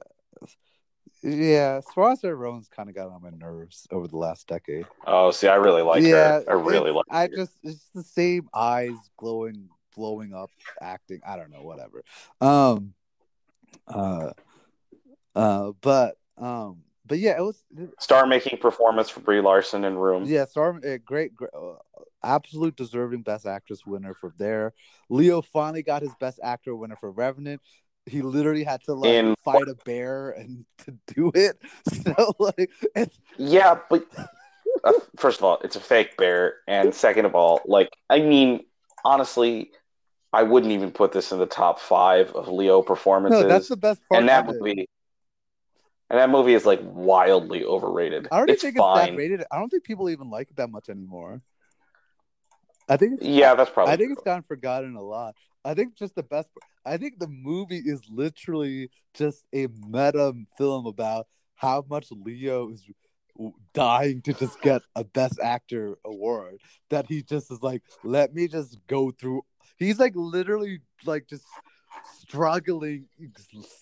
yeah. 1.24 1.82
Saoirse 1.82 2.38
Ronan's 2.38 2.68
kind 2.68 2.90
of 2.90 2.96
got 2.96 3.10
on 3.10 3.22
my 3.22 3.30
nerves 3.30 3.88
over 3.92 4.08
the 4.08 4.18
last 4.18 4.48
decade. 4.48 4.86
Oh, 5.08 5.32
see, 5.32 5.48
I 5.48 5.56
really 5.56 5.82
like 5.82 6.04
yeah, 6.04 6.42
her. 6.42 6.46
I 6.50 6.54
really 6.54 6.92
like. 6.92 7.06
I 7.10 7.24
her. 7.24 7.36
just 7.36 7.58
it's 7.64 7.86
the 7.96 8.04
same 8.04 8.50
eyes 8.54 8.98
glowing, 9.18 9.70
blowing 9.96 10.34
up 10.34 10.52
acting. 10.82 11.22
I 11.26 11.38
don't 11.38 11.52
know, 11.52 11.64
whatever. 11.64 12.04
Um, 12.40 12.94
uh, 13.88 14.32
uh, 15.36 15.72
but 15.82 16.18
um, 16.38 16.84
but 17.06 17.20
yeah, 17.20 17.38
it 17.38 17.42
was 17.42 17.64
star 18.00 18.26
making 18.26 18.58
performance 18.60 19.10
for 19.10 19.20
Brie 19.20 19.42
Larson 19.42 19.84
in 19.84 19.98
Room. 19.98 20.24
Yeah, 20.26 20.46
star 20.46 20.76
uh, 20.76 20.98
great, 21.04 21.36
great 21.36 21.52
uh, 21.54 21.76
absolute 22.24 22.76
deserving 22.76 23.24
Best 23.24 23.46
Actress 23.46 23.86
winner 23.86 24.14
for 24.14 24.34
there. 24.38 24.74
Leo 25.10 25.42
finally 25.42 25.84
got 25.84 26.02
his 26.02 26.14
Best 26.20 26.40
Actor 26.44 26.76
winner 26.76 26.96
for 26.96 27.12
Revenant. 27.12 27.62
He 28.06 28.22
literally 28.22 28.64
had 28.64 28.82
to 28.86 28.94
like 28.94 29.12
in... 29.12 29.36
fight 29.44 29.68
a 29.68 29.76
bear 29.86 30.32
and 30.32 30.66
to 30.86 30.98
do 31.14 31.32
it. 31.36 31.58
So 32.04 32.34
like, 32.40 32.72
it's 32.96 33.20
yeah, 33.38 33.78
but 33.90 34.06
uh, 34.84 34.94
first 35.18 35.40
of 35.40 35.44
all, 35.44 35.60
it's 35.64 35.76
a 35.76 35.80
fake 35.80 36.18
bear, 36.18 36.56
and 36.68 36.96
second 36.96 37.26
of 37.26 37.36
all, 37.36 37.62
like 37.66 37.92
I 38.10 38.20
mean, 38.20 38.62
honestly, 39.04 39.72
I 40.34 40.44
wouldn't 40.44 40.72
even 40.72 40.92
put 40.92 41.12
this 41.12 41.32
in 41.32 41.40
the 41.40 41.46
top 41.46 41.80
five 41.80 42.32
of 42.32 42.48
Leo 42.48 42.82
performances. 42.82 43.42
No, 43.42 43.48
that's 43.48 43.68
the 43.68 43.78
best 43.78 44.02
part. 44.08 44.20
And 44.20 44.30
that 44.30 44.48
movie, 44.48 44.88
and 46.10 46.20
that 46.20 46.30
movie 46.30 46.54
is 46.54 46.66
like 46.66 46.80
wildly 46.84 47.66
overrated. 47.66 48.28
I 48.32 48.40
don't 48.40 48.50
it's 48.50 48.62
think 48.62 48.78
fine. 48.78 49.00
it's 49.00 49.12
that 49.12 49.18
rated. 49.18 49.44
I 49.52 49.60
don't 49.60 49.70
think 49.70 49.84
people 49.84 50.10
even 50.10 50.30
like 50.30 50.50
it 50.50 50.56
that 50.58 50.70
much 50.70 50.90
anymore. 50.90 51.42
I 52.88 52.98
think 52.98 53.20
yeah, 53.22 53.56
that's 53.56 53.70
probably. 53.70 53.94
I 53.94 53.98
think 53.98 54.08
true. 54.08 54.14
it's 54.14 54.24
gotten 54.24 54.44
forgotten 54.44 54.96
a 54.96 55.02
lot. 55.02 55.36
I 55.66 55.74
think 55.74 55.96
just 55.96 56.16
the 56.16 56.24
best. 56.24 56.50
I 56.86 56.98
think 56.98 57.20
the 57.20 57.28
movie 57.28 57.82
is 57.86 58.02
literally 58.10 58.90
just 59.14 59.44
a 59.54 59.68
meta 59.88 60.34
film 60.58 60.86
about 60.86 61.28
how 61.56 61.86
much 61.90 62.08
Leo 62.12 62.72
is 62.72 62.84
dying 63.74 64.22
to 64.24 64.34
just 64.34 64.62
get 64.62 64.82
a 64.96 65.04
best 65.04 65.40
actor 65.42 65.98
award 66.06 66.58
that 66.90 67.08
he 67.08 67.24
just 67.24 67.52
is 67.52 67.62
like 67.62 67.82
let 68.04 68.34
me 68.34 68.48
just 68.48 68.78
go 68.88 69.12
through 69.12 69.42
he's 69.86 70.00
like 70.00 70.14
literally 70.16 70.80
like 71.06 71.28
just 71.28 71.46
struggling 72.20 73.06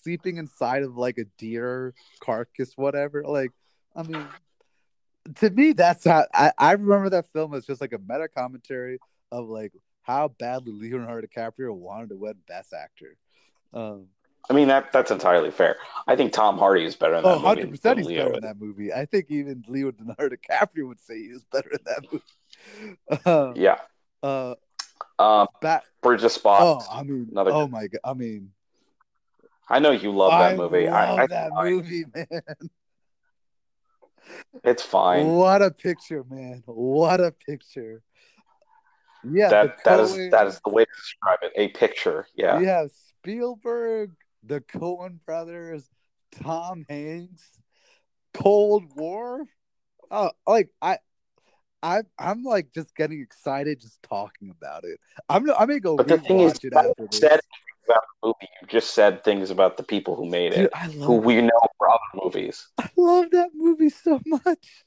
sleeping 0.02 0.36
inside 0.36 0.82
of 0.82 0.96
like 0.96 1.18
a 1.18 1.24
deer 1.38 1.94
carcass 2.20 2.76
whatever 2.76 3.22
like 3.24 3.52
i 3.94 4.02
mean 4.02 4.26
to 5.36 5.50
me 5.50 5.72
that's 5.72 6.04
how 6.04 6.24
i, 6.34 6.52
I 6.58 6.72
remember 6.72 7.10
that 7.10 7.26
film 7.32 7.54
as 7.54 7.66
just 7.66 7.80
like 7.80 7.92
a 7.92 7.98
meta 7.98 8.28
commentary 8.28 8.98
of 9.30 9.48
like 9.48 9.72
how 10.02 10.28
badly 10.28 10.72
leonardo 10.72 11.26
dicaprio 11.26 11.72
wanted 11.74 12.10
to 12.10 12.16
win 12.16 12.34
best 12.48 12.72
actor 12.72 13.16
um 13.72 14.06
I 14.48 14.52
mean 14.54 14.68
that 14.68 14.90
that's 14.90 15.10
entirely 15.10 15.50
fair. 15.50 15.76
I 16.08 16.16
think 16.16 16.32
Tom 16.32 16.58
Hardy 16.58 16.84
is 16.84 16.96
better 16.96 17.16
in 17.16 17.22
that 17.22 17.28
oh, 17.28 17.34
movie. 17.34 17.44
100 17.44 17.70
percent 17.70 17.98
he's 17.98 18.06
Leo 18.06 18.24
better 18.24 18.34
in 18.36 18.40
that 18.40 18.58
movie. 18.58 18.92
I 18.92 19.04
think 19.04 19.26
even 19.28 19.62
Leonardo 19.68 20.34
DiCaprio 20.34 20.88
would 20.88 20.98
say 20.98 21.18
he 21.18 21.28
was 21.28 21.44
better 21.52 21.70
in 21.70 21.78
that 21.84 22.04
movie. 22.10 22.24
Um, 23.26 23.54
yeah. 23.56 23.78
Uh, 24.22 24.54
um, 25.20 25.48
Bat- 25.60 25.84
Bridge 26.02 26.24
of 26.24 26.32
Spies. 26.32 26.62
Oh, 26.62 26.84
I 26.90 27.02
mean, 27.02 27.28
Another 27.30 27.52
oh 27.52 27.68
my 27.68 27.86
god! 27.86 28.00
I 28.04 28.14
mean, 28.14 28.52
I 29.68 29.78
know 29.78 29.90
you 29.90 30.12
love 30.12 30.32
that 30.32 30.54
I 30.54 30.56
movie. 30.56 30.86
Love 30.86 31.18
I, 31.18 31.22
I 31.22 31.26
that 31.26 31.50
movie, 31.52 32.04
man. 32.14 32.42
It's 34.64 34.82
fine. 34.82 35.26
What 35.26 35.62
a 35.62 35.70
picture, 35.70 36.24
man! 36.28 36.62
What 36.66 37.20
a 37.20 37.32
picture. 37.32 38.02
Yeah, 39.22 39.50
that 39.50 39.84
that 39.84 40.00
is 40.00 40.30
that 40.30 40.46
is 40.46 40.60
the 40.64 40.70
way 40.70 40.84
to 40.84 40.90
describe 40.96 41.38
it. 41.42 41.52
A 41.56 41.68
picture. 41.68 42.26
Yeah. 42.34 42.60
Yeah, 42.60 42.86
Spielberg, 43.08 44.12
the 44.42 44.60
Coen 44.60 45.18
brothers, 45.26 45.88
Tom 46.32 46.86
Hanks, 46.88 47.58
Cold 48.32 48.84
War. 48.96 49.44
Oh, 50.10 50.30
like 50.46 50.70
I, 50.80 50.98
I, 51.82 52.02
I'm 52.18 52.42
like 52.42 52.72
just 52.72 52.94
getting 52.94 53.20
excited 53.20 53.80
just 53.80 54.02
talking 54.02 54.50
about 54.50 54.84
it. 54.84 54.98
I'm, 55.28 55.48
I'm 55.50 55.66
gonna 55.66 55.80
go. 55.80 55.96
But 55.96 56.08
the 56.08 56.18
thing 56.18 56.40
is, 56.40 56.58
it 56.62 56.74
after 56.74 57.08
said 57.10 57.40
about 57.86 58.02
the 58.22 58.28
movie. 58.28 58.48
You 58.60 58.68
just 58.68 58.94
said 58.94 59.24
things 59.24 59.50
about 59.50 59.76
the 59.76 59.82
people 59.82 60.14
who 60.16 60.26
made 60.26 60.52
Dude, 60.52 60.66
it, 60.66 60.92
who 60.92 61.14
we 61.14 61.40
know 61.40 61.50
from 61.78 61.90
other 61.90 62.24
movies. 62.24 62.68
I 62.78 62.88
love 62.96 63.30
that 63.32 63.50
movie 63.54 63.90
so 63.90 64.20
much. 64.26 64.84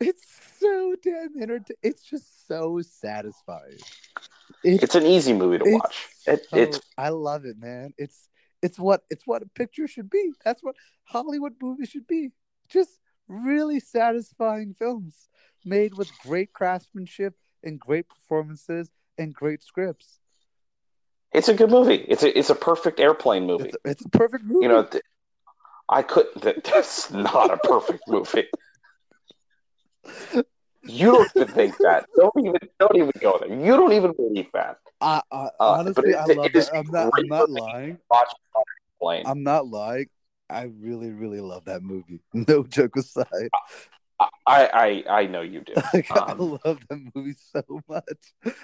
It's 0.00 0.22
so 0.60 0.94
damn 1.02 1.30
entertaining. 1.40 1.78
It's 1.82 2.04
just 2.04 2.46
so 2.46 2.80
satisfying. 2.82 3.78
It's, 4.62 4.82
it's 4.82 4.94
an 4.94 5.06
easy 5.06 5.32
movie 5.32 5.58
to 5.58 5.64
watch. 5.64 6.08
It, 6.26 6.46
it's 6.52 6.80
I 6.98 7.08
love 7.10 7.44
it, 7.44 7.56
man. 7.58 7.94
It's 7.96 8.28
it's 8.62 8.78
what 8.78 9.02
it's 9.10 9.26
what 9.26 9.42
a 9.42 9.46
picture 9.46 9.88
should 9.88 10.10
be. 10.10 10.32
That's 10.44 10.62
what 10.62 10.76
Hollywood 11.04 11.54
movies 11.60 11.88
should 11.88 12.06
be. 12.06 12.32
Just 12.68 12.90
really 13.28 13.80
satisfying 13.80 14.74
films 14.78 15.28
made 15.66 15.94
with 15.94 16.10
great 16.22 16.52
craftsmanship 16.52 17.34
and 17.62 17.78
great 17.78 18.08
performances 18.08 18.90
and 19.18 19.34
great 19.34 19.62
scripts. 19.62 20.18
It's 21.32 21.48
a 21.48 21.54
good 21.54 21.70
movie. 21.70 22.04
It's 22.08 22.22
a 22.22 22.38
it's 22.38 22.50
a 22.50 22.54
perfect 22.54 23.00
airplane 23.00 23.46
movie. 23.46 23.64
It's 23.64 23.74
a, 23.84 23.90
it's 23.90 24.04
a 24.04 24.08
perfect 24.08 24.44
movie. 24.44 24.62
You 24.62 24.68
know, 24.68 24.84
th- 24.84 25.02
I 25.88 26.02
couldn't. 26.02 26.42
That's 26.64 27.10
not 27.10 27.50
a 27.50 27.56
perfect 27.58 28.04
movie. 28.08 28.46
You 30.88 31.10
don't 31.10 31.30
even 31.34 31.48
think 31.48 31.76
that. 31.78 32.06
Don't 32.16 32.32
even 32.38 32.60
don't 32.78 32.96
even 32.96 33.10
go 33.20 33.38
there. 33.40 33.48
You 33.48 33.76
don't 33.76 33.92
even 33.92 34.12
believe 34.12 34.46
that. 34.54 34.78
I, 35.00 35.20
I 35.30 35.36
uh, 35.36 35.50
honestly, 35.60 36.14
I 36.14 36.24
love 36.24 36.50
it. 36.54 36.68
I'm 36.72 36.86
not. 36.90 37.12
I'm 37.14 37.28
not 37.28 37.50
lying. 37.50 37.98
I'm 39.26 39.42
not 39.42 39.66
lying. 39.66 40.06
I 40.48 40.70
really, 40.80 41.10
really 41.10 41.40
love 41.40 41.64
that 41.64 41.82
movie. 41.82 42.20
No 42.32 42.62
joke 42.62 42.96
aside. 42.96 43.50
I, 44.18 44.30
I, 44.46 45.04
I 45.08 45.26
know 45.26 45.42
you 45.42 45.60
do. 45.60 45.74
Like, 45.92 46.10
um, 46.10 46.24
I 46.28 46.68
love 46.68 46.80
that 46.88 47.10
movie 47.14 47.34
so 47.52 47.62
much. 47.88 48.32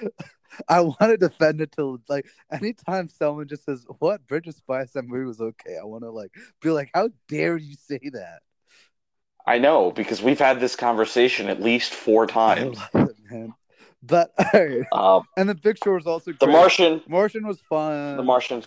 I 0.68 0.80
want 0.80 1.00
to 1.00 1.16
defend 1.16 1.60
it 1.60 1.72
till 1.72 1.98
like 2.08 2.26
anytime 2.50 3.08
someone 3.08 3.48
just 3.48 3.64
says, 3.64 3.86
"What 3.98 4.26
Bridge 4.26 4.46
of 4.48 4.54
Spies?" 4.54 4.92
That 4.92 5.04
movie 5.04 5.24
was 5.24 5.40
okay. 5.40 5.76
I 5.80 5.84
want 5.84 6.04
to 6.04 6.10
like 6.10 6.32
be 6.60 6.70
like, 6.70 6.90
"How 6.94 7.10
dare 7.28 7.56
you 7.56 7.74
say 7.74 8.00
that?" 8.12 8.40
I 9.46 9.58
know 9.58 9.90
because 9.90 10.22
we've 10.22 10.38
had 10.38 10.60
this 10.60 10.76
conversation 10.76 11.48
at 11.48 11.60
least 11.60 11.94
four 11.94 12.26
times. 12.26 12.78
It, 12.94 13.16
man. 13.30 13.54
But 14.02 14.32
um, 14.92 15.22
and 15.36 15.48
the 15.48 15.54
picture 15.54 15.92
was 15.92 16.06
also 16.06 16.32
great. 16.32 16.40
the 16.40 16.46
Martian. 16.48 17.02
Martian 17.08 17.46
was 17.46 17.60
fun. 17.60 18.16
The 18.16 18.22
Martian 18.22 18.64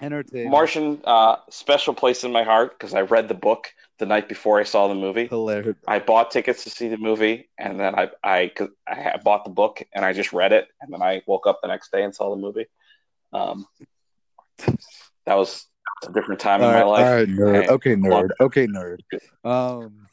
entertaining. 0.00 0.50
Martian, 0.50 1.00
uh, 1.04 1.36
special 1.50 1.94
place 1.94 2.24
in 2.24 2.32
my 2.32 2.42
heart 2.42 2.78
because 2.78 2.94
I 2.94 3.02
read 3.02 3.28
the 3.28 3.34
book 3.34 3.72
the 3.98 4.06
night 4.06 4.28
before 4.28 4.58
I 4.58 4.64
saw 4.64 4.88
the 4.88 4.94
movie. 4.94 5.26
Hilarious. 5.26 5.76
I 5.86 5.98
bought 5.98 6.30
tickets 6.30 6.64
to 6.64 6.70
see 6.70 6.88
the 6.88 6.96
movie, 6.96 7.48
and 7.58 7.78
then 7.78 7.94
I 7.94 8.10
I 8.22 8.52
I 8.86 9.18
bought 9.22 9.44
the 9.44 9.50
book 9.50 9.82
and 9.92 10.04
I 10.04 10.12
just 10.12 10.32
read 10.32 10.52
it, 10.52 10.68
and 10.80 10.92
then 10.92 11.02
I 11.02 11.22
woke 11.26 11.46
up 11.46 11.60
the 11.62 11.68
next 11.68 11.92
day 11.92 12.02
and 12.02 12.14
saw 12.14 12.30
the 12.30 12.40
movie. 12.40 12.66
Um, 13.32 13.66
that 15.26 15.34
was 15.34 15.66
a 16.06 16.12
different 16.12 16.40
time 16.40 16.62
all 16.62 16.68
in 16.68 16.74
my 16.74 16.84
life. 16.84 17.06
All 17.06 17.14
right, 17.14 17.28
nerd. 17.28 17.68
Okay, 17.68 17.96
nerd. 17.96 18.30
Okay, 18.40 18.66
nerd. 18.66 18.98
Um, 19.44 20.06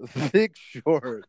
Big 0.32 0.56
Short. 0.56 1.26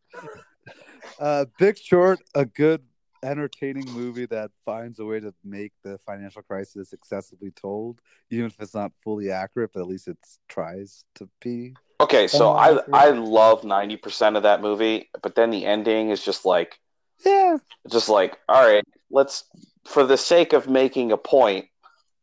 Uh, 1.20 1.46
Big 1.58 1.78
Short, 1.78 2.20
a 2.36 2.46
good, 2.46 2.82
entertaining 3.24 3.90
movie 3.92 4.26
that 4.28 4.52
finds 4.66 5.00
a 5.00 5.06
way 5.06 5.20
to 5.20 5.34
make 5.44 5.74
the 5.84 5.98
financial 5.98 6.42
crisis 6.42 6.94
accessibly 6.94 7.54
told, 7.56 8.02
even 8.30 8.46
if 8.46 8.56
it's 8.60 8.74
not 8.74 8.92
fully 9.04 9.32
accurate, 9.32 9.72
but 9.74 9.82
at 9.82 9.88
least 9.88 10.08
it 10.08 10.18
tries 10.48 11.04
to 11.16 11.30
be. 11.42 11.74
Okay, 12.02 12.28
so 12.28 12.52
I. 12.52 12.82
I 12.94 13.10
love 13.10 13.64
ninety 13.64 13.98
percent 13.98 14.38
of 14.38 14.44
that 14.44 14.62
movie, 14.62 15.10
but 15.22 15.36
then 15.36 15.50
the 15.50 15.66
ending 15.66 16.10
is 16.10 16.24
just 16.24 16.46
like 16.46 16.80
Yeah, 17.26 17.58
just 17.90 18.10
like 18.10 18.38
all 18.48 18.66
right, 18.66 18.84
let's 19.12 19.44
for 19.86 20.06
the 20.06 20.18
sake 20.18 20.54
of 20.54 20.70
making 20.70 21.12
a 21.12 21.18
point, 21.18 21.66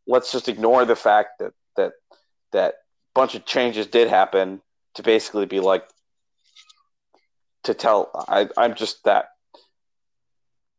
let's 0.07 0.33
just 0.33 0.49
ignore 0.49 0.85
the 0.85 0.97
fact 0.97 1.41
that 1.41 1.53
that 1.77 1.93
that 2.53 2.75
bunch 3.15 3.35
of 3.35 3.45
changes 3.45 3.87
did 3.87 4.09
happen 4.09 4.61
to 4.95 5.03
basically 5.03 5.47
be 5.47 5.61
like 5.61 5.87
to 7.65 7.75
tell 7.75 8.11
I 8.29 8.49
I'm 8.57 8.75
just 8.75 9.05
that 9.05 9.27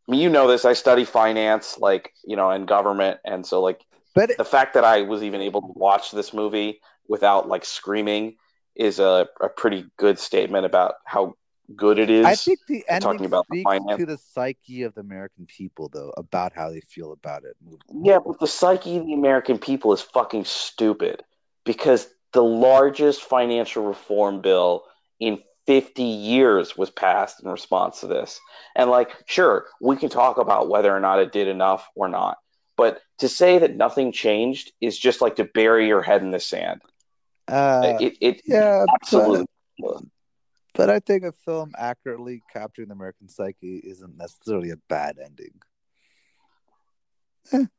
I 0.08 0.12
mean 0.12 0.22
you 0.22 0.30
know 0.30 0.48
this 0.48 0.66
I 0.66 0.74
study 0.74 1.06
finance 1.06 1.78
like 1.78 2.14
you 2.26 2.36
know 2.36 2.50
and 2.50 2.68
government 2.68 3.20
and 3.26 3.46
so 3.46 3.62
like 3.62 3.84
but 4.16 4.38
the 4.38 4.46
fact 4.46 4.74
that 4.76 4.84
I 4.84 5.02
was 5.02 5.22
even 5.24 5.42
able 5.42 5.62
to 5.62 5.74
watch 5.76 6.12
this 6.12 6.34
movie 6.34 6.80
without 7.08 7.48
like 7.48 7.66
screaming 7.66 8.38
is 8.78 9.00
a, 9.00 9.28
a 9.42 9.50
pretty 9.50 9.86
good 9.98 10.20
statement 10.20 10.66
about 10.66 10.96
how 11.06 11.36
good 11.76 12.00
it 12.00 12.10
is. 12.10 12.26
I 12.26 12.36
think 12.36 12.60
the 12.68 12.86
ending 12.88 13.12
talking 13.12 13.26
about 13.26 13.46
the 13.50 13.64
finance. 13.64 14.00
to 14.00 14.06
the 14.06 14.18
psyche 14.18 14.84
of 14.84 14.94
the 14.94 15.02
American 15.02 15.46
people, 15.46 15.90
though, 15.92 16.14
about 16.16 16.54
how 16.54 16.70
they 16.70 16.82
feel 16.82 17.12
about 17.12 17.44
it. 17.44 17.58
Yeah, 18.04 18.20
but 18.26 18.40
the 18.40 18.48
psyche 18.48 18.98
of 18.98 19.06
the 19.06 19.14
American 19.14 19.58
people 19.58 19.92
is 19.94 20.02
fucking 20.02 20.46
stupid 20.46 21.24
because 21.66 22.08
the 22.34 22.44
largest 22.44 23.22
financial 23.22 23.84
reform 23.86 24.42
bill 24.42 24.84
in 25.20 25.40
50 25.66 26.04
years 26.04 26.78
was 26.78 26.90
passed 26.90 27.44
in 27.44 27.50
response 27.50 28.00
to 28.00 28.08
this. 28.08 28.40
And, 28.76 28.90
like, 28.90 29.12
sure, 29.26 29.66
we 29.82 29.98
can 29.98 30.10
talk 30.10 30.38
about 30.38 30.70
whether 30.70 30.96
or 30.96 31.00
not 31.00 31.20
it 31.20 31.34
did 31.34 31.48
enough 31.48 31.90
or 31.96 32.08
not. 32.08 32.38
But 32.78 33.02
to 33.18 33.28
say 33.28 33.58
that 33.58 33.76
nothing 33.76 34.12
changed 34.12 34.72
is 34.80 34.98
just 34.98 35.20
like 35.20 35.36
to 35.38 35.44
bury 35.44 35.88
your 35.88 36.04
head 36.04 36.22
in 36.22 36.32
the 36.32 36.40
sand. 36.40 36.82
Uh, 37.48 37.98
it, 38.00 38.18
it 38.20 38.42
yeah, 38.46 38.86
absolutely. 38.94 39.46
But, 39.80 40.04
but 40.74 40.90
I 40.90 41.00
think 41.00 41.24
a 41.24 41.32
film 41.32 41.74
accurately 41.78 42.44
capturing 42.52 42.90
the 42.90 42.94
American 42.94 43.30
psyche 43.30 43.82
isn't 43.84 44.18
necessarily 44.18 44.72
a 44.72 44.78
bad 44.90 45.18
ending. 45.24 45.54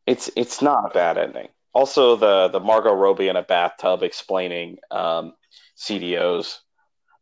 It's 0.07 0.31
it's 0.37 0.63
not 0.63 0.91
a 0.91 0.95
bad 0.95 1.19
ending. 1.19 1.49
Also, 1.75 2.17
the 2.17 2.49
the 2.49 2.61
Margot 2.61 2.95
Robbie 2.95 3.29
in 3.29 3.37
a 3.37 3.43
bathtub 3.43 4.03
explaining 4.03 4.79
um, 4.91 5.35
CDOs 5.77 6.59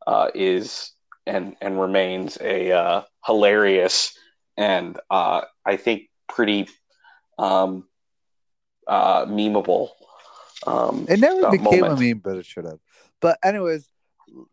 uh, 0.07 0.31
is 0.35 0.93
and 1.27 1.57
and 1.61 1.81
remains 1.81 2.39
a 2.41 2.71
uh, 2.71 3.03
hilarious 3.25 4.17
and 4.57 4.99
uh, 5.11 5.43
I 5.65 5.77
think 5.77 6.09
pretty 6.29 6.69
um, 7.39 7.87
uh, 8.87 9.27
memeable. 9.27 9.91
Um, 10.67 11.07
It 11.09 11.21
never 11.21 11.51
became 11.51 11.81
moment. 11.81 12.01
a 12.01 12.01
meme, 12.01 12.19
but 12.19 12.37
it 12.37 12.47
should 12.47 12.65
have. 12.65 12.79
But 13.21 13.39
anyways, 13.43 13.89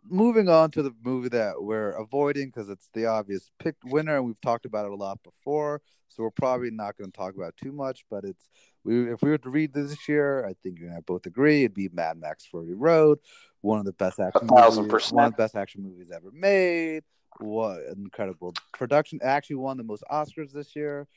moving 0.07 0.49
on 0.49 0.71
to 0.71 0.83
the 0.83 0.93
movie 1.03 1.29
that 1.29 1.61
we're 1.61 1.91
avoiding 1.91 2.47
because 2.47 2.69
it's 2.69 2.89
the 2.93 3.07
obvious 3.07 3.51
pick 3.59 3.75
winner, 3.85 4.17
and 4.17 4.25
we've 4.25 4.39
talked 4.41 4.65
about 4.65 4.85
it 4.85 4.91
a 4.91 4.95
lot 4.95 5.19
before. 5.23 5.81
So 6.09 6.21
we're 6.21 6.31
probably 6.31 6.69
not 6.69 6.95
going 6.95 7.11
to 7.11 7.17
talk 7.17 7.35
about 7.35 7.49
it 7.49 7.57
too 7.57 7.71
much. 7.71 8.05
But 8.09 8.23
it's 8.23 8.49
we 8.83 9.11
if 9.11 9.23
we 9.23 9.31
were 9.31 9.37
to 9.39 9.49
read 9.49 9.73
this 9.73 10.07
year, 10.07 10.45
I 10.45 10.53
think 10.61 10.79
you 10.79 10.87
and 10.87 10.95
I 10.95 10.99
both 10.99 11.25
agree 11.25 11.63
it'd 11.63 11.73
be 11.73 11.89
Mad 11.91 12.17
Max 12.19 12.45
Fury 12.45 12.75
Road, 12.75 13.17
one 13.61 13.79
of 13.79 13.85
the 13.85 13.93
best 13.93 14.19
action 14.19 14.47
movies, 14.47 15.11
one 15.11 15.25
of 15.25 15.31
the 15.31 15.37
best 15.37 15.55
action 15.55 15.81
movies 15.81 16.11
ever 16.11 16.29
made. 16.31 17.03
What 17.39 17.79
incredible 17.95 18.53
production! 18.73 19.19
It 19.23 19.25
actually 19.25 19.55
won 19.55 19.77
the 19.77 19.83
most 19.83 20.03
Oscars 20.11 20.51
this 20.53 20.75
year. 20.75 21.07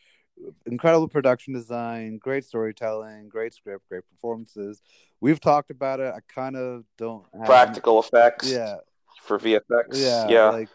Incredible 0.67 1.09
production 1.09 1.55
design, 1.55 2.19
great 2.19 2.45
storytelling, 2.45 3.29
great 3.29 3.55
script, 3.55 3.89
great 3.89 4.03
performances. 4.11 4.83
We've 5.21 5.41
talked 5.41 5.71
about 5.71 5.99
it. 6.01 6.13
I 6.15 6.21
kind 6.29 6.57
of 6.57 6.85
don't 6.99 7.25
have 7.35 7.47
Practical 7.47 8.01
effects 8.01 8.51
Yeah, 8.51 8.77
for 9.23 9.39
VFX. 9.39 9.87
yeah, 9.93 10.29
yeah. 10.29 10.49
Like 10.51 10.69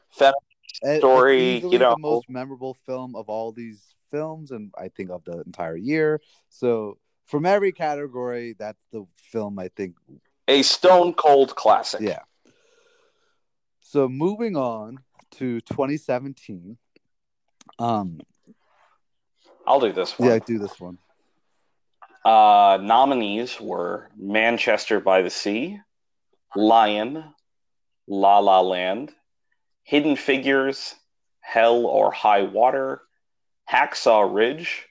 it- 0.84 0.98
story, 1.00 1.58
you 1.60 1.78
know. 1.78 1.92
the 1.92 2.00
most 2.00 2.30
memorable 2.30 2.74
film 2.86 3.16
of 3.16 3.30
all 3.30 3.52
these 3.52 3.94
films, 4.10 4.50
and 4.52 4.74
I 4.78 4.88
think 4.90 5.12
of 5.12 5.24
the 5.26 5.42
entire 5.46 5.76
year. 5.78 6.20
So 6.50 6.98
from 7.28 7.46
every 7.46 7.72
category, 7.72 8.56
that's 8.58 8.84
the 8.92 9.06
film 9.16 9.60
I 9.60 9.68
think. 9.70 9.96
a 10.48 10.64
stone 10.64 11.14
cold 11.14 11.56
classic. 11.56 12.02
Yeah. 12.02 12.20
So 13.82 14.10
moving 14.10 14.56
on 14.56 15.00
to 15.32 15.62
2017. 15.62 16.78
Um, 17.80 18.20
I'll 19.66 19.80
do 19.80 19.92
this 19.92 20.18
one. 20.18 20.30
yeah, 20.30 20.40
do 20.40 20.60
this 20.60 20.80
one. 20.80 20.98
Uh, 22.24 22.78
nominees 22.82 23.60
were 23.60 24.10
Manchester 24.16 25.00
by 25.00 25.22
the 25.22 25.30
Sea, 25.30 25.80
Lion, 26.56 27.24
La 28.08 28.40
La 28.40 28.62
Land, 28.62 29.12
Hidden 29.84 30.16
Figures, 30.16 30.96
Hell 31.40 31.86
or 31.86 32.12
High 32.12 32.44
Water, 32.44 33.02
Hacksaw 33.70 34.34
Ridge, 34.34 34.88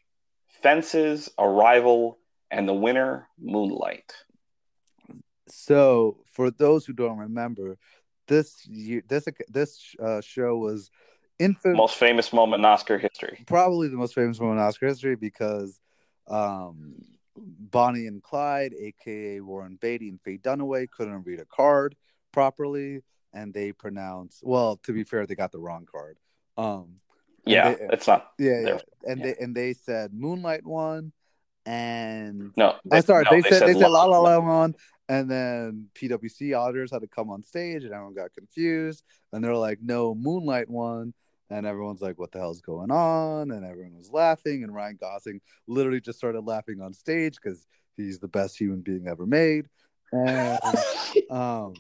Fences, 0.63 1.31
Arrival, 1.39 2.19
and 2.51 2.69
the 2.69 2.75
winner, 2.75 3.29
Moonlight. 3.39 4.13
So, 5.49 6.19
for 6.33 6.51
those 6.51 6.85
who 6.85 6.93
don't 6.93 7.19
remember, 7.19 7.77
this 8.29 8.67
year, 8.67 9.03
this 9.09 9.27
this 9.49 9.95
uh, 10.03 10.21
show 10.21 10.57
was 10.57 10.91
infamous, 11.41 11.77
Most 11.77 11.97
famous 11.97 12.33
moment 12.33 12.61
in 12.61 12.65
Oscar 12.67 12.99
history. 12.99 13.43
probably 13.47 13.89
the 13.89 13.97
most 13.97 14.15
famous 14.15 14.39
moment 14.39 14.61
in 14.61 14.65
Oscar 14.67 14.87
history 14.89 15.17
because 15.17 15.81
um, 16.29 16.95
Bonnie 17.37 18.07
and 18.07 18.23
Clyde, 18.23 18.75
aka 18.79 19.41
Warren 19.41 19.79
Beatty 19.81 20.09
and 20.11 20.21
Faye 20.21 20.39
Dunaway, 20.39 20.89
couldn't 20.91 21.25
read 21.25 21.41
a 21.41 21.45
card 21.47 21.97
properly, 22.33 23.03
and 23.33 23.53
they 23.55 23.73
pronounced. 23.73 24.41
Well, 24.45 24.77
to 24.85 24.93
be 24.93 25.03
fair, 25.05 25.27
they 25.27 25.35
got 25.35 25.51
the 25.53 25.59
wrong 25.59 25.87
card. 25.91 26.19
Um, 26.59 26.97
Yeah, 27.47 27.75
they- 27.75 27.87
it's 27.91 28.07
not. 28.07 28.33
yeah, 28.39 28.61
yeah, 28.61 28.79
and 29.09 29.19
yeah. 29.21 29.25
they 29.27 29.35
and 29.43 29.55
they 29.57 29.73
said 29.73 30.13
Moonlight 30.13 30.65
won, 30.67 31.13
and 31.67 32.53
No, 32.57 32.77
I'm 32.93 33.03
sorry. 33.03 33.25
no, 33.25 33.31
they, 33.31 33.49
said, 33.49 33.63
they 33.67 33.73
said 33.75 33.91
La 33.91 34.05
La 34.05 34.21
Land. 34.21 34.47
Land, 34.47 34.77
and 35.09 35.31
then 35.31 35.89
PWC 35.95 36.55
auditors 36.57 36.91
had 36.93 37.01
to 37.01 37.09
come 37.09 37.31
on 37.31 37.43
stage, 37.43 37.85
and 37.85 37.93
everyone 37.93 38.15
got 38.15 38.33
confused, 38.35 39.03
and 39.33 39.43
they're 39.43 39.57
like, 39.57 39.79
"No, 39.83 40.15
Moonlight 40.15 40.69
won," 40.69 41.15
and 41.51 41.67
everyone's 41.67 42.01
like, 42.01 42.19
"What 42.19 42.33
the 42.33 42.39
hell's 42.39 42.61
going 42.61 42.91
on?" 42.91 43.51
And 43.51 43.65
everyone 43.65 43.97
was 43.97 44.11
laughing, 44.11 44.63
and 44.63 44.75
Ryan 44.75 44.99
Gosling 45.01 45.41
literally 45.67 46.01
just 46.01 46.19
started 46.19 46.41
laughing 46.41 46.81
on 46.81 46.93
stage 46.93 47.37
because 47.43 47.67
he's 47.97 48.19
the 48.19 48.29
best 48.29 48.59
human 48.59 48.81
being 48.81 49.09
ever 49.09 49.27
made, 49.27 49.67
and 50.13 50.59
um, 51.31 51.75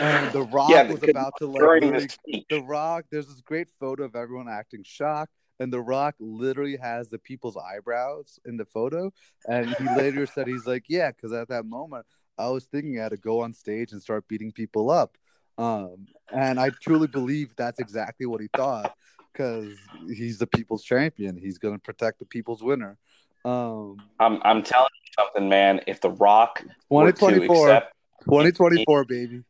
and 0.00 0.32
The 0.32 0.42
Rock 0.42 0.70
Yeah, 0.70 0.90
was 0.90 1.02
about 1.02 1.36
to 1.38 1.46
like 1.46 1.62
During 1.62 1.82
literally 1.82 2.06
this 2.06 2.18
the 2.50 2.60
Rock, 2.62 3.06
there's 3.10 3.28
this 3.28 3.40
great 3.40 3.68
photo 3.80 4.04
of 4.04 4.16
everyone 4.16 4.48
acting 4.48 4.82
shocked, 4.84 5.32
and 5.60 5.72
The 5.72 5.80
Rock 5.80 6.14
literally 6.18 6.76
has 6.76 7.08
the 7.08 7.18
people's 7.18 7.56
eyebrows 7.56 8.38
in 8.44 8.56
the 8.56 8.64
photo. 8.66 9.12
And 9.48 9.74
he 9.78 9.88
later 9.88 10.26
said, 10.26 10.46
he's 10.46 10.66
like, 10.66 10.84
yeah, 10.88 11.10
because 11.10 11.32
at 11.32 11.48
that 11.48 11.64
moment, 11.64 12.06
I 12.38 12.48
was 12.48 12.64
thinking 12.64 12.98
I 12.98 13.04
had 13.04 13.10
to 13.10 13.16
go 13.16 13.40
on 13.40 13.54
stage 13.54 13.92
and 13.92 14.02
start 14.02 14.26
beating 14.28 14.52
people 14.52 14.90
up. 14.90 15.16
Um, 15.58 16.06
and 16.32 16.58
I 16.58 16.70
truly 16.70 17.06
believe 17.06 17.54
that's 17.56 17.78
exactly 17.78 18.26
what 18.26 18.40
he 18.40 18.48
thought 18.56 18.94
because 19.32 19.76
he's 20.08 20.38
the 20.38 20.46
people's 20.46 20.82
champion. 20.82 21.36
He's 21.36 21.58
going 21.58 21.74
to 21.74 21.80
protect 21.80 22.18
the 22.18 22.24
people's 22.24 22.62
winner. 22.62 22.98
Um, 23.44 23.98
I'm, 24.18 24.40
I'm 24.42 24.62
telling 24.62 24.88
you 25.04 25.12
something, 25.22 25.48
man. 25.48 25.80
If 25.86 26.00
The 26.00 26.10
Rock 26.10 26.64
were 26.88 27.06
to 27.06 27.12
2024, 27.12 27.68
accept 27.68 27.94
2024, 28.24 29.04
baby. 29.04 29.42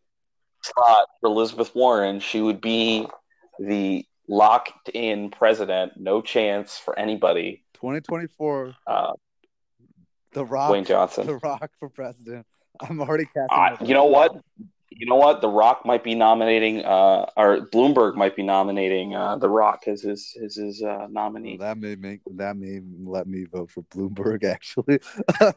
slot 0.62 1.08
for 1.20 1.26
Elizabeth 1.28 1.74
Warren, 1.74 2.20
she 2.20 2.40
would 2.40 2.60
be 2.60 3.06
the 3.58 4.04
locked 4.28 4.88
in 4.90 5.30
president. 5.30 5.92
No 5.96 6.20
chance 6.22 6.76
for 6.76 6.98
anybody. 6.98 7.64
2024, 7.74 8.74
Uh, 8.86 9.12
The 10.32 10.44
Rock, 10.44 10.72
Dwayne 10.72 10.86
Johnson. 10.86 11.26
The 11.26 11.36
Rock 11.36 11.70
for 11.78 11.88
president. 11.88 12.46
I'm 12.80 13.00
already 13.00 13.26
casting. 13.26 13.48
Uh, 13.50 13.76
you 13.84 13.94
know 13.94 14.06
what? 14.06 14.36
You 14.96 15.06
know 15.06 15.16
what? 15.16 15.40
The 15.40 15.48
Rock 15.48 15.84
might 15.84 16.04
be 16.04 16.14
nominating, 16.14 16.84
uh, 16.84 17.26
or 17.36 17.66
Bloomberg 17.72 18.14
might 18.16 18.36
be 18.36 18.42
nominating 18.42 19.14
uh, 19.14 19.36
The 19.36 19.48
Rock 19.48 19.84
as 19.88 20.02
his 20.02 20.36
as 20.42 20.54
his 20.56 20.82
uh, 20.82 20.86
Well, 20.86 21.08
nominee. 21.08 21.56
that 21.58 21.78
may 21.78 21.96
make 21.96 22.20
that 22.36 22.56
may 22.56 22.80
let 23.04 23.26
me 23.26 23.44
vote 23.44 23.70
for 23.70 23.82
Bloomberg 23.84 24.44
actually. 24.56 25.00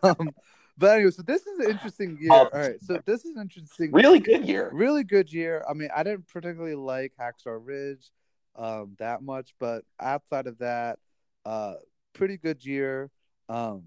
um, 0.04 0.32
but 0.78 0.96
anyway, 0.96 1.12
so 1.12 1.22
this 1.24 1.46
is 1.46 1.60
an 1.60 1.70
interesting 1.72 2.18
year. 2.20 2.30
Oh. 2.32 2.50
All 2.54 2.60
right, 2.60 2.82
so 2.82 3.00
this 3.06 3.26
is 3.26 3.36
an 3.36 3.42
interesting, 3.42 3.92
Really 3.92 4.20
good 4.20 4.48
year. 4.48 4.70
really 4.74 5.04
good 5.04 5.32
year. 5.32 5.64
I 5.70 5.74
mean, 5.74 5.90
I 5.96 6.04
didn't 6.04 6.28
particularly 6.28 6.76
like 6.76 7.14
Hacksaw 7.20 7.58
Ridge 7.60 8.12
um, 8.56 8.96
that 9.00 9.22
much, 9.22 9.54
but 9.60 9.84
outside 10.00 10.48
of 10.48 10.58
that, 10.60 11.00
uh, 11.46 11.76
pretty 12.14 12.38
good 12.38 12.64
year. 12.66 13.10
Um, 13.50 13.84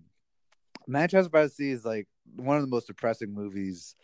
Manchester 0.86 1.28
by 1.30 1.44
the 1.44 1.48
Sea 1.48 1.70
is 1.70 1.84
like 1.84 2.08
one 2.36 2.56
of 2.56 2.62
the 2.62 2.68
most 2.68 2.86
depressing 2.86 3.32
movies 3.34 3.94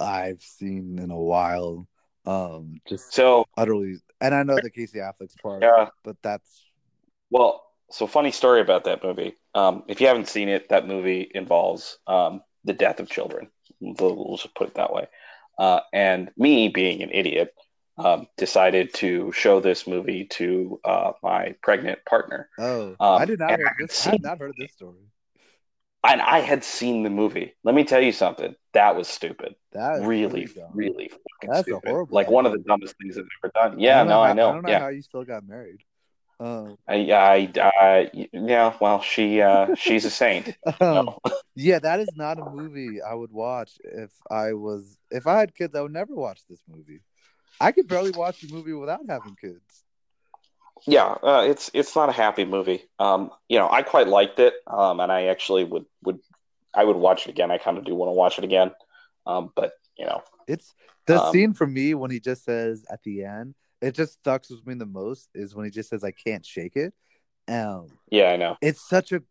I've 0.00 0.42
seen 0.42 0.98
in 0.98 1.10
a 1.10 1.20
while. 1.20 1.86
Um, 2.26 2.80
just 2.88 3.12
So 3.14 3.44
utterly, 3.56 3.96
and 4.20 4.34
I 4.34 4.42
know 4.42 4.58
the 4.62 4.70
Casey 4.70 4.98
Affleck's 4.98 5.36
part, 5.42 5.62
yeah, 5.62 5.88
but 6.04 6.16
that's 6.22 6.64
well, 7.30 7.64
so 7.90 8.06
funny 8.06 8.30
story 8.30 8.60
about 8.60 8.84
that 8.84 9.02
movie. 9.02 9.34
Um, 9.54 9.84
if 9.88 10.00
you 10.00 10.06
haven't 10.06 10.28
seen 10.28 10.48
it, 10.48 10.68
that 10.68 10.86
movie 10.86 11.30
involves 11.34 11.98
um, 12.06 12.42
the 12.64 12.72
death 12.72 13.00
of 13.00 13.08
children. 13.08 13.48
We'll, 13.80 14.36
just 14.36 14.54
put 14.54 14.68
it 14.68 14.74
that 14.74 14.92
way. 14.92 15.06
Uh, 15.58 15.80
and 15.92 16.30
me, 16.36 16.68
being 16.68 17.02
an 17.02 17.10
idiot, 17.12 17.54
um, 17.98 18.26
decided 18.36 18.94
to 18.94 19.32
show 19.32 19.60
this 19.60 19.86
movie 19.86 20.24
to 20.24 20.80
uh, 20.84 21.12
my 21.22 21.54
pregnant 21.62 22.04
partner. 22.04 22.48
oh, 22.58 22.96
Um, 23.00 23.20
I 23.22 23.24
did 23.24 23.38
not 23.38 23.56
hear 23.56 23.74
this. 23.78 24.06
I 24.06 24.12
have 24.12 24.22
not 24.22 24.38
heard 24.38 24.54
this 24.58 24.72
story. 24.72 25.09
And 26.02 26.22
I 26.22 26.40
had 26.40 26.64
seen 26.64 27.02
the 27.02 27.10
movie. 27.10 27.54
Let 27.62 27.74
me 27.74 27.84
tell 27.84 28.00
you 28.00 28.12
something. 28.12 28.54
That 28.72 28.96
was 28.96 29.06
stupid. 29.06 29.54
That 29.72 30.00
really, 30.02 30.48
really 30.72 31.08
fucking 31.08 31.50
That's 31.50 31.62
stupid. 31.62 31.88
horrible 31.88 32.14
like 32.14 32.30
one 32.30 32.46
of 32.46 32.52
the 32.52 32.58
dumbest 32.58 32.94
things 33.00 33.18
I've 33.18 33.26
ever 33.42 33.52
done. 33.54 33.78
Yeah, 33.78 33.98
don't 33.98 34.08
no, 34.08 34.22
I 34.22 34.32
know. 34.32 34.48
I 34.48 34.52
don't 34.54 34.62
know 34.62 34.70
yeah, 34.70 34.80
how 34.80 34.88
you 34.88 35.02
still 35.02 35.24
got 35.24 35.46
married. 35.46 35.82
Um, 36.40 36.78
I, 36.88 37.12
I, 37.12 37.52
I, 37.58 38.10
yeah. 38.32 38.72
Well, 38.80 39.02
she, 39.02 39.42
uh, 39.42 39.74
she's 39.74 40.06
a 40.06 40.10
saint. 40.10 40.56
um, 40.80 41.10
yeah, 41.54 41.78
that 41.80 42.00
is 42.00 42.08
not 42.16 42.38
a 42.38 42.50
movie 42.50 43.02
I 43.02 43.12
would 43.12 43.30
watch 43.30 43.72
if 43.84 44.10
I 44.30 44.54
was 44.54 44.96
if 45.10 45.26
I 45.26 45.38
had 45.38 45.54
kids. 45.54 45.74
I 45.74 45.82
would 45.82 45.92
never 45.92 46.14
watch 46.14 46.40
this 46.48 46.62
movie. 46.66 47.00
I 47.60 47.72
could 47.72 47.88
barely 47.88 48.10
watch 48.10 48.40
the 48.40 48.52
movie 48.52 48.72
without 48.72 49.00
having 49.06 49.36
kids. 49.38 49.84
Yeah, 50.86 51.16
uh, 51.22 51.44
it's 51.48 51.70
it's 51.74 51.94
not 51.94 52.08
a 52.08 52.12
happy 52.12 52.44
movie. 52.44 52.84
Um, 52.98 53.30
you 53.48 53.58
know, 53.58 53.68
I 53.70 53.82
quite 53.82 54.08
liked 54.08 54.38
it, 54.38 54.54
um, 54.66 55.00
and 55.00 55.10
I 55.12 55.24
actually 55.26 55.64
would 55.64 55.84
would 56.02 56.18
I 56.74 56.84
would 56.84 56.96
watch 56.96 57.26
it 57.26 57.30
again. 57.30 57.50
I 57.50 57.58
kind 57.58 57.78
of 57.78 57.84
do 57.84 57.94
want 57.94 58.08
to 58.08 58.14
watch 58.14 58.38
it 58.38 58.44
again, 58.44 58.72
um, 59.26 59.52
but 59.54 59.72
you 59.98 60.06
know, 60.06 60.22
It's 60.46 60.74
the 61.06 61.20
Um, 61.22 61.32
scene 61.32 61.52
for 61.54 61.66
me 61.66 61.94
when 61.94 62.10
he 62.10 62.20
just 62.20 62.44
says 62.44 62.84
at 62.90 63.02
the 63.02 63.24
end. 63.24 63.54
It 63.82 63.94
just 63.94 64.14
stuck 64.14 64.44
with 64.50 64.66
me 64.66 64.74
the 64.74 64.86
most 64.86 65.30
is 65.34 65.54
when 65.54 65.64
he 65.64 65.70
just 65.70 65.88
says, 65.90 66.04
"I 66.04 66.10
can't 66.12 66.44
shake 66.44 66.76
it." 66.76 66.94
Um, 67.48 67.98
yeah, 68.10 68.30
I 68.30 68.36
know. 68.36 68.56
it's 68.60 68.86
such 68.86 69.12
a 69.12 69.22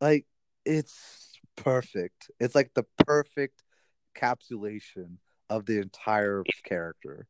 like 0.00 0.26
it's 0.64 1.38
perfect. 1.56 2.30
It's 2.40 2.54
like 2.54 2.72
the 2.74 2.84
perfect 3.06 3.62
capsulation 4.16 5.18
of 5.50 5.66
the 5.66 5.78
entire 5.80 6.44
character. 6.64 7.26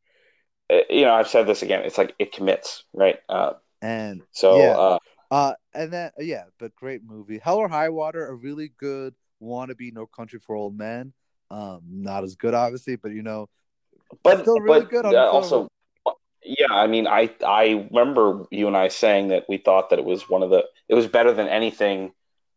Uh, 0.70 0.81
You 0.90 1.03
know, 1.05 1.15
I've 1.15 1.28
said 1.28 1.47
this 1.47 1.62
again. 1.62 1.85
It's 1.85 1.99
like 1.99 2.15
it 2.19 2.32
commits, 2.32 2.85
right? 2.93 3.19
Uh, 3.28 3.55
And 3.81 4.23
so 4.32 4.59
Yeah. 4.59 4.77
uh, 4.77 4.99
uh 5.31 5.55
and 5.74 5.93
then 5.93 6.11
yeah, 6.19 6.45
but 6.59 6.74
great 6.74 7.05
movie. 7.05 7.39
Hell 7.39 7.59
or 7.59 7.69
High 7.69 7.90
Water, 7.90 8.27
a 8.27 8.35
really 8.35 8.73
good 8.78 9.15
wannabe 9.40 9.93
No 9.93 10.07
Country 10.07 10.40
for 10.40 10.57
Old 10.57 10.77
Men. 10.77 11.12
Um, 11.51 11.82
not 11.89 12.24
as 12.24 12.35
good 12.35 12.55
obviously, 12.55 12.97
but 12.97 13.12
you 13.12 13.23
know, 13.23 13.49
but 14.23 14.40
Still 14.40 14.61
really 14.61 14.81
but 14.81 14.90
good 14.90 15.05
on 15.05 15.15
uh, 15.15 15.19
also, 15.27 15.69
yeah. 16.43 16.66
I 16.70 16.86
mean, 16.86 17.07
I 17.07 17.35
I 17.47 17.89
remember 17.90 18.47
you 18.51 18.66
and 18.66 18.77
I 18.77 18.89
saying 18.89 19.28
that 19.28 19.45
we 19.49 19.59
thought 19.59 19.90
that 19.90 19.99
it 19.99 20.05
was 20.05 20.28
one 20.28 20.43
of 20.43 20.51
the 20.51 20.65
it 20.89 20.95
was 20.95 21.07
better 21.07 21.32
than 21.32 21.49
anything 21.49 22.12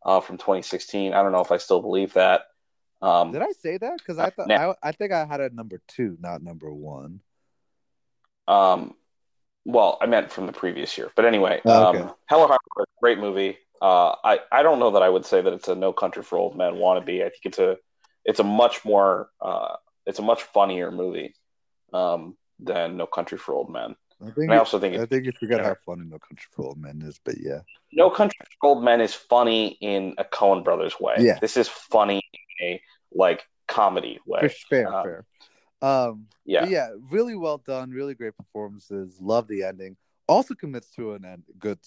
uh, 0.06 0.20
from 0.22 0.38
2016. 0.38 1.14
I 1.14 1.22
don't 1.22 1.32
know 1.32 1.42
if 1.42 1.52
I 1.52 1.58
still 1.58 1.82
believe 1.82 2.14
that. 2.14 2.44
Um, 3.02 3.32
did 3.32 3.42
I 3.42 3.52
say 3.52 3.78
that? 3.78 3.98
Because 3.98 4.20
I 4.20 4.30
thought 4.30 4.48
Now- 4.48 4.76
I, 4.84 4.90
I 4.90 4.92
think 4.92 5.12
I 5.12 5.26
had 5.26 5.42
a 5.42 5.50
number 5.50 5.82
two, 5.88 6.18
not 6.20 6.44
number 6.44 6.72
one. 6.72 7.22
Um, 8.48 8.96
well, 9.66 9.98
I 10.02 10.06
meant 10.08 10.32
from 10.32 10.48
the 10.48 10.54
previous 10.54 10.98
year, 10.98 11.12
but 11.16 11.26
anyway, 11.26 11.62
Oh, 11.66 11.90
okay. 11.90 12.00
um, 12.00 12.14
Hell 12.26 12.42
or 12.42 12.48
High 12.48 12.58
Water, 12.76 12.88
great 13.02 13.20
movie. 13.20 13.58
Uh, 13.82 14.16
I 14.24 14.40
I 14.52 14.64
don't 14.64 14.80
know 14.80 14.92
that 14.92 15.04
I 15.04 15.10
would 15.10 15.26
say 15.26 15.42
that 15.42 15.54
it's 15.54 15.68
a 15.68 15.76
No 15.76 15.94
Country 15.94 16.24
for 16.24 16.38
Old 16.38 16.56
Men 16.58 16.74
wannabe. 16.76 17.22
I 17.26 17.30
think 17.30 17.42
it's 17.46 17.60
a 17.60 17.78
it's 18.26 18.40
a 18.40 18.44
much 18.44 18.84
more 18.86 19.30
uh, 19.40 19.76
it's 20.06 20.20
a 20.20 20.24
much 20.24 20.44
funnier 20.44 20.92
movie 20.92 21.36
um, 21.94 22.38
than 22.60 22.98
No 22.98 23.06
Country 23.08 23.38
for 23.38 23.54
Old 23.56 23.70
Men. 23.72 23.96
I 24.22 24.26
think 24.26 24.38
And 24.38 24.54
I 24.54 24.58
also 24.58 24.80
think 24.80 24.96
I 24.96 25.02
it's, 25.02 25.10
think 25.10 25.26
you 25.26 25.32
forgot 25.32 25.58
better. 25.58 25.70
how 25.70 25.76
funny 25.94 26.08
No 26.08 26.20
Country 26.20 26.48
for 26.52 26.66
Old 26.66 26.78
Men 26.78 27.02
is, 27.04 27.20
but 27.24 27.36
yeah. 27.40 27.62
No 27.92 28.10
Country 28.12 28.38
for 28.60 28.70
Old 28.70 28.84
Men 28.84 29.02
is 29.02 29.14
funny 29.16 29.78
in 29.82 30.14
a 30.20 30.24
Coen 30.24 30.64
Brothers 30.64 31.00
way. 31.00 31.16
Yeah. 31.20 31.40
This 31.40 31.58
is 31.58 31.68
funny 31.68 32.22
in 32.60 32.68
a 32.68 32.82
like 33.14 33.44
comedy 33.68 34.20
way. 34.28 34.50
Fair, 34.70 34.94
Um, 34.94 35.04
fair. 35.04 35.26
Um, 35.82 36.28
Yeah. 36.46 36.66
yeah, 36.66 36.90
really 37.10 37.36
well 37.36 37.58
done, 37.58 37.92
really 37.92 38.14
great 38.14 38.36
performances. 38.38 39.18
Love 39.20 39.48
the 39.48 39.64
ending. 39.64 39.98
Also 40.28 40.54
commits 40.54 40.90
to 40.92 41.14
an 41.14 41.26
end, 41.26 41.44
good, 41.60 41.80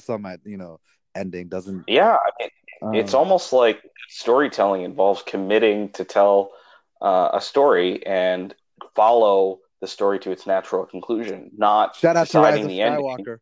some 0.00 0.26
you 0.44 0.56
know 0.56 0.80
ending. 1.14 1.48
Doesn't 1.48 1.84
Yeah, 1.86 2.16
I 2.16 2.30
mean, 2.40 2.50
um, 2.82 2.94
it's 2.94 3.14
almost 3.14 3.52
like 3.52 3.82
storytelling 4.08 4.82
involves 4.82 5.22
committing 5.22 5.90
to 5.90 6.04
tell 6.04 6.52
uh, 7.00 7.30
a 7.34 7.40
story 7.40 8.04
and 8.06 8.54
follow 8.94 9.60
the 9.80 9.86
story 9.86 10.18
to 10.20 10.30
its 10.30 10.46
natural 10.46 10.86
conclusion, 10.86 11.50
not 11.56 11.96
shout 11.96 12.16
out 12.16 12.28
to 12.28 12.40
Rise 12.40 12.66
the. 12.66 12.78
Skywalker. 12.78 13.38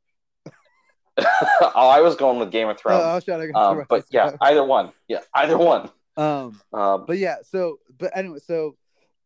oh, 1.19 1.89
I 1.89 2.01
was 2.01 2.17
going 2.17 2.41
with 2.41 2.51
Game 2.51 2.69
of 2.69 2.77
Oh, 2.77 2.81
Thrones. 2.81 3.05
I 3.05 3.15
was 3.15 3.25
shouting 3.25 3.53
out 3.55 3.75
to 3.75 3.81
um, 3.81 3.87
but 3.89 4.05
yeah, 4.11 4.33
either 4.41 4.65
one. 4.65 4.91
Yeah, 5.07 5.21
either 5.33 5.57
one. 5.57 5.91
Um, 6.17 6.61
Um, 6.73 7.05
but 7.07 7.19
yeah, 7.19 7.37
so 7.43 7.79
but 7.99 8.11
anyway, 8.17 8.39
so 8.41 8.77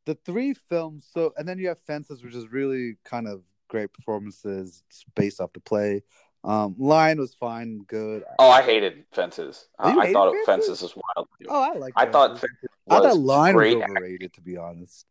the 0.08 0.14
three 0.24 0.54
films. 0.54 1.06
So 1.12 1.32
and 1.36 1.46
then 1.46 1.58
you 1.58 1.68
have 1.68 1.78
Fences, 1.80 2.24
which 2.24 2.34
is 2.34 2.50
really 2.50 2.96
kind 3.04 3.28
of 3.28 3.42
great 3.68 3.92
performances 3.92 4.82
based 5.14 5.38
off 5.40 5.52
the 5.52 5.60
play. 5.60 6.02
Um, 6.44 6.74
Lion 6.78 7.18
was 7.18 7.34
fine, 7.34 7.80
good. 7.88 8.24
oh, 8.38 8.48
I 8.48 8.62
hated 8.62 9.04
Fences. 9.12 9.66
Uh, 9.78 9.94
I 9.98 10.12
thought 10.12 10.32
Fences? 10.46 10.46
Fences 10.78 10.82
was 10.82 10.96
wild. 10.96 11.28
Oh, 11.48 11.62
I 11.62 11.74
like. 11.76 11.92
I 11.96 12.06
thought 12.06 12.30
Fences. 12.40 12.48
Fences 12.88 12.88
I 12.88 13.00
was 13.00 13.26
thought 13.26 13.52
great. 13.52 13.76
was 13.76 13.84
overrated, 13.84 14.32
to 14.34 14.40
be 14.40 14.56
honest. 14.56 15.04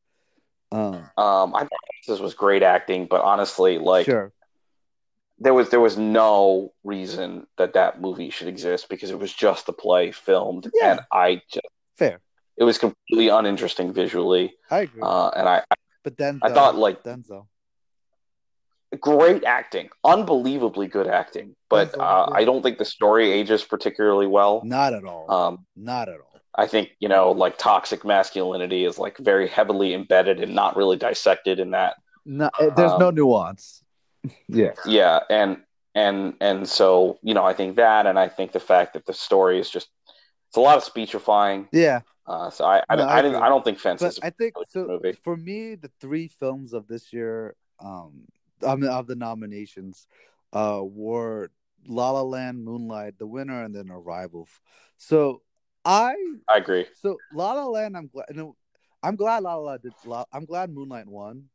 Um, 0.72 0.96
Um, 1.18 1.54
I 1.56 1.60
thought 1.60 1.80
Fences 2.06 2.22
was 2.22 2.34
great 2.34 2.64
acting, 2.64 3.06
but 3.06 3.22
honestly, 3.22 3.78
like 3.78 4.06
sure, 4.06 4.32
there 5.38 5.54
was 5.54 5.70
there 5.70 5.80
was 5.82 5.98
no 5.98 6.74
reason 6.84 7.46
that 7.58 7.74
that 7.74 8.02
movie 8.02 8.32
should 8.32 8.48
exist 8.48 8.90
because 8.90 9.12
it 9.12 9.20
was 9.20 9.32
just 9.32 9.66
the 9.68 9.74
play 9.74 10.12
filmed, 10.12 10.72
Yeah. 10.74 10.92
and 10.92 11.00
I 11.12 11.42
just 11.52 11.68
fair. 11.94 12.22
It 12.58 12.64
was 12.64 12.78
completely 12.78 13.30
uninteresting 13.30 13.94
visually, 13.94 14.56
I 14.72 14.80
agree. 14.82 15.02
uh, 15.04 15.30
and 15.30 15.48
I 15.48 15.64
but 16.04 16.18
then 16.18 16.40
I 16.42 16.50
thought 16.52 16.76
like 16.76 17.04
Denzel. 17.04 17.48
great 19.00 19.44
acting, 19.44 19.90
unbelievably 20.04 20.88
good 20.88 21.08
acting, 21.08 21.56
but 21.70 21.98
uh. 22.00 22.30
I 22.32 22.46
don't 22.46 22.62
think 22.64 22.78
the 22.78 22.86
story 22.86 23.32
ages 23.32 23.64
particularly 23.64 24.28
well. 24.28 24.62
Not 24.64 24.94
at 24.94 25.04
all. 25.04 25.30
Um, 25.32 25.66
Not 25.76 26.10
at 26.10 26.16
all. 26.20 26.42
I 26.56 26.66
think 26.68 26.90
you 27.00 27.10
know 27.10 27.32
like 27.32 27.58
toxic 27.58 28.04
masculinity 28.06 28.86
is 28.86 28.98
like 28.98 29.18
very 29.18 29.48
heavily 29.48 29.94
embedded 29.94 30.40
and 30.40 30.56
not 30.56 30.76
really 30.76 30.98
dissected 30.98 31.60
in 31.60 31.72
that. 31.72 31.98
No, 32.26 32.50
eh, 32.60 32.70
there's 32.76 32.98
no 32.98 33.10
Um, 33.10 33.16
nuance. 33.16 33.84
yeah. 34.48 34.72
Yeah, 34.86 35.20
and 35.30 35.58
and 35.94 36.34
and 36.42 36.68
so 36.68 37.20
you 37.22 37.34
know 37.34 37.46
I 37.46 37.54
think 37.54 37.76
that, 37.76 38.08
and 38.08 38.18
I 38.18 38.28
think 38.30 38.54
the 38.54 38.60
fact 38.60 38.94
that 38.94 39.06
the 39.06 39.14
story 39.14 39.60
is 39.60 39.70
just 39.70 39.88
it's 40.50 40.58
a 40.58 40.62
lot 40.62 40.78
of 40.78 40.84
speechifying. 40.84 41.68
Yeah. 41.72 42.02
Uh, 42.28 42.50
so 42.50 42.66
I 42.66 42.84
I, 42.90 42.96
No, 42.98 43.04
I, 43.04 43.18
I 43.18 43.22
didn't. 43.22 43.42
I 43.42 43.48
don't 43.50 43.64
think 43.64 43.80
Fence 43.80 44.02
But 44.02 44.10
is 44.10 44.20
I 44.22 44.30
think 44.32 44.56
really 44.56 44.66
so. 44.70 44.86
movie. 44.88 45.14
For 45.14 45.38
me, 45.38 45.76
the 45.76 45.90
three 46.02 46.28
films 46.28 46.74
of 46.74 46.88
this 46.88 47.14
year, 47.14 47.56
um, 47.80 48.24
I 48.66 48.76
mean, 48.76 48.90
of 48.90 49.08
the 49.08 49.16
nominations, 49.16 50.08
uh, 50.52 50.82
were 50.84 51.52
La 51.88 52.12
La 52.12 52.22
Land, 52.24 52.64
Moonlight, 52.64 53.18
the 53.18 53.28
winner, 53.28 53.64
and 53.64 53.74
then 53.74 53.90
Arrival. 53.90 54.48
So 54.98 55.42
I, 55.86 56.16
I 56.50 56.58
agree. 56.58 56.86
so 56.96 57.18
La 57.34 57.54
La 57.54 57.66
Land, 57.66 57.96
I'm 57.96 58.08
glad. 58.08 58.26
No, 58.32 58.56
I'm 59.02 59.16
glad 59.16 59.44
La 59.44 59.56
La 59.56 59.72
Land 59.72 59.84
did. 59.84 59.94
La, 60.06 60.26
I'm 60.34 60.46
glad 60.46 60.70
Moonlight 60.70 61.08
won. 61.08 61.46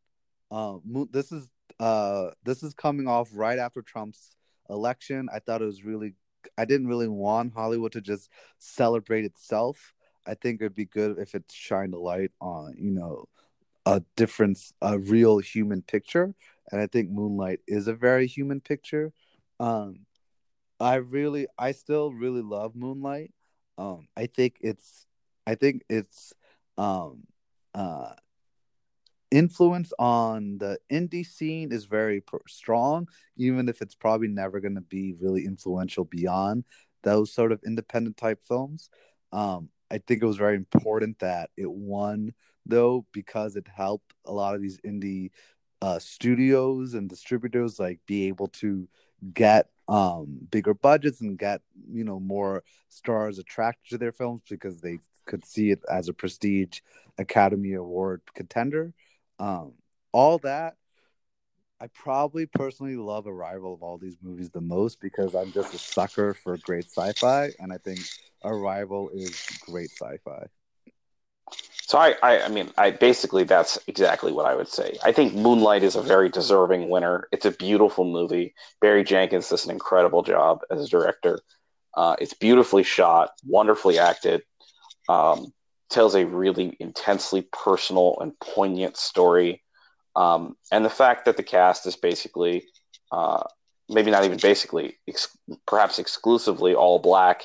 Um, 0.51 0.81
Moon, 0.87 1.09
this 1.13 1.33
is 1.33 1.47
uh, 1.81 2.31
this 2.45 2.63
is 2.63 2.73
coming 2.73 3.07
off 3.09 3.29
right 3.35 3.59
after 3.59 3.83
Trump's 3.83 4.37
election. 4.71 5.29
I 5.33 5.41
thought 5.41 5.61
it 5.61 5.67
was 5.67 5.85
really. 5.85 6.15
I 6.57 6.65
didn't 6.65 6.89
really 6.89 7.09
want 7.09 7.53
Hollywood 7.55 7.93
to 7.93 8.01
just 8.01 8.31
celebrate 8.59 9.25
itself. 9.25 9.93
I 10.27 10.35
think 10.35 10.61
it'd 10.61 10.75
be 10.75 10.85
good 10.85 11.19
if 11.19 11.35
it 11.35 11.45
shined 11.51 11.95
a 11.95 11.99
light 11.99 12.33
on, 12.41 12.75
you 12.79 12.91
know, 12.91 13.27
a 13.87 14.03
difference, 14.17 14.73
a 14.81 14.99
real 14.99 15.39
human 15.39 15.83
picture. 15.83 16.35
And 16.71 16.81
I 16.81 16.87
think 16.87 17.11
Moonlight 17.11 17.61
is 17.67 17.89
a 17.89 17.95
very 17.95 18.27
human 18.27 18.61
picture. 18.61 19.13
Um, 19.59 20.07
I 20.81 20.97
really, 20.97 21.47
I 21.59 21.73
still 21.73 22.13
really 22.13 22.43
love 22.43 22.75
Moonlight. 22.75 23.33
Um, 23.79 24.09
I 24.17 24.27
think 24.27 24.57
it's, 24.61 25.07
I 25.47 25.55
think 25.55 25.83
it's, 25.89 26.33
um, 26.79 27.25
uh, 27.75 28.15
influence 29.31 29.93
on 29.99 30.59
the 30.59 30.79
indie 30.91 31.27
scene 31.27 31.73
is 31.73 31.87
very 31.87 32.21
pr- 32.21 32.37
strong, 32.47 33.09
even 33.37 33.69
if 33.69 33.81
it's 33.81 33.95
probably 33.95 34.29
never 34.29 34.61
going 34.61 34.75
to 34.75 34.83
be 34.83 35.15
really 35.21 35.47
influential 35.47 36.05
beyond 36.05 36.65
those 37.03 37.33
sort 37.33 37.51
of 37.51 37.61
independent 37.67 38.17
type 38.17 38.41
films. 38.47 38.91
Um, 39.33 39.71
I 39.93 39.99
think 39.99 40.23
it 40.23 40.27
was 40.27 40.39
very 40.39 40.57
important 40.57 41.19
that 41.21 41.51
it 41.57 41.71
won 41.71 42.33
though 42.67 43.07
because 43.13 43.57
it 43.57 43.69
helped 43.69 44.15
a 44.25 44.33
lot 44.33 44.55
of 44.55 44.63
these 44.63 44.79
indie 44.81 45.31
uh, 45.83 45.99
studios 45.99 46.95
and 46.95 47.09
distributors 47.09 47.79
like 47.79 47.99
be 48.07 48.29
able 48.29 48.49
to 48.49 48.89
get 49.35 49.69
um 49.89 50.39
bigger 50.51 50.75
budgets 50.75 51.21
and 51.21 51.39
get 51.39 51.61
you 51.91 52.05
know 52.05 52.21
more 52.21 52.63
stars 52.89 53.39
attracted 53.39 53.91
to 53.91 53.99
their 53.99 54.13
films 54.13 54.43
because 54.49 54.81
they 54.81 54.99
could 55.27 55.45
see 55.45 55.71
it 55.71 55.81
as 55.91 56.09
a 56.09 56.13
prestige 56.13 56.81
Academy 57.19 57.75
Award 57.75 58.23
contender. 58.35 58.93
Um, 59.39 59.73
all 60.13 60.39
that, 60.39 60.75
I 61.83 61.89
probably 61.95 62.47
personally 62.47 62.95
love 62.95 63.27
Arrival 63.27 63.75
of 63.75 63.83
all 63.83 63.99
these 63.99 64.17
movies 64.23 64.51
the 64.51 64.61
most 64.61 65.01
because 65.01 65.35
I'm 65.35 65.51
just 65.51 65.75
a 65.75 65.79
sucker 65.79 66.33
for 66.33 66.57
great 66.59 66.85
sci-fi, 66.85 67.51
and 67.59 67.73
I 67.73 67.79
think 67.79 67.99
Arrival 68.45 69.11
is 69.13 69.45
great 69.63 69.91
sci-fi. 69.91 70.47
So 71.83 71.99
I, 71.99 72.15
I, 72.23 72.45
I 72.45 72.49
mean, 72.49 72.71
I 72.79 72.93
basically 72.93 73.43
that's 73.43 73.81
exactly 73.89 74.31
what 74.31 74.47
I 74.47 74.55
would 74.55 74.69
say. 74.69 74.97
I 75.03 75.11
think 75.11 75.35
Moonlight 75.35 75.83
is 75.83 75.97
a 75.97 76.03
very 76.03 76.29
deserving 76.29 76.89
winner. 76.89 77.27
It's 77.33 77.47
a 77.47 77.51
beautiful 77.51 78.05
movie. 78.05 78.55
Barry 78.81 79.03
Jenkins 79.03 79.49
does 79.49 79.65
an 79.65 79.73
incredible 79.73 80.23
job 80.23 80.61
as 80.71 80.85
a 80.85 80.89
director. 80.89 81.41
Uh, 81.97 82.15
it's 82.21 82.33
beautifully 82.33 82.85
shot, 82.85 83.33
wonderfully 83.45 83.99
acted, 83.99 84.45
um, 85.09 85.53
tells 85.91 86.15
a 86.15 86.27
really 86.27 86.77
intensely 86.79 87.43
personal 87.53 88.19
and 88.21 88.39
poignant 88.39 88.97
story. 88.97 89.65
Um, 90.15 90.57
and 90.71 90.85
the 90.85 90.91
fact 90.91 91.25
that 91.25 91.37
the 91.37 91.43
cast 91.43 91.87
is 91.87 91.97
basically, 91.97 92.65
uh, 93.11 93.45
maybe 93.89 94.11
not 94.11 94.25
even 94.25 94.39
basically, 94.39 94.99
ex- 95.09 95.37
perhaps 95.67 95.99
exclusively 95.99 96.75
all 96.75 96.99
black, 96.99 97.43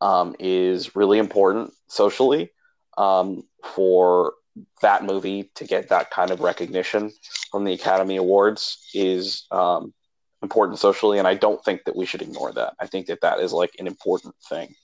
um, 0.00 0.34
is 0.38 0.96
really 0.96 1.18
important 1.18 1.72
socially 1.88 2.50
um, 2.98 3.44
for 3.64 4.34
that 4.82 5.04
movie 5.04 5.50
to 5.54 5.64
get 5.64 5.88
that 5.88 6.10
kind 6.10 6.30
of 6.30 6.40
recognition 6.40 7.12
from 7.50 7.64
the 7.64 7.72
Academy 7.72 8.16
Awards 8.16 8.78
is 8.92 9.46
um, 9.50 9.94
important 10.42 10.78
socially, 10.78 11.18
and 11.18 11.28
I 11.28 11.34
don't 11.34 11.64
think 11.64 11.84
that 11.84 11.96
we 11.96 12.04
should 12.04 12.22
ignore 12.22 12.52
that. 12.52 12.74
I 12.80 12.86
think 12.86 13.06
that 13.06 13.20
that 13.22 13.40
is 13.40 13.52
like 13.52 13.72
an 13.78 13.86
important 13.86 14.34
thing. 14.48 14.74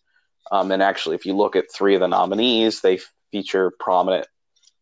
Um, 0.50 0.70
and 0.70 0.82
actually, 0.82 1.16
if 1.16 1.26
you 1.26 1.36
look 1.36 1.56
at 1.56 1.72
three 1.74 1.94
of 1.94 2.00
the 2.00 2.06
nominees, 2.06 2.80
they 2.80 3.00
feature 3.30 3.72
prominent 3.78 4.26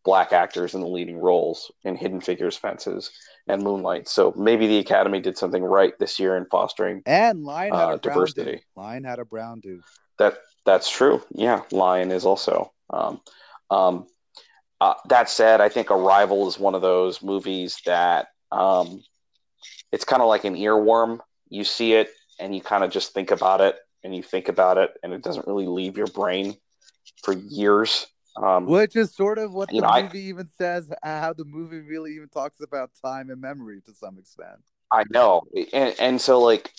black 0.07 0.31
actors 0.31 0.73
in 0.73 0.79
the 0.79 0.87
leading 0.87 1.17
roles 1.17 1.69
in 1.83 1.97
Hidden 1.97 2.21
Figures, 2.21 2.55
Fences, 2.55 3.11
and 3.45 3.61
Moonlight. 3.61 4.07
So 4.07 4.33
maybe 4.37 4.65
the 4.65 4.77
Academy 4.77 5.19
did 5.19 5.37
something 5.37 5.61
right 5.61 5.91
this 5.99 6.17
year 6.17 6.37
in 6.37 6.45
fostering 6.45 7.01
and 7.05 7.43
Lion 7.43 7.73
had 7.73 7.89
uh, 7.89 7.95
a 7.95 7.97
diversity. 7.97 8.61
Lion 8.77 9.03
had 9.03 9.19
a 9.19 9.25
brown 9.25 9.59
dude. 9.59 9.83
That 10.17 10.37
that's 10.65 10.89
true. 10.89 11.21
Yeah, 11.31 11.63
Lion 11.71 12.11
is 12.11 12.25
also. 12.25 12.71
Um, 12.89 13.19
um, 13.69 14.07
uh, 14.79 14.93
that 15.09 15.29
said, 15.29 15.59
I 15.59 15.67
think 15.67 15.91
Arrival 15.91 16.47
is 16.47 16.57
one 16.57 16.73
of 16.73 16.81
those 16.81 17.21
movies 17.21 17.81
that 17.85 18.27
um, 18.49 19.03
it's 19.91 20.05
kind 20.05 20.21
of 20.21 20.29
like 20.29 20.45
an 20.45 20.55
earworm. 20.55 21.19
You 21.49 21.65
see 21.65 21.95
it 21.95 22.11
and 22.39 22.55
you 22.55 22.61
kind 22.61 22.85
of 22.85 22.91
just 22.91 23.13
think 23.13 23.31
about 23.31 23.59
it 23.59 23.75
and 24.05 24.15
you 24.15 24.23
think 24.23 24.47
about 24.47 24.77
it 24.77 24.91
and 25.03 25.11
it 25.11 25.21
doesn't 25.21 25.47
really 25.47 25.67
leave 25.67 25.97
your 25.97 26.07
brain 26.07 26.55
for 27.23 27.33
years. 27.33 28.07
Um, 28.41 28.65
Which 28.67 28.95
is 28.95 29.15
sort 29.15 29.37
of 29.39 29.51
what 29.53 29.69
the 29.69 29.79
know, 29.81 29.87
I- 29.87 30.03
movie 30.03 30.21
even 30.25 30.47
says, 30.57 30.89
how 31.03 31.33
the 31.33 31.45
movie 31.45 31.79
really 31.79 32.13
even 32.15 32.29
talks 32.29 32.59
about 32.61 32.91
time 33.03 33.29
and 33.29 33.41
memory 33.41 33.81
to 33.87 33.93
some 33.93 34.17
extent. 34.17 34.59
I 34.91 35.03
know, 35.09 35.41
and 35.73 35.95
and 35.99 36.21
so 36.21 36.39
like, 36.39 36.71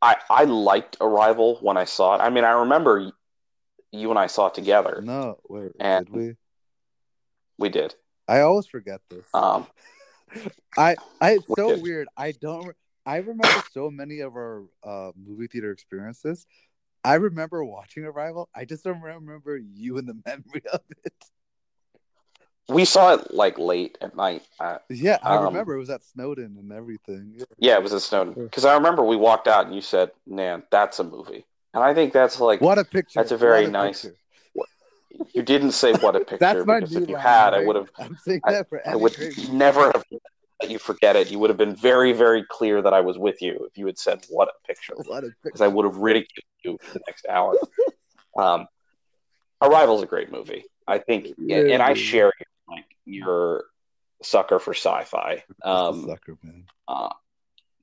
I 0.00 0.16
I 0.30 0.44
liked 0.44 0.96
Arrival 1.00 1.58
when 1.60 1.76
I 1.76 1.84
saw 1.84 2.14
it. 2.14 2.20
I 2.20 2.30
mean, 2.30 2.44
I 2.44 2.52
remember 2.60 3.12
you 3.90 4.10
and 4.10 4.18
I 4.18 4.26
saw 4.26 4.46
it 4.46 4.54
together. 4.54 5.00
No, 5.04 5.38
wait, 5.48 5.72
And- 5.80 6.06
did 6.06 6.14
we? 6.14 6.36
We 7.58 7.68
did. 7.68 7.94
I 8.26 8.40
always 8.40 8.66
forget 8.66 9.00
this. 9.10 9.26
Um, 9.34 9.66
I, 10.78 10.96
I, 11.20 11.32
it's 11.32 11.48
We 11.48 11.54
so 11.56 11.74
did. 11.74 11.82
weird. 11.82 12.08
I 12.16 12.32
don't. 12.32 12.74
I 13.04 13.16
remember 13.16 13.62
so 13.72 13.90
many 13.90 14.20
of 14.20 14.34
our 14.34 14.64
uh, 14.82 15.10
movie 15.16 15.48
theater 15.48 15.70
experiences. 15.72 16.46
I 17.04 17.14
remember 17.14 17.64
watching 17.64 18.04
Arrival. 18.04 18.48
I 18.54 18.64
just 18.64 18.84
don't 18.84 19.00
remember 19.00 19.56
you 19.56 19.98
and 19.98 20.06
the 20.08 20.14
memory 20.26 20.62
of 20.72 20.80
it. 21.04 21.12
we 22.68 22.84
saw 22.84 23.14
it 23.14 23.34
like 23.34 23.58
late 23.58 23.98
at 24.00 24.16
night. 24.16 24.42
Uh, 24.60 24.78
Yeah, 24.88 25.18
I 25.22 25.36
Um, 25.36 25.44
remember 25.46 25.74
it 25.74 25.78
was 25.78 25.90
at 25.90 26.04
Snowden 26.04 26.56
and 26.58 26.72
everything. 26.72 27.34
Yeah. 27.36 27.44
yeah, 27.58 27.74
it 27.74 27.82
was 27.82 27.92
at 27.92 28.02
Snowden 28.02 28.34
because 28.34 28.64
I 28.64 28.74
remember 28.74 29.02
we 29.04 29.16
walked 29.16 29.48
out 29.48 29.66
and 29.66 29.74
you 29.74 29.80
said, 29.80 30.12
"Man, 30.26 30.62
that's 30.70 30.98
a 31.00 31.04
movie," 31.04 31.44
and 31.74 31.82
I 31.82 31.92
think 31.94 32.12
that's 32.12 32.38
like 32.40 32.60
What 32.60 32.78
a 32.78 32.84
picture! 32.84 33.18
That's 33.18 33.32
a 33.32 33.36
very 33.36 33.64
What 33.64 33.72
nice- 33.72 34.02
picture. 34.02 34.16
you 35.34 35.42
didn't 35.42 35.72
say 35.72 35.92
what 35.94 36.16
a 36.16 36.20
picture 36.30 36.38
That's 36.38 36.66
my 36.66 36.76
because 36.80 36.92
new 36.96 37.02
if 37.02 37.08
you 37.08 37.14
line, 37.16 37.22
had, 37.22 37.54
I 37.54 37.64
would 37.66 37.76
have. 37.76 37.90
I'm 37.98 38.16
saying 38.16 38.40
that 38.46 38.68
for 38.68 38.80
I 38.86 38.92
any 38.92 39.00
would 39.02 39.18
movie. 39.18 39.52
never 39.52 39.84
have 39.92 40.04
let 40.62 40.70
you 40.70 40.78
forget 40.78 41.16
it. 41.16 41.30
You 41.30 41.38
would 41.38 41.50
have 41.50 41.56
been 41.56 41.74
very, 41.74 42.12
very 42.12 42.44
clear 42.48 42.82
that 42.82 42.94
I 42.94 43.00
was 43.00 43.18
with 43.18 43.42
you 43.42 43.66
if 43.70 43.76
you 43.76 43.86
had 43.86 43.98
said 43.98 44.24
what 44.28 44.48
a 44.48 44.66
picture. 44.66 44.94
Because! 45.42 45.60
I 45.60 45.66
would 45.68 45.84
have 45.84 45.96
ridiculed 45.96 46.44
you 46.64 46.78
for 46.80 46.94
the 46.94 47.00
next 47.06 47.26
hour. 47.28 47.56
Um, 48.34 48.66
Arrival's 49.60 50.02
a 50.02 50.06
great 50.06 50.32
movie. 50.32 50.64
I 50.88 50.96
think, 50.96 51.34
Yeah, 51.36 51.58
and 51.58 51.82
I 51.82 51.92
share 51.92 52.32
like 52.66 52.86
your 53.04 53.64
sucker 54.22 54.58
for 54.58 54.72
sci-fi. 54.72 55.44
Um, 55.62 56.06
sucker 56.06 56.38
man. 56.42 56.64
uh, 56.88 57.10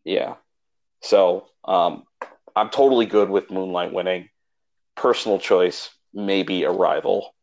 yeah. 0.03 0.38
So 1.01 1.49
um, 1.65 2.06
I'm 2.56 2.72
totally 2.72 3.06
good 3.06 3.30
with 3.30 3.51
Moonlight 3.51 3.93
winning. 3.93 4.30
Personal 4.95 5.38
choice, 5.38 5.91
maybe 6.15 6.65
Arrival. 6.65 7.35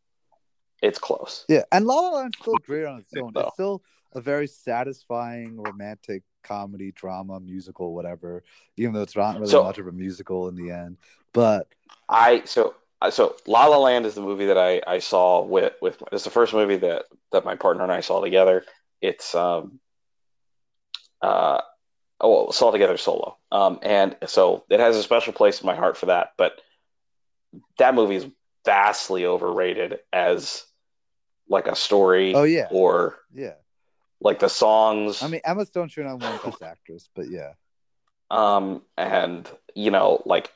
It's 0.82 0.98
close. 0.98 1.44
Yeah, 1.48 1.62
and 1.70 1.86
La 1.86 1.94
La 1.94 2.10
Land's 2.18 2.38
still 2.38 2.54
great 2.66 2.86
on 2.86 2.98
its 2.98 3.10
own. 3.16 3.32
It's 3.36 3.52
still 3.54 3.82
a 4.12 4.20
very 4.20 4.46
satisfying 4.46 5.60
romantic 5.60 6.22
comedy, 6.42 6.92
drama, 6.92 7.40
musical, 7.40 7.94
whatever. 7.94 8.44
Even 8.76 8.94
though 8.94 9.02
it's 9.02 9.16
not 9.16 9.38
really 9.38 9.50
So- 9.50 9.64
much 9.64 9.78
of 9.78 9.86
a 9.86 9.92
musical 9.92 10.48
in 10.48 10.54
the 10.54 10.70
end, 10.70 10.98
but 11.32 11.68
I 12.08 12.42
so 12.44 12.74
uh, 13.02 13.10
so 13.10 13.36
La 13.46 13.66
La 13.66 13.78
Land 13.78 14.06
is 14.06 14.14
the 14.14 14.22
movie 14.22 14.46
that 14.46 14.58
I, 14.58 14.80
I 14.86 14.98
saw 15.00 15.42
with 15.42 15.74
with 15.82 16.02
it's 16.12 16.24
the 16.24 16.30
first 16.30 16.54
movie 16.54 16.76
that 16.76 17.06
that 17.32 17.44
my 17.44 17.56
partner 17.56 17.82
and 17.82 17.92
I 17.92 18.00
saw 18.00 18.20
together. 18.20 18.64
It's 19.02 19.34
um 19.34 19.80
uh 21.20 21.60
oh 22.20 22.44
well, 22.44 22.52
saw 22.52 22.70
together 22.70 22.96
solo. 22.96 23.36
Um 23.52 23.78
and 23.82 24.16
so 24.26 24.64
it 24.70 24.80
has 24.80 24.96
a 24.96 25.02
special 25.02 25.32
place 25.32 25.60
in 25.60 25.66
my 25.66 25.74
heart 25.74 25.96
for 25.96 26.06
that, 26.06 26.32
but 26.38 26.60
that 27.78 27.94
movie 27.94 28.16
is 28.16 28.26
vastly 28.64 29.24
overrated 29.26 29.98
as 30.12 30.64
like 31.48 31.66
a 31.66 31.76
story 31.76 32.34
oh 32.34 32.42
yeah, 32.44 32.68
or 32.70 33.16
yeah. 33.32 33.54
Like 34.20 34.38
the 34.38 34.48
songs. 34.48 35.22
I 35.22 35.28
mean, 35.28 35.40
Emma 35.44 35.66
Stone 35.66 35.88
should 35.88 36.06
have 36.06 36.22
won 36.22 36.38
Best 36.44 36.62
Actress, 36.62 37.08
but 37.14 37.30
yeah, 37.30 37.52
um 38.30 38.82
and 38.96 39.48
you 39.74 39.90
know 39.90 40.22
like 40.26 40.50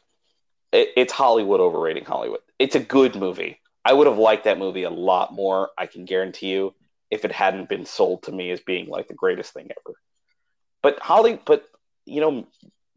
it, 0.73 0.89
it's 0.97 1.13
hollywood 1.13 1.61
overrating 1.61 2.05
hollywood. 2.05 2.41
It's 2.59 2.75
a 2.75 2.81
good 2.81 3.17
movie. 3.17 3.59
I 3.85 3.93
would 3.93 4.07
have 4.07 4.19
liked 4.19 4.45
that 4.45 4.59
movie 4.59 4.83
a 4.83 4.91
lot 4.91 5.33
more 5.33 5.71
i 5.79 5.87
can 5.87 6.05
guarantee 6.05 6.49
you 6.49 6.75
if 7.11 7.25
it 7.25 7.33
hadn't 7.33 7.69
been 7.69 7.87
sold 7.87 8.23
to 8.25 8.33
me 8.33 8.51
as 8.51 8.61
being 8.61 8.89
like 8.89 9.09
the 9.09 9.15
greatest 9.15 9.53
thing 9.53 9.69
ever. 9.71 9.97
But 10.83 10.99
holly 11.01 11.41
but 11.45 11.65
you 12.07 12.21
know 12.21 12.47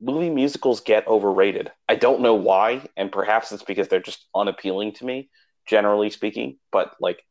movie 0.01 0.29
musicals 0.29 0.81
get 0.81 1.07
overrated. 1.07 1.71
I 1.87 1.95
don't 1.95 2.21
know 2.21 2.33
why 2.35 2.85
and 2.97 3.11
perhaps 3.11 3.51
it's 3.51 3.63
because 3.63 3.87
they're 3.87 4.01
just 4.01 4.25
unappealing 4.35 4.93
to 4.93 5.05
me 5.05 5.29
generally 5.65 6.09
speaking 6.09 6.57
but 6.71 6.93
like 6.99 7.23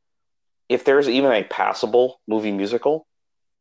if 0.69 0.85
there's 0.85 1.09
even 1.09 1.33
a 1.33 1.45
passable 1.45 2.21
movie 2.27 2.53
musical 2.53 3.07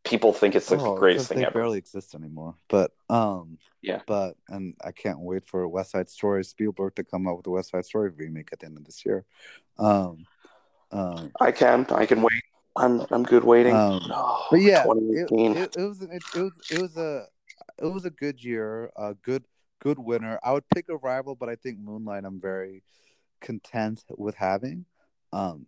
people 0.04 0.34
think 0.34 0.56
it's 0.56 0.72
like 0.72 0.80
Oh, 0.80 0.94
the 0.96 1.00
greatest 1.00 1.30
thing 1.30 1.40
they 1.40 1.46
ever 1.46 1.54
barely 1.54 1.78
exist 1.78 2.16
anymore. 2.16 2.56
But 2.68 2.92
um, 3.10 3.58
Yeah. 3.82 4.02
But 4.08 4.36
and 4.50 4.76
I 4.84 4.92
can't 4.92 5.20
wait 5.20 5.46
for 5.48 5.68
West 5.68 5.92
Side 5.92 6.10
Story 6.10 6.44
Spielberg 6.44 6.96
to 6.96 7.04
come 7.04 7.28
out 7.28 7.38
with 7.38 7.44
the 7.46 7.52
West 7.52 7.72
Side 7.72 7.86
Story 7.86 8.10
remake 8.10 8.50
at 8.52 8.60
the 8.60 8.66
end 8.68 8.78
of 8.78 8.86
this 8.86 9.06
year. 9.06 9.26
Um, 9.78 10.26
um, 10.92 11.32
I 11.40 11.52
can. 11.52 11.86
I 11.90 12.06
can 12.06 12.22
wait. 12.22 12.44
I'm 12.76 13.06
I'm 13.12 13.24
good 13.24 13.44
waiting. 13.44 13.76
Um, 13.76 14.02
Oh, 14.12 14.48
but 14.52 14.62
yeah, 14.62 14.84
it, 14.84 15.30
2018. 15.30 15.58
it, 15.58 15.76
it 15.78 15.82
was 15.84 16.02
it, 16.02 16.24
it 16.36 16.42
was 16.42 16.54
it 16.72 16.82
was 16.82 16.98
a 16.98 17.28
it 17.78 17.86
was 17.86 18.06
a 18.06 18.10
good 18.10 18.44
year, 18.44 18.92
a 18.96 19.14
good 19.14 19.44
good 19.80 20.00
winner. 20.00 20.40
I 20.44 20.54
would 20.54 20.68
pick 20.70 20.86
Arrival, 20.90 21.36
but 21.36 21.50
I 21.50 21.56
think 21.56 21.80
Moonlight 21.80 22.24
I'm 22.26 22.40
very 22.40 22.84
content 23.42 24.04
with 24.18 24.36
having. 24.36 24.86
Um, 25.34 25.66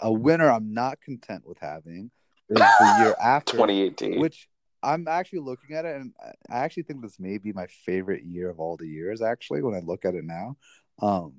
a 0.00 0.10
winner 0.12 0.50
I'm 0.50 0.74
not 0.74 1.00
content 1.00 1.46
with 1.46 1.58
having 1.58 2.10
is 2.48 2.56
the 2.56 2.96
year 3.00 3.14
after, 3.22 3.52
2018. 3.52 4.20
which 4.20 4.48
I'm 4.82 5.08
actually 5.08 5.40
looking 5.40 5.74
at 5.74 5.84
it, 5.84 5.96
and 5.96 6.12
I 6.50 6.58
actually 6.58 6.82
think 6.84 7.02
this 7.02 7.18
may 7.18 7.38
be 7.38 7.52
my 7.52 7.66
favorite 7.66 8.24
year 8.24 8.50
of 8.50 8.60
all 8.60 8.76
the 8.76 8.86
years. 8.86 9.22
Actually, 9.22 9.62
when 9.62 9.74
I 9.74 9.80
look 9.80 10.04
at 10.04 10.14
it 10.14 10.24
now, 10.24 10.56
um, 11.00 11.34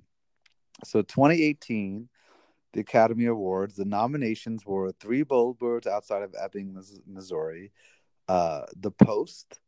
so 0.83 1.01
2018, 1.01 2.09
the 2.73 2.81
Academy 2.81 3.25
Awards, 3.25 3.75
the 3.75 3.85
nominations 3.85 4.65
were 4.65 4.91
Three 4.91 5.23
Billboards 5.23 5.87
Outside 5.87 6.23
of 6.23 6.35
Ebbing, 6.37 6.77
Missouri, 7.07 7.71
uh, 8.27 8.63
The 8.75 8.91
Post, 8.91 9.59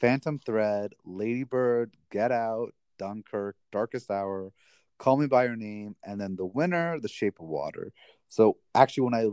Phantom 0.00 0.38
Thread, 0.38 0.94
Lady 1.04 1.44
Bird, 1.44 1.96
Get 2.10 2.30
Out, 2.30 2.72
Dunkirk, 2.98 3.56
Darkest 3.72 4.10
Hour, 4.10 4.52
Call 4.98 5.16
Me 5.16 5.26
by 5.26 5.44
Your 5.44 5.56
Name, 5.56 5.96
and 6.04 6.20
then 6.20 6.36
the 6.36 6.46
winner, 6.46 7.00
The 7.00 7.08
Shape 7.08 7.40
of 7.40 7.46
Water. 7.46 7.92
So 8.28 8.58
actually, 8.74 9.04
when 9.04 9.14
I 9.14 9.26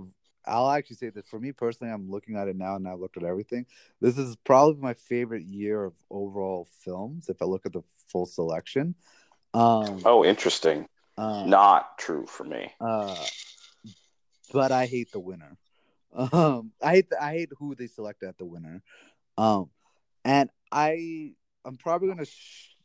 I'll 0.50 0.70
actually 0.72 0.98
say 0.98 1.10
that 1.10 1.28
for 1.28 1.40
me 1.40 1.52
personally, 1.52 1.94
I'm 1.94 2.10
looking 2.10 2.36
at 2.36 2.48
it 2.48 2.56
now 2.56 2.76
and 2.76 2.88
I've 2.88 3.00
looked 3.00 3.18
at 3.18 3.24
everything. 3.24 3.66
This 4.02 4.18
is 4.18 4.36
probably 4.38 4.82
my 4.82 4.94
favorite 4.96 5.44
year 5.44 5.84
of 5.86 5.94
overall 6.10 6.68
films 6.84 7.30
if 7.30 7.42
I 7.42 7.46
look 7.46 7.66
at 7.66 7.74
the 7.74 7.84
full 8.08 8.26
selection. 8.26 8.96
Um, 9.54 10.02
oh, 10.06 10.26
interesting. 10.26 10.88
Uh, 11.18 11.46
Not 11.46 11.98
true 11.98 12.26
for 12.26 12.44
me. 12.44 12.74
uh, 12.82 13.26
but 14.52 14.72
I 14.72 14.86
hate 14.86 15.12
the 15.12 15.20
winner. 15.20 15.58
Um, 16.12 16.72
I 16.82 16.96
hate 16.96 17.10
the, 17.10 17.24
I 17.24 17.34
hate 17.34 17.50
who 17.60 17.76
they 17.76 17.88
selected 17.88 18.30
at 18.30 18.38
the 18.38 18.46
winner. 18.46 18.82
Um, 19.38 19.70
and 20.26 20.50
I 20.72 21.34
I'm 21.64 21.78
probably 21.78 22.08
gonna. 22.08 22.26
Sh- 22.26 22.76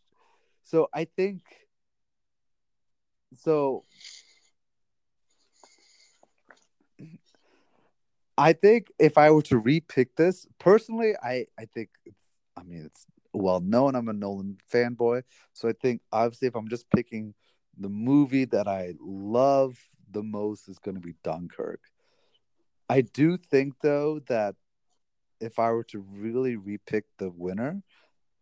so 0.65 0.89
I 0.93 1.07
think. 1.07 1.43
So. 3.39 3.85
I 8.37 8.53
think 8.53 8.91
if 8.99 9.17
I 9.17 9.31
were 9.31 9.43
to 9.43 9.61
repick 9.61 10.09
this 10.17 10.47
personally, 10.59 11.15
I 11.23 11.47
I 11.59 11.67
think. 11.67 11.91
I 12.57 12.63
mean, 12.63 12.85
it's 12.85 13.07
well 13.33 13.61
known. 13.61 13.97
I'm 13.97 14.09
a 14.09 14.13
Nolan 14.13 14.59
fanboy, 14.73 15.23
so 15.53 15.69
I 15.69 15.73
think 15.73 16.03
obviously 16.13 16.49
if 16.49 16.55
I'm 16.55 16.69
just 16.69 16.89
picking 16.91 17.35
the 17.77 17.89
movie 17.89 18.45
that 18.47 18.69
I 18.69 18.95
love 19.01 19.77
the 20.11 20.23
most 20.23 20.69
is 20.69 20.79
going 20.79 20.95
to 20.95 21.01
be 21.01 21.15
Dunkirk. 21.25 21.81
I 22.89 23.01
do 23.01 23.37
think 23.37 23.75
though 23.83 24.21
that 24.29 24.55
if 25.41 25.59
I 25.59 25.71
were 25.73 25.85
to 25.85 25.99
really 25.99 26.57
repick 26.57 27.03
the 27.19 27.31
winner, 27.31 27.83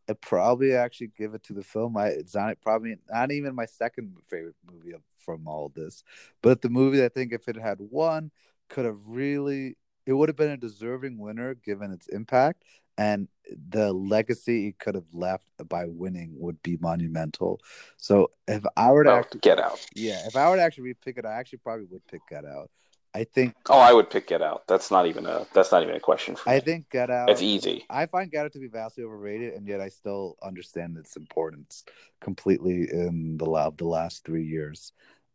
I'd 0.08 0.20
probably 0.20 0.74
actually 0.74 1.12
give 1.16 1.34
it 1.34 1.42
to 1.44 1.54
the 1.54 1.62
film. 1.62 1.96
I 1.96 2.08
it's 2.08 2.34
not 2.34 2.60
probably 2.60 2.96
not 3.10 3.32
even 3.32 3.54
my 3.54 3.66
second 3.66 4.16
favorite 4.28 4.56
movie 4.70 4.92
from 5.18 5.46
all 5.46 5.70
this, 5.70 6.02
but 6.42 6.60
the 6.60 6.68
movie 6.68 7.04
I 7.04 7.08
think 7.08 7.32
if 7.32 7.48
it 7.48 7.56
had 7.56 7.78
won 7.78 8.30
could 8.68 8.84
have 8.84 9.06
really 9.06 9.76
it 10.06 10.12
would 10.12 10.28
have 10.28 10.36
been 10.36 10.50
a 10.50 10.56
deserving 10.56 11.18
winner 11.18 11.54
given 11.54 11.92
its 11.92 12.08
impact 12.08 12.64
and 12.98 13.28
the 13.70 13.92
legacy 13.92 14.68
it 14.68 14.78
could 14.78 14.94
have 14.94 15.12
left 15.12 15.46
by 15.68 15.86
winning 15.86 16.34
would 16.36 16.62
be 16.62 16.76
monumental. 16.80 17.60
So 17.96 18.30
if 18.46 18.62
I 18.76 18.90
were 18.90 19.04
to 19.04 19.10
Oh, 19.10 19.14
actually, 19.16 19.40
Get 19.40 19.58
Out. 19.58 19.84
yeah, 19.94 20.26
if 20.26 20.36
I 20.36 20.48
were 20.50 20.56
to 20.56 20.62
actually 20.62 20.92
repick 20.94 21.18
it, 21.18 21.24
I 21.24 21.32
actually 21.32 21.60
probably 21.60 21.86
would 21.86 22.06
pick 22.06 22.20
Get 22.28 22.44
Out. 22.44 22.70
I 23.14 23.24
think 23.24 23.54
Oh, 23.68 23.78
I 23.78 23.92
would 23.92 24.08
pick 24.10 24.26
Get 24.26 24.40
Out. 24.42 24.66
That's 24.66 24.90
not 24.90 25.06
even 25.06 25.26
a. 25.26 25.46
That's 25.52 25.70
not 25.70 25.82
even 25.82 25.94
a 25.94 26.00
question 26.00 26.34
for 26.36 26.48
me. 26.48 26.56
I 26.56 26.60
think 26.60 26.88
Get 26.90 27.10
Out. 27.10 27.26
That's 27.28 27.42
easy. 27.42 27.84
I 27.90 28.06
find 28.06 28.30
Get 28.30 28.46
Out 28.46 28.52
to 28.52 28.58
be 28.58 28.68
vastly 28.68 29.04
overrated, 29.04 29.54
and 29.54 29.66
yet 29.66 29.80
I 29.80 29.88
still 29.88 30.36
understand 30.42 30.96
its 30.96 31.16
importance 31.16 31.84
completely 32.20 32.88
in 32.90 33.36
the 33.36 33.44
la- 33.46 33.70
the 33.70 33.84
last 33.86 34.24
three 34.24 34.44
years, 34.44 34.92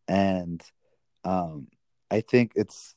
and 0.07 0.61
um, 1.23 1.67
I 2.09 2.21
think 2.21 2.53
it's 2.55 2.95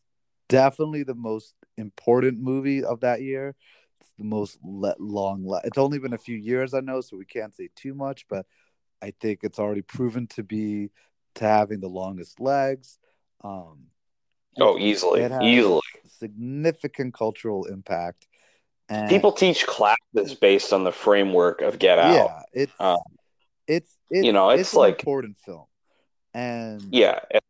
definitely 0.48 1.02
the 1.02 1.14
most 1.14 1.54
important 1.80 2.38
movie 2.40 2.84
of 2.84 3.00
that 3.00 3.22
year. 3.22 3.54
It's 4.00 4.10
the 4.18 4.24
most 4.24 4.58
le- 4.62 4.94
long. 4.98 5.46
Le- 5.46 5.60
it's 5.64 5.78
only 5.78 5.98
been 5.98 6.12
a 6.12 6.18
few 6.18 6.36
years, 6.36 6.74
I 6.74 6.80
know, 6.80 7.00
so 7.00 7.16
we 7.16 7.24
can't 7.26 7.54
say 7.54 7.68
too 7.76 7.94
much, 7.94 8.26
but 8.28 8.46
I 9.02 9.12
think 9.20 9.40
it's 9.42 9.58
already 9.58 9.82
proven 9.82 10.26
to 10.28 10.42
be 10.42 10.90
to 11.36 11.44
having 11.44 11.80
the 11.80 11.88
longest 11.88 12.40
legs. 12.40 12.98
Um, 13.42 13.86
Oh, 14.58 14.76
easily, 14.78 15.24
easily. 15.42 15.80
significant 16.06 17.14
cultural 17.14 17.64
impact. 17.66 18.26
And 18.88 19.08
People 19.08 19.30
teach 19.32 19.64
classes 19.66 20.34
based 20.34 20.72
on 20.72 20.82
the 20.84 20.90
framework 20.92 21.62
of 21.62 21.78
Get 21.78 21.98
Out. 22.00 22.14
yeah, 22.14 22.42
it's 22.52 22.72
Um, 22.80 22.98
it's 23.68 23.96
it's 24.10 24.26
you 24.26 24.32
know, 24.32 24.50
it's 24.50 24.72
an 24.72 24.80
like- 24.80 24.98
important 24.98 25.38
film, 25.38 25.66
and 26.34 26.82
Yeah, 26.92 27.20
and- 27.30 27.42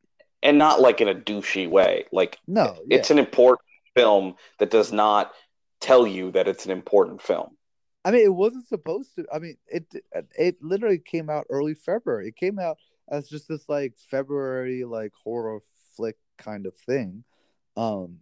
and 0.42 0.58
not 0.58 0.80
like 0.82 1.00
in 1.00 1.08
a 1.08 1.14
douchey 1.14 1.68
way. 1.68 2.04
Like 2.12 2.38
no, 2.46 2.76
yeah, 2.86 2.98
it's 2.98 3.10
an 3.10 3.18
important 3.18 3.66
film 3.94 4.34
that 4.58 4.70
does 4.70 4.92
not 4.92 5.32
tell 5.80 6.06
you 6.06 6.30
that 6.32 6.48
it's 6.48 6.64
an 6.66 6.70
important 6.70 7.22
film. 7.22 7.56
I 8.04 8.10
mean, 8.10 8.24
it 8.24 8.34
wasn't 8.34 8.66
supposed 8.66 9.14
to. 9.16 9.26
I 9.32 9.38
mean, 9.38 9.56
it 9.66 9.84
it 10.38 10.56
literally 10.62 10.98
came 10.98 11.28
out 11.28 11.46
early 11.50 11.74
February. 11.74 12.28
It 12.28 12.36
came 12.36 12.58
out 12.58 12.78
as 13.10 13.28
just 13.28 13.48
this 13.48 13.68
like 13.68 13.94
February 14.10 14.84
like 14.84 15.12
horror 15.22 15.60
flick 15.96 16.16
kind 16.38 16.66
of 16.66 16.74
thing. 16.76 17.24
Um, 17.76 18.18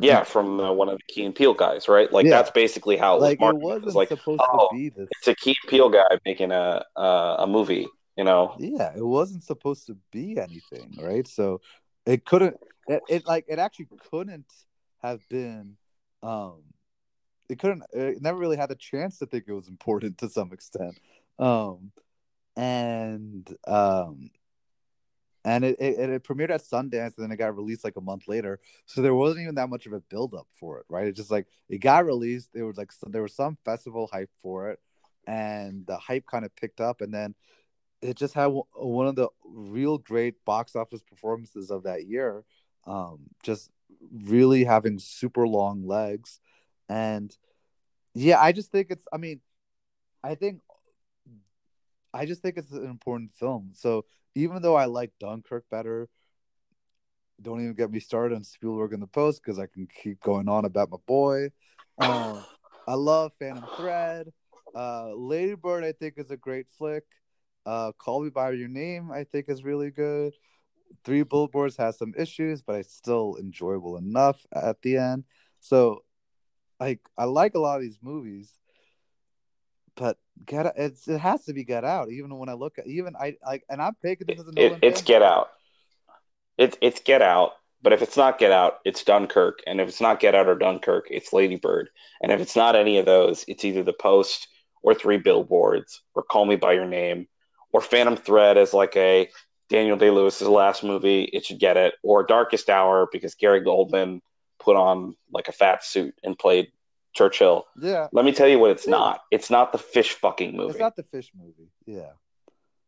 Yeah, 0.00 0.24
from 0.24 0.60
uh, 0.60 0.72
one 0.72 0.88
of 0.88 0.98
the 0.98 1.12
Key 1.12 1.24
and 1.24 1.34
Peele 1.34 1.54
guys, 1.54 1.88
right? 1.88 2.10
Like 2.12 2.26
Yeah. 2.26 2.38
that's 2.38 2.50
basically 2.50 2.96
how 2.96 3.16
it 3.16 3.20
was 3.20 3.28
like 3.28 3.40
it 3.40 3.56
wasn't 3.56 3.82
It 3.82 3.86
was 3.86 3.94
like 3.96 4.08
supposed 4.08 4.40
oh, 4.40 4.68
to 4.68 4.74
be 4.76 4.88
this. 4.88 5.10
it's 5.10 5.28
a 5.28 5.34
Key 5.34 5.56
and 5.62 5.70
Peele 5.70 5.88
guy 5.90 6.18
making 6.24 6.52
a 6.52 6.84
uh, 6.96 7.36
a 7.40 7.46
movie. 7.46 7.86
You 8.16 8.24
know, 8.24 8.54
Yeah, 8.58 8.92
it 8.94 9.04
wasn't 9.06 9.44
supposed 9.44 9.86
to 9.86 9.96
be 10.10 10.36
anything, 10.38 10.98
right? 11.00 11.26
So 11.26 11.60
it 12.10 12.24
couldn't. 12.24 12.56
It, 12.88 13.02
it 13.08 13.26
like 13.26 13.44
it 13.48 13.58
actually 13.58 13.88
couldn't 14.10 14.46
have 15.02 15.26
been. 15.28 15.76
Um, 16.22 16.62
it 17.48 17.58
couldn't. 17.58 17.84
It 17.92 18.20
never 18.20 18.38
really 18.38 18.56
had 18.56 18.68
the 18.68 18.74
chance 18.74 19.18
to 19.18 19.26
think 19.26 19.44
it 19.46 19.52
was 19.52 19.68
important 19.68 20.18
to 20.18 20.28
some 20.28 20.52
extent. 20.52 20.98
Um, 21.38 21.92
and 22.56 23.48
um, 23.66 24.30
and 25.44 25.64
it, 25.64 25.76
it 25.80 26.10
it 26.10 26.24
premiered 26.24 26.50
at 26.50 26.62
Sundance, 26.62 27.16
and 27.16 27.24
then 27.24 27.32
it 27.32 27.36
got 27.36 27.56
released 27.56 27.84
like 27.84 27.96
a 27.96 28.00
month 28.00 28.26
later. 28.26 28.58
So 28.86 29.02
there 29.02 29.14
wasn't 29.14 29.42
even 29.42 29.54
that 29.54 29.70
much 29.70 29.86
of 29.86 29.92
a 29.92 30.00
build 30.00 30.34
up 30.34 30.48
for 30.58 30.78
it, 30.80 30.86
right? 30.88 31.06
It 31.06 31.16
just 31.16 31.30
like 31.30 31.46
it 31.68 31.78
got 31.78 32.06
released. 32.06 32.50
There 32.52 32.66
was 32.66 32.76
like 32.76 32.90
some, 32.92 33.12
there 33.12 33.22
was 33.22 33.34
some 33.34 33.56
festival 33.64 34.08
hype 34.12 34.30
for 34.42 34.70
it, 34.70 34.80
and 35.28 35.86
the 35.86 35.96
hype 35.96 36.26
kind 36.26 36.44
of 36.44 36.54
picked 36.56 36.80
up, 36.80 37.02
and 37.02 37.14
then 37.14 37.36
it 38.02 38.16
just 38.16 38.34
had 38.34 38.50
one 38.74 39.06
of 39.06 39.16
the 39.16 39.28
real 39.44 39.98
great 39.98 40.44
box 40.44 40.74
office 40.74 41.02
performances 41.02 41.70
of 41.70 41.84
that 41.84 42.06
year. 42.06 42.44
Um, 42.86 43.20
just 43.42 43.70
really 44.24 44.64
having 44.64 44.98
super 44.98 45.46
long 45.46 45.86
legs, 45.86 46.40
and 46.88 47.36
yeah, 48.14 48.40
I 48.40 48.52
just 48.52 48.72
think 48.72 48.88
it's. 48.90 49.04
I 49.12 49.18
mean, 49.18 49.40
I 50.24 50.34
think 50.34 50.60
I 52.12 52.26
just 52.26 52.42
think 52.42 52.56
it's 52.56 52.70
an 52.70 52.84
important 52.84 53.34
film. 53.34 53.70
So 53.74 54.04
even 54.34 54.62
though 54.62 54.76
I 54.76 54.86
like 54.86 55.12
Dunkirk 55.20 55.64
better, 55.70 56.08
don't 57.40 57.60
even 57.60 57.74
get 57.74 57.90
me 57.90 58.00
started 58.00 58.34
on 58.34 58.44
Spielberg 58.44 58.92
in 58.92 59.00
the 59.00 59.06
Post 59.06 59.42
because 59.42 59.58
I 59.58 59.66
can 59.66 59.86
keep 59.86 60.20
going 60.20 60.48
on 60.48 60.64
about 60.64 60.90
my 60.90 60.98
boy. 61.06 61.50
Um, 61.98 62.44
I 62.88 62.94
love 62.94 63.32
Phantom 63.38 63.64
Thread. 63.76 64.32
Uh, 64.74 65.12
Lady 65.14 65.54
Bird, 65.54 65.84
I 65.84 65.92
think, 65.92 66.14
is 66.16 66.30
a 66.30 66.36
great 66.36 66.66
flick. 66.76 67.04
Uh, 67.66 67.92
Call 67.92 68.22
Me 68.22 68.30
by 68.30 68.52
Your 68.52 68.68
Name, 68.68 69.10
I 69.10 69.24
think, 69.24 69.48
is 69.48 69.64
really 69.64 69.90
good. 69.90 70.32
Three 71.04 71.22
Billboards 71.22 71.76
has 71.76 71.98
some 71.98 72.14
issues, 72.16 72.62
but 72.62 72.76
it's 72.76 72.94
still 72.94 73.36
enjoyable 73.38 73.96
enough 73.96 74.44
at 74.52 74.82
the 74.82 74.96
end. 74.96 75.24
So, 75.60 76.04
like, 76.78 77.00
I 77.16 77.24
like 77.24 77.54
a 77.54 77.60
lot 77.60 77.76
of 77.76 77.82
these 77.82 77.98
movies, 78.02 78.58
but 79.94 80.18
Get 80.44 80.66
Out, 80.66 80.74
it's, 80.76 81.06
it 81.06 81.20
has 81.20 81.44
to 81.44 81.52
be 81.52 81.64
Get 81.64 81.84
Out. 81.84 82.10
Even 82.10 82.36
when 82.38 82.48
I 82.48 82.54
look 82.54 82.78
at, 82.78 82.86
even 82.86 83.14
I 83.16 83.36
like, 83.46 83.64
and 83.68 83.80
I'm 83.80 83.96
taking 84.02 84.26
this 84.26 84.40
as 84.40 84.48
a 84.48 84.52
it, 84.56 84.78
it's. 84.82 85.02
Get 85.02 85.22
Out. 85.22 85.50
It's 86.56 86.76
it's 86.80 87.00
Get 87.00 87.22
Out. 87.22 87.52
But 87.82 87.92
if 87.92 88.02
it's 88.02 88.16
not 88.16 88.38
Get 88.38 88.52
Out, 88.52 88.78
it's 88.84 89.04
Dunkirk. 89.04 89.60
And 89.66 89.80
if 89.80 89.88
it's 89.88 90.00
not 90.00 90.20
Get 90.20 90.34
Out 90.34 90.48
or 90.48 90.54
Dunkirk, 90.54 91.06
it's 91.10 91.32
Lady 91.32 91.56
Bird. 91.56 91.88
And 92.22 92.30
if 92.32 92.40
it's 92.40 92.56
not 92.56 92.76
any 92.76 92.98
of 92.98 93.06
those, 93.06 93.44
it's 93.48 93.64
either 93.64 93.82
The 93.82 93.94
Post 93.94 94.48
or 94.82 94.94
Three 94.94 95.18
Billboards 95.18 96.02
or 96.14 96.22
Call 96.22 96.44
Me 96.44 96.56
by 96.56 96.72
Your 96.72 96.86
Name 96.86 97.26
or 97.72 97.80
Phantom 97.80 98.16
Thread 98.16 98.58
as 98.58 98.72
like 98.74 98.96
a 98.96 99.28
Daniel 99.68 99.96
Day 99.96 100.10
Lewis's 100.10 100.48
last 100.48 100.82
movie. 100.82 101.24
It 101.24 101.44
should 101.44 101.60
get 101.60 101.76
it. 101.76 101.94
Or 102.02 102.24
Darkest 102.24 102.68
Hour 102.68 103.08
because 103.12 103.34
Gary 103.34 103.60
Oldman 103.62 104.20
put 104.58 104.76
on 104.76 105.14
like 105.32 105.48
a 105.48 105.52
fat 105.52 105.84
suit 105.84 106.14
and 106.24 106.38
played 106.38 106.68
Churchill. 107.12 107.66
Yeah, 107.80 108.08
Let 108.12 108.24
me 108.24 108.32
tell 108.32 108.48
you 108.48 108.58
what 108.58 108.70
it's 108.72 108.86
Yeah. 108.86 108.90
not. 108.92 109.20
It's 109.30 109.50
not 109.50 109.72
the 109.72 109.78
fish 109.78 110.12
fucking 110.14 110.56
movie. 110.56 110.70
it's 110.70 110.78
not 110.78 110.96
the 110.96 111.02
fish 111.02 111.30
movie. 111.36 111.70
Yeah, 111.86 112.10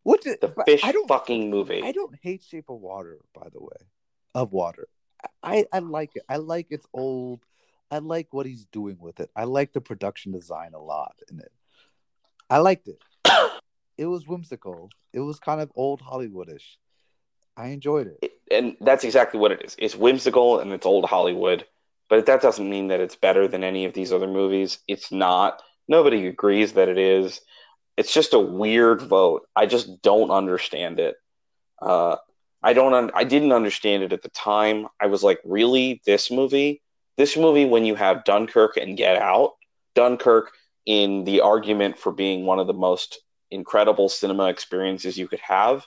what 0.05 0.25
is, 0.27 0.37
the 0.41 0.55
fish 0.67 0.83
I 0.85 0.93
don't, 0.93 1.09
fucking 1.09 1.51
movie. 1.51 1.83
I 1.83 1.93
don't 1.93 2.15
hate 2.23 2.43
Shape 2.43 2.69
of 2.69 2.81
Water, 2.81 3.19
by 3.35 3.49
the 3.53 3.61
way, 3.61 3.77
of 4.35 4.53
Water. 4.53 4.87
I 5.43 5.67
I 5.73 5.79
like 5.81 6.11
it. 6.17 6.23
I 6.29 6.37
like 6.37 6.67
it's 6.71 6.87
old. 6.93 7.41
I 7.91 7.99
like 7.99 8.29
what 8.33 8.47
he's 8.47 8.65
doing 8.67 8.97
with 9.01 9.21
it. 9.21 9.31
I 9.37 9.45
like 9.45 9.73
the 9.73 9.81
production 9.81 10.33
design 10.33 10.73
a 10.75 10.81
lot 10.81 11.15
in 11.31 11.39
it. 11.41 11.53
I 12.51 12.59
liked 12.59 12.89
it. 12.89 12.99
It 13.98 14.06
was 14.06 14.27
whimsical. 14.27 14.90
It 15.12 15.20
was 15.20 15.39
kind 15.39 15.60
of 15.60 15.70
old 15.74 16.01
Hollywoodish. 16.01 16.77
I 17.56 17.69
enjoyed 17.69 18.06
it. 18.23 18.32
and 18.51 18.77
that's 18.81 19.05
exactly 19.05 19.39
what 19.39 19.52
it 19.52 19.62
is. 19.64 19.77
It's 19.78 19.94
whimsical 19.94 20.59
and 20.60 20.73
it's 20.73 20.86
old 20.86 21.05
Hollywood, 21.05 21.66
but 22.09 22.24
that 22.27 22.40
doesn't 22.43 22.69
mean 22.69 22.89
that 22.89 23.01
it's 23.01 23.16
better 23.16 23.47
than 23.47 23.62
any 23.62 23.85
of 23.85 23.93
these 23.93 24.12
other 24.12 24.27
movies. 24.27 24.78
It's 24.89 25.12
not. 25.12 25.62
Nobody 25.89 26.27
agrees 26.27 26.73
that 26.74 26.89
it 26.89 26.98
is. 26.98 27.40
It's 27.98 28.12
just 28.12 28.32
a 28.32 28.39
weird 28.39 29.02
vote. 29.02 29.43
I 29.55 29.66
just 29.66 30.01
don't 30.02 30.31
understand 30.31 30.98
it. 30.98 31.16
Uh, 31.81 32.16
I 32.62 32.73
don't. 32.73 32.94
Un- 32.94 33.10
I 33.14 33.24
didn't 33.24 33.52
understand 33.52 34.02
it 34.02 34.12
at 34.12 34.23
the 34.23 34.31
time. 34.31 34.86
I 35.01 35.06
was 35.06 35.23
like, 35.23 35.40
really, 35.44 36.01
this 36.06 36.31
movie? 36.31 36.81
This 37.19 37.36
movie 37.36 37.66
when 37.66 37.85
you 37.85 37.97
have 37.97 38.24
Dunkirk 38.24 38.77
and 38.78 38.97
Get 38.97 39.16
Out. 39.20 39.52
Dunkirk 39.94 40.52
in 40.86 41.24
the 41.24 41.43
argument 41.43 41.98
for 41.98 42.12
being 42.12 42.47
one 42.47 42.59
of 42.59 42.66
the 42.66 42.73
most 42.73 43.19
incredible 43.53 44.09
cinema 44.09 44.49
experiences 44.49 45.16
you 45.16 45.29
could 45.29 45.41
have, 45.41 45.87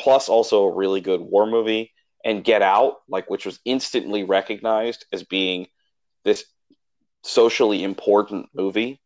plus 0.00 0.28
also 0.28 0.64
a 0.64 0.74
really 0.74 1.00
good 1.00 1.20
war 1.20 1.46
movie 1.46 1.92
and 2.24 2.44
Get 2.44 2.62
Out, 2.62 2.96
like 3.08 3.28
which 3.30 3.46
was 3.46 3.60
instantly 3.64 4.24
recognized 4.24 5.06
as 5.12 5.22
being 5.22 5.66
this 6.24 6.44
socially 7.22 7.84
important 7.84 8.48
movie, 8.54 9.00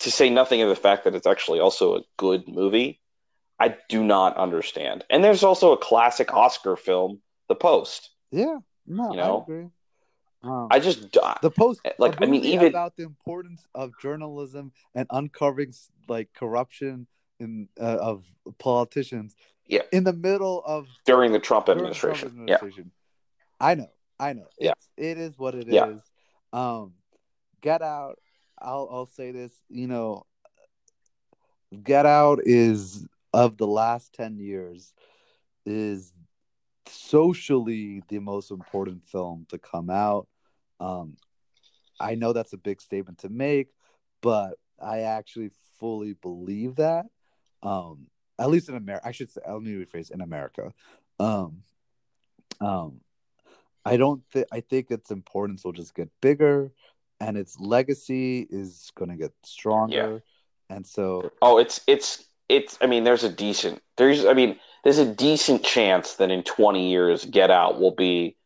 to 0.00 0.10
say 0.10 0.30
nothing 0.30 0.62
of 0.62 0.68
the 0.68 0.76
fact 0.76 1.04
that 1.04 1.14
it's 1.14 1.26
actually 1.26 1.60
also 1.60 1.96
a 1.96 2.02
good 2.18 2.48
movie. 2.48 3.00
I 3.58 3.76
do 3.88 4.02
not 4.02 4.36
understand. 4.36 5.04
And 5.08 5.22
there's 5.22 5.44
also 5.44 5.72
a 5.72 5.76
classic 5.76 6.34
Oscar 6.34 6.76
film, 6.76 7.22
The 7.48 7.54
Post. 7.54 8.10
Yeah, 8.30 8.58
no, 8.86 9.10
You 9.10 9.16
know? 9.16 9.38
I 9.38 9.42
agree. 9.42 9.68
Um, 10.44 10.68
I 10.72 10.80
just 10.80 11.12
the 11.12 11.50
post, 11.50 11.80
like, 11.98 12.20
I 12.20 12.26
mean, 12.26 12.44
even- 12.44 12.66
about 12.66 12.96
the 12.96 13.04
importance 13.04 13.68
of 13.76 13.92
journalism 14.00 14.72
and 14.92 15.06
uncovering 15.10 15.72
like 16.08 16.32
corruption 16.34 17.06
in 17.42 17.68
uh, 17.80 17.98
of 18.00 18.24
politicians. 18.58 19.34
Yeah. 19.66 19.82
in 19.92 20.04
the 20.04 20.12
middle 20.12 20.62
of 20.66 20.88
during 21.06 21.32
the 21.32 21.38
Trump 21.38 21.66
the 21.66 21.74
Trump 21.74 22.24
administration. 22.24 22.90
Yeah. 22.90 22.90
I 23.60 23.74
know, 23.74 23.90
I 24.18 24.32
know. 24.32 24.48
Yeah. 24.58 24.72
It's, 24.72 24.88
it 24.96 25.18
is 25.18 25.38
what 25.38 25.54
it 25.54 25.68
is. 25.68 25.74
Yeah. 25.74 25.96
Um, 26.52 26.94
Get 27.62 27.80
Out. 27.80 28.18
I'll 28.60 28.88
I'll 28.90 29.06
say 29.06 29.30
this. 29.30 29.52
You 29.68 29.86
know, 29.86 30.26
Get 31.82 32.06
Out 32.06 32.40
is 32.44 33.06
of 33.32 33.56
the 33.56 33.66
last 33.66 34.12
ten 34.12 34.36
years 34.36 34.92
is 35.64 36.12
socially 36.86 38.02
the 38.08 38.18
most 38.18 38.50
important 38.50 39.06
film 39.06 39.46
to 39.50 39.58
come 39.58 39.88
out. 39.88 40.26
Um, 40.80 41.16
I 42.00 42.16
know 42.16 42.32
that's 42.32 42.52
a 42.52 42.58
big 42.58 42.80
statement 42.82 43.18
to 43.18 43.28
make, 43.28 43.68
but 44.20 44.58
I 44.80 45.00
actually 45.00 45.50
fully 45.78 46.14
believe 46.14 46.76
that. 46.76 47.06
Um, 47.62 48.06
at 48.38 48.50
least 48.50 48.68
in 48.68 48.76
America, 48.76 49.06
I 49.06 49.12
should 49.12 49.30
say. 49.30 49.40
Let 49.46 49.62
me 49.62 49.72
rephrase. 49.72 50.10
In 50.10 50.20
America, 50.20 50.72
um, 51.20 51.62
um, 52.60 53.00
I 53.84 53.96
don't 53.96 54.22
think 54.32 54.46
I 54.52 54.60
think 54.60 54.90
its 54.90 55.10
importance 55.10 55.64
will 55.64 55.72
just 55.72 55.94
get 55.94 56.08
bigger, 56.20 56.72
and 57.20 57.36
its 57.36 57.58
legacy 57.58 58.46
is 58.50 58.90
going 58.94 59.10
to 59.10 59.16
get 59.16 59.32
stronger. 59.44 60.22
Yeah. 60.70 60.76
And 60.76 60.86
so, 60.86 61.30
Oh, 61.42 61.58
it's 61.58 61.80
it's 61.86 62.24
it's. 62.48 62.78
I 62.80 62.86
mean, 62.86 63.04
there's 63.04 63.24
a 63.24 63.28
decent. 63.28 63.82
There's. 63.96 64.24
I 64.24 64.32
mean, 64.32 64.58
there's 64.84 64.98
a 64.98 65.14
decent 65.14 65.62
chance 65.62 66.14
that 66.14 66.30
in 66.30 66.42
20 66.42 66.90
years, 66.90 67.24
Get 67.24 67.50
Out 67.50 67.80
will 67.80 67.94
be 67.94 68.36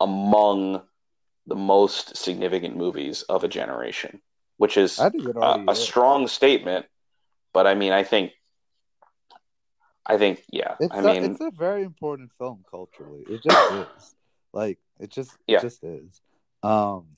among 0.00 0.82
the 1.46 1.56
most 1.56 2.16
significant 2.16 2.76
movies 2.76 3.22
of 3.22 3.42
a 3.42 3.48
generation, 3.48 4.20
which 4.58 4.76
is 4.76 4.98
a, 4.98 5.10
a 5.40 5.70
is. 5.70 5.78
strong 5.78 6.28
statement. 6.28 6.86
But 7.52 7.66
I 7.66 7.74
mean, 7.74 7.92
I 7.92 8.02
think. 8.02 8.32
I 10.06 10.16
think, 10.16 10.42
yeah. 10.50 10.76
It's 10.80 10.94
I 10.94 11.00
a, 11.00 11.02
mean, 11.02 11.24
it's 11.24 11.40
a 11.40 11.50
very 11.50 11.82
important 11.82 12.32
film 12.32 12.64
culturally. 12.70 13.24
It 13.28 13.42
just 13.42 13.72
is. 13.98 14.14
Like 14.54 14.78
it 14.98 15.10
just 15.10 15.36
Yeah. 15.46 15.58
it 15.58 15.62
just 15.62 15.84
is. 15.84 16.20
Um 16.62 17.08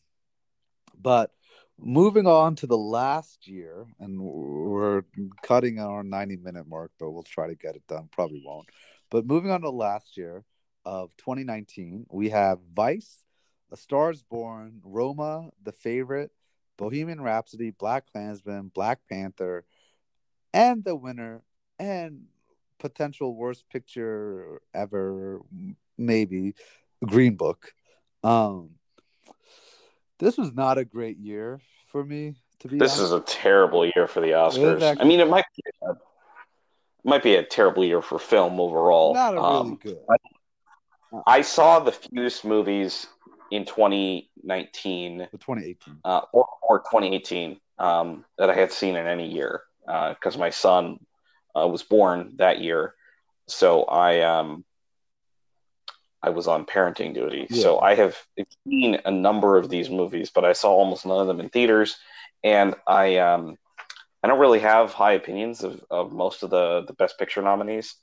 but 1.01 1.31
moving 1.79 2.27
on 2.27 2.57
to 2.57 2.67
the 2.67 2.77
last 2.77 3.47
year 3.47 3.87
and 4.01 4.21
we're 4.21 5.03
cutting 5.43 5.79
our 5.79 6.03
90 6.03 6.37
minute 6.37 6.67
mark 6.69 6.91
but 6.99 7.11
we'll 7.11 7.23
try 7.23 7.47
to 7.47 7.55
get 7.55 7.75
it 7.75 7.87
done 7.87 8.07
probably 8.13 8.43
won't 8.45 8.67
but 9.11 9.25
moving 9.25 9.51
on 9.51 9.63
to 9.63 9.67
the 9.67 9.73
last 9.73 10.19
year 10.19 10.45
of 10.85 11.11
2019 11.17 12.05
we 12.11 12.29
have 12.29 12.59
vice 12.75 13.25
a 13.73 13.79
star 13.79 14.11
is 14.11 14.23
born 14.23 14.81
roma 14.85 15.49
the 15.63 15.73
favorite 15.73 16.31
bohemian 16.77 17.21
rhapsody 17.23 17.71
black 17.71 18.05
klansman 18.13 18.71
black 18.75 18.99
panther 19.09 19.65
and 20.53 20.85
the 20.85 20.95
winner 20.97 21.43
and 21.79 22.25
potential 22.79 23.35
worst 23.35 23.69
picture 23.69 24.61
ever 24.75 25.41
maybe 25.99 26.55
green 27.05 27.35
book 27.37 27.73
um 28.25 28.71
this 30.19 30.37
was 30.39 30.53
not 30.53 30.79
a 30.79 30.85
great 30.85 31.19
year 31.19 31.61
for 31.89 32.05
me 32.05 32.35
to 32.61 32.69
be 32.69 32.79
this 32.79 32.93
honest. 32.99 33.05
is 33.05 33.13
a 33.13 33.21
terrible 33.21 33.85
year 33.87 34.07
for 34.07 34.21
the 34.21 34.29
Oscars. 34.29 34.83
actually- 34.83 35.03
I 35.03 35.09
mean, 35.09 35.21
it 35.21 35.29
might 35.31 35.47
be 35.57 35.63
a, 35.83 35.95
might 37.05 37.23
be 37.23 37.37
a 37.37 37.43
terrible 37.43 37.83
year 37.85 38.03
for 38.03 38.19
film 38.19 38.61
overall. 38.61 39.15
not 39.15 39.33
a 39.33 39.37
really 39.37 39.47
Um, 39.47 39.79
good 39.83 39.99
I 41.27 41.41
saw 41.41 41.81
the 41.81 41.93
fewest 41.93 42.45
movies 42.45 43.07
in 43.51 43.65
2019 43.65 45.19
the 45.19 45.39
2018 45.39 46.01
uh, 46.05 46.21
or, 46.33 46.47
or 46.63 46.79
2018 46.81 47.59
um, 47.79 48.25
that 48.39 48.51
I 48.51 48.55
had 48.55 48.71
seen 48.73 48.95
in 48.97 49.07
any 49.07 49.27
year 49.29 49.63
because 49.87 50.37
my 50.37 50.51
son 50.51 50.99
uh, 51.57 51.67
was 51.67 51.83
born 51.83 52.35
that 52.37 52.61
year. 52.61 52.95
So 53.49 53.85
I 53.85 54.21
um, 54.21 54.65
I 56.23 56.31
was 56.31 56.47
on 56.47 56.67
parenting 56.67 57.15
duty. 57.15 57.49
So 57.51 57.81
I 57.81 57.95
have 57.95 58.17
seen 58.65 58.99
a 59.05 59.11
number 59.11 59.57
of 59.57 59.69
these 59.69 59.91
movies, 59.91 60.31
but 60.31 60.45
I 60.45 60.53
saw 60.53 60.71
almost 60.71 61.07
none 61.07 61.21
of 61.21 61.27
them 61.27 61.41
in 61.41 61.49
theaters, 61.49 61.97
and 62.45 62.75
I 62.87 63.17
um, 63.17 63.57
I 64.23 64.29
don't 64.29 64.39
really 64.39 64.61
have 64.61 64.93
high 64.93 65.13
opinions 65.13 65.65
of, 65.65 65.83
of 65.91 66.13
most 66.13 66.43
of 66.43 66.51
the 66.51 66.85
the 66.87 66.93
Best 66.93 67.19
Picture 67.19 67.43
nominees. 67.43 67.97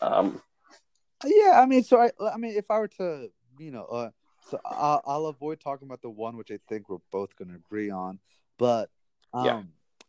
Um, 0.00 0.40
yeah 1.24 1.60
i 1.60 1.66
mean 1.66 1.82
so 1.82 1.98
i 2.00 2.10
i 2.32 2.36
mean 2.36 2.54
if 2.56 2.70
i 2.70 2.78
were 2.78 2.88
to 2.88 3.30
you 3.58 3.70
know 3.70 3.84
uh 3.84 4.10
so 4.50 4.60
i'll, 4.64 5.02
I'll 5.06 5.26
avoid 5.26 5.60
talking 5.60 5.88
about 5.88 6.02
the 6.02 6.10
one 6.10 6.36
which 6.36 6.50
i 6.50 6.58
think 6.68 6.88
we're 6.88 6.98
both 7.10 7.36
going 7.36 7.48
to 7.48 7.54
agree 7.56 7.90
on 7.90 8.18
but 8.58 8.90
um 9.32 9.44
Yeah. 9.44 9.62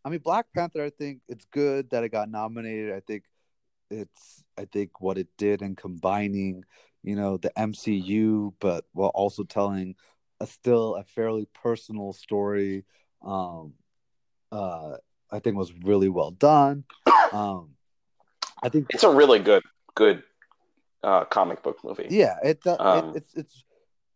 I 0.06 0.10
mean 0.10 0.20
black 0.20 0.46
panther 0.56 0.84
i 0.84 0.90
think 0.90 1.20
it's 1.28 1.46
good 1.46 1.90
that 1.90 2.04
it 2.04 2.10
got 2.10 2.30
nominated 2.30 2.94
i 2.94 3.00
think 3.02 3.24
it's 3.90 4.44
i 4.58 4.66
think 4.66 5.00
what 5.00 5.18
it 5.18 5.28
did 5.38 5.62
in 5.62 5.76
combining 5.76 6.64
you 7.04 7.16
know 7.16 7.38
the 7.38 7.52
mcu 7.58 8.54
but 8.60 8.86
while 8.94 9.10
also 9.10 9.44
telling 9.44 9.96
a 10.40 10.48
still 10.48 10.96
a 10.96 11.04
fairly 11.04 11.48
personal 11.54 12.14
story 12.14 12.84
um 13.24 13.74
uh 14.52 14.94
i 15.32 15.40
think 15.40 15.56
was 15.56 15.74
really 15.84 16.10
well 16.10 16.32
done 16.32 16.84
um 17.32 17.70
i 18.62 18.70
think 18.70 18.88
it's 18.90 19.04
a 19.04 19.10
really 19.10 19.40
good 19.40 19.64
good 19.96 20.24
uh, 21.04 21.24
comic 21.26 21.62
book 21.64 21.78
movie. 21.84 22.08
yeah 22.10 22.36
it, 22.44 22.60
uh, 22.66 22.76
Um, 22.80 23.16
it 23.16 23.18
it's 23.18 23.34
it's 23.36 23.64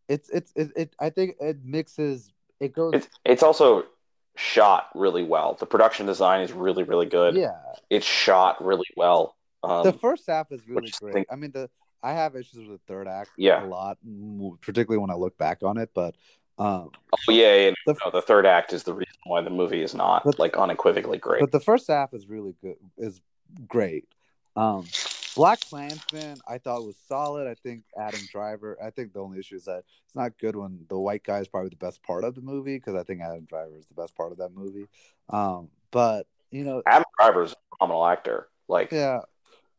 it's 0.09 0.29
it's 0.29 0.53
it, 0.55 0.71
it 0.75 0.95
i 0.99 1.09
think 1.09 1.35
it 1.39 1.63
mixes 1.63 2.33
it 2.59 2.73
goes 2.73 2.93
It's 2.95 3.07
it's 3.23 3.43
also 3.43 3.85
shot 4.35 4.89
really 4.95 5.23
well. 5.23 5.55
The 5.59 5.65
production 5.65 6.05
design 6.05 6.41
is 6.41 6.51
really 6.51 6.83
really 6.83 7.05
good. 7.05 7.35
yeah 7.35 7.51
It's 7.89 8.05
shot 8.05 8.63
really 8.63 8.87
well. 8.95 9.35
Um, 9.63 9.83
the 9.83 9.93
first 9.93 10.23
half 10.27 10.51
is 10.51 10.67
really 10.67 10.91
great 10.99 11.13
thing- 11.13 11.25
i 11.29 11.35
mean 11.35 11.51
the 11.51 11.69
i 12.01 12.13
have 12.13 12.35
issues 12.35 12.67
with 12.67 12.79
the 12.79 12.87
third 12.93 13.07
act 13.07 13.29
Yeah. 13.37 13.63
a 13.63 13.67
lot 13.67 13.99
particularly 14.61 14.97
when 14.99 15.11
i 15.11 15.13
look 15.13 15.37
back 15.37 15.61
on 15.61 15.77
it 15.77 15.91
but 15.93 16.15
um 16.57 16.89
oh 17.29 17.31
yeah, 17.31 17.55
yeah 17.55 17.71
the, 17.85 17.95
no, 18.03 18.09
the 18.09 18.23
third 18.23 18.47
act 18.47 18.73
is 18.73 18.81
the 18.81 18.93
reason 18.95 19.13
why 19.25 19.41
the 19.41 19.51
movie 19.51 19.83
is 19.83 19.93
not 19.93 20.23
But- 20.23 20.39
like 20.39 20.57
unequivocally 20.57 21.19
great. 21.19 21.41
but 21.41 21.51
the 21.51 21.59
first 21.59 21.87
half 21.89 22.11
is 22.15 22.27
really 22.27 22.55
good 22.63 22.77
is 22.97 23.21
great 23.67 24.07
um 24.55 24.87
black 25.35 25.59
klansman 25.69 26.37
i 26.47 26.57
thought 26.57 26.85
was 26.85 26.97
solid 27.07 27.47
i 27.47 27.53
think 27.55 27.83
adam 27.97 28.19
driver 28.31 28.77
i 28.83 28.89
think 28.89 29.13
the 29.13 29.19
only 29.19 29.39
issue 29.39 29.55
is 29.55 29.65
that 29.65 29.83
it's 30.05 30.15
not 30.15 30.37
good 30.37 30.55
when 30.55 30.85
the 30.89 30.97
white 30.97 31.23
guy 31.23 31.39
is 31.39 31.47
probably 31.47 31.69
the 31.69 31.75
best 31.75 32.01
part 32.03 32.23
of 32.23 32.35
the 32.35 32.41
movie 32.41 32.77
because 32.77 32.95
i 32.95 33.03
think 33.03 33.21
adam 33.21 33.45
driver 33.45 33.77
is 33.77 33.85
the 33.85 33.93
best 33.93 34.15
part 34.15 34.31
of 34.31 34.37
that 34.37 34.53
movie 34.53 34.87
um 35.29 35.69
but 35.91 36.25
you 36.51 36.63
know 36.63 36.81
Adam 36.85 37.05
Driver's 37.17 37.53
a 37.53 37.55
phenomenal 37.77 38.05
actor. 38.05 38.49
Like 38.67 38.91
Yeah, 38.91 39.21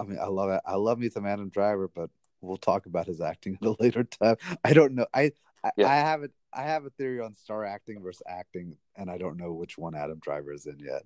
I 0.01 0.05
mean, 0.05 0.19
I 0.19 0.27
love 0.27 0.51
it. 0.51 0.61
I 0.67 0.75
love 0.77 0.99
me 0.99 1.09
some 1.09 1.27
Adam 1.27 1.49
Driver, 1.49 1.89
but 1.89 2.11
we'll 2.41 2.57
talk 2.57 2.87
about 2.87 3.07
his 3.07 3.21
acting 3.21 3.59
at 3.63 3.67
a 3.67 3.77
later 3.79 4.05
time. 4.05 4.37
I 4.65 4.73
don't 4.73 4.95
know. 4.95 5.07
I 5.15 5.33
I, 5.65 5.71
Yeah. 5.77 5.89
I 5.89 5.97
have 5.97 6.25
a 6.25 6.29
I 6.53 6.63
have 6.63 6.85
a 6.85 6.91
theory 6.91 7.21
on 7.21 7.35
star 7.35 7.65
acting 7.65 8.03
versus 8.03 8.23
acting, 8.27 8.77
and 8.97 9.11
I 9.11 9.19
don't 9.19 9.37
know 9.37 9.53
which 9.53 9.79
one 9.79 9.95
Adam 9.95 10.19
Driver 10.19 10.53
is 10.53 10.67
in 10.67 10.79
yet. 10.79 11.03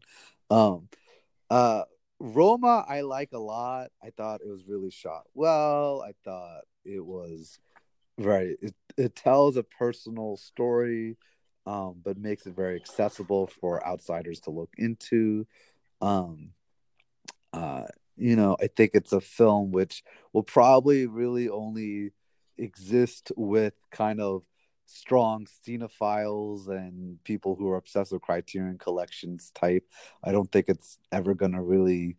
Um, 0.51 0.89
uh, 1.51 1.83
Roma, 2.19 2.85
I 2.89 3.03
like 3.03 3.33
a 3.33 3.39
lot. 3.39 3.89
I 4.03 4.11
thought 4.11 4.41
it 4.41 4.49
was 4.49 4.65
really 4.67 4.91
shot 4.91 5.25
well. 5.35 6.03
I 6.03 6.13
thought 6.25 6.63
it 6.85 7.05
was 7.05 7.59
right. 8.19 8.57
It 8.63 8.75
it 8.97 9.15
tells 9.15 9.57
a 9.57 9.63
personal 9.63 10.37
story, 10.37 11.17
um, 11.67 11.97
but 12.03 12.17
makes 12.17 12.47
it 12.47 12.55
very 12.55 12.77
accessible 12.77 13.47
for 13.47 13.87
outsiders 13.87 14.41
to 14.41 14.51
look 14.51 14.71
into. 14.79 15.47
Um, 16.01 16.51
uh, 17.53 17.85
you 18.17 18.37
know, 18.37 18.57
I 18.61 18.69
think 18.69 18.93
it's 18.95 19.13
a 19.13 19.21
film 19.21 19.73
which 19.73 20.03
will 20.33 20.43
probably 20.43 21.07
really 21.07 21.49
only 21.49 22.13
exist 22.57 23.31
with 23.37 23.75
kind 23.91 24.21
of 24.21 24.43
strong 24.87 25.47
cinephiles 25.67 26.69
and 26.69 27.23
people 27.25 27.55
who 27.57 27.69
are 27.69 27.77
obsessed 27.77 28.13
with 28.13 28.23
Criterion 28.23 28.79
Collections 28.79 29.51
type. 29.55 29.85
I 30.25 30.33
don't 30.33 30.51
think 30.51 30.67
it's 30.69 30.99
ever 31.13 31.35
going 31.35 31.53
to 31.53 31.61
really, 31.61 32.17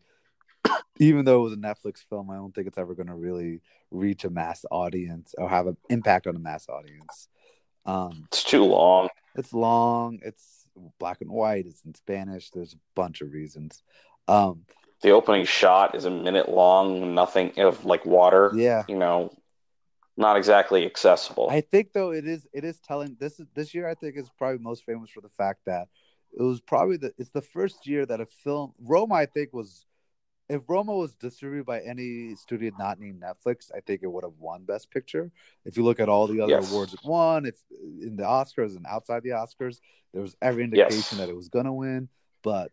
even 0.99 1.25
though 1.25 1.41
it 1.41 1.43
was 1.49 1.53
a 1.53 1.57
Netflix 1.57 2.03
film, 2.09 2.29
I 2.29 2.35
don't 2.35 2.53
think 2.53 2.67
it's 2.67 2.77
ever 2.77 2.93
going 2.93 3.07
to 3.07 3.15
really 3.15 3.61
reach 3.91 4.25
a 4.25 4.29
mass 4.29 4.65
audience 4.69 5.33
or 5.37 5.49
have 5.49 5.67
an 5.67 5.77
impact 5.89 6.27
on 6.27 6.35
a 6.35 6.39
mass 6.39 6.67
audience. 6.69 7.29
Um, 7.85 8.25
it's 8.27 8.43
too 8.43 8.65
long. 8.65 9.07
it's 9.35 9.53
long, 9.53 10.19
it's 10.23 10.65
black 10.99 11.21
and 11.21 11.31
white, 11.31 11.65
it's 11.65 11.81
in 11.85 11.95
Spanish. 11.95 12.49
There's 12.51 12.73
a 12.73 12.79
bunch 12.95 13.21
of 13.21 13.31
reasons. 13.31 13.81
Um, 14.27 14.65
The 15.01 15.11
opening 15.11 15.45
shot 15.45 15.95
is 15.95 16.03
a 16.03 16.11
minute 16.11 16.49
long. 16.49 17.15
Nothing 17.15 17.53
of 17.59 17.85
like 17.85 18.05
water. 18.05 18.51
yeah. 18.55 18.83
You 18.89 18.97
know, 18.97 19.31
not 20.17 20.35
exactly 20.37 20.85
accessible. 20.85 21.49
I 21.49 21.61
think 21.61 21.93
though 21.93 22.11
it 22.11 22.27
is 22.27 22.47
it 22.53 22.63
is 22.63 22.79
telling 22.79 23.15
this 23.19 23.39
is 23.39 23.45
this 23.53 23.73
year 23.73 23.87
I 23.87 23.93
think 23.93 24.17
is 24.17 24.29
probably 24.37 24.59
most 24.59 24.83
famous 24.85 25.09
for 25.09 25.21
the 25.21 25.29
fact 25.29 25.61
that 25.65 25.87
it 26.37 26.41
was 26.41 26.59
probably 26.59 26.97
the 26.97 27.13
it's 27.17 27.29
the 27.31 27.41
first 27.41 27.87
year 27.87 28.05
that 28.05 28.19
a 28.19 28.25
film 28.25 28.73
Roma 28.79 29.15
I 29.15 29.25
think 29.27 29.53
was 29.53 29.85
if 30.49 30.61
Roma 30.67 30.95
was 30.95 31.13
distributed 31.13 31.65
by 31.65 31.81
any 31.81 32.33
studio 32.35 32.71
not 32.79 32.99
named 33.01 33.21
Netflix, 33.21 33.69
I 33.75 33.81
think 33.81 34.01
it 34.01 34.07
would 34.07 34.23
have 34.23 34.37
won 34.39 34.63
Best 34.63 34.89
Picture. 34.89 35.29
If 35.65 35.75
you 35.75 35.83
look 35.83 35.99
at 35.99 36.07
all 36.07 36.25
the 36.25 36.39
other 36.39 36.53
Yes. 36.53 36.71
awards 36.71 36.93
it 36.93 37.01
won, 37.03 37.45
it's 37.45 37.63
in 38.01 38.15
the 38.15 38.23
Oscars 38.23 38.77
and 38.77 38.85
outside 38.87 39.23
the 39.23 39.31
Oscars. 39.31 39.79
There 40.13 40.21
was 40.21 40.37
every 40.41 40.63
indication 40.63 40.95
Yes. 40.95 41.17
that 41.17 41.29
it 41.29 41.35
was 41.35 41.49
gonna 41.49 41.73
win, 41.73 42.07
but 42.43 42.71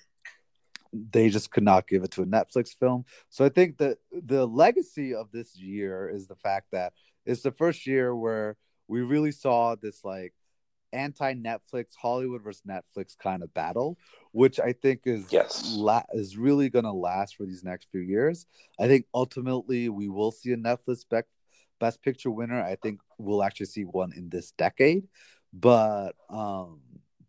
they 0.92 1.28
just 1.28 1.50
could 1.50 1.64
not 1.64 1.88
give 1.88 2.04
it 2.04 2.12
to 2.12 2.22
a 2.22 2.26
Netflix 2.26 2.68
film. 2.78 3.04
So 3.28 3.44
I 3.44 3.48
think 3.48 3.78
that 3.78 3.98
the 4.12 4.46
legacy 4.46 5.12
of 5.12 5.32
this 5.32 5.56
year 5.56 6.08
is 6.08 6.28
the 6.28 6.36
fact 6.36 6.68
that 6.70 6.92
it's 7.26 7.42
the 7.42 7.52
first 7.52 7.86
year 7.86 8.14
where 8.14 8.56
we 8.88 9.00
really 9.02 9.32
saw 9.32 9.74
this 9.74 10.04
like 10.04 10.34
anti-Netflix 10.92 11.86
Hollywood 12.00 12.42
versus 12.42 12.62
Netflix 12.68 13.16
kind 13.18 13.42
of 13.42 13.52
battle, 13.52 13.98
which 14.32 14.60
I 14.60 14.72
think 14.72 15.00
is 15.04 15.32
Yes. 15.32 15.74
la- 15.76 16.02
is 16.12 16.36
really 16.36 16.68
going 16.70 16.84
to 16.84 16.92
last 16.92 17.36
for 17.36 17.44
these 17.46 17.64
next 17.64 17.88
few 17.90 18.00
years. 18.00 18.46
I 18.78 18.86
think 18.86 19.06
ultimately 19.14 19.88
we 19.88 20.08
will 20.08 20.30
see 20.30 20.52
a 20.52 20.56
Netflix 20.56 21.04
bec- 21.08 21.26
Best 21.80 22.02
Picture 22.02 22.30
winner. 22.30 22.62
I 22.62 22.76
think 22.76 23.00
we'll 23.18 23.42
actually 23.42 23.66
see 23.66 23.84
one 23.84 24.12
in 24.14 24.28
this 24.30 24.52
decade, 24.52 25.08
but 25.52 26.12
um, 26.30 26.80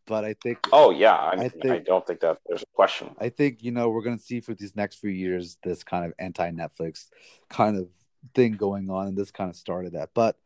but 0.06 0.24
I 0.24 0.36
think 0.42 0.60
Oh 0.72 0.92
yeah, 0.92 1.16
I, 1.16 1.32
I 1.32 1.44
I, 1.46 1.50
think- 1.50 1.86
don't 1.86 2.06
think 2.06 2.20
that 2.20 2.38
there's 2.46 2.62
a 2.62 2.76
question. 2.76 3.16
I 3.20 3.30
think 3.30 3.64
you 3.64 3.72
know 3.72 3.90
we're 3.90 4.04
gonna 4.04 4.20
see 4.20 4.40
for 4.42 4.54
these 4.54 4.76
next 4.76 4.98
few 4.98 5.10
years 5.10 5.58
this 5.64 5.84
kind 5.84 6.06
of 6.06 6.14
anti-Netflix 6.20 7.08
kind 7.50 7.76
of 7.78 7.88
thing 8.34 8.54
going 8.54 8.90
on, 8.90 9.08
and 9.08 9.18
this 9.18 9.32
kind 9.32 9.50
of 9.50 9.56
started 9.56 9.94
that. 9.94 10.10
But 10.14 10.38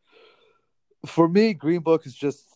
for 1.06 1.28
me, 1.28 1.54
Green 1.54 1.80
Book 1.80 2.06
is 2.06 2.14
just 2.14 2.46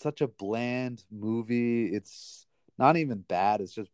such 0.00 0.20
a 0.20 0.28
bland 0.28 1.04
movie. 1.10 1.86
It's 1.86 2.46
not 2.78 2.96
even 2.96 3.18
bad. 3.18 3.60
It's 3.60 3.74
just 3.74 3.90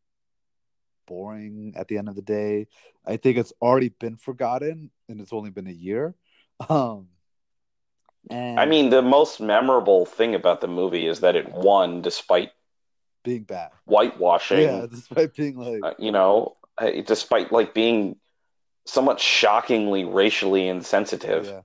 boring 1.06 1.74
at 1.76 1.88
the 1.88 1.98
end 1.98 2.08
of 2.08 2.16
the 2.16 2.22
day. 2.22 2.66
I 3.06 3.16
think 3.16 3.36
it's 3.36 3.52
already 3.60 3.90
been 3.90 4.16
forgotten, 4.16 4.90
and 5.08 5.20
it's 5.20 5.32
only 5.32 5.50
been 5.50 5.66
a 5.66 5.72
year. 5.72 6.14
Um, 6.70 7.08
and 8.30 8.58
I 8.58 8.64
mean, 8.64 8.90
the 8.90 9.02
most 9.02 9.40
memorable 9.40 10.06
thing 10.06 10.34
about 10.34 10.60
the 10.60 10.68
movie 10.68 11.06
is 11.06 11.20
that 11.20 11.36
it 11.36 11.50
won 11.50 12.00
despite 12.00 12.52
being 13.24 13.42
bad. 13.42 13.70
whitewashing. 13.86 14.60
Yeah, 14.60 14.86
despite 14.88 15.34
being 15.34 15.56
like 15.56 15.80
uh, 15.82 15.94
you 15.98 16.12
know, 16.12 16.56
despite 17.04 17.52
like 17.52 17.74
being 17.74 18.16
somewhat 18.86 19.20
shockingly 19.20 20.04
racially 20.04 20.68
insensitive. 20.68 21.46
yeah. 21.46 21.60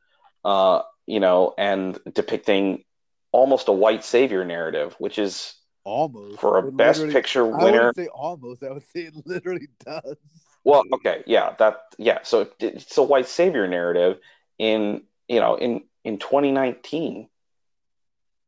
uh, 0.50 0.82
you 1.06 1.20
know, 1.20 1.54
and 1.58 1.98
depicting 2.14 2.84
almost 3.32 3.68
a 3.68 3.72
white 3.72 4.04
savior 4.04 4.46
narrative, 4.46 4.96
which 5.00 5.18
is 5.18 5.56
almost 5.84 6.40
for 6.40 6.58
a 6.60 6.72
Best 6.72 7.08
Picture 7.10 7.46
I 7.46 7.64
winner. 7.64 7.78
wouldn't 7.88 7.96
say 7.96 8.08
almost. 8.08 8.64
I 8.64 8.72
would 8.72 8.84
say 8.84 9.02
it 9.02 9.14
literally 9.26 9.70
does. 9.84 10.18
Well, 10.64 10.84
okay, 10.94 11.24
yeah, 11.26 11.56
that 11.58 11.82
yeah. 11.98 12.20
So 12.24 12.42
it- 12.42 12.54
it's 12.60 12.98
a 12.98 13.04
white 13.04 13.28
savior 13.28 13.68
narrative 13.68 14.20
in 14.60 15.04
you 15.28 15.40
know 15.40 15.56
in 15.56 15.84
in 16.04 16.20
2019. 16.20 17.28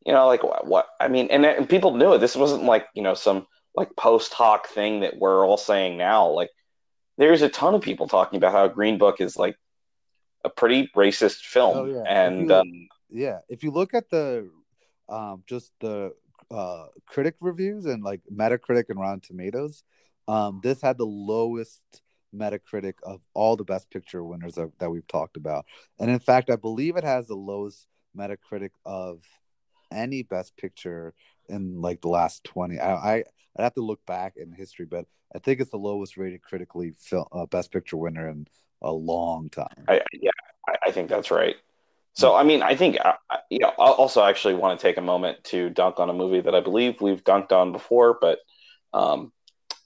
You 0.05 0.13
know, 0.13 0.27
like 0.27 0.43
what, 0.43 0.65
what 0.65 0.87
I 0.99 1.07
mean, 1.07 1.27
and, 1.31 1.45
and 1.45 1.69
people 1.69 1.95
knew 1.95 2.13
it. 2.13 2.19
This 2.19 2.35
wasn't 2.35 2.63
like 2.63 2.87
you 2.93 3.01
know 3.03 3.13
some 3.13 3.47
like 3.75 3.95
post 3.95 4.33
hoc 4.33 4.67
thing 4.67 4.99
that 5.01 5.17
we're 5.17 5.45
all 5.45 5.57
saying 5.57 5.97
now. 5.97 6.29
Like 6.29 6.49
there's 7.21 7.43
a 7.43 7.49
ton 7.49 7.75
of 7.75 7.81
people 7.83 8.07
talking 8.07 8.37
about 8.37 8.51
how 8.51 8.67
Green 8.67 8.97
Book 8.97 9.21
is 9.21 9.37
like 9.37 9.55
a 10.43 10.49
pretty 10.49 10.89
racist 10.95 11.41
film, 11.45 11.77
Oh, 11.77 11.85
yeah. 11.85 12.01
If 12.01 12.07
and 12.07 12.49
you- 12.49 12.55
um, 12.55 12.87
Yeah, 13.11 13.39
if 13.47 13.63
you 13.63 13.69
look 13.71 13.93
at 13.93 14.09
the 14.09 14.49
um 15.07 15.43
just 15.45 15.71
the 15.81 16.13
uh 16.49 16.87
critic 17.05 17.35
reviews 17.39 17.85
and 17.85 18.03
like 18.03 18.21
Metacritic 18.33 18.85
and 18.89 18.99
Rotten 18.99 19.19
Tomatoes, 19.19 19.83
um 20.27 20.61
this 20.63 20.81
had 20.81 20.97
the 20.97 21.05
lowest 21.05 21.83
Metacritic 22.33 22.95
of 23.03 23.21
all 23.35 23.55
the 23.55 23.65
best 23.65 23.91
picture 23.91 24.23
winners 24.23 24.55
that, 24.55 24.71
that 24.79 24.89
we've 24.89 25.07
talked 25.07 25.37
about. 25.37 25.65
And 25.99 26.09
in 26.09 26.19
fact, 26.19 26.49
I 26.49 26.55
believe 26.55 26.95
it 26.95 27.03
has 27.03 27.27
the 27.27 27.35
lowest 27.35 27.87
Metacritic 28.17 28.71
of 28.83 29.23
any 29.91 30.23
best 30.23 30.57
picture 30.57 31.13
in 31.49 31.81
like 31.81 32.01
the 32.01 32.07
last 32.07 32.43
20. 32.45 32.79
I, 32.79 32.93
I 32.93 33.23
I'd 33.57 33.63
have 33.63 33.73
to 33.75 33.81
look 33.81 34.05
back 34.05 34.33
in 34.37 34.51
history, 34.51 34.85
but 34.85 35.05
I 35.35 35.39
think 35.39 35.59
it's 35.59 35.71
the 35.71 35.77
lowest 35.77 36.17
rated 36.17 36.41
critically 36.41 36.93
film 36.97 37.25
uh, 37.31 37.45
best 37.45 37.71
picture 37.71 37.97
winner 37.97 38.29
in 38.29 38.47
a 38.81 38.91
long 38.91 39.49
time. 39.49 39.67
I, 39.87 40.01
yeah, 40.13 40.31
I, 40.67 40.75
I 40.87 40.91
think 40.91 41.09
that's 41.09 41.31
right. 41.31 41.55
So, 42.13 42.35
I 42.35 42.43
mean, 42.43 42.61
I 42.61 42.75
think, 42.75 42.97
I, 43.03 43.15
I- 43.29 43.39
you 43.49 43.59
know, 43.59 43.69
I 43.69 43.89
also 43.91 44.23
actually 44.23 44.55
want 44.55 44.79
to 44.79 44.81
take 44.81 44.97
a 44.97 45.01
moment 45.01 45.43
to 45.45 45.69
dunk 45.69 45.99
on 45.99 46.09
a 46.09 46.13
movie 46.13 46.41
that 46.41 46.55
I 46.55 46.61
believe 46.61 47.01
we've 47.01 47.23
dunked 47.23 47.51
on 47.51 47.71
before, 47.71 48.17
but 48.19 48.39
um, 48.93 49.31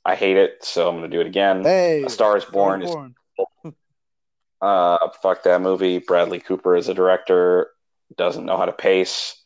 I 0.04 0.16
hate 0.16 0.38
it, 0.38 0.64
so 0.64 0.88
I'm 0.88 0.98
going 0.98 1.10
to 1.10 1.16
do 1.18 1.22
it 1.22 1.28
again. 1.28 1.64
Hey, 1.64 2.04
A 2.04 2.10
Star 2.10 2.38
is 2.38 2.46
Born 2.46 2.82
is 2.84 2.96
Uh, 4.62 5.10
fuck 5.22 5.44
that 5.44 5.62
movie. 5.62 6.00
Bradley 6.00 6.40
Cooper 6.40 6.76
as 6.76 6.88
a 6.88 6.94
director 6.94 7.70
doesn't 8.18 8.46
know 8.46 8.58
how 8.58 8.66
to 8.66 8.72
pace. 8.72 9.40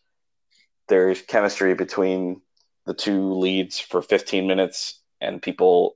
There's 0.88 1.22
chemistry 1.22 1.74
between 1.74 2.42
the 2.90 2.96
two 2.96 3.34
leads 3.36 3.80
for 3.80 4.02
15 4.02 4.48
minutes, 4.48 5.00
and 5.22 5.40
people 5.44 5.96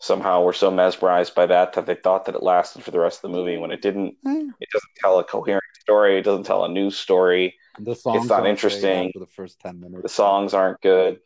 somehow 0.00 0.40
were 0.42 0.54
so 0.54 0.70
mesmerized 0.70 1.34
by 1.34 1.44
that 1.44 1.74
that 1.74 1.84
they 1.84 1.94
thought 1.94 2.24
that 2.24 2.34
it 2.34 2.42
lasted 2.42 2.82
for 2.82 2.90
the 2.90 2.98
rest 2.98 3.18
of 3.22 3.30
the 3.30 3.36
movie 3.36 3.58
when 3.58 3.70
it 3.70 3.82
didn't. 3.82 4.16
Eh, 4.26 4.48
It 4.58 4.68
doesn't 4.72 4.94
tell 5.02 5.18
a 5.18 5.24
coherent 5.24 5.62
story. 5.78 6.18
It 6.18 6.22
doesn't 6.22 6.44
tell 6.46 6.64
a 6.64 6.68
new 6.70 6.90
story. 6.90 7.54
The 7.78 7.94
songs 7.94 8.30
not 8.30 8.36
aren't 8.36 8.44
great 8.44 8.48
interesting. 8.50 9.12
for 9.12 9.18
the 9.18 9.26
first 9.26 9.60
ten 9.60 9.80
minutes. 9.80 10.02
The 10.02 10.08
songs 10.08 10.54
aren't 10.54 10.80
good. 10.80 11.20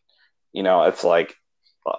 You 0.53 0.65
know, 0.65 0.83
it's 0.83 1.05
like, 1.05 1.37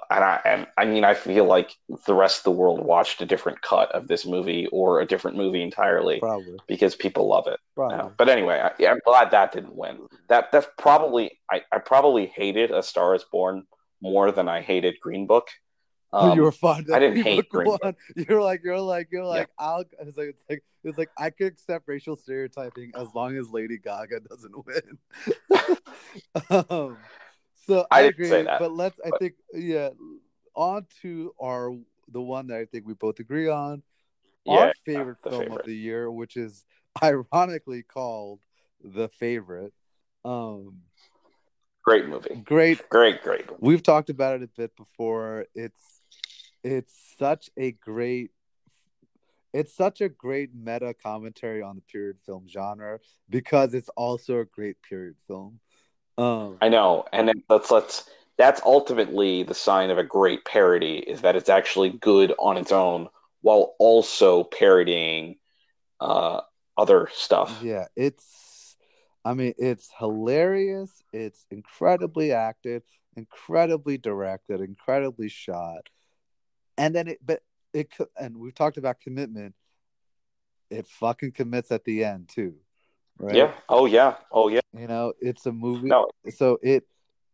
and 0.09 0.23
I, 0.23 0.39
and 0.45 0.67
I 0.77 0.85
mean, 0.85 1.03
I 1.03 1.13
feel 1.13 1.45
like 1.45 1.71
the 2.05 2.13
rest 2.13 2.39
of 2.39 2.43
the 2.43 2.51
world 2.51 2.83
watched 2.83 3.21
a 3.21 3.25
different 3.25 3.61
cut 3.61 3.91
of 3.93 4.07
this 4.07 4.25
movie 4.25 4.67
or 4.71 4.99
a 5.01 5.05
different 5.05 5.37
movie 5.37 5.61
entirely 5.61 6.19
Probably, 6.19 6.57
because 6.67 6.95
people 6.95 7.27
love 7.27 7.47
it. 7.47 7.59
Yeah. 7.77 8.09
But 8.17 8.29
anyway, 8.29 8.59
I, 8.59 8.85
I'm 8.87 8.99
glad 9.05 9.31
that 9.31 9.51
didn't 9.51 9.75
win. 9.75 10.07
That 10.27 10.51
that's 10.51 10.67
probably 10.77 11.39
I, 11.51 11.61
I 11.71 11.79
probably 11.79 12.25
hated 12.27 12.71
A 12.71 12.83
Star 12.83 13.15
Is 13.15 13.23
Born 13.31 13.65
more 14.01 14.31
than 14.31 14.47
I 14.47 14.61
hated 14.61 14.95
Green 15.01 15.27
Book. 15.27 15.47
Oh, 16.11 16.31
Um, 16.31 16.35
you 16.37 16.43
were 16.43 16.51
fine. 16.51 16.85
I 16.91 16.99
didn't 16.99 17.21
hate 17.23 17.49
Green 17.49 17.77
one. 17.81 17.95
You're 18.15 18.41
like, 18.41 18.61
you're 18.63 18.79
like, 18.79 19.09
you're 19.11 19.23
Yeah. 19.23 19.29
like, 19.29 19.49
I'll. 19.59 19.83
It's 20.01 20.17
like, 20.17 20.29
it's 20.29 20.43
like, 20.49 20.63
it's 20.83 20.97
like, 20.97 21.09
I 21.17 21.29
could 21.29 21.47
accept 21.47 21.87
racial 21.87 22.15
stereotyping 22.15 22.91
as 22.95 23.07
long 23.13 23.37
as 23.37 23.49
Lady 23.51 23.77
Gaga 23.77 24.21
doesn't 24.21 24.55
win. 24.65 24.97
um, 26.69 26.97
so 27.69 27.85
I 27.89 27.99
I, 27.99 28.01
didn't 28.03 28.13
agree, 28.15 28.29
say 28.29 28.43
that, 28.43 28.59
but 28.59 28.71
let's. 28.73 28.99
I 29.05 29.09
but- 29.11 29.19
think, 29.19 29.35
yeah. 29.53 29.89
On 30.55 30.85
to 31.03 31.33
our 31.41 31.73
the 32.11 32.21
one 32.21 32.47
that 32.47 32.57
I 32.57 32.65
think 32.65 32.85
we 32.85 32.93
both 32.93 33.19
agree 33.19 33.47
on. 33.47 33.81
yeah, 34.45 34.53
our 34.57 34.73
favorite 34.85 35.19
film 35.23 35.43
favorite. 35.43 35.59
of 35.61 35.65
the 35.65 35.75
year, 35.75 36.11
which 36.11 36.35
is 36.35 36.65
ironically 37.03 37.83
called 37.83 38.41
The 38.83 39.07
Favorite. 39.07 39.73
Um, 40.25 40.81
great 41.83 42.07
movie. 42.07 42.35
great 42.43 42.89
Great, 42.89 43.21
great. 43.23 43.47
movie. 43.49 43.59
we've 43.61 43.83
talked 43.83 44.09
about 44.09 44.35
it 44.35 44.43
a 44.43 44.47
bit 44.47 44.75
before 44.75 45.45
it's 45.55 46.01
it's 46.63 46.93
such 47.17 47.49
a 47.57 47.71
great 47.71 48.31
it's 49.53 49.73
such 49.73 50.01
a 50.01 50.09
great 50.09 50.49
meta 50.53 50.93
commentary 50.93 51.61
on 51.61 51.75
the 51.75 51.81
period 51.81 52.17
film 52.25 52.45
genre 52.49 52.99
because 53.29 53.73
it's 53.73 53.89
also 53.95 54.39
a 54.39 54.45
great 54.45 54.75
period 54.81 55.15
film 55.27 55.59
um 56.19 56.57
I 56.61 56.69
know, 56.69 57.05
and 57.11 57.27
then 57.27 57.43
let's 57.49 57.71
let's. 57.71 58.09
That's 58.37 58.61
ultimately 58.63 59.43
the 59.43 59.53
sign 59.53 59.89
of 59.89 59.97
a 59.97 60.03
great 60.03 60.45
parody 60.45 60.99
is 60.99 61.21
that 61.21 61.35
it's 61.35 61.49
actually 61.49 61.89
good 61.89 62.33
on 62.39 62.55
its 62.55 62.71
own 62.71 63.09
while 63.41 63.75
also 63.79 64.45
parodying 64.45 65.37
uh, 65.99 66.41
other 66.77 67.09
stuff. 67.13 67.59
yeah 67.61 67.85
it's 67.95 68.77
i 69.25 69.33
mean 69.33 69.53
it's 69.57 69.89
hilarious 69.99 71.03
it's 71.11 71.45
incredibly 71.51 72.31
acted 72.31 72.83
incredibly 73.17 73.97
directed 73.97 74.61
incredibly 74.61 75.27
shot 75.27 75.89
and 76.77 76.95
then 76.95 77.09
it 77.09 77.19
but 77.25 77.41
it 77.73 77.91
and 78.17 78.37
we've 78.37 78.55
talked 78.55 78.77
about 78.77 79.01
commitment 79.01 79.53
it 80.69 80.87
fucking 80.87 81.33
commits 81.33 81.71
at 81.71 81.83
the 81.83 82.03
end 82.03 82.29
too 82.29 82.55
right 83.19 83.35
Yeah. 83.35 83.53
Oh 83.67 83.85
yeah. 83.85 84.15
Oh 84.31 84.47
yeah. 84.47 84.61
You 84.77 84.87
know, 84.87 85.13
it's 85.19 85.45
a 85.45 85.51
movie. 85.51 85.89
No. 85.89 86.07
So 86.35 86.57
it 86.61 86.85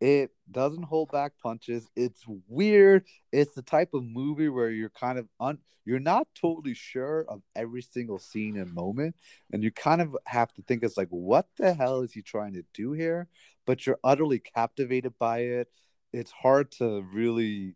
it 0.02 0.32
doesn't 0.52 0.84
hold 0.84 1.12
back 1.12 1.34
punches. 1.42 1.88
It's 1.96 2.24
weird. 2.48 3.06
It's 3.32 3.54
the 3.54 3.62
type 3.62 3.94
of 3.94 4.04
movie 4.04 4.50
where 4.50 4.70
you're 4.70 4.90
kind 4.90 5.18
of 5.18 5.28
un 5.40 5.60
you're 5.86 6.00
not 6.00 6.28
totally 6.40 6.74
sure 6.74 7.26
of 7.30 7.44
every 7.56 7.82
single 7.84 8.18
scene 8.18 8.58
and 8.58 8.74
moment. 8.74 9.16
And 9.54 9.64
you 9.64 9.72
kind 9.72 10.02
of 10.02 10.18
have 10.26 10.52
to 10.54 10.64
think 10.64 10.82
it's 10.84 10.98
like, 10.98 11.10
what 11.10 11.48
the 11.58 11.76
hell 11.76 12.02
is 12.02 12.12
he 12.12 12.24
trying 12.24 12.54
to 12.54 12.64
do 12.74 12.94
here? 12.94 13.28
But 13.68 13.86
you're 13.86 14.00
utterly 14.04 14.40
captivated 14.40 15.14
by 15.20 15.40
it. 15.40 15.70
It's 16.12 16.32
hard 16.32 16.72
to 16.74 17.06
really 17.14 17.76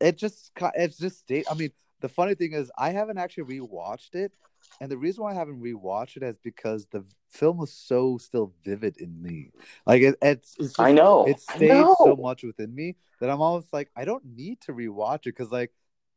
it 0.00 0.16
just 0.16 0.52
it's 0.74 0.96
just 0.96 1.30
I 1.30 1.54
mean, 1.54 1.70
the 2.00 2.08
funny 2.08 2.34
thing 2.34 2.54
is 2.54 2.70
I 2.76 2.90
haven't 2.90 3.18
actually 3.18 3.60
rewatched 3.60 4.14
it. 4.14 4.32
And 4.80 4.90
the 4.90 4.96
reason 4.96 5.24
why 5.24 5.32
I 5.32 5.34
haven't 5.34 5.62
rewatched 5.62 6.16
it 6.16 6.22
is 6.22 6.38
because 6.38 6.86
the 6.86 7.04
film 7.28 7.58
was 7.58 7.72
so 7.72 8.18
still 8.18 8.52
vivid 8.64 8.96
in 8.96 9.20
me. 9.20 9.50
Like 9.86 10.02
it, 10.02 10.16
it's, 10.22 10.56
it's 10.58 10.68
just, 10.68 10.80
I 10.80 10.92
know. 10.92 11.26
it 11.26 11.40
stayed 11.40 11.68
know. 11.68 11.96
so 11.98 12.16
much 12.16 12.42
within 12.42 12.74
me 12.74 12.96
that 13.20 13.30
I'm 13.30 13.40
almost 13.40 13.72
like 13.72 13.90
I 13.96 14.04
don't 14.04 14.24
need 14.24 14.60
to 14.62 14.72
rewatch 14.72 15.26
it 15.26 15.36
because 15.36 15.50
like 15.50 15.72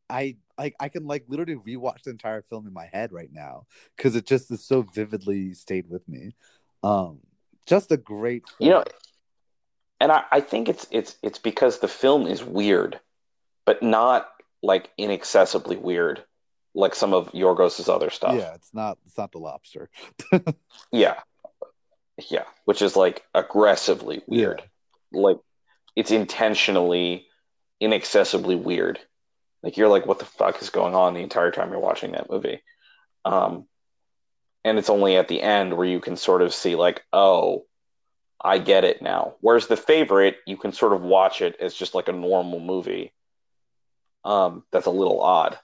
I 0.10 0.38
like 0.58 0.76
I 0.80 0.90
can 0.90 1.06
like 1.08 1.26
literally 1.28 1.56
rewatch 1.56 2.04
the 2.04 2.12
entire 2.12 2.42
film 2.42 2.68
in 2.68 2.74
my 2.74 2.90
head 2.92 3.12
right 3.12 3.32
now 3.32 3.66
because 3.98 4.16
it 4.16 4.26
just 4.26 4.52
is 4.52 4.64
so 4.64 4.84
vividly 4.84 5.54
stayed 5.54 5.90
with 5.90 6.08
me. 6.08 6.36
Um, 6.84 7.20
just 7.66 7.92
a 7.92 7.98
great. 7.98 8.44
Film. 8.48 8.68
You 8.68 8.70
know, 8.76 8.84
and 10.00 10.12
I, 10.12 10.24
I 10.32 10.42
think 10.42 10.70
it's 10.70 10.88
it's 10.92 11.18
it's 11.22 11.40
because 11.40 11.80
the 11.80 11.88
film 11.88 12.28
is 12.28 12.44
weird, 12.44 13.00
but 13.66 13.82
not 13.82 14.30
like 14.62 14.90
inaccessibly 14.98 15.78
weird, 15.78 16.24
like 16.76 16.96
some 16.96 17.14
of 17.14 17.32
Yorgos's 17.32 17.90
other 17.90 18.10
stuff. 18.10 18.36
Yeah, 18.36 18.54
it's 18.54 18.74
not 18.74 18.98
it's 19.06 19.18
not 19.18 19.32
the 19.32 19.40
lobster. 19.40 19.90
yeah, 20.92 21.20
yeah, 22.30 22.46
which 22.66 22.82
is 22.82 22.96
like 22.96 23.24
aggressively 23.34 24.22
weird. 24.28 24.62
Yeah. 25.12 25.22
Like 25.22 25.38
it's 25.96 26.12
intentionally 26.12 27.28
inaccessibly 27.80 28.56
weird. 28.56 29.00
Like 29.62 29.78
you're 29.78 29.90
like, 29.90 30.06
what 30.06 30.20
the 30.20 30.26
fuck 30.26 30.62
is 30.62 30.70
going 30.70 30.96
on 30.96 31.14
the 31.14 31.22
entire 31.22 31.52
time 31.52 31.70
you're 31.70 31.80
watching 31.80 32.12
that 32.12 32.30
movie? 32.30 32.62
Um, 33.24 33.66
and 34.64 34.78
it's 34.78 34.90
only 34.90 35.16
at 35.16 35.28
the 35.28 35.42
end 35.42 35.76
where 35.76 35.88
you 35.88 36.00
can 36.00 36.18
sort 36.18 36.42
of 36.42 36.54
see 36.54 36.76
like, 36.76 37.04
oh, 37.14 37.66
I 38.44 38.58
get 38.58 38.84
it 38.84 39.02
now. 39.02 39.36
Whereas 39.40 39.68
the 39.68 39.78
favorite, 39.78 40.38
you 40.46 40.58
can 40.58 40.74
sort 40.74 40.94
of 40.94 41.02
watch 41.02 41.42
it 41.42 41.56
as 41.60 41.74
just 41.74 41.96
like 41.96 42.10
a 42.10 42.14
normal 42.14 42.60
movie. 42.60 43.14
Um, 44.26 44.64
that's 44.72 44.86
a 44.86 44.92
little 44.92 45.22
odd. 45.22 45.58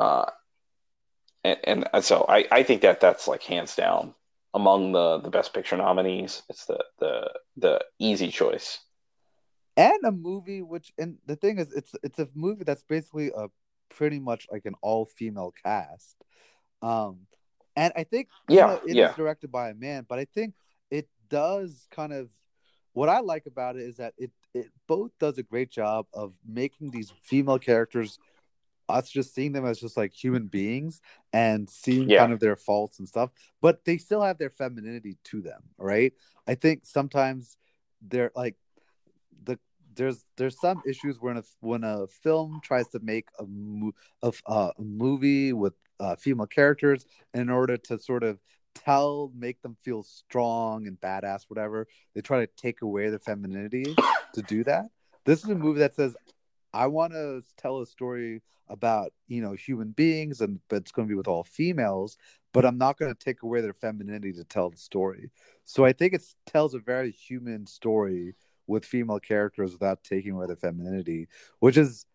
Uh, 0.00 0.30
and, 1.44 1.88
and 1.92 2.04
so 2.04 2.26
I, 2.28 2.46
I 2.50 2.62
think 2.62 2.82
that 2.82 3.00
that's 3.00 3.28
like 3.28 3.42
hands 3.42 3.76
down 3.76 4.14
among 4.54 4.92
the 4.92 5.20
the 5.20 5.30
best 5.30 5.54
picture 5.54 5.76
nominees. 5.76 6.42
It's 6.48 6.66
the 6.66 6.84
the 6.98 7.30
the 7.56 7.84
easy 7.98 8.30
choice 8.30 8.80
and 9.76 10.04
a 10.04 10.12
movie 10.12 10.62
which 10.62 10.92
and 10.98 11.16
the 11.26 11.36
thing 11.36 11.58
is 11.58 11.72
it's 11.72 11.94
it's 12.02 12.18
a 12.18 12.28
movie 12.34 12.64
that's 12.64 12.82
basically 12.82 13.30
a 13.36 13.46
pretty 13.88 14.18
much 14.18 14.46
like 14.50 14.66
an 14.66 14.74
all 14.82 15.06
female 15.06 15.52
cast 15.64 16.16
um 16.82 17.20
and 17.76 17.92
i 17.96 18.04
think 18.04 18.28
yeah 18.48 18.66
know, 18.66 18.80
it 18.86 18.96
yeah. 18.96 19.10
is 19.10 19.16
directed 19.16 19.50
by 19.50 19.70
a 19.70 19.74
man 19.74 20.04
but 20.08 20.18
i 20.18 20.24
think 20.24 20.54
it 20.90 21.08
does 21.28 21.86
kind 21.90 22.12
of 22.12 22.28
what 22.92 23.08
i 23.08 23.20
like 23.20 23.46
about 23.46 23.76
it 23.76 23.82
is 23.82 23.96
that 23.96 24.12
it 24.18 24.30
it 24.52 24.66
both 24.86 25.12
does 25.18 25.38
a 25.38 25.42
great 25.42 25.70
job 25.70 26.06
of 26.12 26.34
making 26.46 26.90
these 26.90 27.12
female 27.22 27.58
characters 27.58 28.18
us 28.90 29.08
just 29.08 29.34
seeing 29.34 29.52
them 29.52 29.64
as 29.66 29.80
just 29.80 29.96
like 29.96 30.12
human 30.12 30.46
beings 30.46 31.00
and 31.32 31.68
seeing 31.68 32.08
Yeah. 32.08 32.18
kind 32.20 32.32
of 32.32 32.40
their 32.40 32.56
faults 32.56 32.98
and 32.98 33.08
stuff 33.08 33.30
but 33.60 33.84
they 33.84 33.96
still 33.98 34.22
have 34.22 34.38
their 34.38 34.50
femininity 34.50 35.16
to 35.24 35.40
them 35.40 35.62
right 35.78 36.12
i 36.46 36.54
think 36.54 36.80
sometimes 36.84 37.56
they're 38.08 38.32
like 38.34 38.56
the 39.44 39.58
there's 39.94 40.24
there's 40.36 40.58
some 40.58 40.80
issues 40.86 41.20
when 41.20 41.36
a 41.36 41.42
when 41.60 41.84
a 41.84 42.06
film 42.06 42.60
tries 42.62 42.88
to 42.88 43.00
make 43.00 43.26
a 43.38 43.44
mo- 43.46 43.92
of 44.22 44.40
uh, 44.46 44.70
a 44.78 44.82
movie 44.82 45.52
with 45.52 45.74
uh, 45.98 46.16
female 46.16 46.46
characters 46.46 47.04
in 47.34 47.50
order 47.50 47.76
to 47.76 47.98
sort 47.98 48.22
of 48.22 48.38
tell 48.74 49.32
make 49.36 49.60
them 49.62 49.76
feel 49.82 50.02
strong 50.02 50.86
and 50.86 51.00
badass 51.00 51.44
whatever 51.48 51.86
they 52.14 52.20
try 52.20 52.38
to 52.38 52.46
take 52.56 52.82
away 52.82 53.10
their 53.10 53.18
femininity 53.18 53.96
to 54.32 54.42
do 54.42 54.62
that 54.62 54.86
this 55.24 55.42
is 55.44 55.50
a 55.50 55.54
movie 55.54 55.80
that 55.80 55.94
says 55.94 56.14
i 56.72 56.86
want 56.86 57.12
to 57.12 57.42
tell 57.56 57.80
a 57.80 57.86
story 57.86 58.42
about 58.68 59.12
you 59.28 59.42
know 59.42 59.52
human 59.52 59.90
beings 59.90 60.40
and 60.40 60.60
but 60.68 60.76
it's 60.76 60.92
going 60.92 61.06
to 61.06 61.12
be 61.12 61.16
with 61.16 61.28
all 61.28 61.44
females 61.44 62.16
but 62.52 62.64
i'm 62.64 62.78
not 62.78 62.98
going 62.98 63.12
to 63.12 63.24
take 63.24 63.42
away 63.42 63.60
their 63.60 63.74
femininity 63.74 64.32
to 64.32 64.44
tell 64.44 64.70
the 64.70 64.76
story. 64.76 65.30
So 65.64 65.84
i 65.84 65.92
think 65.92 66.14
it 66.14 66.22
tells 66.46 66.74
a 66.74 66.78
very 66.78 67.10
human 67.10 67.66
story 67.66 68.34
with 68.66 68.84
female 68.84 69.20
characters 69.20 69.72
without 69.72 70.04
taking 70.04 70.32
away 70.32 70.46
their 70.46 70.56
femininity 70.56 71.28
which 71.58 71.76
is 71.76 72.06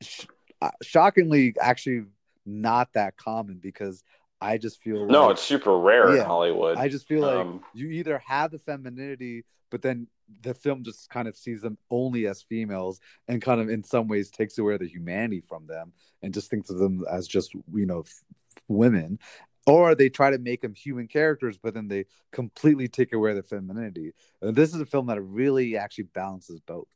sh- 0.00 0.26
uh, 0.60 0.70
shockingly 0.82 1.54
actually 1.60 2.04
not 2.44 2.92
that 2.94 3.16
common 3.16 3.58
because 3.60 4.02
i 4.42 4.58
just 4.58 4.80
feel 4.82 5.06
No, 5.06 5.30
it's 5.30 5.42
super 5.42 5.76
rare 5.78 6.14
Yeah. 6.14 6.22
in 6.22 6.26
Hollywood. 6.26 6.76
i 6.78 6.88
just 6.88 7.06
feel 7.06 7.22
like 7.22 7.46
Um, 7.46 7.64
you 7.74 7.88
either 7.88 8.18
have 8.18 8.50
the 8.50 8.58
femininity 8.58 9.44
but 9.70 9.82
then 9.82 10.06
the 10.42 10.54
film 10.54 10.82
just 10.82 11.08
kind 11.10 11.28
of 11.28 11.36
sees 11.36 11.60
them 11.62 11.76
only 11.90 12.26
as 12.26 12.42
females 12.42 13.00
and 13.28 13.40
kind 13.42 13.60
of 13.60 13.68
in 13.68 13.84
some 13.84 14.08
ways 14.08 14.30
takes 14.30 14.56
away 14.58 14.76
the 14.78 14.86
humanity 14.86 15.40
from 15.40 15.66
them 15.66 15.92
and 16.22 16.32
just 16.34 16.48
thinks 16.50 16.70
of 16.70 16.78
them 16.78 17.04
as 17.10 17.26
just 17.28 17.54
you 17.72 17.86
know 17.86 18.00
f- 18.00 18.22
women 18.68 19.18
or 19.66 19.94
they 19.94 20.08
try 20.08 20.30
to 20.30 20.38
make 20.38 20.60
them 20.60 20.74
human 20.74 21.06
characters 21.06 21.56
but 21.58 21.72
then 21.74 21.86
they 21.88 22.04
completely 22.32 22.88
take 22.88 23.12
away 23.12 23.32
their 23.34 23.42
femininity 23.42 24.12
and 24.40 24.56
this 24.56 24.74
is 24.74 24.80
a 24.80 24.86
film 24.86 25.06
that 25.06 25.20
really 25.22 25.76
actually 25.76 26.04
balances 26.04 26.58
both 26.60 26.88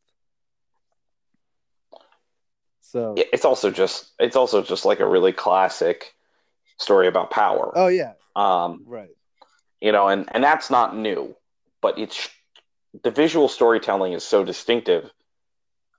so 2.80 3.14
yeah, 3.16 3.24
it's 3.32 3.44
also 3.44 3.70
just 3.70 4.12
it's 4.18 4.36
also 4.36 4.62
just 4.62 4.84
like 4.84 5.00
a 5.00 5.06
really 5.06 5.32
classic 5.32 6.14
story 6.78 7.08
about 7.08 7.30
power. 7.30 7.72
oh 7.74 7.88
yeah 7.88 8.12
Um, 8.34 8.82
right 8.86 9.10
you 9.80 9.92
know, 9.92 10.08
and 10.08 10.28
and 10.34 10.42
that's 10.42 10.70
not 10.70 10.96
new, 10.96 11.36
but 11.82 11.98
it's 11.98 12.28
the 13.02 13.10
visual 13.10 13.48
storytelling 13.48 14.14
is 14.14 14.24
so 14.24 14.42
distinctive 14.44 15.10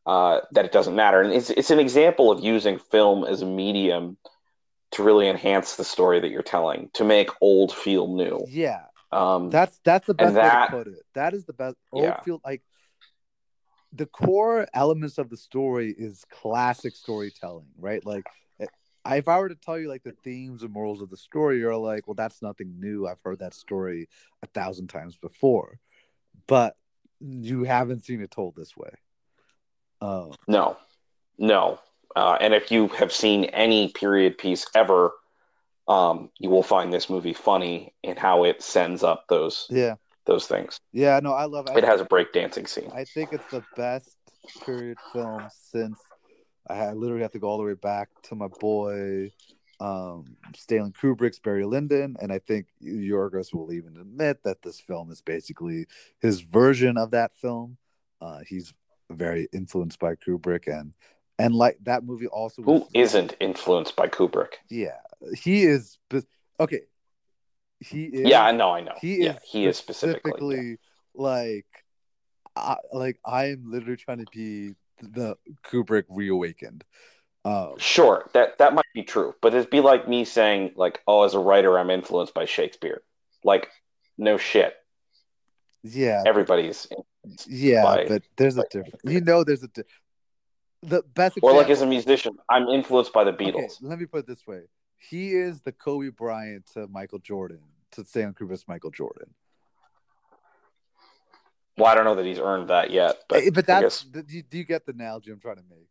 uh, 0.06 0.40
that 0.52 0.66
it 0.66 0.72
doesn't 0.72 0.96
matter, 0.96 1.22
and 1.22 1.32
it's 1.34 1.50
it's 1.52 1.70
an 1.70 1.80
example 1.80 2.32
of 2.32 2.44
using 2.44 2.80
film 2.80 3.24
as 3.24 3.42
a 3.42 3.46
medium 3.46 4.18
to 4.92 5.04
really 5.04 5.28
enhance 5.28 5.76
the 5.76 5.84
story 5.84 6.20
that 6.20 6.30
you're 6.30 6.42
telling, 6.42 6.90
to 6.94 7.04
make 7.04 7.30
old 7.42 7.74
feel 7.74 8.08
new. 8.08 8.44
yeah 8.48 8.84
Um, 9.12 9.50
That's 9.50 9.80
that's 9.84 10.08
the 10.08 10.14
best 10.14 10.36
And 10.36 10.44
way 10.44 10.50
to 10.50 10.68
put 10.72 10.88
it. 10.88 11.06
That 11.14 11.34
is 11.34 11.46
the 11.46 11.54
best. 11.54 11.76
Old 11.92 12.04
Yeah. 12.04 12.20
feel 12.22 12.42
like 12.44 12.62
the 13.94 14.06
core 14.06 14.68
elements 14.74 15.18
of 15.18 15.30
the 15.30 15.38
story 15.38 15.94
is 15.98 16.26
classic 16.32 16.96
storytelling, 16.96 17.68
right? 17.80 18.06
Like, 18.06 18.26
I- 19.08 19.18
if 19.18 19.28
I 19.28 19.40
were 19.40 19.50
to 19.50 19.56
tell 19.56 19.80
you 19.80 19.88
like 19.88 20.04
the 20.04 20.16
themes 20.24 20.64
and 20.64 20.72
morals 20.74 21.02
of 21.02 21.10
the 21.10 21.18
story, 21.18 21.60
you're 21.60 21.76
like, 21.78 22.08
well, 22.08 22.14
that's 22.16 22.42
nothing 22.42 22.80
new. 22.80 23.08
I've 23.08 23.22
heard 23.24 23.40
that 23.40 23.54
story 23.54 24.10
a 24.44 24.48
thousand 24.48 24.88
times 24.88 25.16
before, 25.16 25.80
but 26.46 26.76
you 27.20 27.64
haven't 27.64 28.04
seen 28.04 28.22
it 28.22 28.32
told 28.32 28.56
this 28.56 28.76
way. 28.76 28.92
Um, 30.02 30.34
no, 30.48 30.78
no, 31.38 31.80
uh, 32.16 32.38
and 32.40 32.54
if 32.54 32.70
you 32.72 32.90
have 32.90 33.12
seen 33.12 33.46
any 33.46 33.90
period 33.90 34.38
piece 34.38 34.66
ever. 34.76 35.12
Um, 35.90 36.32
you 36.38 36.50
will 36.50 36.64
find 36.64 36.92
this 36.92 37.10
movie 37.10 37.32
funny 37.32 37.94
in 38.04 38.18
how 38.18 38.44
it 38.44 38.62
sends 38.62 39.04
up 39.04 39.24
those 39.30 39.68
yeah, 39.70 39.96
those 40.26 40.46
things. 40.46 40.82
yeah. 40.92 41.18
No, 41.24 41.32
I 41.32 41.46
love 41.46 41.70
It 41.74 41.86
has 41.86 42.02
a 42.02 42.06
breakdancing 42.06 42.68
scene. 42.68 42.92
I 42.94 43.06
think 43.06 43.32
it's 43.32 43.50
the 43.50 43.64
best 43.78 44.18
period 44.66 44.98
film 45.14 45.48
since 45.72 45.98
I 46.70 46.94
literally 46.94 47.22
have 47.22 47.32
to 47.32 47.40
go 47.40 47.48
all 47.48 47.58
the 47.58 47.64
way 47.64 47.74
back 47.74 48.10
to 48.24 48.36
my 48.36 48.48
boy 48.48 49.32
um 49.80 50.26
Stanley 50.56 50.92
Kubrick's 50.92 51.40
Barry 51.40 51.66
Lyndon, 51.66 52.18
and 52.20 52.32
I 52.32 52.40
think 52.40 52.68
Yorgos 52.84 53.54
will 53.54 53.72
even 53.72 53.98
admit 53.98 54.44
that 54.44 54.62
this 54.64 54.80
film 54.80 55.12
is 55.12 55.22
basically 55.22 55.86
his 56.20 56.42
version 56.42 56.98
of 56.98 57.12
that 57.12 57.36
film. 57.36 57.78
Uh, 58.20 58.40
he's 58.48 58.74
very 59.12 59.48
influenced 59.54 60.00
by 60.00 60.16
Kubrick, 60.16 60.68
and 60.68 60.94
and 61.38 61.54
like 61.54 61.78
that 61.84 62.04
movie 62.04 62.28
also. 62.28 62.64
Who 62.64 62.88
isn't 62.94 63.36
influenced 63.40 63.96
by 63.96 64.08
Kubrick? 64.08 64.54
Yeah, 64.70 64.98
he 65.36 65.64
is. 65.64 66.00
Okay, 66.60 66.82
he 67.80 68.06
is. 68.06 68.28
Yeah, 68.28 68.44
I 68.44 68.52
know, 68.52 68.72
I 68.72 68.82
know. 68.82 68.94
He 69.00 69.24
yeah, 69.24 69.34
is 69.34 69.38
he 69.44 69.66
is 69.66 69.78
specifically. 69.78 70.32
specifically 70.32 70.78
like, 71.14 71.66
I, 72.56 72.76
like 72.92 73.20
I 73.24 73.46
am 73.50 73.70
literally 73.72 73.98
trying 73.98 74.26
to 74.26 74.32
be 74.34 74.76
the 75.02 75.38
Kubrick 75.64 76.04
reawakened. 76.10 76.84
Um, 77.46 77.76
Sure, 77.78 78.30
that 78.34 78.58
that 78.58 78.74
might 78.74 78.86
be 78.94 79.04
true, 79.04 79.34
but 79.42 79.54
it'd 79.54 79.70
be 79.70 79.80
like 79.80 80.08
me 80.08 80.26
saying, 80.26 80.74
like, 80.76 81.02
"Oh, 81.08 81.24
as 81.24 81.34
a 81.34 81.40
writer, 81.40 81.80
I'm 81.80 81.90
influenced 81.90 82.34
by 82.34 82.46
Shakespeare." 82.46 83.02
Like, 83.44 83.70
no 84.18 84.38
shit. 84.38 84.74
yeah, 85.84 86.24
Everybody's, 86.26 86.88
yeah, 87.48 87.84
by- 87.84 88.06
but 88.08 88.24
there's 88.36 88.58
a 88.58 88.64
difference. 88.70 89.00
You 89.04 89.22
know, 89.22 89.44
there's 89.44 89.64
a 89.64 89.68
di- 89.70 89.84
the 90.82 91.04
best. 91.04 91.38
or 91.42 91.54
like 91.54 91.70
as 91.70 91.82
a 91.82 91.86
musician, 91.86 92.34
I'm 92.50 92.68
influenced 92.68 93.14
by 93.14 93.24
the 93.24 93.32
Okay, 93.32 93.46
Beatles. 93.52 93.78
let 93.82 94.00
me 94.00 94.06
put 94.06 94.20
it 94.20 94.28
this 94.28 94.46
way: 94.46 94.64
he 94.98 95.34
is 95.34 95.62
the 95.62 95.72
Kobe 95.72 96.10
Bryant 96.10 96.66
to 96.74 96.88
Michael 96.88 97.20
Jordan 97.20 97.62
to 97.92 98.04
Stanley 98.04 98.34
Kubrick's 98.34 98.68
Michael 98.68 98.92
Jordan. 98.92 99.34
Well, 101.78 101.88
I 101.88 101.96
don't 101.96 102.06
know 102.06 102.16
that 102.16 102.26
he's 102.26 102.40
earned 102.40 102.70
that 102.70 102.92
yet, 102.92 103.18
but, 103.30 103.44
but 103.54 103.70
I 103.70 103.82
that's 103.82 104.04
do, 104.04 104.24
you, 104.28 104.42
do 104.44 104.58
you 104.58 104.64
get 104.64 104.86
the 104.86 104.94
analogy 104.94 105.32
I'm 105.32 105.40
trying 105.40 105.58
to 105.58 105.64
make? 105.70 105.88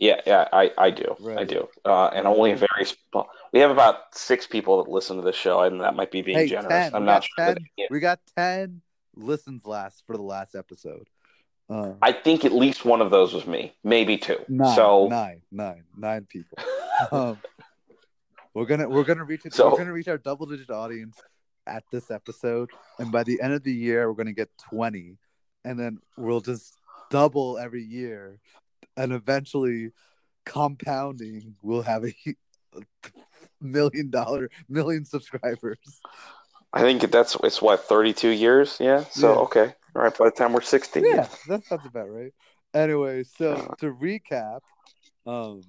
yeah, 0.00 0.20
yeah, 0.26 0.48
I, 0.52 0.70
I 0.78 0.90
do, 0.90 1.16
I 1.36 1.44
do, 1.44 1.68
uh, 1.84 2.06
and 2.08 2.26
only 2.26 2.52
a 2.52 2.56
very 2.56 2.84
small. 2.84 3.28
We 3.52 3.60
have 3.60 3.70
about 3.70 4.14
six 4.14 4.46
people 4.46 4.82
that 4.82 4.90
listen 4.90 5.16
to 5.16 5.22
this 5.22 5.36
show, 5.36 5.60
and 5.62 5.80
that 5.80 5.94
might 5.96 6.10
be 6.10 6.22
being 6.22 6.38
Hey, 6.38 6.46
generous. 6.48 6.68
10. 6.68 6.94
I'm 6.94 7.02
We 7.02 7.06
not 7.06 7.24
sure. 7.24 7.46
That, 7.46 7.56
10. 7.58 7.66
yeah. 7.76 7.86
We 7.90 7.98
got 8.00 8.20
ten 8.36 8.80
listens 9.16 9.64
last 9.66 10.04
for 10.06 10.16
the 10.16 10.22
last 10.22 10.54
episode. 10.54 11.08
Uh, 11.70 11.92
I 12.00 12.12
think 12.12 12.44
at 12.44 12.52
least 12.52 12.84
one 12.84 13.00
of 13.02 13.10
those 13.10 13.34
was 13.34 13.46
me, 13.46 13.74
maybe 13.84 14.16
two. 14.16 14.38
nine, 14.48 14.74
so 14.76 15.06
nine, 15.08 15.42
nine, 15.50 15.84
nine 15.96 16.24
people. 16.28 16.58
um, 17.12 17.38
we're 18.54 18.66
gonna 18.66 18.88
we're 18.88 19.04
gonna 19.04 19.24
reach 19.24 19.46
it. 19.46 19.54
So- 19.54 19.70
we're 19.70 19.78
gonna 19.78 19.92
reach 19.92 20.08
our 20.08 20.18
double 20.18 20.46
digit 20.46 20.70
audience 20.70 21.16
at 21.66 21.84
this 21.92 22.10
episode, 22.10 22.70
and 22.98 23.12
by 23.12 23.22
the 23.24 23.40
end 23.42 23.52
of 23.52 23.62
the 23.64 23.72
year, 23.72 24.08
we're 24.08 24.16
gonna 24.16 24.32
get 24.32 24.48
twenty, 24.70 25.16
and 25.64 25.78
then 25.78 25.98
we'll 26.16 26.40
just 26.40 26.74
double 27.10 27.58
every 27.58 27.82
year, 27.82 28.38
and 28.96 29.12
eventually, 29.12 29.92
compounding, 30.44 31.56
we'll 31.62 31.82
have 31.82 32.04
a 32.04 32.14
million 33.60 34.10
dollar 34.10 34.50
million 34.68 35.04
subscribers. 35.04 35.78
I 36.72 36.82
think 36.82 37.10
that's 37.10 37.36
it's 37.42 37.62
what 37.62 37.80
thirty 37.84 38.12
two 38.12 38.30
years. 38.30 38.76
Yeah. 38.80 39.04
So 39.10 39.32
Yeah. 39.32 39.38
okay. 39.40 39.74
All 39.96 40.02
right. 40.02 40.16
By 40.16 40.26
the 40.26 40.30
time 40.30 40.52
we're 40.52 40.60
sixty. 40.60 41.00
Yeah, 41.00 41.26
that 41.48 41.64
sounds 41.64 41.86
about 41.86 42.10
right. 42.10 42.32
Anyway, 42.74 43.24
so 43.24 43.74
to 43.78 43.92
recap, 43.94 44.60
um, 45.26 45.62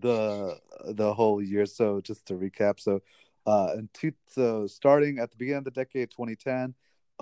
the 0.00 0.58
the 0.84 1.14
whole 1.14 1.42
year. 1.42 1.66
So 1.66 2.00
just 2.00 2.26
to 2.26 2.34
recap, 2.34 2.80
so 2.80 3.00
uh, 3.46 3.74
in 3.76 3.88
two, 3.94 4.12
so 4.26 4.66
starting 4.66 5.18
at 5.18 5.30
the 5.30 5.36
beginning 5.36 5.58
of 5.58 5.64
the 5.64 5.70
decade, 5.70 6.10
2010, 6.10 6.74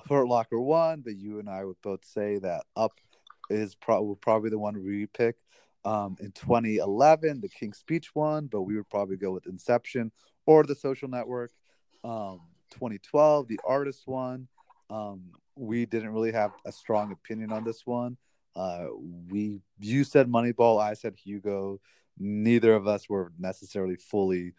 Hurt 0.09 0.29
Locker 0.29 0.61
won 0.61 1.01
but 1.01 1.17
you 1.17 1.39
and 1.39 1.49
I 1.49 1.65
would 1.65 1.81
both 1.83 2.05
say 2.05 2.39
that 2.39 2.65
Up 2.77 2.93
is 3.51 3.75
pro- 3.75 4.15
probably 4.17 4.51
the 4.51 4.59
one 4.59 4.83
we 4.83 5.07
pick. 5.07 5.37
Um, 5.85 6.17
in 6.19 6.33
2011, 6.33 7.41
The 7.41 7.49
King's 7.49 7.79
Speech 7.79 8.13
won, 8.15 8.47
but 8.47 8.63
we 8.63 8.75
would 8.75 8.91
probably 8.91 9.17
go 9.17 9.31
with 9.31 9.47
Inception 9.47 10.11
or 10.45 10.65
The 10.65 10.75
Social 10.75 11.09
Network. 11.09 11.53
Um, 12.03 12.41
2012, 12.71 13.47
The 13.47 13.61
Artist 13.65 14.07
won. 14.07 14.49
Um, 14.91 15.31
we 15.55 15.87
didn't 15.87 16.13
really 16.13 16.33
have 16.33 16.53
a 16.65 16.73
strong 16.73 17.13
opinion 17.13 17.53
on 17.53 17.65
this 17.65 17.87
one. 17.87 18.17
Uh, 18.55 18.87
we 19.31 19.61
you 19.79 20.03
said 20.03 20.29
Moneyball, 20.29 20.81
I 20.81 20.95
said 20.95 21.15
Hugo. 21.17 21.81
Neither 22.19 22.75
of 22.75 22.87
us 22.89 23.09
were 23.09 23.33
necessarily 23.39 23.97
fully 23.97 24.55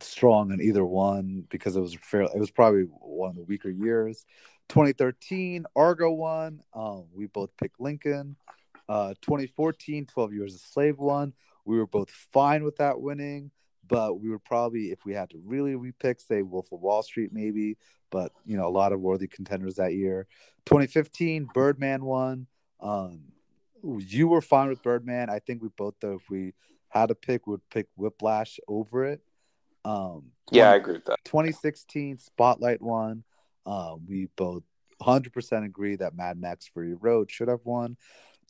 strong 0.00 0.52
on 0.52 0.60
either 0.60 0.84
one 0.84 1.44
because 1.48 1.76
it 1.76 1.80
was 1.80 1.96
fair. 2.00 2.22
It 2.22 2.38
was 2.38 2.50
probably 2.50 2.82
one 2.82 3.30
of 3.30 3.36
the 3.36 3.42
weaker 3.42 3.70
years. 3.70 4.24
2013, 4.68 5.64
Argo 5.74 6.10
won. 6.12 6.60
Um, 6.74 7.06
we 7.14 7.26
both 7.26 7.50
picked 7.56 7.80
Lincoln. 7.80 8.36
Uh, 8.88 9.14
2014, 9.22 10.06
12 10.06 10.32
Years 10.32 10.54
a 10.54 10.58
Slave 10.58 10.98
won. 10.98 11.32
We 11.64 11.78
were 11.78 11.86
both 11.86 12.10
fine 12.10 12.62
with 12.62 12.76
that 12.76 13.00
winning, 13.00 13.50
but 13.86 14.20
we 14.20 14.30
would 14.30 14.44
probably, 14.44 14.92
if 14.92 15.04
we 15.04 15.14
had 15.14 15.30
to 15.30 15.40
really 15.44 15.72
repick, 15.72 16.20
say 16.20 16.42
Wolf 16.42 16.70
of 16.72 16.80
Wall 16.80 17.02
Street, 17.02 17.30
maybe. 17.32 17.76
But 18.10 18.32
you 18.44 18.56
know, 18.56 18.66
a 18.66 18.70
lot 18.70 18.92
of 18.92 19.00
worthy 19.00 19.26
contenders 19.26 19.74
that 19.76 19.94
year. 19.94 20.28
2015, 20.66 21.48
Birdman 21.52 22.04
won. 22.04 22.46
Um, 22.80 23.20
you 23.82 24.28
were 24.28 24.40
fine 24.40 24.68
with 24.68 24.82
Birdman. 24.82 25.28
I 25.28 25.40
think 25.40 25.62
we 25.62 25.68
both, 25.76 25.94
though, 26.00 26.14
if 26.14 26.30
we 26.30 26.54
had 26.88 27.06
to 27.06 27.14
pick, 27.14 27.46
would 27.46 27.68
pick 27.70 27.86
Whiplash 27.96 28.60
over 28.68 29.04
it. 29.04 29.20
Um, 29.86 30.32
Yeah, 30.50 30.72
I 30.72 30.76
agree 30.76 30.94
with 30.94 31.04
that. 31.04 31.18
2016 31.24 32.18
Spotlight 32.18 32.82
won. 32.82 33.22
Uh, 33.64 33.94
we 34.06 34.28
both 34.36 34.64
100% 35.00 35.64
agree 35.64 35.96
that 35.96 36.16
Mad 36.16 36.40
Max 36.40 36.68
Fury 36.68 36.94
Road 36.94 37.30
should 37.30 37.48
have 37.48 37.64
won. 37.64 37.96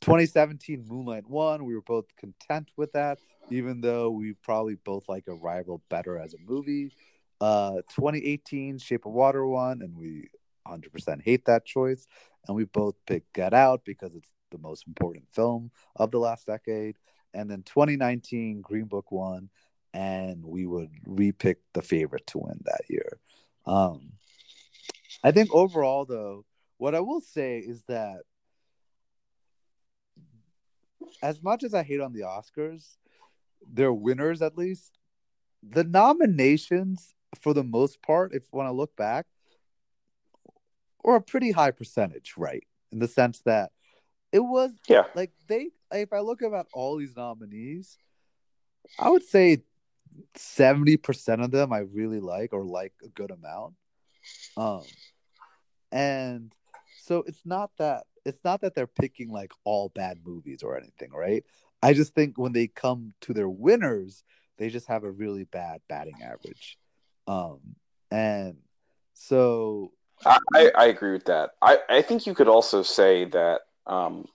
2017 0.01 0.85
Moonlight 0.87 1.27
won. 1.27 1.65
We 1.65 1.75
were 1.75 1.81
both 1.81 2.05
content 2.17 2.71
with 2.75 2.91
that, 2.93 3.19
even 3.49 3.81
though 3.81 4.09
we 4.09 4.33
probably 4.33 4.75
both 4.75 5.07
like 5.07 5.25
Arrival 5.27 5.81
better 5.89 6.17
as 6.17 6.33
a 6.33 6.37
movie. 6.45 6.91
Uh, 7.39 7.81
2018 7.95 8.79
Shape 8.79 9.05
of 9.05 9.11
Water 9.11 9.45
won, 9.45 9.81
and 9.81 9.95
we 9.95 10.29
100% 10.67 11.21
hate 11.21 11.45
that 11.45 11.65
choice. 11.65 12.07
And 12.47 12.55
we 12.55 12.65
both 12.65 12.95
picked 13.05 13.33
Get 13.33 13.53
Out 13.53 13.81
because 13.85 14.15
it's 14.15 14.31
the 14.51 14.57
most 14.57 14.87
important 14.87 15.25
film 15.31 15.71
of 15.95 16.11
the 16.11 16.19
last 16.19 16.47
decade. 16.47 16.97
And 17.33 17.49
then 17.49 17.63
2019 17.63 18.61
Green 18.61 18.85
Book 18.85 19.11
won, 19.11 19.49
and 19.93 20.43
we 20.45 20.65
would 20.65 20.91
repick 21.07 21.57
the 21.73 21.81
favorite 21.81 22.27
to 22.27 22.39
win 22.39 22.59
that 22.65 22.81
year. 22.89 23.19
Um, 23.65 24.13
I 25.23 25.31
think 25.31 25.53
overall, 25.53 26.05
though, 26.05 26.45
what 26.77 26.95
I 26.95 26.99
will 26.99 27.21
say 27.21 27.59
is 27.59 27.83
that 27.83 28.21
as 31.21 31.41
much 31.41 31.63
as 31.63 31.73
I 31.73 31.83
hate 31.83 32.01
on 32.01 32.13
the 32.13 32.21
Oscars, 32.21 32.97
their 33.67 33.93
winners 33.93 34.41
at 34.41 34.57
least, 34.57 34.97
the 35.67 35.83
nominations 35.83 37.13
for 37.41 37.53
the 37.53 37.63
most 37.63 38.01
part, 38.01 38.33
if 38.33 38.43
when 38.51 38.67
I 38.67 38.71
look 38.71 38.95
back, 38.95 39.25
were 41.03 41.15
a 41.15 41.21
pretty 41.21 41.51
high 41.51 41.71
percentage, 41.71 42.33
right? 42.37 42.63
In 42.91 42.99
the 42.99 43.07
sense 43.07 43.39
that 43.45 43.71
it 44.31 44.39
was 44.39 44.71
Yeah. 44.87 45.05
like 45.15 45.31
they 45.47 45.69
if 45.91 46.11
I 46.11 46.19
look 46.19 46.41
about 46.41 46.67
all 46.73 46.97
these 46.97 47.15
nominees, 47.15 47.97
I 48.99 49.09
would 49.09 49.23
say 49.23 49.63
70% 50.35 51.43
of 51.43 51.51
them 51.51 51.73
I 51.73 51.79
really 51.79 52.19
like 52.19 52.53
or 52.53 52.63
like 52.63 52.93
a 53.03 53.09
good 53.09 53.31
amount. 53.31 53.75
Um 54.55 54.83
and 55.91 56.53
so 56.97 57.23
it's 57.27 57.45
not 57.45 57.71
that 57.77 58.05
it's 58.25 58.43
not 58.43 58.61
that 58.61 58.75
they're 58.75 58.87
picking 58.87 59.31
like 59.31 59.51
all 59.63 59.89
bad 59.89 60.19
movies 60.25 60.63
or 60.63 60.77
anything, 60.77 61.11
right? 61.11 61.43
I 61.81 61.93
just 61.93 62.13
think 62.13 62.37
when 62.37 62.53
they 62.53 62.67
come 62.67 63.13
to 63.21 63.33
their 63.33 63.49
winners, 63.49 64.23
they 64.57 64.69
just 64.69 64.87
have 64.87 65.03
a 65.03 65.11
really 65.11 65.45
bad 65.45 65.81
batting 65.87 66.21
average. 66.23 66.77
Um 67.27 67.59
and 68.11 68.57
so 69.13 69.91
I, 70.25 70.71
I 70.75 70.85
agree 70.85 71.11
with 71.11 71.25
that. 71.25 71.51
I, 71.61 71.79
I 71.89 72.01
think 72.01 72.25
you 72.25 72.33
could 72.33 72.47
also 72.47 72.81
say 72.81 73.25
that 73.25 73.61
um, 73.85 74.25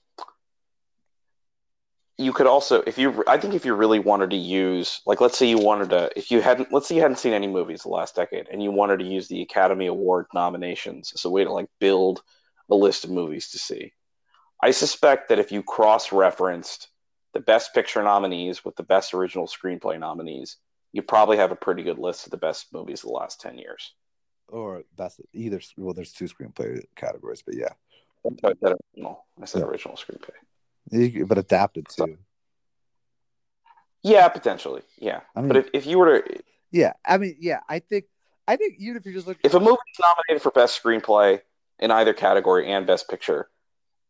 you 2.23 2.33
could 2.33 2.47
also 2.47 2.83
if 2.87 2.97
you 2.99 3.25
I 3.27 3.37
think 3.39 3.55
if 3.55 3.65
you 3.65 3.75
really 3.75 3.99
wanted 3.99 4.31
to 4.31 4.37
use 4.37 5.01
like 5.07 5.21
let's 5.21 5.37
say 5.37 5.47
you 5.49 5.59
wanted 5.59 5.91
to 5.91 6.11
if 6.17 6.31
you 6.31 6.41
hadn't 6.41 6.73
let's 6.73 6.87
say 6.89 6.95
you 6.97 7.03
hadn't 7.03 7.19
seen 7.19 7.33
any 7.33 7.47
movies 7.47 7.83
the 7.83 7.89
last 7.89 8.15
decade 8.15 8.49
and 8.51 8.63
you 8.63 8.71
wanted 8.71 8.99
to 9.01 9.05
use 9.05 9.29
the 9.29 9.43
Academy 9.43 9.87
Award 9.87 10.27
nominations 10.35 11.13
as 11.15 11.25
a 11.25 11.31
way 11.31 11.45
to 11.45 11.53
like 11.53 11.69
build 11.81 12.23
a 12.71 12.75
list 12.75 13.05
of 13.05 13.11
movies 13.11 13.51
to 13.51 13.59
see. 13.59 13.93
I 14.63 14.71
suspect 14.71 15.29
that 15.29 15.39
if 15.39 15.53
you 15.53 15.63
cross 15.63 16.13
referenced 16.13 16.89
the 17.35 17.41
best 17.41 17.75
picture 17.75 18.03
nominees 18.03 18.65
with 18.65 18.77
the 18.77 18.83
best 18.83 19.13
original 19.15 19.47
screenplay 19.47 19.99
nominees, 19.99 20.59
you 20.93 21.03
probably 21.03 21.37
have 21.39 21.51
a 21.53 21.57
pretty 21.57 21.83
good 21.83 21.99
list 21.99 22.27
of 22.27 22.31
the 22.31 22.37
best 22.37 22.73
movies 22.73 23.01
of 23.03 23.09
the 23.09 23.15
last 23.15 23.41
10 23.41 23.59
years. 23.59 23.95
or 24.49 24.83
best 24.97 25.21
either 25.33 25.61
well 25.77 25.95
there's 25.95 26.13
two 26.13 26.27
screenplay 26.27 26.83
categories, 26.97 27.43
but 27.45 27.57
yeah. 27.57 27.73
I 28.45 28.53
said 28.63 28.75
original. 28.95 29.27
I 29.41 29.47
said 29.47 29.63
Yeah. 29.63 29.67
original 29.67 29.97
screenplay. 29.97 30.37
But 30.91 31.39
adapted 31.39 31.89
too. 31.89 32.19
Yeah, 34.03 34.29
potentially. 34.29 34.83
Yeah, 34.99 35.21
I 35.37 35.41
mean- 35.41 35.49
but 35.49 35.57
if, 35.57 35.69
if 35.73 35.87
you 35.87 35.99
were 35.99 36.21
to, 36.21 36.43
Yeah, 36.71 36.93
I 37.07 37.19
mean, 37.19 37.37
yeah, 37.41 37.61
I 37.69 37.79
think 37.79 38.07
I 38.49 38.57
think 38.57 38.75
even 38.79 38.97
if 38.97 39.07
you 39.07 39.13
just 39.13 39.27
look 39.27 39.39
if 39.45 39.55
a 39.55 39.61
movie 39.61 39.73
is 39.73 40.01
nominated 40.01 40.43
for 40.43 40.51
best 40.51 40.83
screenplay 40.83 41.41
in 41.79 41.91
either 41.91 42.13
category 42.13 42.71
and 42.71 42.87
best 42.87 43.09
picture, 43.09 43.49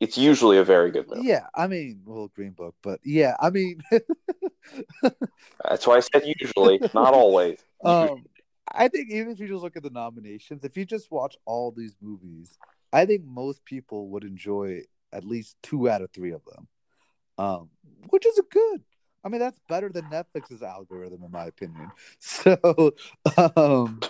it's 0.00 0.16
usually 0.16 0.56
a 0.58 0.64
very 0.64 0.90
good 0.90 1.08
movie. 1.08 1.26
Yeah, 1.28 1.46
I 1.54 1.66
mean, 1.66 2.00
well, 2.04 2.28
Green 2.34 2.52
Book, 2.52 2.74
but 2.82 3.00
yeah, 3.04 3.36
I 3.38 3.50
mean, 3.50 3.82
That's 5.68 5.86
why 5.86 5.96
I 5.96 6.00
said 6.00 6.22
usually, 6.40 6.80
not 6.94 7.14
always. 7.14 7.58
um, 7.84 8.24
I 8.70 8.88
think 8.88 9.10
even 9.10 9.32
if 9.32 9.40
you 9.40 9.48
just 9.48 9.62
look 9.62 9.76
at 9.76 9.82
the 9.82 9.90
nominations, 9.90 10.64
if 10.64 10.76
you 10.76 10.84
just 10.84 11.10
watch 11.10 11.36
all 11.44 11.70
these 11.70 11.96
movies, 12.00 12.58
I 12.92 13.06
think 13.06 13.24
most 13.24 13.64
people 13.64 14.08
would 14.10 14.24
enjoy 14.24 14.82
at 15.12 15.24
least 15.24 15.56
two 15.62 15.89
out 15.89 16.02
of 16.02 16.10
three 16.10 16.32
of 16.32 16.43
them, 16.44 16.68
um, 17.39 17.70
which 18.10 18.26
is 18.26 18.39
a 18.39 18.43
good. 18.51 18.82
I 19.24 19.28
mean, 19.28 19.40
that's 19.40 19.60
better 19.68 19.89
than 19.89 20.06
Netflix's 20.09 20.62
algorithm, 20.62 21.22
in 21.24 21.30
my 21.30 21.47
opinion. 21.47 21.93
So, 22.18 22.94
um, 23.56 24.01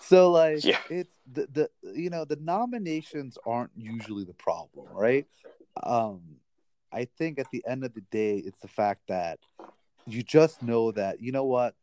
so 0.00 0.30
like, 0.32 0.64
Yeah. 0.64 0.78
it's 0.88 1.14
the 1.30 1.46
the 1.52 1.70
you 1.94 2.10
know 2.10 2.24
the 2.24 2.36
nominations 2.36 3.38
aren't 3.46 3.70
usually 3.76 4.24
the 4.24 4.34
problem, 4.34 4.86
right? 4.92 5.26
Um, 5.82 6.22
I 6.92 7.04
think 7.04 7.38
at 7.38 7.50
the 7.52 7.64
end 7.66 7.84
of 7.84 7.94
the 7.94 8.00
day, 8.10 8.38
it's 8.38 8.58
the 8.60 8.68
fact 8.68 9.02
that 9.08 9.38
you 10.06 10.22
just 10.22 10.62
know 10.62 10.90
that 10.92 11.20
you 11.20 11.30
know 11.30 11.44
what 11.44 11.74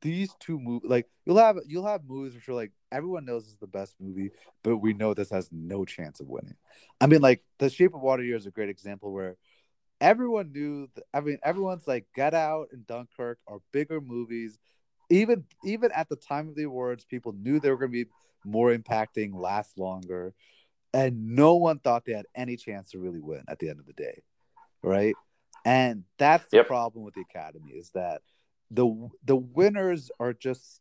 these 0.00 0.34
two 0.40 0.58
movies 0.58 0.88
like 0.90 1.06
you'll 1.24 1.38
have 1.38 1.58
you'll 1.66 1.86
have 1.86 2.04
movies 2.04 2.34
which 2.34 2.48
are 2.48 2.54
like 2.54 2.72
everyone 2.92 3.24
knows 3.24 3.44
this 3.44 3.52
is 3.54 3.58
the 3.58 3.66
best 3.66 3.96
movie 4.00 4.30
but 4.62 4.76
we 4.76 4.92
know 4.92 5.14
this 5.14 5.30
has 5.30 5.48
no 5.50 5.84
chance 5.84 6.20
of 6.20 6.28
winning. 6.28 6.56
I 7.00 7.06
mean 7.06 7.20
like 7.20 7.42
the 7.58 7.70
shape 7.70 7.94
of 7.94 8.00
water 8.00 8.22
year 8.22 8.36
is 8.36 8.46
a 8.46 8.50
great 8.50 8.68
example 8.68 9.12
where 9.12 9.36
everyone 10.00 10.52
knew 10.52 10.88
i 11.14 11.20
mean 11.20 11.38
everyone's 11.44 11.86
like 11.86 12.06
get 12.14 12.34
out 12.34 12.68
and 12.72 12.86
dunkirk 12.86 13.38
are 13.48 13.58
bigger 13.72 14.00
movies. 14.00 14.58
Even 15.10 15.44
even 15.64 15.90
at 15.92 16.08
the 16.08 16.16
time 16.16 16.48
of 16.48 16.54
the 16.54 16.64
awards 16.64 17.04
people 17.04 17.32
knew 17.32 17.58
they 17.60 17.70
were 17.70 17.76
going 17.76 17.90
to 17.92 18.04
be 18.04 18.10
more 18.44 18.74
impacting 18.76 19.34
last 19.34 19.78
longer 19.78 20.34
and 20.94 21.34
no 21.34 21.54
one 21.56 21.78
thought 21.78 22.04
they 22.04 22.12
had 22.12 22.26
any 22.34 22.56
chance 22.56 22.90
to 22.90 22.98
really 22.98 23.20
win 23.20 23.42
at 23.48 23.58
the 23.58 23.68
end 23.68 23.80
of 23.80 23.86
the 23.86 23.92
day 23.94 24.22
right? 24.82 25.14
And 25.64 26.04
that's 26.18 26.48
the 26.50 26.58
Yep. 26.58 26.66
problem 26.66 27.04
with 27.04 27.14
the 27.14 27.20
academy 27.22 27.72
is 27.72 27.90
that 27.90 28.22
the 28.70 29.08
the 29.24 29.36
winners 29.36 30.10
are 30.18 30.32
just 30.32 30.80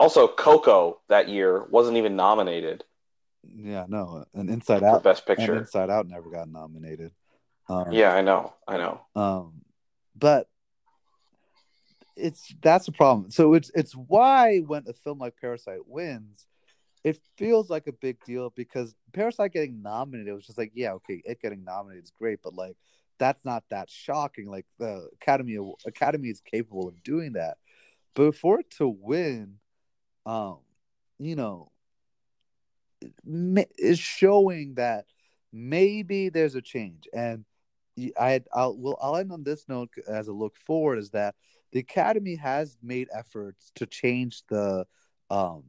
Also, 0.00 0.26
Coco 0.26 1.00
that 1.08 1.28
year 1.28 1.64
wasn't 1.70 1.96
even 1.96 2.16
nominated 2.16 2.84
yeah 3.56 3.84
no 3.88 4.24
and 4.34 4.48
inside 4.48 4.84
out 4.84 5.02
best 5.02 5.26
picture. 5.26 5.56
inside 5.56 5.90
out 5.90 6.06
never 6.06 6.30
got 6.30 6.48
nominated 6.48 7.10
um, 7.68 7.92
Yeah, 7.92 8.14
I 8.14 8.22
know, 8.22 8.54
I 8.68 8.76
know. 8.76 9.00
um 9.16 9.62
but 10.14 10.48
it's 12.16 12.54
that's 12.62 12.86
the 12.86 12.92
problem 12.92 13.30
so 13.30 13.54
it's 13.54 13.70
it's 13.74 13.94
why 13.94 14.58
when 14.60 14.84
a 14.86 14.92
film 14.92 15.18
like 15.18 15.34
parasite 15.40 15.86
wins 15.86 16.46
it 17.02 17.18
feels 17.36 17.68
like 17.68 17.88
a 17.88 17.92
big 17.92 18.22
deal 18.24 18.52
because 18.54 18.94
parasite 19.12 19.52
getting 19.52 19.82
nominated 19.82 20.32
was 20.34 20.46
just 20.46 20.58
like 20.58 20.70
yeah 20.74 20.92
okay 20.92 21.20
it 21.24 21.40
getting 21.40 21.64
nominated 21.64 22.04
is 22.04 22.12
great 22.16 22.38
but 22.44 22.54
like 22.54 22.76
that's 23.18 23.44
not 23.44 23.62
that 23.70 23.88
shocking. 23.88 24.48
Like 24.48 24.66
the 24.80 25.08
Academy 25.14 25.56
Academy 25.86 26.28
is 26.28 26.40
capable 26.40 26.88
of 26.88 27.00
doing 27.04 27.34
that, 27.34 27.56
but 28.14 28.34
for 28.34 28.58
it 28.58 28.68
to 28.78 28.88
win, 28.88 29.58
um, 30.26 30.58
you 31.18 31.36
know, 31.36 31.70
is 33.78 33.98
showing 33.98 34.74
that 34.74 35.06
maybe 35.52 36.28
there's 36.28 36.54
a 36.54 36.62
change. 36.62 37.08
And 37.12 37.44
I 38.18 38.42
I'll 38.52 38.76
well 38.76 38.98
I'll 39.00 39.16
end 39.16 39.32
on 39.32 39.42
this 39.42 39.68
note 39.68 39.90
as 40.08 40.28
a 40.28 40.32
look 40.32 40.56
forward 40.56 40.98
is 40.98 41.10
that 41.10 41.34
the 41.72 41.80
Academy 41.80 42.36
has 42.36 42.78
made 42.82 43.08
efforts 43.14 43.70
to 43.76 43.86
change 43.86 44.42
the 44.48 44.86
um 45.30 45.64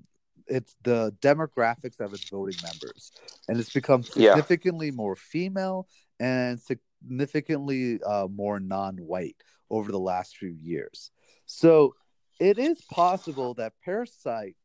it's 0.47 0.75
the 0.83 1.15
demographics 1.21 1.99
of 1.99 2.13
its 2.13 2.29
voting 2.29 2.57
members 2.63 3.11
and 3.47 3.59
it's 3.59 3.71
become 3.71 4.03
significantly 4.03 4.87
yeah. 4.87 4.93
more 4.93 5.15
female 5.15 5.87
and 6.19 6.59
significantly 6.59 7.99
uh, 8.05 8.27
more 8.29 8.59
non-white 8.59 9.37
over 9.69 9.91
the 9.91 9.99
last 9.99 10.35
few 10.35 10.53
years 10.61 11.11
so 11.45 11.95
it 12.39 12.57
is 12.57 12.81
possible 12.81 13.53
that 13.55 13.73
parasite 13.83 14.55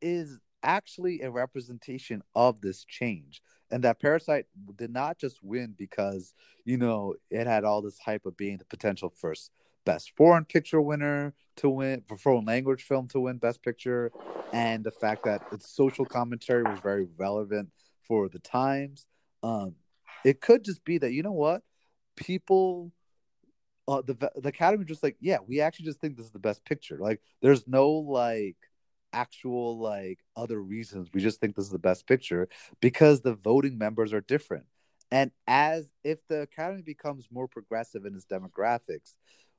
is 0.00 0.38
actually 0.62 1.20
a 1.22 1.30
representation 1.30 2.22
of 2.34 2.60
this 2.60 2.84
change 2.84 3.40
and 3.70 3.84
that 3.84 4.00
parasite 4.00 4.46
did 4.76 4.90
not 4.90 5.18
just 5.18 5.38
win 5.42 5.74
because 5.76 6.34
you 6.64 6.76
know 6.76 7.14
it 7.30 7.46
had 7.46 7.64
all 7.64 7.82
this 7.82 7.98
hype 7.98 8.26
of 8.26 8.36
being 8.36 8.56
the 8.58 8.64
potential 8.64 9.12
first 9.16 9.50
best 9.86 10.12
foreign 10.16 10.44
picture 10.44 10.82
winner 10.82 11.32
to 11.56 11.70
win 11.70 12.02
for 12.06 12.18
foreign 12.18 12.44
language 12.44 12.82
film 12.82 13.08
to 13.08 13.20
win 13.20 13.38
best 13.38 13.62
picture. 13.62 14.12
And 14.52 14.84
the 14.84 14.90
fact 14.90 15.24
that 15.24 15.42
its 15.52 15.74
social 15.74 16.04
commentary 16.04 16.64
was 16.64 16.80
very 16.80 17.06
relevant 17.16 17.70
for 18.02 18.28
the 18.28 18.38
times 18.38 19.06
um 19.42 19.74
it 20.24 20.40
could 20.40 20.64
just 20.64 20.84
be 20.84 20.98
that 20.98 21.12
you 21.12 21.22
know 21.22 21.32
what? 21.32 21.62
People 22.16 22.92
uh, 23.88 24.02
the 24.02 24.14
the 24.36 24.48
academy 24.48 24.84
just 24.84 25.02
like 25.02 25.16
yeah 25.20 25.38
we 25.46 25.60
actually 25.60 25.86
just 25.86 26.00
think 26.00 26.16
this 26.16 26.26
is 26.26 26.32
the 26.32 26.38
best 26.38 26.64
picture. 26.64 26.98
Like 26.98 27.20
there's 27.42 27.66
no 27.68 27.90
like 27.90 28.56
actual 29.12 29.78
like 29.78 30.20
other 30.36 30.60
reasons. 30.60 31.08
We 31.12 31.20
just 31.20 31.40
think 31.40 31.56
this 31.56 31.66
is 31.66 31.70
the 31.72 31.78
best 31.78 32.06
picture 32.06 32.48
because 32.80 33.20
the 33.20 33.34
voting 33.34 33.78
members 33.78 34.12
are 34.12 34.20
different. 34.20 34.66
And 35.12 35.30
as 35.46 35.88
if 36.04 36.18
the 36.28 36.42
academy 36.42 36.82
becomes 36.82 37.28
more 37.30 37.46
progressive 37.48 38.04
in 38.04 38.14
its 38.14 38.26
demographics 38.26 39.14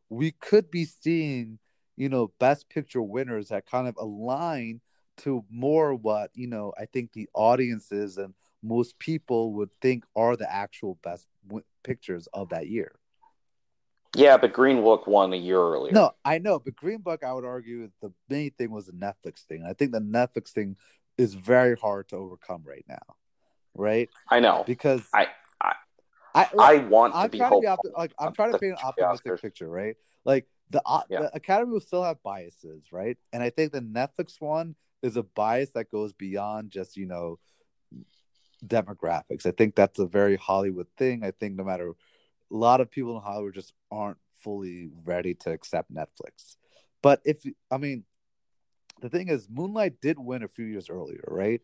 we 0.09 0.31
could 0.31 0.71
be 0.71 0.85
seeing 0.85 1.59
you 1.95 2.09
know 2.09 2.31
best 2.39 2.69
picture 2.69 3.01
winners 3.01 3.49
that 3.49 3.65
kind 3.65 3.87
of 3.87 3.95
align 3.97 4.81
to 5.17 5.43
more 5.49 5.95
what 5.95 6.31
you 6.33 6.47
know 6.47 6.73
i 6.79 6.85
think 6.85 7.11
the 7.13 7.27
audiences 7.33 8.17
and 8.17 8.33
most 8.63 8.97
people 8.99 9.53
would 9.53 9.69
think 9.81 10.03
are 10.15 10.35
the 10.35 10.51
actual 10.51 10.97
best 11.03 11.27
w- 11.47 11.63
pictures 11.83 12.27
of 12.33 12.49
that 12.49 12.67
year 12.67 12.93
yeah 14.17 14.37
but 14.37 14.53
green 14.53 14.81
book 14.81 15.07
won 15.07 15.33
a 15.33 15.37
year 15.37 15.59
earlier 15.59 15.93
no 15.93 16.11
i 16.25 16.37
know 16.37 16.59
but 16.59 16.75
green 16.75 16.99
book 16.99 17.23
i 17.23 17.33
would 17.33 17.45
argue 17.45 17.89
the 18.01 18.11
main 18.29 18.51
thing 18.51 18.71
was 18.71 18.85
the 18.87 18.91
netflix 18.93 19.43
thing 19.45 19.63
i 19.67 19.73
think 19.73 19.91
the 19.91 19.99
netflix 19.99 20.49
thing 20.49 20.75
is 21.17 21.33
very 21.33 21.75
hard 21.75 22.07
to 22.07 22.15
overcome 22.15 22.61
right 22.65 22.85
now 22.87 23.15
right 23.75 24.09
i 24.29 24.39
know 24.39 24.63
because 24.65 25.01
i 25.13 25.27
i 25.61 25.73
i, 26.35 26.47
I 26.59 26.77
want 26.77 27.15
I'm 27.15 27.25
to 27.25 27.29
be, 27.29 27.37
trying 27.37 27.61
to 27.61 27.77
be 27.83 27.89
like 27.97 28.13
i'm 28.19 28.33
trying 28.33 28.51
to 28.51 28.59
paint 28.59 28.73
an 28.73 28.79
optimistic 28.83 29.41
picture 29.41 29.69
right 29.69 29.95
like 30.25 30.45
the, 30.69 30.81
uh, 30.85 31.01
yeah. 31.09 31.21
the 31.21 31.35
Academy 31.35 31.71
will 31.71 31.79
still 31.79 32.03
have 32.03 32.21
biases, 32.23 32.91
right? 32.91 33.17
And 33.31 33.41
I 33.41 33.49
think 33.49 33.71
the 33.71 33.81
Netflix 33.81 34.39
one 34.39 34.75
is 35.01 35.15
a 35.15 35.23
bias 35.23 35.69
that 35.71 35.89
goes 35.91 36.13
beyond 36.13 36.71
just 36.71 36.97
you 36.97 37.05
know 37.05 37.39
demographics. 38.65 39.45
I 39.45 39.51
think 39.51 39.75
that's 39.75 39.99
a 39.99 40.05
very 40.05 40.35
Hollywood 40.35 40.87
thing. 40.97 41.23
I 41.23 41.31
think 41.31 41.55
no 41.55 41.63
matter 41.63 41.93
a 42.51 42.55
lot 42.55 42.81
of 42.81 42.91
people 42.91 43.15
in 43.15 43.21
Hollywood 43.21 43.53
just 43.53 43.73
aren't 43.91 44.17
fully 44.39 44.89
ready 45.03 45.33
to 45.33 45.51
accept 45.51 45.93
Netflix. 45.93 46.55
But 47.01 47.21
if 47.25 47.43
I 47.71 47.77
mean, 47.77 48.03
the 49.01 49.09
thing 49.09 49.29
is, 49.29 49.47
Moonlight 49.49 50.01
did 50.01 50.17
win 50.19 50.43
a 50.43 50.47
few 50.47 50.65
years 50.65 50.89
earlier, 50.89 51.23
right? 51.27 51.61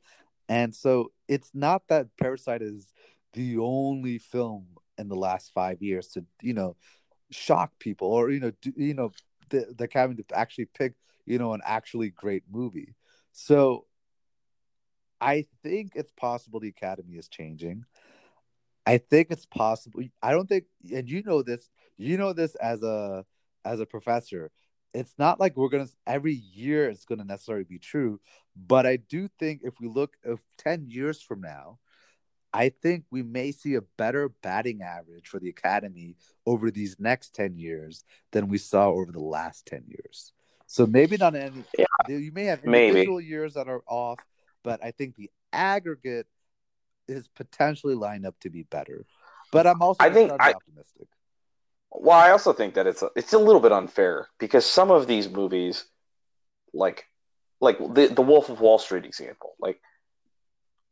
And 0.49 0.75
so 0.75 1.11
it's 1.27 1.51
not 1.53 1.87
that 1.87 2.07
Parasite 2.19 2.61
is 2.61 2.93
the 3.33 3.57
only 3.57 4.19
film 4.19 4.67
in 4.97 5.07
the 5.07 5.15
last 5.15 5.51
five 5.53 5.81
years 5.81 6.07
to 6.09 6.25
you 6.41 6.53
know 6.53 6.75
shock 7.31 7.71
people 7.79 8.07
or 8.07 8.29
you 8.29 8.39
know 8.39 8.51
do, 8.61 8.71
you 8.77 8.93
know 8.93 9.11
the 9.49 9.73
the 9.77 9.87
having 9.91 10.17
to 10.17 10.23
actually 10.33 10.65
pick 10.65 10.93
you 11.25 11.37
know 11.37 11.53
an 11.53 11.61
actually 11.65 12.09
great 12.09 12.43
movie 12.51 12.93
so 13.31 13.85
i 15.19 15.45
think 15.63 15.93
it's 15.95 16.11
possible 16.11 16.59
the 16.59 16.69
academy 16.69 17.15
is 17.15 17.27
changing 17.27 17.83
i 18.85 18.97
think 18.97 19.27
it's 19.29 19.45
possible 19.45 20.01
i 20.21 20.31
don't 20.31 20.47
think 20.47 20.65
and 20.93 21.09
you 21.09 21.23
know 21.23 21.41
this 21.41 21.69
you 21.97 22.17
know 22.17 22.33
this 22.33 22.55
as 22.55 22.81
a 22.83 23.25
as 23.65 23.79
a 23.79 23.85
professor 23.85 24.51
it's 24.93 25.15
not 25.17 25.39
like 25.39 25.55
we're 25.57 25.69
gonna 25.69 25.87
every 26.05 26.33
year 26.33 26.89
it's 26.89 27.05
gonna 27.05 27.23
necessarily 27.23 27.63
be 27.63 27.79
true 27.79 28.19
but 28.55 28.85
i 28.85 28.95
do 28.95 29.27
think 29.39 29.61
if 29.63 29.73
we 29.79 29.87
look 29.87 30.15
if 30.23 30.39
10 30.57 30.85
years 30.89 31.21
from 31.21 31.41
now 31.41 31.79
I 32.53 32.69
think 32.69 33.05
we 33.09 33.23
may 33.23 33.51
see 33.51 33.73
a 33.73 33.81
better 33.81 34.29
batting 34.29 34.83
average 34.83 35.27
for 35.27 35.39
the 35.39 35.49
academy 35.49 36.15
over 36.45 36.69
these 36.69 36.97
next 36.99 37.33
10 37.33 37.57
years 37.57 38.05
than 38.31 38.47
we 38.47 38.59
saw 38.59 38.89
over 38.89 39.11
the 39.11 39.19
last 39.19 39.65
10 39.65 39.85
years. 39.87 40.33
So 40.67 40.85
maybe 40.85 41.17
not 41.17 41.35
any 41.35 41.63
yeah, 41.77 41.85
you 42.07 42.31
may 42.31 42.45
have 42.45 42.63
individual 42.63 43.17
maybe. 43.17 43.27
years 43.27 43.55
that 43.55 43.67
are 43.67 43.81
off, 43.87 44.19
but 44.63 44.83
I 44.83 44.91
think 44.91 45.15
the 45.15 45.31
aggregate 45.51 46.27
is 47.07 47.27
potentially 47.35 47.95
lined 47.95 48.25
up 48.25 48.39
to 48.41 48.49
be 48.49 48.63
better. 48.63 49.05
But 49.51 49.67
I'm 49.67 49.81
also 49.81 50.03
I 50.03 50.09
think 50.09 50.31
I, 50.31 50.53
optimistic. 50.53 51.07
Well, 51.91 52.17
I 52.17 52.31
also 52.31 52.53
think 52.53 52.73
that 52.73 52.87
it's 52.87 53.01
a, 53.01 53.09
it's 53.15 53.33
a 53.33 53.37
little 53.37 53.61
bit 53.61 53.71
unfair 53.71 54.27
because 54.39 54.65
some 54.65 54.89
of 54.89 55.07
these 55.07 55.29
movies 55.29 55.85
like 56.73 57.05
like 57.61 57.77
the 57.77 58.07
the 58.07 58.21
Wolf 58.21 58.49
of 58.49 58.59
Wall 58.59 58.79
Street 58.79 59.05
example, 59.05 59.53
like 59.59 59.79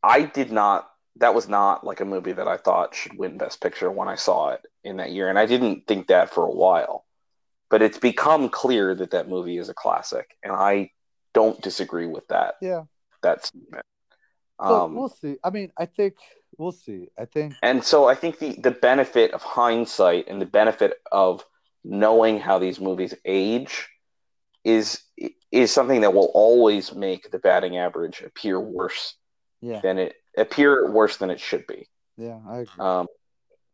I 0.03 0.23
did 0.23 0.51
not 0.51 0.87
that 1.17 1.35
was 1.35 1.49
not 1.49 1.85
like 1.85 1.99
a 1.99 2.05
movie 2.05 2.31
that 2.31 2.47
I 2.47 2.57
thought 2.57 2.95
should 2.95 3.17
win 3.17 3.37
Best 3.37 3.61
Picture 3.61 3.91
when 3.91 4.07
I 4.07 4.15
saw 4.15 4.49
it 4.49 4.61
in 4.83 4.97
that 4.97 5.11
year, 5.11 5.29
and 5.29 5.37
I 5.37 5.45
didn't 5.45 5.87
think 5.87 6.07
that 6.07 6.33
for 6.33 6.45
a 6.45 6.51
while. 6.51 7.05
But 7.69 7.81
it's 7.81 7.97
become 7.97 8.49
clear 8.49 8.93
that 8.95 9.11
that 9.11 9.29
movie 9.29 9.57
is 9.57 9.69
a 9.69 9.73
classic, 9.73 10.37
and 10.43 10.53
I 10.53 10.91
don't 11.33 11.61
disagree 11.61 12.07
with 12.07 12.27
that. 12.27 12.55
Yeah, 12.61 12.83
that's. 13.21 13.51
Um, 14.61 14.95
we'll 14.95 15.09
see. 15.09 15.37
I 15.43 15.49
mean, 15.49 15.71
I 15.77 15.85
think 15.85 16.15
we'll 16.57 16.71
see. 16.71 17.07
I 17.17 17.25
think, 17.25 17.55
and 17.61 17.83
so 17.83 18.07
I 18.07 18.15
think 18.15 18.39
the 18.39 18.53
the 18.53 18.71
benefit 18.71 19.31
of 19.31 19.41
hindsight 19.41 20.27
and 20.27 20.41
the 20.41 20.45
benefit 20.45 20.93
of 21.11 21.43
knowing 21.83 22.39
how 22.39 22.59
these 22.59 22.79
movies 22.79 23.13
age 23.25 23.89
is 24.63 25.01
is 25.51 25.71
something 25.71 26.01
that 26.01 26.13
will 26.13 26.31
always 26.33 26.93
make 26.93 27.31
the 27.31 27.39
batting 27.39 27.77
average 27.77 28.21
appear 28.21 28.59
worse 28.59 29.15
yeah. 29.61 29.81
than 29.81 29.97
it 29.97 30.15
appear 30.37 30.89
worse 30.89 31.17
than 31.17 31.29
it 31.29 31.39
should 31.39 31.65
be. 31.67 31.87
Yeah, 32.17 32.39
I 32.47 32.59
agree. 32.59 32.79
Um, 32.79 33.07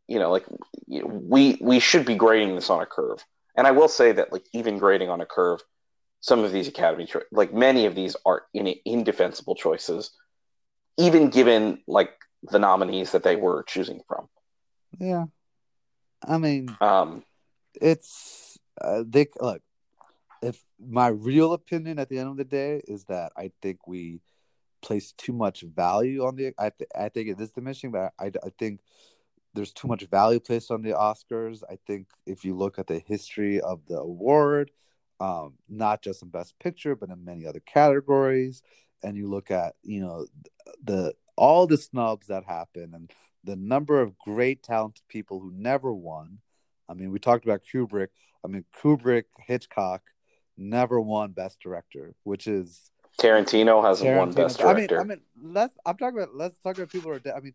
you 0.07 0.19
know, 0.19 0.31
like 0.31 0.45
we 0.87 1.57
we 1.59 1.79
should 1.79 2.05
be 2.05 2.15
grading 2.15 2.55
this 2.55 2.69
on 2.69 2.81
a 2.81 2.85
curve, 2.85 3.23
and 3.55 3.67
I 3.67 3.71
will 3.71 3.89
say 3.89 4.13
that 4.13 4.31
like 4.31 4.45
even 4.53 4.77
grading 4.77 5.09
on 5.09 5.19
a 5.21 5.25
curve, 5.25 5.61
some 6.21 6.43
of 6.43 6.51
these 6.51 6.67
academy 6.67 7.05
cho- 7.05 7.23
like 7.31 7.53
many 7.53 7.85
of 7.85 7.95
these 7.95 8.15
are 8.25 8.43
in 8.53 8.73
indefensible 8.85 9.55
choices, 9.55 10.11
even 10.97 11.29
given 11.29 11.81
like 11.87 12.11
the 12.43 12.59
nominees 12.59 13.11
that 13.11 13.23
they 13.23 13.35
were 13.35 13.63
choosing 13.63 14.01
from. 14.07 14.27
Yeah, 14.99 15.25
I 16.27 16.37
mean, 16.37 16.75
um, 16.81 17.23
it's 17.79 18.57
uh, 18.81 19.03
they 19.05 19.27
look. 19.39 19.61
If 20.41 20.63
my 20.79 21.07
real 21.07 21.53
opinion 21.53 21.97
at 21.97 22.09
the 22.09 22.19
end 22.19 22.29
of 22.29 22.37
the 22.37 22.43
day 22.43 22.81
is 22.87 23.05
that 23.05 23.31
I 23.35 23.51
think 23.61 23.87
we 23.87 24.21
place 24.81 25.11
too 25.13 25.33
much 25.33 25.61
value 25.61 26.25
on 26.25 26.35
the. 26.35 26.53
I 26.57 26.69
th- 26.69 26.89
I 26.95 27.09
think 27.09 27.29
it 27.29 27.39
is 27.39 27.51
diminishing, 27.51 27.91
but 27.91 28.13
I, 28.19 28.27
I 28.27 28.49
think 28.57 28.81
there's 29.53 29.73
too 29.73 29.87
much 29.87 30.03
value 30.03 30.39
placed 30.39 30.71
on 30.71 30.83
the 30.83 30.91
Oscars. 30.91 31.63
I 31.69 31.77
think 31.87 32.07
if 32.25 32.45
you 32.45 32.55
look 32.55 32.77
at 32.77 32.87
the 32.87 32.99
history 32.99 33.59
of 33.59 33.81
the 33.87 33.97
award, 33.97 34.71
um, 35.19 35.53
not 35.67 36.03
just 36.03 36.21
in 36.21 36.29
Best 36.29 36.57
Picture, 36.59 36.95
but 36.95 37.09
in 37.09 37.25
many 37.25 37.47
other 37.47 37.61
categories, 37.61 38.61
and 39.07 39.15
you 39.15 39.29
look 39.29 39.51
at 39.51 39.75
you 39.83 40.01
know 40.01 40.27
the 40.83 41.13
all 41.37 41.65
the 41.65 41.77
snubs 41.77 42.27
that 42.27 42.43
happen 42.43 42.93
and 42.93 43.11
the 43.43 43.55
number 43.55 44.01
of 44.01 44.17
great 44.17 44.61
talented 44.63 45.07
people 45.07 45.39
who 45.39 45.51
never 45.53 45.93
won. 45.93 46.39
I 46.89 46.93
mean, 46.93 47.11
we 47.11 47.19
talked 47.19 47.45
about 47.45 47.61
Kubrick. 47.63 48.09
I 48.43 48.47
mean, 48.47 48.65
Kubrick, 48.81 49.25
Hitchcock 49.45 50.01
never 50.57 50.99
won 50.99 51.31
Best 51.31 51.59
Director, 51.61 52.15
which 52.23 52.47
is 52.47 52.91
Tarantino 53.19 53.81
hasn't 53.81 54.09
Tarantino, 54.09 54.17
won 54.17 54.31
Best 54.33 54.59
Director. 54.59 54.99
I 54.99 55.03
mean, 55.03 55.11
I 55.11 55.15
mean, 55.15 55.53
let's. 55.53 55.73
I'm 55.85 55.97
talking 55.97 56.17
about. 56.17 56.35
Let's 56.35 56.57
talk 56.59 56.77
about 56.77 56.89
people 56.89 57.11
who 57.11 57.17
are 57.17 57.19
dead. 57.19 57.35
I 57.37 57.39
mean, 57.39 57.53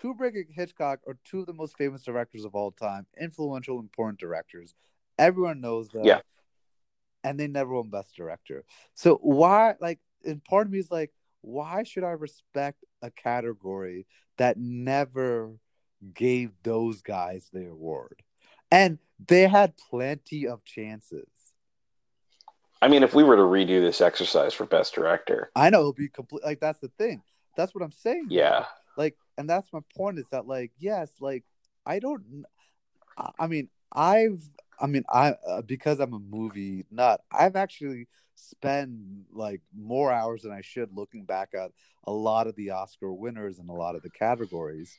Kubrick 0.00 0.34
and 0.34 0.46
Hitchcock 0.50 1.00
are 1.08 1.18
two 1.24 1.40
of 1.40 1.46
the 1.46 1.54
most 1.54 1.76
famous 1.76 2.02
directors 2.02 2.44
of 2.44 2.54
all 2.54 2.70
time, 2.70 3.06
influential, 3.20 3.80
important 3.80 4.20
directors. 4.20 4.74
Everyone 5.18 5.60
knows 5.60 5.88
them. 5.88 6.04
Yeah. 6.04 6.20
And 7.24 7.40
they 7.40 7.48
never 7.48 7.72
won 7.74 7.90
Best 7.90 8.14
Director. 8.14 8.64
So 8.94 9.16
why, 9.16 9.74
like, 9.80 9.98
and 10.24 10.44
part 10.44 10.66
of 10.66 10.72
me 10.72 10.78
is 10.78 10.90
like, 10.90 11.12
why 11.40 11.82
should 11.84 12.04
I 12.04 12.10
respect 12.10 12.84
a 13.02 13.10
category 13.10 14.06
that 14.38 14.58
never 14.58 15.52
gave 16.14 16.50
those 16.62 17.02
guys 17.02 17.48
the 17.52 17.66
award, 17.68 18.22
and 18.70 18.98
they 19.26 19.48
had 19.48 19.74
plenty 19.90 20.46
of 20.46 20.64
chances. 20.64 21.26
I 22.80 22.86
mean, 22.88 23.02
if 23.02 23.14
we 23.14 23.24
were 23.24 23.34
to 23.36 23.42
redo 23.42 23.80
this 23.80 24.00
exercise 24.00 24.54
for 24.54 24.64
best 24.64 24.94
director, 24.94 25.50
I 25.56 25.70
know 25.70 25.80
it'll 25.80 25.92
be 25.92 26.08
complete. 26.08 26.44
Like 26.44 26.60
that's 26.60 26.78
the 26.80 26.90
thing. 26.98 27.22
That's 27.56 27.74
what 27.74 27.82
I'm 27.82 27.90
saying. 27.92 28.28
yeah, 28.30 28.66
Like, 28.96 29.16
and 29.36 29.50
that's 29.50 29.72
my 29.72 29.80
point 29.96 30.18
is 30.20 30.26
that 30.30 30.46
like 30.46 30.70
yes, 30.78 31.10
like 31.20 31.44
I 31.86 31.98
don't. 31.98 32.44
I- 33.16 33.30
I 33.40 33.46
mean, 33.48 33.68
I've. 33.92 34.40
I 34.80 34.86
mean, 34.86 35.02
I 35.12 35.34
uh, 35.48 35.62
because 35.62 35.98
I'm 35.98 36.12
a 36.14 36.20
movie 36.20 36.84
nut. 36.90 37.20
I've 37.32 37.56
actually 37.56 38.06
spent 38.38 38.90
like 39.32 39.60
more 39.76 40.12
hours 40.12 40.42
than 40.42 40.52
I 40.52 40.60
should 40.62 40.94
looking 40.94 41.24
back 41.24 41.50
at 41.54 41.72
a 42.04 42.12
lot 42.12 42.46
of 42.46 42.54
the 42.56 42.70
Oscar 42.70 43.12
winners 43.12 43.58
and 43.58 43.68
a 43.68 43.74
lot 43.74 43.96
of 43.96 44.02
the 44.02 44.10
categories. 44.10 44.96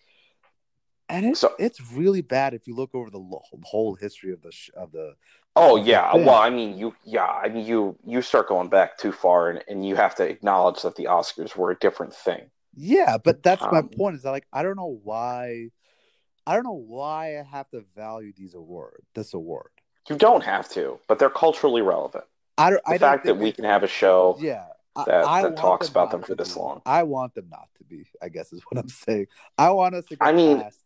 And 1.07 1.25
it's 1.25 1.39
So- 1.39 1.55
it's 1.57 1.81
really 1.91 2.21
bad 2.21 2.53
if 2.53 2.67
you 2.67 2.75
look 2.75 2.93
over 2.93 3.09
the 3.09 3.23
whole 3.63 3.95
history 3.95 4.31
of 4.31 4.41
the 4.41 4.51
of 4.75 4.91
the 4.91 5.15
Oh 5.55 5.75
yeah. 5.75 6.15
Well, 6.15 6.35
I 6.35 6.49
mean, 6.51 6.77
you 6.77 6.95
yeah, 7.03 7.25
I 7.25 7.49
mean, 7.49 7.65
you 7.65 7.97
you 8.05 8.21
start 8.21 8.47
going 8.47 8.69
back 8.69 8.97
too 8.97 9.11
far, 9.11 9.49
and, 9.49 9.63
and 9.67 9.85
you 9.85 9.95
have 9.95 10.15
to 10.15 10.23
acknowledge 10.23 10.83
that 10.83 10.95
the 10.95 11.05
Oscars 11.05 11.55
were 11.55 11.71
a 11.71 11.75
different 11.79 12.13
thing. 12.13 12.51
Yeah, 12.75 13.17
but 13.17 13.41
that's 13.41 13.63
my 13.63 13.79
Um, 13.79 13.89
point. 13.89 14.15
Is 14.15 14.21
that 14.23 14.31
like 14.31 14.47
I 14.53 14.61
don't 14.61 14.77
know 14.77 14.99
why, 15.03 15.71
I 16.45 16.53
don't 16.53 16.63
know 16.63 16.73
why 16.73 17.39
I 17.39 17.43
have 17.43 17.69
to 17.71 17.81
value 17.95 18.31
these 18.31 18.53
award 18.53 19.01
this 19.15 19.33
award. 19.33 19.71
You 20.07 20.17
don't 20.17 20.43
have 20.43 20.69
to, 20.69 20.99
but 21.07 21.17
they're 21.19 21.29
culturally 21.29 21.81
relevant. 21.81 22.25
I 22.59 22.69
don't. 22.69 22.83
The 22.85 22.89
I 22.91 22.97
don't 22.97 23.09
fact 23.09 23.25
that 23.25 23.37
we 23.37 23.51
can 23.51 23.63
have 23.63 23.83
a 23.83 23.87
show 23.87 24.37
yeah, 24.39 24.65
that- 24.95 25.25
I 25.25 25.41
that 25.41 25.47
want 25.49 25.57
talks 25.57 25.87
about 25.89 26.11
them 26.11 26.21
for 26.21 26.35
this 26.35 26.53
be. 26.53 26.59
long. 26.59 26.81
I 26.85 27.03
want 27.03 27.33
them 27.33 27.47
not 27.49 27.67
to 27.77 27.83
be. 27.83 28.05
I 28.21 28.29
guess 28.29 28.51
is 28.53 28.61
what 28.69 28.79
I'm 28.79 28.89
saying. 28.89 29.27
I 29.57 29.69
want 29.71 29.95
us 29.95 30.05
to. 30.05 30.15
Get 30.17 30.27
I 30.27 30.31
mean- 30.33 30.61
past, 30.61 30.79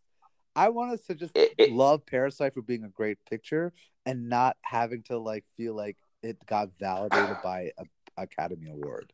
I 0.56 0.68
want 0.68 0.92
us 0.92 1.00
to 1.06 1.14
just 1.14 1.36
It- 1.36 1.52
it- 1.58 1.72
love 1.72 2.06
Parasite 2.06 2.54
for 2.54 2.62
being 2.62 2.84
a 2.84 2.88
great 2.88 3.18
picture 3.28 3.72
and 4.06 4.28
not 4.28 4.56
having 4.62 5.02
to 5.04 5.18
like 5.18 5.44
feel 5.56 5.74
like 5.74 5.96
it 6.22 6.38
got 6.46 6.70
validated 6.78 7.36
by 7.42 7.72
a 7.76 7.84
Academy 8.16 8.70
Award. 8.70 9.12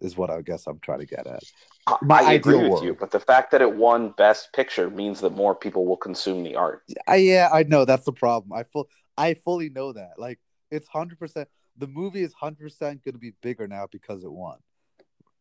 Is 0.00 0.16
what 0.16 0.28
I 0.30 0.40
guess 0.42 0.66
I'm 0.66 0.80
trying 0.80 0.98
to 1.00 1.06
get 1.06 1.26
at. 1.26 1.42
I, 1.86 1.96
my 2.02 2.20
I 2.20 2.32
agree 2.32 2.56
with 2.56 2.70
world. 2.70 2.84
you, 2.84 2.94
but 2.98 3.10
the 3.10 3.20
fact 3.20 3.52
that 3.52 3.62
it 3.62 3.72
won 3.76 4.10
Best 4.16 4.52
Picture 4.52 4.90
means 4.90 5.20
that 5.20 5.30
more 5.30 5.54
people 5.54 5.86
will 5.86 5.96
consume 5.96 6.42
the 6.42 6.56
art. 6.56 6.82
I, 7.06 7.16
yeah, 7.16 7.48
I 7.52 7.62
know 7.62 7.84
that's 7.84 8.04
the 8.04 8.12
problem. 8.12 8.52
I 8.58 8.64
full, 8.64 8.88
I 9.16 9.34
fully 9.34 9.68
know 9.70 9.92
that. 9.92 10.18
Like 10.18 10.40
it's 10.74 10.88
hundred 10.88 11.18
percent. 11.18 11.48
The 11.76 11.86
movie 11.86 12.22
is 12.22 12.32
hundred 12.32 12.64
percent 12.64 13.04
going 13.04 13.14
to 13.14 13.18
be 13.18 13.32
bigger 13.42 13.66
now 13.66 13.86
because 13.90 14.24
it 14.24 14.32
won. 14.32 14.58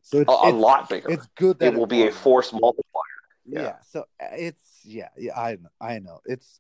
So 0.02 0.20
it's 0.20 0.30
A, 0.30 0.34
a 0.34 0.50
it's, 0.50 0.58
lot 0.58 0.90
bigger. 0.90 1.10
it's 1.10 1.28
good 1.36 1.60
that 1.60 1.74
it 1.74 1.78
will 1.78 1.88
be 1.88 2.08
a 2.08 2.12
force 2.12 2.52
multiplier. 2.52 3.04
Yeah. 3.46 3.62
yeah. 3.62 3.76
So 3.90 4.02
uh, 4.22 4.28
it's 4.34 4.80
yeah, 4.84 5.10
yeah. 5.18 5.40
I 5.40 5.52
know. 5.56 5.70
I 5.80 6.00
know. 6.00 6.20
It's 6.26 6.60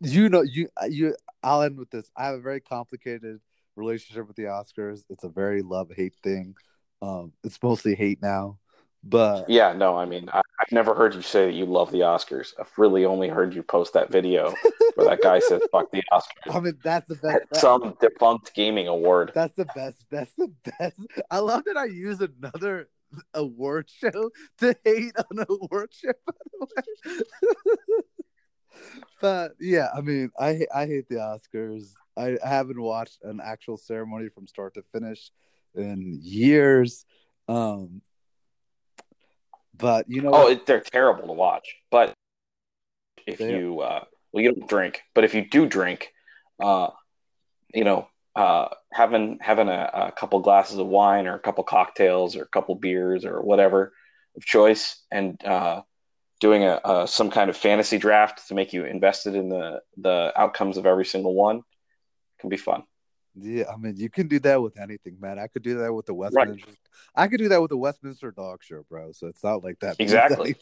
you 0.00 0.28
know 0.28 0.42
you 0.42 0.68
uh, 0.80 0.86
you. 0.86 1.16
I'll 1.42 1.62
end 1.62 1.78
with 1.78 1.90
this. 1.90 2.10
I 2.16 2.26
have 2.26 2.36
a 2.36 2.40
very 2.40 2.60
complicated 2.60 3.40
relationship 3.76 4.26
with 4.26 4.36
the 4.36 4.44
Oscars. 4.44 5.04
It's 5.10 5.24
a 5.24 5.28
very 5.28 5.62
love 5.62 5.90
hate 5.94 6.14
thing. 6.22 6.54
Um, 7.02 7.32
it's 7.42 7.62
mostly 7.62 7.94
hate 7.94 8.22
now, 8.22 8.58
but 9.02 9.50
Yeah, 9.50 9.72
no, 9.74 9.96
I 9.96 10.06
mean, 10.06 10.28
I, 10.32 10.40
I've 10.60 10.72
never 10.72 10.94
heard 10.94 11.14
you 11.14 11.22
say 11.22 11.46
that 11.46 11.54
you 11.54 11.66
love 11.66 11.90
the 11.90 12.00
Oscars. 12.00 12.52
I've 12.58 12.70
really 12.76 13.04
only 13.04 13.28
heard 13.28 13.54
you 13.54 13.62
post 13.62 13.92
that 13.94 14.10
video 14.10 14.54
where 14.94 15.08
that 15.08 15.20
guy 15.22 15.40
said 15.40 15.60
"fuck 15.72 15.90
the 15.90 16.02
Oscars" 16.12 16.54
I 16.54 16.60
mean 16.60 16.78
that's 16.82 17.08
the 17.08 17.16
best. 17.16 17.42
at 17.52 17.56
some 17.56 17.96
defunct 18.00 18.54
gaming 18.54 18.88
award. 18.88 19.32
That's 19.34 19.54
the 19.54 19.66
best. 19.74 20.04
That's 20.10 20.32
the 20.36 20.52
best. 20.78 21.00
I 21.30 21.38
love 21.38 21.64
that 21.66 21.76
I 21.76 21.86
use 21.86 22.20
another 22.20 22.88
award 23.34 23.90
show 23.90 24.30
to 24.58 24.76
hate 24.84 25.14
on 25.18 25.38
an 25.38 25.46
award 25.48 25.90
show. 25.92 26.12
By 26.26 26.32
the 26.52 26.66
way, 27.06 27.22
but 29.20 29.52
yeah, 29.60 29.88
I 29.96 30.00
mean, 30.00 30.30
I 30.38 30.66
I 30.74 30.86
hate 30.86 31.08
the 31.08 31.16
Oscars. 31.16 31.92
I, 32.16 32.36
I 32.44 32.48
haven't 32.48 32.80
watched 32.80 33.18
an 33.24 33.40
actual 33.42 33.76
ceremony 33.76 34.28
from 34.28 34.46
start 34.46 34.74
to 34.74 34.82
finish 34.82 35.32
in 35.74 36.20
years. 36.22 37.04
Um, 37.48 38.02
but 39.76 40.06
you 40.08 40.22
know, 40.22 40.30
Oh, 40.32 40.48
it, 40.48 40.66
they're 40.66 40.80
terrible 40.80 41.26
to 41.26 41.32
watch. 41.32 41.74
But 41.90 42.14
if 43.26 43.40
you, 43.40 43.80
uh, 43.80 44.04
well, 44.32 44.42
you 44.42 44.52
don't 44.52 44.68
drink, 44.68 45.02
but 45.14 45.24
if 45.24 45.34
you 45.34 45.48
do 45.48 45.66
drink, 45.66 46.12
uh, 46.60 46.88
you 47.72 47.84
know, 47.84 48.08
uh, 48.36 48.68
having 48.92 49.38
having 49.40 49.68
a, 49.68 49.90
a 49.92 50.12
couple 50.12 50.40
glasses 50.40 50.78
of 50.78 50.86
wine 50.86 51.26
or 51.26 51.34
a 51.34 51.40
couple 51.40 51.64
cocktails 51.64 52.36
or 52.36 52.42
a 52.42 52.48
couple 52.48 52.74
beers 52.74 53.24
or 53.24 53.40
whatever 53.42 53.92
of 54.36 54.44
choice, 54.44 55.02
and 55.10 55.42
uh, 55.44 55.82
doing 56.40 56.64
a, 56.64 56.80
a 56.84 57.06
some 57.06 57.30
kind 57.30 57.48
of 57.48 57.56
fantasy 57.56 57.98
draft 57.98 58.48
to 58.48 58.54
make 58.54 58.72
you 58.72 58.84
invested 58.84 59.34
in 59.34 59.48
the 59.48 59.80
the 59.98 60.32
outcomes 60.36 60.76
of 60.76 60.86
every 60.86 61.04
single 61.04 61.34
one 61.34 61.62
can 62.40 62.48
be 62.48 62.56
fun. 62.56 62.82
Yeah, 63.36 63.64
I 63.72 63.76
mean, 63.76 63.96
you 63.96 64.08
can 64.08 64.28
do 64.28 64.38
that 64.40 64.62
with 64.62 64.78
anything, 64.78 65.16
man. 65.20 65.40
I 65.40 65.48
could 65.48 65.62
do 65.62 65.78
that 65.78 65.92
with 65.92 66.06
the 66.06 66.14
Westminster. 66.14 66.70
I 67.16 67.26
could 67.26 67.38
do 67.38 67.48
that 67.48 67.60
with 67.60 67.70
the 67.70 67.76
Westminster 67.76 68.30
Dog 68.30 68.62
Show, 68.62 68.84
bro. 68.88 69.10
So 69.10 69.26
it's 69.26 69.42
not 69.42 69.64
like 69.64 69.80
that. 69.80 69.96
Exactly. 69.98 70.56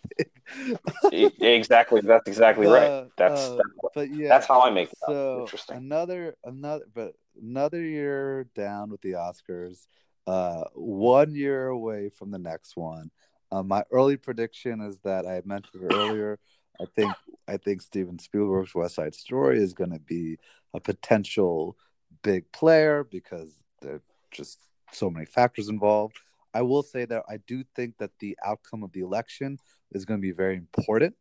Exactly, 1.13 2.01
that's 2.01 2.27
exactly 2.27 2.67
right. 2.67 2.83
Uh, 2.83 3.05
That's 3.17 3.41
uh, 3.41 3.57
that's, 3.57 3.95
but 3.95 4.15
yeah, 4.15 4.29
that's 4.29 4.47
how 4.47 4.63
I 4.63 4.71
make 4.71 4.91
it. 4.91 4.99
so 5.07 5.41
Interesting. 5.43 5.77
another 5.77 6.35
another 6.45 6.85
but 6.93 7.15
another 7.41 7.81
year 7.81 8.49
down 8.55 8.91
with 8.91 9.01
the 9.03 9.13
Oscars. 9.13 9.87
Uh, 10.27 10.65
one 10.75 11.35
year 11.35 11.69
away 11.69 12.09
from 12.09 12.31
the 12.31 12.39
next 12.39 12.77
one. 12.77 13.11
Uh, 13.51 13.63
my 13.63 13.83
early 13.91 14.17
prediction 14.17 14.81
is 14.81 14.99
that 15.01 15.27
I 15.27 15.43
mentioned 15.45 15.93
earlier. 15.93 16.39
I 16.81 16.87
think 16.97 17.13
I 17.47 17.57
think 17.57 17.83
Steven 17.83 18.19
Spielberg's 18.19 18.75
West 18.75 18.95
Side 18.95 19.15
Story 19.15 19.63
is 19.63 19.75
going 19.75 19.91
to 19.93 20.01
be 20.01 20.39
a 20.75 20.81
potential 20.81 21.77
big 22.23 22.51
player 22.53 23.05
because 23.05 23.63
there 23.81 23.95
are 23.95 24.03
just 24.31 24.59
so 24.93 25.11
many 25.11 25.27
factors 25.27 25.69
involved. 25.69 26.19
I 26.55 26.63
will 26.63 26.83
say 26.83 27.05
that 27.07 27.25
I 27.29 27.39
do 27.47 27.65
think 27.75 27.99
that 27.99 28.11
the 28.21 28.37
outcome 28.45 28.83
of 28.83 28.93
the 28.93 29.01
election 29.01 29.59
is 29.91 30.05
going 30.05 30.21
to 30.21 30.23
be 30.23 30.33
very 30.33 30.57
important 30.57 31.17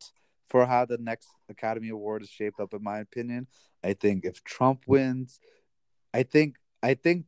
for 0.49 0.65
how 0.65 0.85
the 0.85 0.97
next 0.97 1.29
Academy 1.49 1.89
Award 1.89 2.21
is 2.21 2.29
shaped 2.29 2.59
up. 2.59 2.73
In 2.73 2.83
my 2.83 2.99
opinion, 2.99 3.47
I 3.83 3.93
think 3.93 4.25
if 4.25 4.43
Trump 4.43 4.83
wins, 4.85 5.39
I 6.13 6.23
think 6.23 6.57
I 6.83 6.93
think 6.95 7.25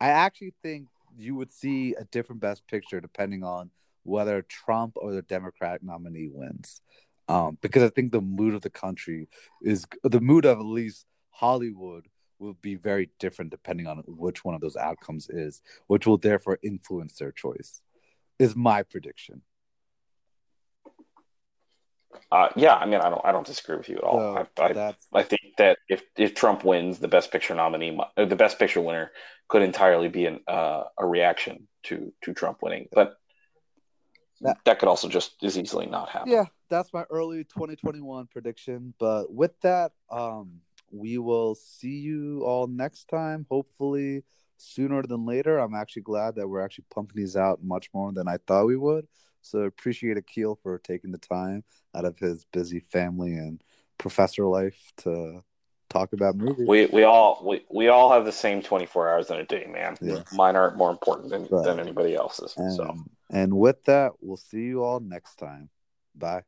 I 0.00 0.08
actually 0.08 0.54
think 0.62 0.88
you 1.16 1.34
would 1.36 1.50
see 1.50 1.94
a 1.94 2.04
different 2.04 2.42
Best 2.42 2.66
Picture 2.68 3.00
depending 3.00 3.42
on 3.42 3.70
whether 4.02 4.42
Trump 4.42 4.92
or 4.96 5.12
the 5.12 5.22
Democratic 5.22 5.82
nominee 5.82 6.28
wins. 6.30 6.82
Um, 7.28 7.58
because 7.60 7.82
I 7.82 7.88
think 7.88 8.12
the 8.12 8.20
mood 8.20 8.54
of 8.54 8.62
the 8.62 8.70
country 8.70 9.28
is 9.62 9.84
the 10.04 10.20
mood 10.20 10.44
of 10.44 10.58
at 10.58 10.64
least 10.64 11.06
Hollywood 11.30 12.06
will 12.38 12.54
be 12.54 12.74
very 12.74 13.10
different 13.18 13.50
depending 13.50 13.86
on 13.86 14.02
which 14.06 14.44
one 14.44 14.54
of 14.54 14.60
those 14.60 14.76
outcomes 14.76 15.28
is, 15.28 15.62
which 15.86 16.06
will 16.06 16.18
therefore 16.18 16.58
influence 16.62 17.14
their 17.14 17.32
choice. 17.32 17.80
Is 18.38 18.54
my 18.54 18.82
prediction. 18.82 19.42
Uh, 22.30 22.48
yeah, 22.56 22.74
I 22.74 22.86
mean, 22.86 23.00
I 23.00 23.08
don't, 23.08 23.20
I 23.24 23.32
don't 23.32 23.46
disagree 23.46 23.76
with 23.76 23.88
you 23.88 23.96
at 23.96 24.04
all. 24.04 24.46
So 24.56 24.62
I, 24.62 24.72
I, 24.72 24.94
I 25.12 25.22
think 25.22 25.40
that 25.58 25.78
if 25.88 26.02
if 26.16 26.34
Trump 26.34 26.64
wins, 26.64 26.98
the 26.98 27.08
Best 27.08 27.30
Picture 27.30 27.54
nominee, 27.54 27.98
uh, 28.16 28.24
the 28.24 28.36
Best 28.36 28.58
Picture 28.58 28.80
winner, 28.80 29.10
could 29.48 29.62
entirely 29.62 30.08
be 30.08 30.26
an, 30.26 30.40
uh, 30.46 30.84
a 30.98 31.06
reaction 31.06 31.68
to 31.84 32.12
to 32.22 32.34
Trump 32.34 32.62
winning, 32.62 32.88
but 32.92 33.16
That- 34.40 34.58
that, 34.64 34.78
could 34.78 34.88
also 34.88 35.08
just 35.08 35.42
as 35.42 35.56
easily 35.56 35.86
not 35.86 36.10
happen. 36.10 36.32
yeah, 36.32 36.44
that's 36.68 36.92
my 36.92 37.04
early 37.04 37.44
2021 37.44 38.26
prediction. 38.26 38.92
But 38.98 39.32
with 39.32 39.58
that, 39.60 39.92
um, 40.10 40.60
we 40.90 41.18
will 41.18 41.54
see 41.54 41.98
you 41.98 42.42
all 42.44 42.66
next 42.66 43.08
time. 43.08 43.46
Hopefully 43.50 44.24
sooner 44.56 45.02
than 45.02 45.26
later. 45.26 45.58
I'm 45.58 45.74
actually 45.74 46.02
glad 46.02 46.36
that 46.36 46.48
we're 46.48 46.64
actually 46.64 46.86
pumping 46.94 47.16
these 47.16 47.36
out 47.36 47.62
much 47.62 47.90
more 47.92 48.12
than 48.12 48.28
I 48.28 48.38
thought 48.46 48.66
we 48.66 48.76
would. 48.76 49.06
So 49.42 49.60
appreciate 49.60 50.16
Akil 50.16 50.58
for 50.62 50.78
taking 50.78 51.12
the 51.12 51.18
time 51.18 51.62
out 51.94 52.04
of 52.04 52.18
his 52.18 52.44
busy 52.52 52.80
family 52.80 53.34
and 53.34 53.62
professor 53.98 54.44
life 54.44 54.92
to 54.98 55.42
talk 55.88 56.12
about 56.12 56.36
movies. 56.36 56.66
We 56.66 56.86
we 56.86 57.04
all 57.04 57.40
we, 57.44 57.64
we 57.70 57.88
all 57.88 58.10
have 58.10 58.24
the 58.24 58.32
same 58.32 58.60
24 58.62 59.08
hours 59.08 59.30
in 59.30 59.36
a 59.36 59.44
day, 59.44 59.66
man. 59.66 59.96
Yes. 60.00 60.32
Mine 60.32 60.56
aren't 60.56 60.76
more 60.76 60.90
important 60.90 61.30
than, 61.30 61.46
Right. 61.50 61.64
than 61.64 61.78
anybody 61.78 62.14
else's. 62.14 62.54
and, 62.56 62.72
So 62.74 62.94
and 63.30 63.56
with 63.56 63.84
that, 63.84 64.12
we'll 64.20 64.36
see 64.36 64.62
you 64.64 64.82
all 64.82 65.00
next 65.00 65.36
time. 65.36 65.70
Bye. 66.14 66.42